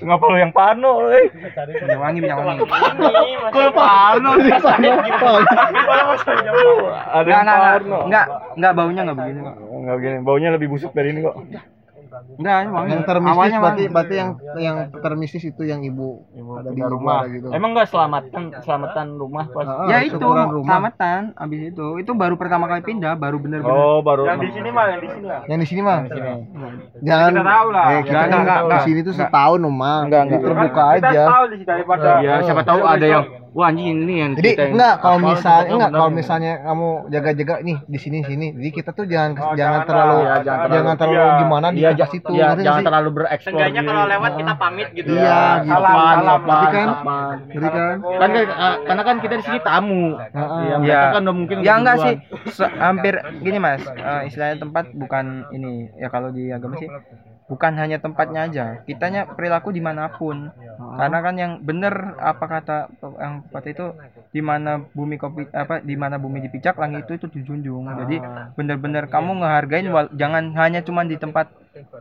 Ngapa 0.04 0.26
lu 0.28 0.38
yang 0.40 0.54
pano, 0.56 0.92
eh? 1.12 1.28
Minyak 1.84 2.00
wangi, 2.00 2.20
minyak 2.20 2.40
wangi. 2.40 2.62
Kok 3.52 3.72
pano 3.76 4.30
sih? 4.40 4.52
Ada 7.14 7.34
parno. 7.44 8.00
enggak, 8.08 8.26
enggak 8.60 8.74
baunya 8.76 9.02
enggak 9.08 9.18
begini. 9.20 9.40
Enggak 9.84 9.96
begini, 10.00 10.16
baunya 10.24 10.50
lebih 10.56 10.68
busuk 10.72 10.92
dari 10.92 11.12
ini 11.16 11.24
kok. 11.24 11.36
Enggak, 12.34 12.56
wangi. 12.66 12.90
Yang 12.90 13.04
termistis 13.06 13.36
Awalnya 13.38 13.60
berarti 13.60 13.84
berarti 13.88 14.16
yang 14.16 14.30
yang 14.58 14.78
termistis 14.96 15.44
itu 15.44 15.64
yang 15.64 15.82
ibu, 15.82 16.26
ada 16.56 16.70
di 16.70 16.82
rumah 16.82 17.30
gitu. 17.30 17.48
Emang 17.50 17.72
enggak 17.72 17.88
selamatan 17.88 18.44
selamatan 18.60 19.08
rumah 19.16 19.46
pas? 19.48 19.66
Ah, 19.66 19.86
Ya 19.86 19.98
itu, 20.02 20.18
syukuran 20.18 20.50
rumah. 20.50 20.68
selamatan 20.74 21.20
abis 21.36 21.60
itu. 21.70 21.88
Itu 21.98 22.12
baru 22.14 22.36
pertama 22.36 22.66
kali 22.66 22.82
pindah, 22.82 23.14
baru 23.14 23.38
bener-bener. 23.38 23.70
Oh, 23.70 24.02
baru. 24.02 24.26
Yang 24.26 24.40
di 24.40 24.50
sini 24.52 24.70
mah, 24.70 24.86
yang 24.88 25.02
di 25.02 25.10
sini 25.10 25.26
lah. 25.26 25.42
Yang 25.46 25.60
di 25.60 25.68
sini 25.68 25.82
mah. 25.82 25.98
Jangan 27.00 27.32
Kita 27.32 27.44
tahu 27.46 27.68
lah. 27.70 27.86
Eh, 27.86 28.02
kita 28.04 28.20
Enggak, 28.24 28.40
enggak, 28.42 28.60
di 28.66 28.80
sini 28.84 29.00
tuh 29.02 29.14
setahun 29.14 29.60
Oma. 29.62 29.94
Enggak, 30.04 30.22
enggak. 30.26 30.40
Terbuka 30.42 30.84
Kita 30.96 31.10
aja. 31.10 31.24
tahu 31.28 31.44
di 31.46 31.56
sini 31.56 31.68
daripada. 31.68 32.10
Iya, 32.20 32.34
siapa 32.44 32.62
tahu 32.64 32.80
ada 32.82 33.06
yang 33.06 33.24
wah 33.54 33.70
anjing 33.70 33.88
ini 33.96 34.16
yang 34.18 34.32
Jadi 34.34 34.50
kita 34.50 34.62
yang 34.64 34.74
enggak 34.74 34.96
kalau 34.98 35.20
misalnya 35.22 35.70
enggak 35.70 35.90
kalau 35.92 36.10
misalnya 36.12 36.54
kamu 36.60 36.88
jaga-jaga 37.08 37.54
nih 37.62 37.78
di 37.86 37.98
sini 37.98 38.18
sini. 38.22 38.48
Jadi 38.52 38.70
kita 38.72 38.90
tuh 38.92 39.06
jangan 39.06 39.32
Oh, 39.34 39.54
jangan 39.54 39.56
jangan 39.56 39.82
terlalu. 39.86 40.16
Iya, 40.16 40.36
jangan 40.36 40.42
jangan 40.44 40.66
terlalu- 40.66 40.98
terlalu 40.98 41.22
iya. 41.24 41.40
gimana 41.40 41.68
di 41.68 41.76
Iya, 41.76 41.88
dekat 41.88 42.00
ja- 42.00 42.10
situ. 42.10 42.32
iya, 42.32 42.46
ngerti 42.46 42.64
jangan 42.64 42.76
sih? 42.76 42.86
terlalu 42.86 43.10
bereksplor. 43.14 43.50
Seenggaknya 43.54 43.82
kalau 43.84 44.04
lewat 44.06 44.32
kita 44.34 44.54
pamit 44.58 44.88
gitu. 44.92 45.10
Iya, 45.14 45.40
gitu. 45.60 45.70
Salam, 45.70 45.94
salam. 45.94 46.42
Kan 46.44 46.90
salam. 46.98 47.36
Jadi 47.46 47.68
kan 47.70 47.96
Kan 48.14 48.30
ah, 48.56 48.76
karena 48.84 49.04
kan 49.04 49.16
kita 49.20 49.34
di 49.36 49.44
sini 49.44 49.60
tamu. 49.62 50.04
Iya, 50.18 50.76
mereka 50.78 50.90
Ya, 50.90 51.14
kan 51.14 51.22
udah 51.22 51.36
mungkin 51.36 51.56
ya 51.62 51.74
enggak 51.76 51.96
sih, 52.00 52.16
hampir 52.76 53.14
gini 53.40 53.58
mas, 53.58 53.82
eh, 53.86 54.22
istilahnya 54.26 54.58
tempat 54.60 54.90
bukan 54.92 55.26
ini 55.52 55.94
ya 55.94 56.08
kalau 56.08 56.30
di 56.30 56.50
agama 56.50 56.74
sih 56.76 56.90
bukan 57.50 57.74
hanya 57.76 57.98
tempatnya 58.00 58.48
aja, 58.48 58.66
kitanya 58.88 59.28
perilaku 59.28 59.70
di 59.76 59.82
mana 59.84 60.08
pun, 60.10 60.50
karena 60.98 61.18
kan 61.26 61.36
yang 61.38 61.52
bener 61.60 62.16
apa 62.18 62.46
kata 62.48 62.78
yang 63.20 63.34
tepat 63.50 63.64
itu 63.74 63.86
di 64.34 64.42
mana 64.42 64.82
bumi 64.98 65.16
kopi 65.22 65.46
apa 65.54 65.84
di 65.84 65.94
mana 65.94 66.18
bumi 66.18 66.42
dipijak 66.42 66.76
langit 66.82 67.06
itu 67.06 67.14
itu 67.20 67.28
dijunjung, 67.40 67.86
jadi 68.02 68.18
bener-bener 68.58 69.06
kamu 69.12 69.44
ngehargain 69.44 69.88
wal- 69.92 70.14
jangan 70.16 70.44
hanya 70.58 70.82
cuma 70.82 71.06
di 71.06 71.20
tempat 71.20 71.52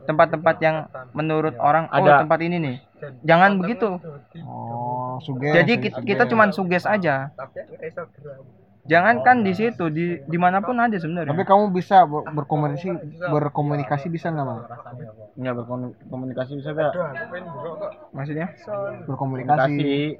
tempat-tempat 0.08 0.56
yang 0.60 0.76
menurut 1.16 1.54
orang 1.60 1.88
oh 1.92 2.04
Ada. 2.04 2.24
tempat 2.24 2.38
ini 2.44 2.56
nih, 2.60 2.76
jangan 3.24 3.50
begitu, 3.60 3.98
oh, 4.44 5.18
suges. 5.24 5.52
jadi 5.58 5.72
kita, 5.80 5.98
kita 6.04 6.24
cuma 6.30 6.44
suges 6.52 6.84
aja. 6.86 7.32
Jangan 8.82 9.22
kan 9.22 9.46
di 9.46 9.54
situ, 9.54 9.84
di 9.94 10.18
di 10.26 10.38
mana 10.42 10.58
pun 10.58 10.74
ada 10.74 10.98
sebenarnya. 10.98 11.30
Tapi 11.30 11.46
kamu 11.46 11.70
bisa 11.70 12.02
ber- 12.02 12.26
berkomunikasi 12.34 12.90
berkomunikasi 13.30 14.06
bisa 14.10 14.34
nggak 14.34 14.42
mal? 14.42 14.58
Iya, 15.38 15.54
berkomunikasi 15.54 16.58
bisa 16.58 16.74
enggak? 16.74 16.92
Maksudnya? 18.10 18.46
Berkomunikasi. 19.06 20.18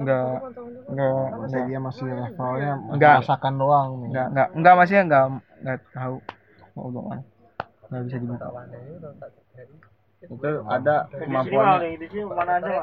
Enggak, 0.00 0.40
enggak, 0.88 1.28
Masa 1.36 1.58
dia 1.68 1.78
masih 1.78 2.08
levelnya 2.08 2.72
Enggak. 2.88 3.16
masakan 3.20 3.54
doang 3.60 3.88
nih. 4.00 4.08
enggak, 4.08 4.26
enggak, 4.32 4.48
enggak 4.56 4.74
maksudnya 4.80 5.02
enggak, 5.04 5.24
enggak 5.60 5.78
tahu 5.92 6.16
mau. 6.74 6.88
Enggak 7.92 8.00
bisa 8.08 8.16
dibuka. 8.16 8.46
Itu 10.18 10.50
ada 10.66 10.96
Di 11.06 11.12
sini 11.12 11.28
mah, 11.28 11.44
kemampuannya. 11.44 11.88
di 11.94 12.06
sini 12.08 12.24
mana 12.24 12.52
aja. 12.56 12.74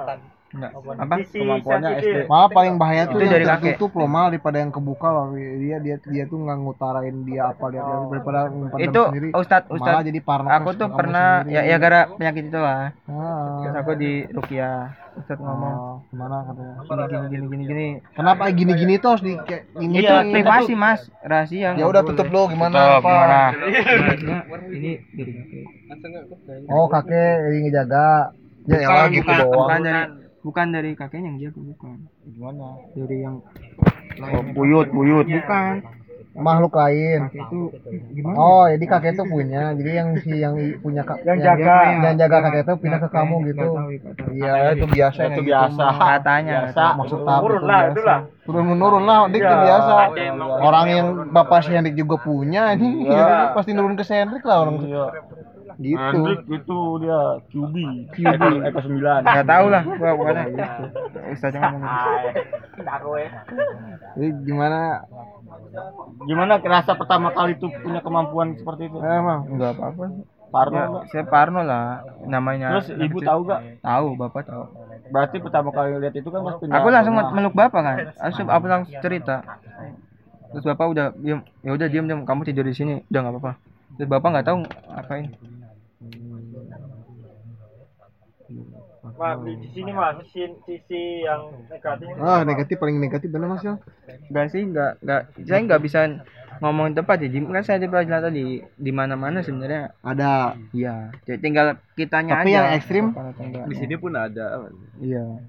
Enggak. 0.51 0.71
Apa? 0.77 1.13
Sisi 1.19 1.37
Kemampuannya. 1.37 1.89
SD. 1.99 2.17
Malah 2.25 2.49
paling 2.49 2.75
bahaya 2.75 3.03
tuh 3.05 3.17
Itu 3.17 3.27
dari 3.27 3.43
kakek. 3.43 3.75
tertutup 3.75 3.91
loh 3.95 4.07
mal 4.07 4.29
daripada 4.29 4.57
yang 4.57 4.69
kebuka 4.69 5.07
loh. 5.09 5.25
Dia 5.33 5.77
dia 5.79 5.95
dia 5.99 6.23
tuh 6.25 6.37
nggak 6.37 6.57
ngutarain 6.59 7.15
dia 7.23 7.49
apa 7.49 7.65
dia 7.69 7.81
dia 7.81 7.95
daripada 8.07 8.39
Itu 8.77 9.01
sendiri. 9.09 9.27
Ustad, 9.31 9.61
Malah 9.65 9.75
Ustad. 9.75 10.03
jadi 10.05 10.19
parno 10.21 10.47
Aku 10.47 10.69
tuh 10.71 10.87
pernah 10.89 11.41
sendiri. 11.41 11.55
ya 11.57 11.61
ya 11.65 11.75
gara 11.75 11.99
penyakit 12.09 12.43
itu 12.45 12.59
lah. 12.59 12.93
Ah. 13.05 13.59
Terus 13.59 13.75
aku 13.75 13.91
di 13.95 14.11
Rukia. 14.27 14.71
Ustad 15.15 15.39
ngomong 15.39 15.75
Oh, 15.75 15.95
gimana 16.05 16.43
katanya? 16.43 16.75
gini 17.07 17.07
gini 17.07 17.25
gini 17.25 17.45
gini 17.47 17.63
gini. 17.65 17.87
Kenapa 18.11 18.43
gini-gini 18.49 18.93
tuh 18.95 19.09
harus 19.11 19.23
di 19.23 19.33
kayak 19.37 19.63
ini 19.77 19.95
Itu 19.97 20.13
privasi, 20.29 20.73
Mas. 20.73 21.01
Rahasia. 21.21 21.71
Ya 21.73 21.85
udah 21.85 22.03
tutup 22.03 22.27
lo 22.29 22.47
gimana 22.47 22.99
Tutup, 22.99 23.07
apa? 23.07 23.55
ini 24.69 24.91
dari 25.09 25.31
kakek. 25.31 25.63
Oh, 26.67 26.87
kakek 26.87 27.31
ini 27.49 27.59
ngejaga. 27.65 28.31
Ya 28.65 28.77
ya 28.81 29.07
gitu 29.07 29.29
doang. 29.29 29.69
Bukan 30.45 30.65
dari 30.69 30.93
kakeknya 30.93 31.27
yang 31.27 31.39
jaga 31.41 31.59
bukan. 31.65 31.97
Gimana? 32.23 32.67
Dari 32.93 33.17
yang 33.19 33.35
Oh, 34.15 34.41
buyut, 34.47 34.87
buyut. 34.93 35.25
bukan. 35.25 35.81
Makhluk 36.35 36.75
lain. 36.75 37.19
Kakek 37.25 37.47
itu 37.47 37.59
gimana? 38.11 38.35
Oh, 38.35 38.63
jadi 38.67 38.85
kakek 38.85 39.11
itu 39.13 39.23
punya. 39.23 39.71
Jadi 39.71 39.89
yang 39.89 40.09
si 40.19 40.31
yang 40.35 40.53
punya 40.79 40.99
kak 41.01 41.23
Yang 41.23 41.39
jaga. 41.41 41.75
yang 42.03 42.15
jaga 42.19 42.37
kakek 42.43 42.61
itu 42.61 42.73
pindah 42.77 42.99
ke 42.99 43.09
kamu 43.09 43.35
gitu. 43.45 43.67
Iya, 44.35 44.75
itu 44.75 44.85
biasa 44.85 45.15
Itu 45.15 45.23
yang 45.23 45.31
gitu. 45.33 45.43
biasa. 45.47 45.85
Katanya. 45.95 46.57
Biasa. 46.67 46.83
Maksud 46.99 47.19
Turun 47.23 47.39
itu 47.55 47.65
lah, 47.65 47.79
biasa. 47.79 47.91
itulah. 47.91 48.19
Turun 48.45 48.65
menurun 48.67 49.03
lah, 49.03 49.17
dik 49.25 49.39
itu 49.39 49.47
Iya, 49.47 49.63
biasa. 49.63 49.93
Orang 50.59 50.85
yang 50.91 51.05
bapak 51.31 51.59
si 51.63 51.71
Hendrik 51.71 51.95
juga 51.95 52.15
punya 52.19 52.63
ini 52.71 53.07
Iya. 53.07 53.55
pasti 53.55 53.71
nurun 53.71 53.95
ke 53.95 54.03
Hendrik 54.05 54.43
lah 54.43 54.57
orang 54.61 54.75
Iya. 54.83 55.05
Gitu. 55.79 55.99
Hendrik 55.99 56.41
itu 56.47 56.77
dia 57.03 57.19
QB. 57.51 57.75
QB 58.15 58.41
Eko 58.71 58.79
9. 58.79 59.23
Enggak 59.23 59.47
tahu 59.47 59.65
lah, 59.71 59.81
gua 59.83 60.11
bukan 60.15 60.35
gitu. 60.49 60.83
Ustaznya 61.33 61.59
ngomong 61.61 61.83
gitu. 61.83 63.09
Jadi 64.15 64.27
gimana? 64.47 64.79
Gimana 66.25 66.53
kerasa 66.63 66.91
pertama 66.95 67.29
kali 67.35 67.59
tuh 67.59 67.69
punya 67.83 67.99
kemampuan 67.99 68.55
seperti 68.55 68.87
itu? 68.87 68.97
Eh, 68.99 69.19
Emang 69.19 69.47
Enggak 69.51 69.75
apa-apa. 69.75 70.05
Parno 70.55 70.77
Ya, 70.79 70.87
saya 71.11 71.23
Parno 71.27 71.61
lah 71.67 71.99
namanya. 72.23 72.79
Terus 72.79 72.95
ibu 72.95 73.19
tahu 73.19 73.43
gak? 73.43 73.83
Tahu, 73.83 74.07
Bapak 74.15 74.47
tahu. 74.47 74.63
Berarti 75.11 75.37
pertama 75.43 75.69
kali 75.75 75.99
lihat 75.99 76.15
itu 76.15 76.29
kan 76.31 76.41
pas 76.41 76.55
pindah 76.55 76.79
Aku 76.79 76.87
langsung 76.89 77.15
rumah. 77.19 77.33
meluk 77.35 77.53
Bapak 77.53 77.81
kan. 77.83 77.97
Langsung 78.15 78.47
aku 78.47 78.65
langsung 78.71 78.95
cerita. 79.03 79.43
Terus 80.55 80.63
Bapak 80.63 80.85
udah 80.87 81.05
diam. 81.19 81.43
Ya 81.59 81.71
udah 81.75 81.87
diam 81.91 82.05
diam 82.07 82.21
kamu 82.23 82.47
tidur 82.47 82.63
di 82.63 82.71
sini. 82.71 83.03
Udah 83.11 83.19
enggak 83.19 83.33
apa-apa. 83.35 83.51
Terus 83.99 84.07
Bapak 84.07 84.29
nggak 84.31 84.47
tahu 84.47 84.57
apain. 84.95 85.25
Mas, 89.15 89.39
di 89.47 89.53
di 89.63 89.67
sini 89.71 89.91
mas, 89.95 90.19
sisi, 90.27 90.51
sisi 90.67 91.23
yang 91.23 91.47
negatif. 91.71 92.07
ah 92.19 92.43
negatif 92.43 92.75
paling 92.75 92.99
negatif 92.99 93.31
bener 93.31 93.47
Mas 93.47 93.63
ya. 93.63 93.79
Enggak 94.27 94.45
sih, 94.51 94.61
enggak 94.67 94.99
enggak 94.99 95.21
saya 95.47 95.59
enggak 95.63 95.81
bisa 95.81 95.99
ngomong 96.59 96.91
tempat 96.95 97.23
ya. 97.23 97.27
Kan 97.31 97.63
saya 97.63 97.79
di 97.79 97.87
pelajaran 97.87 98.27
tadi 98.27 98.59
di 98.63 98.91
mana-mana 98.91 99.39
sebenarnya. 99.39 99.95
Ada. 100.03 100.59
Iya. 100.75 101.15
Jadi 101.23 101.39
tinggal 101.39 101.79
kitanya 101.95 102.43
Tapi 102.43 102.51
aja. 102.51 102.55
yang 102.59 102.67
ekstrim? 102.75 103.05
Di 103.71 103.75
sini 103.79 103.95
pun 103.95 104.11
ada. 104.19 104.67
Iya. 104.99 105.39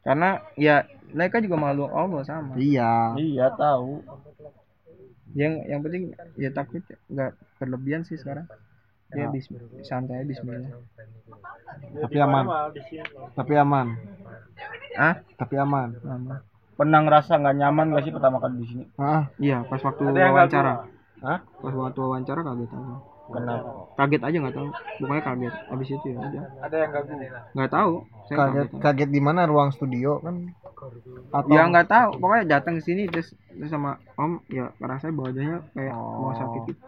Karena 0.00 0.40
ya 0.56 0.88
mereka 1.12 1.44
juga 1.44 1.56
makhluk 1.60 1.92
Allah 1.92 2.22
sama. 2.24 2.56
Iya. 2.56 3.16
Iya 3.20 3.46
tahu. 3.60 4.00
Yang 5.36 5.52
yang 5.68 5.80
penting 5.84 6.02
ya 6.40 6.50
takut 6.50 6.80
enggak 7.12 7.36
berlebihan 7.60 8.08
sih 8.08 8.16
sekarang. 8.16 8.48
Ya 9.14 9.26
bismillah 9.30 9.82
santai 9.82 10.22
bismillah. 10.22 10.70
Tapi 12.02 12.16
aman. 12.18 12.44
Tapi 13.34 13.52
aman. 13.58 13.86
ah 14.98 15.14
Tapi 15.38 15.54
aman. 15.58 15.88
Aman. 16.06 16.38
pernah 16.80 17.04
ngerasa 17.04 17.36
nggak 17.36 17.56
nyaman 17.60 17.92
gak 17.92 18.04
sih 18.08 18.12
pertama 18.16 18.40
kali 18.40 18.64
di 18.64 18.66
sini? 18.72 18.84
Ah, 18.96 19.28
iya 19.36 19.60
pas 19.68 19.84
waktu 19.84 20.00
wawancara. 20.00 20.88
Hah? 21.20 21.38
pas 21.44 21.74
waktu 21.76 21.98
wawancara 22.00 22.40
kaget 22.40 22.72
aja. 22.72 22.96
Kenapa? 23.30 23.70
Kaget 24.00 24.22
aja 24.24 24.36
nggak 24.40 24.56
tahu. 24.56 24.68
Pokoknya 25.04 25.22
kaget. 25.28 25.54
Abis 25.68 25.88
itu 25.92 26.06
ya 26.08 26.18
udah. 26.24 26.44
Ada 26.64 26.76
yang 26.80 26.90
ganggu. 26.96 27.12
nggak 27.52 27.70
tahu. 27.70 27.92
Saya 28.26 28.36
kaget 28.40 28.48
kaget, 28.48 28.68
aja. 28.72 28.80
kaget 28.80 29.10
di 29.12 29.20
mana? 29.20 29.40
Ruang 29.44 29.70
studio 29.76 30.24
kan? 30.24 30.56
Atau 31.36 31.52
ya 31.52 31.68
nggak 31.68 31.88
tahu. 31.92 32.10
Pokoknya 32.16 32.44
datang 32.48 32.80
ke 32.80 32.82
sini 32.88 33.12
terus, 33.12 33.36
terus 33.36 33.68
sama 33.68 34.00
om 34.16 34.40
ya 34.48 34.72
rasanya 34.80 35.14
badannya 35.20 35.58
kayak 35.76 35.92
mau 35.92 36.32
sakit 36.32 36.62
gitu 36.72 36.80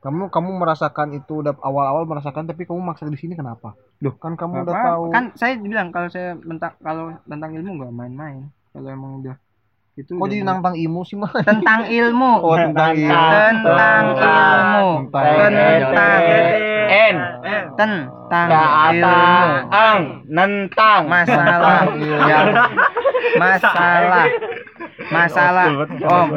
kamu 0.00 0.32
kamu 0.32 0.50
merasakan 0.56 1.12
itu 1.12 1.44
udah 1.44 1.52
awal-awal 1.60 2.08
merasakan 2.08 2.48
tapi 2.48 2.64
kamu 2.64 2.80
maksa 2.80 3.04
di 3.04 3.20
sini 3.20 3.36
kenapa? 3.36 3.76
Loh, 4.00 4.16
kan 4.16 4.32
kamu 4.32 4.64
udah 4.64 4.74
tahu. 4.74 5.04
kan 5.12 5.36
saya 5.36 5.60
bilang 5.60 5.92
kalau 5.92 6.08
saya 6.08 6.40
tentang 6.40 6.72
kalau 6.80 7.12
tentang 7.28 7.52
ilmu 7.52 7.70
nggak 7.76 7.92
main-main. 7.92 8.48
Kalau 8.72 8.88
emang 8.88 9.20
udah 9.20 9.36
itu 10.00 10.16
Kok 10.16 10.28
jadi 10.32 10.46
nantang 10.46 10.78
ilmu 10.80 11.04
sih, 11.04 11.20
mah? 11.20 11.28
tentang 11.44 11.84
ilmu. 11.84 12.32
Oh, 12.48 12.56
tentang 12.56 12.96
ilmu. 12.96 13.12
tentang 13.12 14.04
ilmu. 14.16 14.88
Tentang 15.12 15.26
tentang 15.84 16.20
N. 16.88 17.16
Tentang 17.76 18.48
ilmu. 18.96 19.18
Ang. 19.68 20.02
Nentang. 20.32 21.02
Masalah. 21.04 21.84
Masalah 23.36 24.24
masalah 25.08 25.66
om. 26.04 26.28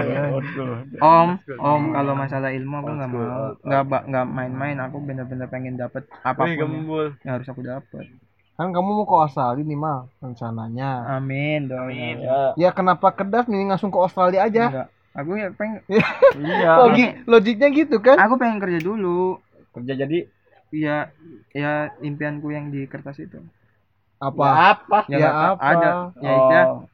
om 1.04 1.30
om 1.60 1.82
kalau 1.92 2.14
masalah 2.16 2.50
ilmu 2.56 2.76
aku 2.80 2.92
nggak 2.96 3.12
mau. 3.12 3.44
nggak 3.60 4.02
nggak 4.08 4.26
main-main. 4.32 4.78
Aku 4.88 5.04
bener-bener 5.04 5.48
pengen 5.52 5.76
dapet 5.76 6.08
apa 6.24 6.48
pun 6.48 6.56
yang- 6.56 6.88
yang 7.28 7.34
harus 7.40 7.48
aku 7.52 7.62
dapet. 7.66 8.06
Kan 8.54 8.70
kamu 8.70 8.90
mau 8.94 9.06
ke 9.10 9.16
Australia 9.18 9.66
nih, 9.66 9.76
mah 9.76 10.06
rencananya. 10.22 11.18
amin 11.18 11.66
dong 11.68 11.90
ya. 11.90 12.54
Ya 12.54 12.70
kenapa 12.70 13.10
kedas 13.12 13.50
nih 13.50 13.66
langsung 13.66 13.90
ke 13.90 14.00
Australia 14.00 14.46
aja? 14.46 14.66
Enggak. 14.70 14.88
aku 15.14 15.30
ya 15.38 15.50
pengen 15.54 15.78
iya. 15.90 16.72
Logik 16.82 17.10
logiknya 17.30 17.68
gitu 17.70 17.98
kan? 18.02 18.18
aku 18.18 18.34
pengen 18.38 18.58
kerja 18.62 18.80
dulu. 18.82 19.38
Kerja 19.74 19.94
jadi? 20.06 20.26
Iya 20.74 21.14
ya 21.54 21.94
impianku 22.02 22.50
yang 22.50 22.74
di 22.74 22.90
kertas 22.90 23.22
itu. 23.22 23.38
Apa? 24.18 24.74
apa? 24.74 25.00
Ya, 25.06 25.18
Ya 25.20 25.30
apa? 25.54 25.62
ada. 25.62 25.90
Ya 26.18 26.34
Oh, 26.34 26.90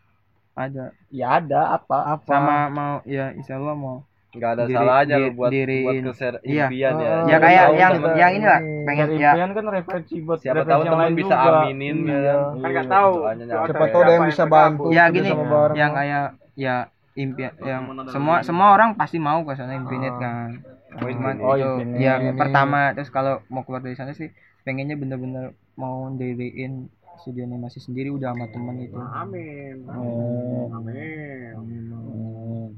ada 0.60 0.86
ya 1.10 1.40
ada 1.40 1.62
apa 1.74 1.98
Apa? 2.14 2.28
sama 2.28 2.58
mau 2.68 2.96
ya 3.04 3.32
insya 3.32 3.56
Allah 3.56 3.74
mau 3.74 4.04
Nggak 4.30 4.52
ada 4.52 4.64
Diri- 4.64 4.76
salahnya 4.76 5.10
di- 5.10 5.18
lu 5.18 5.28
buat 5.28 5.38
buat 5.40 5.52
diriin. 5.52 6.04
keser 6.06 6.34
Iya. 6.46 6.66
impian 6.68 6.94
ya. 6.94 7.10
Oh, 7.10 7.18
ya 7.18 7.26
iya, 7.26 7.38
kayak 7.40 7.58
tahu 7.60 7.74
yang 7.74 7.92
kita. 7.92 8.10
yang 8.14 8.32
inilah 8.32 8.60
Ini. 8.62 8.86
pengen 8.86 9.08
ya 9.10 9.32
impian 9.32 9.50
kan 9.50 9.66
referensi 9.72 10.16
buat 10.22 10.38
Siapa 10.38 10.62
tahu 10.62 10.70
yang 10.80 10.86
teman 10.86 11.02
lain 11.02 11.16
bisa 11.18 11.34
juga. 11.34 11.50
aminin 11.58 11.98
Iya. 11.98 12.20
ya. 12.20 12.36
Kan 12.54 12.70
nggak 12.70 12.88
tahu. 12.88 13.12
Doanya 13.18 13.44
nyampe. 13.48 13.66
Siapa 13.66 13.86
tahu 13.88 14.00
ada 14.00 14.12
yang 14.12 14.28
bisa 14.28 14.44
bantu. 14.46 14.84
ya 14.92 15.04
gini 15.10 15.28
sama 15.28 15.46
bareng. 15.48 15.76
yang 15.76 15.92
kayak 15.92 16.26
ya 16.56 16.76
impian 17.16 17.52
yang 17.60 17.82
semua 18.08 18.36
semua 18.42 18.68
orang 18.72 18.90
pasti 18.94 19.18
mau 19.18 19.42
ke 19.42 19.52
sana 19.54 19.74
infinite 19.74 20.18
kan 20.18 20.62
cuman 20.92 21.36
Oh, 21.40 21.56
itu 21.56 21.70
ya 21.98 22.14
pertama 22.32 22.94
terus 22.94 23.10
kalau 23.10 23.42
mau 23.48 23.62
keluar 23.62 23.80
dari 23.80 23.94
sana 23.94 24.12
sih 24.12 24.30
pengennya 24.62 24.94
bener-bener 24.94 25.52
mau 25.74 26.06
diriin 26.12 26.86
studio 27.20 27.44
animasi 27.44 27.80
sendiri 27.80 28.10
udah 28.10 28.32
sama 28.32 28.46
temen 28.48 28.76
itu 28.80 28.96
Amin. 28.96 29.84
Oh. 29.86 30.72
Amin. 30.72 31.54
Hmm. 31.54 32.72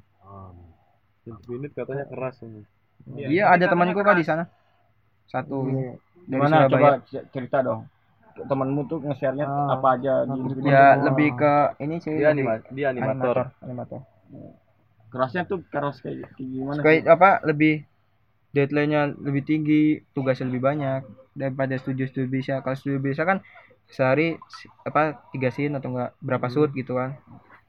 Infinite 1.23 1.73
katanya 1.73 2.05
keras 2.05 2.41
ini. 2.41 2.61
iya 3.15 3.49
ada 3.49 3.65
temanku 3.65 3.97
kok 3.97 4.13
di 4.13 4.23
sana 4.23 4.45
satu 5.25 5.65
Iya. 5.65 5.93
dari 6.23 6.37
Gimana 6.37 6.55
Surabaya. 6.59 6.69
coba 6.69 6.89
cerita 7.29 7.57
dong. 7.61 7.81
Temenmu 8.33 8.81
tuh 8.85 8.99
nge-share-nya 9.01 9.43
Ah. 9.43 9.75
apa 9.75 9.87
aja 9.95 10.13
di 10.23 10.33
Infinite? 10.33 10.65
ya 10.67 10.85
lebih 10.99 11.29
ke 11.35 11.53
ini 11.79 11.95
sih 11.97 12.13
Dia 12.15 12.29
anima 12.29 12.53
dia 12.67 12.87
animator. 12.89 13.49
animator 13.59 14.01
Kerasnya 15.07 15.43
tuh 15.43 15.59
keras 15.67 15.99
kayak 15.99 16.31
kayak 16.31 16.47
gimana? 16.47 16.77
sih? 16.77 16.83
kayak 16.83 17.03
apa 17.07 17.29
lebih 17.43 17.83
deadline-nya 18.51 19.01
lebih 19.17 19.43
tinggi 19.43 19.81
tugasnya 20.11 20.47
lebih 20.47 20.63
banyak 20.63 21.01
daripada 21.33 21.75
studio-studio 21.75 22.27
bisa 22.27 22.53
kalau 22.59 22.73
studio 22.73 22.99
bisa 22.99 23.23
kan 23.23 23.43
sehari 23.91 24.39
apa 24.87 25.19
tiga 25.35 25.51
scene 25.51 25.75
atau 25.77 25.91
enggak 25.91 26.11
berapa 26.23 26.47
shoot 26.47 26.71
gitu 26.73 26.97
kan. 26.97 27.19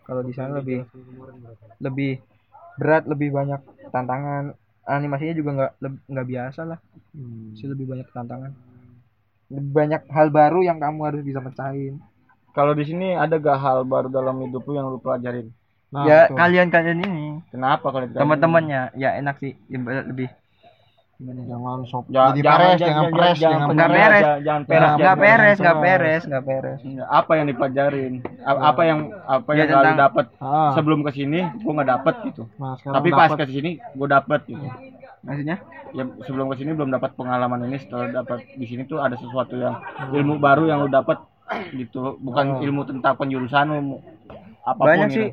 Kalau 0.06 0.22
di 0.22 0.32
sana 0.34 0.62
lebih 0.62 0.86
lebih 1.82 2.22
berat 2.78 3.04
lebih 3.06 3.34
banyak 3.34 3.60
tantangan. 3.90 4.54
Animasinya 4.82 5.34
juga 5.38 5.50
nggak 5.54 5.72
nggak 6.10 6.26
biasa 6.26 6.60
lah. 6.66 6.78
Sih 7.54 7.70
lebih 7.70 7.86
banyak 7.86 8.08
tantangan. 8.10 8.50
Lebih 9.52 9.72
banyak 9.74 10.02
hal 10.10 10.28
baru 10.32 10.64
yang 10.66 10.82
kamu 10.82 11.00
harus 11.06 11.22
bisa 11.22 11.38
pecahin. 11.38 12.02
Kalau 12.52 12.76
di 12.76 12.84
sini 12.84 13.16
ada 13.16 13.40
gak 13.40 13.58
hal 13.64 13.80
baru 13.88 14.12
dalam 14.12 14.36
hidup 14.44 14.60
lu 14.68 14.76
yang 14.76 14.92
lu 14.92 15.00
pelajarin? 15.00 15.48
Nah, 15.88 16.04
ya 16.04 16.18
betul. 16.28 16.36
kalian 16.36 16.68
kalian 16.68 16.98
ini. 17.00 17.26
Kenapa 17.48 17.88
kalau 17.88 18.04
dikasih? 18.04 18.20
teman-temannya. 18.20 18.82
Ya 18.96 19.16
enak 19.16 19.40
sih. 19.40 19.56
Ya, 19.72 19.80
lebih 20.04 20.28
gimana 21.22 21.38
ya? 21.38 21.46
jangan 21.48 21.78
sob 21.86 22.04
Ja- 22.04 22.28
jadi 22.28 22.40
jangan- 22.42 22.58
peres, 22.58 22.74
jangan- 22.74 22.82
jangan 22.82 22.82
jangan- 22.82 23.12
peres, 23.14 23.38
jangan- 23.38 23.54
jangan 23.62 23.70
iya, 23.70 23.86
peres. 24.02 24.22
jangan- 24.22 24.42
Jangan 24.42 24.62
peres. 24.64 24.82
jangan 24.98 25.16
peres 25.16 25.56
nggak 25.56 25.76
peres. 25.76 26.00
peres 26.02 26.22
nggak 26.26 26.44
peres 26.44 26.78
Iya, 26.82 27.04
Apa 27.08 27.32
yang 27.32 27.46
dipelajarin? 27.46 28.12
A- 28.42 28.60
Apa 28.64 28.82
yang 28.82 28.98
apa 29.24 29.48
Ya, 29.48 29.56
yang 29.56 29.68
lu 29.68 29.76
tentang- 29.78 30.00
dapet 30.00 30.26
Ah, 30.36 30.70
sebelum 30.74 31.00
ke 31.00 31.10
sini 31.12 31.38
gua 31.62 31.72
nggak 31.72 31.90
dapet 31.92 32.14
gitu. 32.26 32.42
nah, 32.56 32.74
Tapi 32.74 33.08
pas 33.10 33.30
dapat. 33.30 33.38
ke 33.38 33.44
sini 33.48 33.70
gua 33.92 34.08
dapet 34.10 34.40
gitu. 34.44 34.66
maksudnya 35.22 35.56
Ya 35.92 36.02
sebelum 36.24 36.48
ke 36.48 36.56
sini 36.56 36.72
belum 36.72 36.90
dapat 36.90 37.12
pengalaman 37.12 37.62
ini 37.62 37.76
setelah 37.76 38.08
dapat 38.10 38.42
di 38.50 38.64
sini 38.64 38.82
tuh 38.82 38.98
ada 38.98 39.12
sesuatu 39.14 39.54
yang 39.54 39.76
ilmu 40.10 40.36
baru 40.38 40.64
yang 40.64 40.80
lu 40.80 40.88
dapat 40.88 41.20
gitu. 41.70 42.16
Bukan 42.18 42.58
ilmu 42.58 42.82
tentang 42.82 43.14
penjurusan 43.14 43.68
lu 43.68 44.00
apa 44.62 44.72
pun 44.74 44.88
banyak 44.88 45.06
gitu. 45.06 45.16
sih 45.20 45.28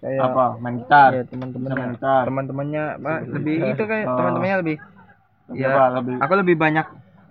kayak 0.00 0.20
Apa? 0.26 0.44
Main 0.58 0.74
gitar. 0.76 1.10
ya 1.12 1.22
main 1.22 1.28
teman-temannya 1.28 1.86
gitar. 1.94 2.22
teman-temannya 2.26 2.84
Pak, 2.98 3.18
lebih 3.30 3.56
itu 3.68 3.82
kayak 3.86 4.04
Oh. 4.04 4.16
teman-temannya 4.18 4.56
lebih 4.58 4.76
ya 5.56 5.88
lebih 5.92 6.14
aku 6.20 6.32
lebih 6.38 6.56
banyak 6.58 6.86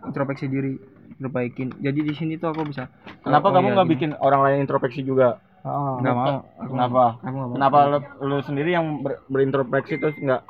introspeksi 0.07 0.45
diri 0.49 0.73
perbaikin 1.21 1.69
jadi 1.77 1.99
di 2.01 2.13
sini 2.17 2.33
tuh 2.41 2.49
aku 2.53 2.65
bisa 2.65 2.89
Kenapa 3.21 3.47
oh, 3.49 3.53
kamu 3.53 3.67
iya, 3.69 3.73
nggak 3.77 3.85
gini. 3.85 3.93
bikin 3.93 4.11
orang 4.17 4.41
lain 4.41 4.57
introspeksi 4.65 5.05
juga? 5.05 5.37
Ah, 5.61 6.01
nggak 6.01 6.15
mau 6.17 6.25
aku 6.57 6.73
Kenapa? 6.73 7.03
aku 7.21 7.35
nggak 7.37 7.49
mau 7.49 7.55
Kenapa 7.55 7.77
lu, 7.85 7.99
lu 8.25 8.37
sendiri 8.41 8.69
yang 8.73 8.85
ber- 9.05 9.21
berintrospeksi 9.29 10.01
terus 10.01 10.15
nggak 10.17 10.41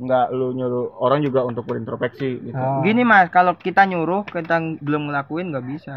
nggak 0.00 0.26
lu 0.32 0.46
nyuruh 0.54 0.86
orang 1.02 1.20
juga 1.26 1.42
untuk 1.42 1.66
berintrospeksi 1.66 2.28
gitu? 2.46 2.54
ah. 2.56 2.80
gini 2.86 3.02
mas 3.02 3.26
kalau 3.34 3.58
kita 3.58 3.82
nyuruh 3.90 4.22
kita 4.30 4.62
belum 4.78 5.10
ngelakuin 5.10 5.50
nggak 5.50 5.66
bisa 5.66 5.96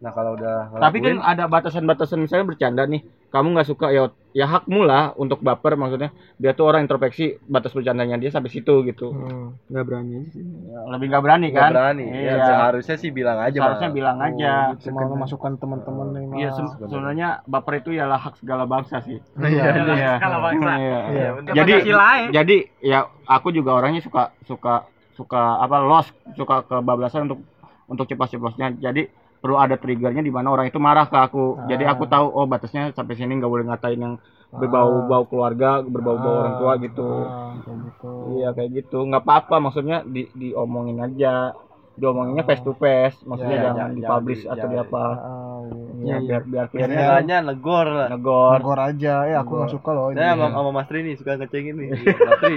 Nah, 0.00 0.10
kalau 0.10 0.32
udah 0.32 0.72
Tapi 0.72 0.96
kan 0.98 1.12
ngelakuin, 1.12 1.20
ada 1.20 1.44
batasan-batasan 1.44 2.18
misalnya 2.18 2.48
bercanda 2.48 2.82
nih. 2.82 3.04
Kamu 3.28 3.52
nggak 3.52 3.68
suka 3.68 3.92
ya 3.92 4.08
ya 4.32 4.48
hakmu 4.48 4.82
lah 4.82 5.12
untuk 5.14 5.38
baper 5.38 5.76
maksudnya. 5.76 6.08
Dia 6.34 6.50
tuh 6.50 6.66
orang 6.66 6.82
introspeksi 6.82 7.36
batas 7.44 7.70
bercandanya 7.70 8.16
dia 8.16 8.32
sampai 8.32 8.48
situ 8.48 8.80
gitu. 8.82 9.12
Hmm. 9.12 9.60
nggak 9.68 9.84
berani 9.84 10.24
sih 10.26 10.40
Ya, 10.40 10.80
lebih 10.88 11.06
nggak 11.06 11.22
berani 11.22 11.46
nggak 11.52 11.62
kan? 11.62 11.70
berani. 11.70 12.04
Iya. 12.08 12.32
Ya, 12.32 12.34
seharusnya 12.42 12.96
sih 12.96 13.10
bilang 13.12 13.38
aja, 13.38 13.54
Seharusnya 13.54 13.86
Mas. 13.86 13.94
bilang 13.94 14.18
aja. 14.18 14.52
Cuma 14.80 15.00
masukan 15.14 15.52
teman-teman 15.54 16.06
nih. 16.10 16.24
Iya, 16.32 16.48
se- 16.50 16.80
sebenarnya 16.80 17.28
baper 17.44 17.74
itu 17.78 17.90
ialah 17.92 18.18
hak 18.18 18.34
segala 18.40 18.64
bangsa 18.64 19.04
sih. 19.04 19.20
Iya. 19.36 19.62
Iya. 19.84 20.12
Bangsa. 20.16 20.72
Iya. 20.74 20.98
Iya. 21.12 21.28
Jadi 21.52 21.72
ya. 21.84 22.06
jadi 22.32 22.56
ya 22.80 22.98
aku 23.28 23.52
juga 23.52 23.76
orangnya 23.76 24.00
suka 24.00 24.32
suka 24.42 24.88
suka 25.12 25.60
apa 25.60 25.76
lost, 25.78 26.10
suka 26.34 26.64
kebablasan 26.64 27.28
untuk 27.28 27.44
untuk 27.84 28.08
ceplos-ceplosnya. 28.08 28.80
Jadi 28.80 29.19
perlu 29.40 29.56
ada 29.56 29.74
triggernya 29.74 30.20
di 30.20 30.28
mana 30.28 30.52
orang 30.52 30.68
itu 30.68 30.76
marah 30.76 31.08
ke 31.08 31.16
aku. 31.16 31.64
Jadi 31.66 31.84
aku 31.88 32.04
tahu 32.06 32.26
oh 32.28 32.44
batasnya 32.44 32.92
sampai 32.92 33.16
sini 33.16 33.40
nggak 33.40 33.48
boleh 33.48 33.64
ngatain 33.66 33.98
yang 33.98 34.14
berbau-bau 34.52 35.24
keluarga, 35.24 35.80
berbau-bau 35.80 36.34
orang 36.42 36.54
tua 36.58 36.72
gitu. 36.78 37.08
Ah, 37.24 37.56
kayak 37.64 37.78
gitu. 37.88 38.12
Iya 38.36 38.48
kayak 38.52 38.70
gitu. 38.76 38.98
nggak 39.06 39.22
apa-apa 39.24 39.56
maksudnya 39.58 40.04
di 40.04 40.28
diomongin 40.32 41.00
aja. 41.00 41.56
Diomonginnya 42.00 42.48
face 42.48 42.64
to 42.64 42.72
face, 42.72 43.20
maksudnya 43.28 43.56
Ya, 43.56 43.62
jangan 43.68 43.76
jangan- 43.76 43.96
dipublish 43.98 44.42
jangan 44.42 44.56
atau 44.56 44.68
di- 44.68 44.72
di 44.72 44.80
apa. 44.80 45.04
Ah, 45.20 45.60
Ya, 46.00 46.16
biar 46.16 46.42
biar 46.48 46.66
clear 46.72 46.88
Istilahnya 46.88 47.36
negor 47.44 47.86
lah. 47.92 48.08
negor. 48.08 48.56
Negor 48.56 48.78
aja, 48.80 49.14
ya 49.28 49.36
aku 49.44 49.52
nggak 49.52 49.68
suka 49.68 49.90
loh. 49.92 50.08
Saya 50.10 50.32
ini. 50.32 50.40
sama, 50.40 50.46
sama 50.56 50.70
Mas 50.72 50.86
Tri 50.88 50.98
nih 51.04 51.14
suka 51.20 51.36
ngecengin 51.36 51.74
nih. 51.76 51.88
Mas 52.28 52.38
Tri, 52.40 52.54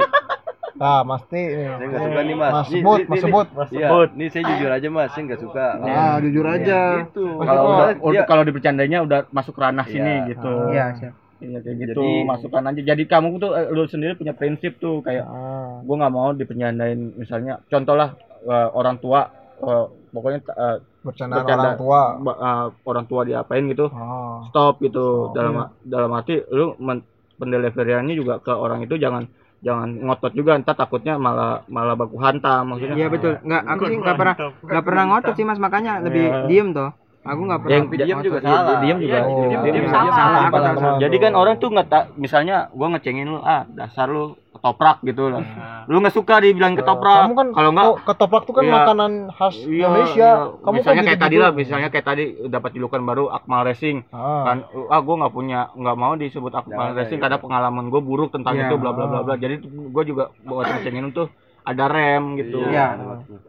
Ah, 0.75 1.01
Mas 1.01 1.21
Ti. 1.25 1.37
nih. 1.37 1.69
saya 1.69 1.85
nggak 1.85 2.01
suka 2.01 2.21
nih 2.23 2.35
Mas. 2.35 2.51
Mas 2.51 2.65
Nih, 2.65 2.73
sebut, 2.75 2.99
nih, 2.99 3.07
Mas 3.07 3.21
sebut. 3.21 3.47
Iya, 3.71 3.87
nih 4.11 4.27
saya 4.27 4.43
jujur 4.47 4.69
aja 4.71 4.87
Mas, 4.89 5.09
saya 5.09 5.23
nggak 5.23 5.41
suka. 5.41 5.65
Ah, 5.79 6.15
jujur 6.17 6.45
aja. 6.45 6.79
Gitu. 7.03 7.25
Kalau 7.35 7.61
udah, 7.67 7.87
udah- 7.99 8.25
kalau 8.25 8.43
dibercandainya 8.43 8.99
udah 8.99 9.19
masuk 9.29 9.55
ranah 9.55 9.83
Iya. 9.83 9.93
sini 9.93 10.13
gitu. 10.27 10.53
iya 10.69 10.85
siap 10.93 11.13
Iya 11.39 11.59
kayak 11.59 11.75
gitu. 11.77 11.99
Jadi- 11.99 12.23
Masukkan 12.23 12.63
aja. 12.63 12.81
Jadi 12.85 13.03
kamu 13.03 13.27
tuh 13.35 13.51
eh, 13.51 13.67
lu 13.67 13.83
sendiri 13.83 14.15
punya 14.15 14.31
prinsip 14.31 14.79
tuh 14.79 15.01
kayak 15.01 15.23
Ah, 15.23 15.83
gua 15.83 15.95
nggak 15.99 16.13
mau 16.13 16.31
dipenyandain 16.31 16.95
misalnya 17.13 17.59
contoh 17.65 17.93
lah 17.93 18.15
eh, 18.41 18.67
orang 18.71 18.95
tua 18.97 19.27
eh, 19.59 19.85
pokoknya 20.09 20.39
eh, 20.41 20.77
bercandaan 21.01 21.43
bercanda 21.43 21.67
orang 21.67 21.77
tua. 21.77 22.01
ba- 22.17 22.39
eh, 22.39 22.65
orang 22.81 23.05
tua 23.05 23.21
diapain 23.23 23.67
gitu 23.67 23.85
Ah, 23.87 24.39
stop 24.45 24.79
gitu 24.79 25.05
dalam 25.31 25.53
dalam 25.81 26.09
arti 26.13 26.39
lu 26.49 26.79
men, 26.79 27.03
pendeliveriannya 27.35 28.15
juga 28.15 28.39
ke 28.39 28.49
orang 28.49 28.79
itu 28.81 28.95
jangan 28.95 29.27
jangan 29.63 29.89
ngotot 30.03 30.31
juga 30.35 30.59
entar 30.59 30.75
takutnya 30.75 31.15
malah 31.15 31.63
malah 31.71 31.95
baku 31.95 32.19
hantam 32.19 32.75
maksudnya 32.75 32.95
Iya 32.99 33.07
betul. 33.07 33.33
Nggak, 33.39 33.61
aku 33.63 33.83
sih 33.87 33.97
nggak 33.97 34.17
pernah 34.19 34.35
nggak 34.59 34.83
pernah 34.83 35.03
ngotot 35.07 35.33
sih 35.33 35.45
mas 35.47 35.59
makanya 35.59 35.93
lebih 36.03 36.23
Iya. 36.27 36.45
diem 36.51 36.69
toh. 36.75 36.91
Aku 37.23 37.41
nggak 37.41 37.59
pernah. 37.61 37.73
yang 37.73 37.85
diem 37.87 38.19
juga 38.19 38.37
Iya, 38.37 38.49
salah. 38.51 38.79
diem 38.79 38.97
juga 38.99 39.17
Oh. 39.23 39.47
diem, 39.47 39.59
Diem 39.63 39.73
diem 39.79 39.87
salah. 39.87 40.99
jadi 40.99 41.15
kan 41.17 41.31
orang 41.33 41.55
tuh 41.55 41.69
nggak 41.69 41.87
tak 41.87 42.03
misalnya 42.15 42.67
gua 42.69 42.87
ngecengin 42.91 43.25
lu 43.25 43.39
ah 43.39 43.63
dasar 43.65 44.07
lu 44.07 44.35
ketoprak 44.53 45.01
gitu 45.01 45.27
lah 45.27 45.41
lu 45.85 45.97
nggak 45.97 46.13
suka 46.13 46.37
dibilang 46.37 46.75
ketoprak 46.75 47.25
Kamu 47.25 47.33
kan 47.33 47.47
kalau 47.49 47.69
nggak 47.71 47.85
oh, 47.85 47.95
ketoprak 47.97 48.43
tuh 48.43 48.53
kan 48.53 48.63
Iya. 48.63 48.73
makanan 48.73 49.11
khas 49.29 49.55
Iya, 49.57 49.71
Indonesia. 49.81 50.29
iya. 50.29 50.31
Kamu 50.57 50.73
misalnya 50.73 50.95
kan 50.95 51.05
kayak 51.05 51.21
tadi 51.21 51.35
lah, 51.35 51.51
misalnya 51.53 51.89
kayak 51.89 52.05
tadi 52.05 52.23
dapat 52.47 52.69
julukan 52.71 53.01
baru 53.01 53.23
Akmal 53.29 53.61
Racing. 53.63 53.97
Ah. 54.09 54.43
Kan 54.45 54.57
ah 54.85 54.99
gue 54.99 55.15
nggak 55.17 55.33
punya 55.33 55.59
nggak 55.73 55.97
mau 55.97 56.13
disebut 56.13 56.51
Akmal 56.51 56.91
Racing 56.93 57.17
karena 57.17 57.37
pengalaman 57.37 57.87
gue 57.87 57.99
buruk 57.99 58.29
tentang 58.29 58.53
Iya. 58.53 58.67
itu 58.67 58.75
bla 58.75 58.91
bla 58.91 59.05
bla 59.05 59.19
bla. 59.21 59.35
Jadi 59.35 59.63
gue 59.63 60.03
juga 60.05 60.27
buat 60.41 60.67
ngecengin 60.69 61.11
tuh 61.11 61.27
ada 61.63 61.85
rem 61.87 62.35
gitu. 62.35 62.59
Iya. 62.61 62.87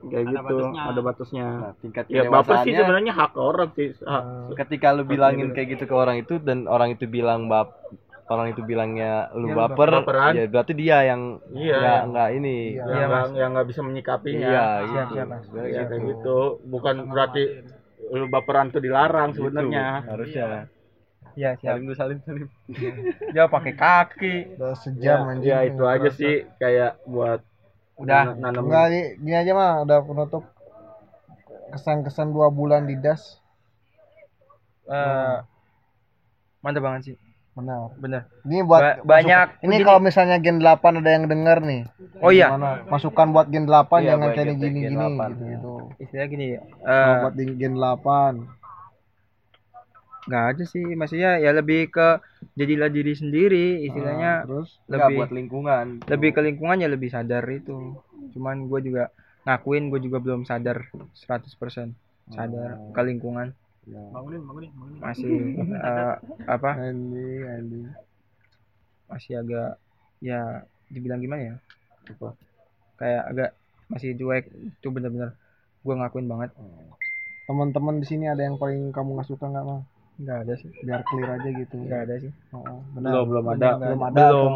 Kayak 0.06 0.24
gitu, 0.30 0.54
ada 0.70 1.00
batasnya. 1.00 1.46
Nah, 1.46 1.72
tingkat 1.78 2.04
Ya 2.06 2.22
baper 2.24 2.62
sih 2.62 2.72
sebenarnya 2.72 3.12
hak 3.12 3.32
orang 3.34 3.70
sih. 3.74 3.90
Hak. 3.98 4.24
ketika 4.56 4.94
lu 4.94 5.02
bilangin 5.04 5.50
kayak 5.50 5.74
gitu 5.74 5.84
ke 5.84 5.94
orang 5.94 6.16
itu 6.16 6.38
dan 6.38 6.66
orang 6.66 6.94
itu 6.94 7.04
bilang 7.04 7.46
bap 7.46 7.74
orang 8.24 8.56
itu 8.56 8.64
bilangnya 8.64 9.28
lu 9.34 9.52
Yang 9.52 9.58
baper 9.58 9.90
baperan. 10.00 10.32
ya 10.32 10.44
berarti 10.46 10.72
dia 10.72 10.98
yang 11.04 11.20
Iya. 11.50 11.76
nggak 11.76 12.00
nggak 12.08 12.28
ini 12.34 12.56
Iya. 12.72 12.84
yang 12.88 13.08
nggak 13.10 13.26
yang 13.34 13.50
nggak 13.52 13.68
bisa 13.68 13.80
menyikapinya. 13.82 14.48
iya 14.48 14.66
gitu. 14.80 15.12
siap, 15.12 15.26
Mas. 15.28 15.44
Ya, 15.44 15.62
gitu. 15.66 15.84
kayak 15.90 16.02
gitu. 16.08 16.38
Bukan 16.64 16.94
berarti 17.04 17.42
lu 18.06 18.24
baperan 18.26 18.66
tuh 18.68 18.80
dilarang 18.80 19.28
Gitu, 19.28 19.44
sebenarnya. 19.44 19.86
harusnya 20.06 20.44
Iya 21.34 21.50
siap. 21.58 21.74
salim 21.74 21.84
lu 21.84 21.94
salim 21.94 22.18
salim 22.22 22.46
Dia 23.28 23.44
pakai 23.46 23.72
kaki. 23.74 24.36
Udah 24.54 24.70
Ya, 24.70 24.78
sejam 24.78 25.18
anjing. 25.26 25.50
ya 25.50 25.58
itu 25.66 25.82
aja 25.84 26.08
sih 26.08 26.34
kayak 26.56 27.02
buat 27.04 27.42
Udah. 27.96 28.22
nan- 28.26 28.38
nanam 28.40 28.62
Enggak, 28.64 28.86
Di. 28.88 29.00
gini 29.18 29.36
aja 29.36 29.52
mah 29.52 29.72
udah 29.82 29.98
penutup 30.00 30.44
kesan-kesan 31.70 32.30
dua 32.30 32.48
bulan 32.48 32.84
di 32.84 32.96
das. 32.96 33.38
Eh, 34.84 35.36
mantap 36.60 36.82
banget 36.82 37.02
sih. 37.04 37.16
Benar. 37.54 37.94
Bener. 37.96 38.26
Ini 38.42 38.66
buat 38.66 38.82
Ba- 38.82 38.98
banyak- 39.16 39.62
Ini 39.62 39.70
jadi- 39.72 39.86
kalau 39.86 40.00
misalnya 40.00 40.36
Gen 40.36 40.58
8 40.58 40.98
ada 40.98 41.06
yang 41.08 41.24
denger 41.24 41.62
nih. 41.62 41.82
Oh 42.18 42.28
iya. 42.28 42.50
Gimana? 42.50 42.82
Masukan 42.84 43.30
buat 43.30 43.46
Gen 43.46 43.64
8 43.64 44.02
Iya, 44.02 44.08
jangan 44.12 44.28
kayak 44.28 44.46
gini 44.52 44.78
gini 44.82 44.90
8, 44.92 45.30
gitu 45.30 45.38
iya. 45.40 45.52
gitu. 45.54 45.72
Istilahnya 45.96 46.28
gini 46.28 46.44
ya. 46.50 46.60
Kalau 46.82 46.98
Eh, 47.06 47.16
buat 47.22 47.32
di 47.32 47.44
Gen 47.54 47.74
8. 47.74 48.32
Nggak 50.24 50.44
ada 50.50 50.62
sih. 50.64 50.84
Maksudnya 50.94 51.36
ya 51.36 51.50
lebih 51.50 51.88
ke 51.88 52.20
jadilah 52.52 52.88
diri 52.88 53.12
sendiri. 53.12 53.84
Istilahnya 53.84 54.30
Ah, 54.40 54.46
terus? 54.46 54.80
Nggak 54.84 54.98
lebih 55.00 55.16
buat 55.16 55.32
lingkungan. 55.32 55.86
lebih 56.04 56.30
ke 56.32 56.40
lingkungan 56.40 56.76
ya 56.78 56.88
lebih 56.88 57.08
sadar 57.08 57.44
itu. 57.46 57.98
Cuman 58.32 58.66
gue 58.66 58.80
juga 58.82 59.04
ngakuin 59.44 59.92
gue 59.92 60.00
juga 60.00 60.18
belum 60.18 60.42
sadar 60.42 60.88
100% 61.12 61.92
sadar 62.26 62.70
ke 62.90 63.00
lingkungan. 63.02 63.52
Masih 64.98 65.60
eh, 65.88 66.14
apa? 66.46 66.70
Anjing 66.74 67.44
anjing. 67.44 67.86
masih 69.04 69.36
agak 69.36 69.76
ya 70.18 70.64
dibilang 70.88 71.20
gimana 71.20 71.52
ya? 71.52 71.54
Kayak 72.96 73.22
agak 73.28 73.50
masih 73.86 74.16
cuek. 74.16 74.48
Itu 74.48 74.88
bener-bener 74.88 75.36
gue 75.84 75.94
ngakuin 75.94 76.24
banget. 76.24 76.50
Teman-teman 77.44 78.00
di 78.00 78.06
sini 78.08 78.24
ada 78.24 78.40
yang 78.40 78.56
paling 78.56 78.88
kamu 78.88 79.20
nggak 79.20 79.28
suka 79.28 79.44
nggak 79.44 79.66
mah? 79.68 79.84
Nggak 80.14 80.38
ada 80.40 80.54
sih 80.54 80.70
Biar 80.80 81.02
clear 81.02 81.26
aja 81.28 81.48
gitu. 81.50 81.74
nggak 81.76 82.00
ada 82.00 82.14
sih 82.16 82.30
Oh, 82.50 82.86
benar. 82.88 83.10
belum 83.12 83.26
belum 83.28 83.46
ada 83.50 83.68
Belum 83.74 83.74
ada. 83.74 83.82
belum 83.82 84.00
ada. 84.00 84.24
Belum 84.30 84.54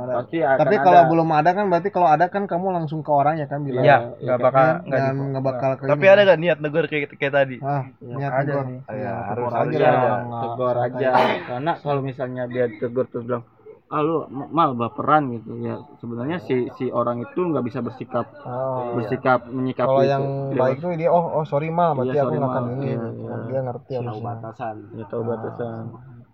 ada. 0.00 0.14
pasti 0.14 0.38
akan 0.40 0.58
Tapi 0.60 0.74
ada. 0.74 0.84
kalau 0.84 1.00
belum 1.08 1.28
ada 1.32 1.50
kan 1.50 1.64
berarti 1.66 1.88
kalau 1.88 2.08
ada 2.08 2.26
kan 2.26 2.42
kamu 2.44 2.66
langsung 2.72 3.00
ke 3.00 3.10
orangnya 3.10 3.44
kan 3.44 3.60
bilang. 3.60 3.82
ya 3.82 3.98
nggak 4.16 4.38
bakal 4.40 4.66
nggak 4.80 5.00
Dan 5.00 5.10
di- 5.12 5.26
nggak 5.28 5.44
bakal 5.44 5.70
ke 5.74 5.84
tapi 5.84 6.00
ini. 6.00 6.12
ada 6.12 6.20
gak 6.24 6.38
niat 6.38 6.58
negur 6.60 6.84
kayak 6.86 7.10
kayak 7.12 7.34
tadi 7.34 7.56
Ah, 7.60 7.82
niat 8.00 8.30
ada 8.32 8.46
tegur. 8.46 8.64
sih. 8.64 8.78
Ya, 8.78 8.94
Ya, 8.96 9.14
tegur 9.28 9.50
harus- 9.50 9.68
aja 9.68 9.76
ada. 9.80 9.98
nggak- 9.98 10.42
tegur 10.44 10.76
aja 10.78 11.10
karena 11.44 11.72
kalau 11.76 12.00
misalnya 12.00 12.42
dia 12.46 12.64
tegur 12.72 13.04
terus 13.04 13.24
bilang 13.24 13.44
ah 13.90 14.00
lu 14.00 14.22
mal 14.30 14.70
baperan 14.72 15.34
gitu 15.34 15.58
ya 15.58 15.74
sebenarnya 15.98 16.38
si 16.38 16.70
si 16.72 16.88
orang 16.88 17.20
itu 17.20 17.40
nggak 17.40 17.64
bisa 17.64 17.78
bersikap 17.80 18.22
Oh, 18.40 18.94
bersikap 18.94 19.44
menyikapi 19.44 19.82
Kalau 19.84 20.00
itu. 20.00 20.08
yang 20.08 20.24
Dia 20.48 20.60
baik 20.60 20.76
tuh 20.78 20.90
dia 20.94 21.10
oh 21.10 21.24
oh 21.32 21.42
sorry 21.42 21.68
mal 21.68 21.92
berarti 21.92 22.14
Iya, 22.14 22.22
aku 22.22 22.28
sorry, 22.28 22.38
nggak 22.38 22.50
akan 22.50 22.62
Mal. 22.62 22.72
ini. 22.72 22.86
Iya, 22.86 22.96
Oh, 22.96 23.10
iya. 23.10 23.34
Dia 23.44 23.60
ngerti 23.60 23.90
tahu 23.90 23.98
harusnya. 24.00 24.22
batasan 24.24 24.74
ya 24.92 25.04
tahu 25.04 25.22
batasan 25.24 25.82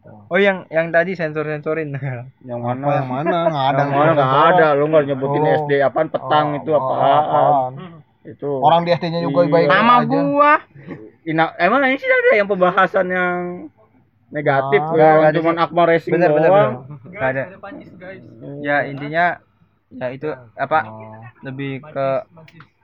oh 0.06 0.38
yang 0.38 0.58
yang 0.68 0.86
tadi 0.90 1.10
sensor 1.12 1.44
sensorin 1.44 1.90
yang 2.44 2.60
Apa 2.60 2.76
mana 2.76 2.84
yang 2.94 3.08
mana? 3.08 3.38
Nggak 3.48 3.66
ada. 3.66 3.80
yang 3.80 3.90
mana 3.90 4.10
nggak 4.12 4.34
ada 4.52 4.66
lu 4.72 4.84
nggak 4.86 5.04
nyebutin 5.06 5.42
Oh. 5.42 5.54
SD 5.58 5.70
apaan 5.80 6.08
petang 6.08 6.46
itu 6.54 6.70
Oh, 6.70 6.78
apaan 6.78 7.08
apaan? 7.16 7.72
itu 8.22 8.50
Orang 8.58 8.80
di 8.82 8.90
SD-nya 8.92 9.20
juga 9.22 9.40
Iya. 9.40 9.50
baik 9.50 9.66
nama 9.66 9.94
aja. 9.96 10.04
gua 10.04 10.52
Ina, 11.24 11.56
emang 11.56 11.82
ini 11.82 11.96
sih 11.96 12.06
ada 12.06 12.30
yang 12.34 12.46
pembahasan 12.46 13.06
yang 13.08 13.38
negatif 14.34 14.80
Ah, 14.82 14.94
ya, 14.98 15.06
sih. 15.30 15.54
Akmal 15.64 15.86
Racing 15.90 16.12
bener 16.14 16.30
bener 16.34 16.50
doang. 16.50 16.72
bener 16.76 17.12
nggak 17.12 17.28
ada 17.32 17.42
ya 18.62 18.76
intinya 18.90 19.24
ya 19.96 20.06
itu 20.12 20.28
apa 20.58 20.78
lebih 21.46 21.72
ke 21.94 22.06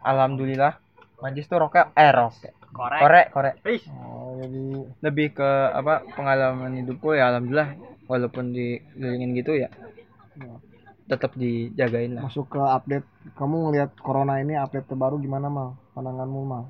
alhamdulillah 0.07 0.79
majis 1.23 1.47
tuh 1.51 1.59
roket 1.63 1.87
eh 1.99 2.11
roket 2.15 2.55
korek 2.73 3.27
korek 3.35 3.55
Oh, 3.93 4.39
jadi 4.39 4.65
lebih 5.03 5.27
ke 5.39 5.51
apa 5.75 6.07
pengalaman 6.15 6.73
hidupku 6.83 7.19
ya 7.19 7.31
alhamdulillah 7.35 7.75
walaupun 8.07 8.55
dikelilingin 8.55 9.31
gitu 9.39 9.53
ya 9.59 9.69
tetap 11.11 11.35
dijagain 11.37 12.17
lah 12.17 12.25
masuk 12.25 12.47
ke 12.57 12.61
update. 12.63 13.07
Kamu 13.37 13.69
ngelihat 13.69 13.91
corona 14.01 14.39
ini 14.41 14.55
update 14.57 14.87
terbaru 14.89 15.19
gimana 15.21 15.51
mal? 15.51 15.69
Pandanganmu 15.93 16.41
mal? 16.47 16.65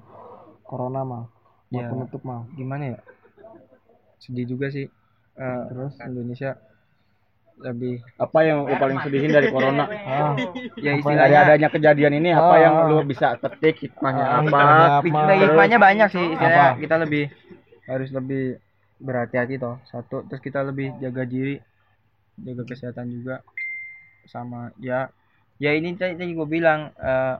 Corona 0.66 1.00
mal? 1.06 1.22
Buat 1.70 1.84
Ya. 1.84 1.90
penutup 1.92 2.22
mal? 2.26 2.40
gimana 2.58 2.84
ya 2.96 2.98
sedih 4.22 4.46
juga 4.48 4.70
sih 4.70 4.86
Eh, 5.32 5.62
Terus? 5.66 5.96
Indonesia 5.98 6.60
lebih 7.58 8.04
Apa 8.16 8.38
yang 8.42 8.64
lu 8.64 8.74
paling 8.74 9.00
sedihin 9.00 9.30
dari 9.30 9.48
corona? 9.48 9.88
Ah, 9.88 10.36
ya 10.76 10.92
Dari 10.92 10.98
istilahnya 10.98 11.38
adanya 11.42 11.68
kejadian 11.68 12.12
ini 12.14 12.30
apa 12.30 12.52
Ah. 12.52 12.58
yang 12.58 12.74
lu 12.86 13.00
bisa 13.02 13.32
ketik 13.36 13.80
hikmahnya 13.82 14.20
Ah, 14.20 14.32
apa? 14.36 14.44
hikmahnya 14.44 14.86
hikmah 15.00 15.36
hikmahnya 15.42 15.78
banyak 15.78 16.08
sih 16.10 16.26
istilahnya 16.28 16.64
Apa? 16.68 16.78
kita 16.78 16.94
lebih 16.98 17.24
harus 17.82 18.08
lebih 18.10 18.44
berhati-hati 18.98 19.56
toh 19.56 19.80
satu 19.84 20.22
terus 20.22 20.38
kita 20.38 20.60
lebih 20.62 20.94
jaga 20.98 21.24
diri 21.24 21.56
jaga 22.36 22.62
kesehatan 22.62 23.08
juga 23.10 23.40
sama 24.24 24.70
ya 24.78 25.08
ya 25.56 25.72
ini 25.72 25.96
tadi 25.96 26.14
tadi 26.14 26.30
gue 26.30 26.44
bilang 26.46 26.92
eh, 26.94 27.36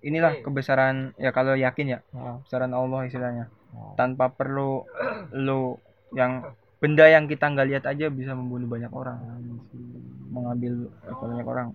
inilah 0.00 0.38
kebesaran 0.38 1.12
ya 1.16 1.30
kalau 1.30 1.54
yakin 1.56 1.86
ya 1.88 1.98
Ah. 2.12 2.38
kebesaran 2.38 2.70
Allah 2.70 3.00
istilahnya 3.04 3.46
tanpa 3.94 4.30
perlu 4.30 4.82
lu 5.32 5.78
yang 6.12 6.42
benda 6.78 7.08
yang 7.08 7.24
kita 7.24 7.48
nggak 7.48 7.68
lihat 7.70 7.84
aja 7.88 8.10
bisa 8.10 8.36
membunuh 8.36 8.68
banyak 8.68 8.92
orang 8.92 9.18
mengambil 10.28 10.90
banyak 11.00 11.46
orang 11.46 11.68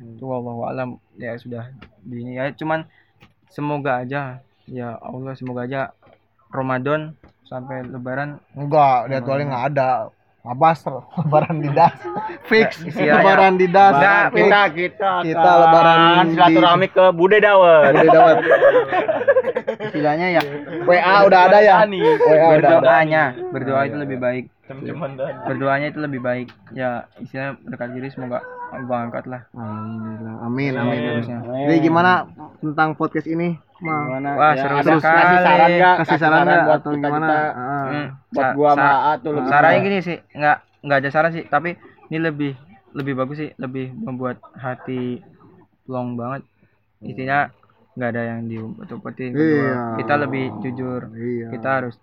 itu 0.00 0.24
Allah 0.28 0.54
alam 0.68 0.88
ya 1.16 1.32
sudah 1.34 1.72
di 2.04 2.20
ini 2.20 2.36
ya 2.36 2.52
cuman 2.52 2.84
semoga 3.48 4.04
aja 4.04 4.38
ya 4.68 4.94
Allah 5.00 5.32
semoga 5.34 5.64
aja 5.64 5.90
Ramadan 6.52 7.16
sampai 7.46 7.86
Lebaran 7.86 8.42
enggak, 8.54 9.06
jadwalnya 9.06 9.46
nggak 9.46 9.66
ada. 9.74 9.90
Abas 10.46 10.78
lebaran 10.86 11.58
di 11.58 11.70
das. 11.74 11.90
Fix 12.50 12.78
istilahnya. 12.78 13.18
lebaran 13.18 13.52
di 13.58 13.66
das. 13.66 13.94
Fix. 14.30 14.46
kita 14.46 14.60
kita 14.70 15.10
Kita 15.26 15.50
lebaran 15.58 15.98
di- 15.98 16.38
silaturahmi 16.38 16.86
ke 16.86 17.04
Bude 17.10 17.38
Dawet. 17.42 17.90
Udah 17.90 18.06
dawet. 18.06 18.36
Istilahnya 19.66 20.26
ya 20.32 20.42
WA 20.88 21.14
udah 21.22 21.40
ada 21.44 21.58
ya? 21.58 21.74
WA 21.82 21.86
udah 21.86 22.48
ada. 22.52 22.68
berdoanya 22.72 23.22
berdoa 23.50 23.80
itu 23.82 23.96
lebih 23.96 24.18
baik 24.18 24.44
berdoanya 25.44 25.86
itu 25.88 25.98
lebih 25.98 26.20
baik 26.20 26.48
ya 26.70 26.90
istilahnya 27.16 27.58
berkat 27.62 27.88
diri 27.92 28.08
semoga 28.08 28.42
Allah 28.66 28.98
angkat 29.00 29.24
lah 29.24 29.42
Alhamdulillah. 29.52 30.34
Amin, 30.42 30.72
amin. 30.74 30.98
Terusnya. 30.98 31.38
Jadi 31.38 31.78
gimana 31.80 32.26
tentang 32.58 32.92
podcast 32.92 33.24
ini? 33.24 33.54
Gimana? 33.78 34.34
Wah, 34.34 34.52
Ya, 34.52 34.60
seru 34.60 34.74
ada 34.74 34.92
sekali. 34.92 35.22
Kasih 35.22 35.38
saran 35.38 35.68
nggak? 35.70 35.94
Kasih 35.96 36.18
saran 36.18 36.38
nggak 36.42 36.62
buat 36.64 36.74
atau 36.76 36.90
kita, 36.90 37.06
gimana? 37.06 37.26
kita, 37.26 37.38
Ah. 37.46 37.86
Hmm, 37.86 38.06
buat 38.28 38.46
gua 38.52 38.68
sa- 38.68 38.74
sama 38.74 38.90
A 38.98 39.12
tuh 39.16 39.30
lebih 39.32 39.48
sarannya 39.48 39.80
gini 39.80 39.98
sih 40.00 40.18
nggak 40.32 40.56
nggak 40.82 40.98
ada 40.98 41.08
saran 41.08 41.30
sih 41.30 41.44
tapi 41.44 41.70
ini 42.06 42.18
lebih 42.18 42.52
lebih 42.90 43.14
bagus 43.14 43.36
sih 43.38 43.50
lebih 43.54 43.86
membuat 43.94 44.36
hati 44.52 45.22
plong 45.84 46.14
banget 46.14 46.42
intinya 46.98 47.46
nggak 47.96 48.10
ada 48.10 48.22
yang 48.26 48.40
diumpet-umpetin 48.44 49.30
kedua 49.32 49.48
Iya. 49.58 49.80
kita 49.96 50.14
lebih 50.18 50.44
jujur 50.60 51.00
Iya. 51.10 51.48
kita 51.50 51.70
harus 51.74 51.96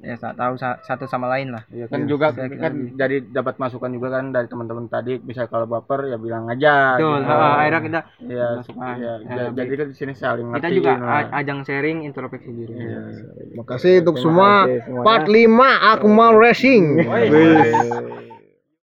ya 0.00 0.16
tahu 0.16 0.56
sa- 0.56 0.80
satu 0.80 1.04
sama 1.04 1.28
lain 1.28 1.52
lah 1.52 1.60
Iya 1.68 1.84
kan 1.84 2.00
Iya, 2.00 2.08
juga 2.08 2.32
saya 2.32 2.48
kan 2.48 2.72
lebih. 2.72 2.96
jadi 2.96 3.16
dapat 3.28 3.54
masukan 3.58 3.90
juga 3.90 4.08
kan 4.10 4.30
dari 4.30 4.48
teman-teman 4.48 4.88
tadi 4.88 5.20
bisa 5.20 5.44
kalau 5.44 5.66
baper 5.66 6.08
ya 6.08 6.16
bilang 6.16 6.48
aja. 6.48 6.96
betul 6.96 7.20
gitu. 7.20 7.34
akhirnya 7.36 7.80
kita 7.82 8.00
Iya, 8.24 8.46
masukan. 8.56 8.94
iya. 8.96 9.12
Ya, 9.20 9.34
Ja- 9.36 9.52
jadi 9.52 9.72
kan 9.76 9.86
di 9.86 9.96
sini 9.98 10.12
saling 10.14 10.46
kita 10.48 10.56
ngertiin 10.56 10.78
juga 10.78 10.92
lah. 10.96 11.28
ajang 11.34 11.60
sharing 11.62 11.98
introspeksi 12.02 12.48
diri 12.50 12.72
Iya. 12.72 13.00
Terima 13.44 13.64
kasih 13.66 13.92
untuk 14.00 14.16
semua. 14.16 14.64
kasih 14.64 14.80
semuanya. 14.80 15.04
Part 15.04 15.26
5 15.28 15.68
Akmal 15.84 16.32
Racing. 16.32 16.84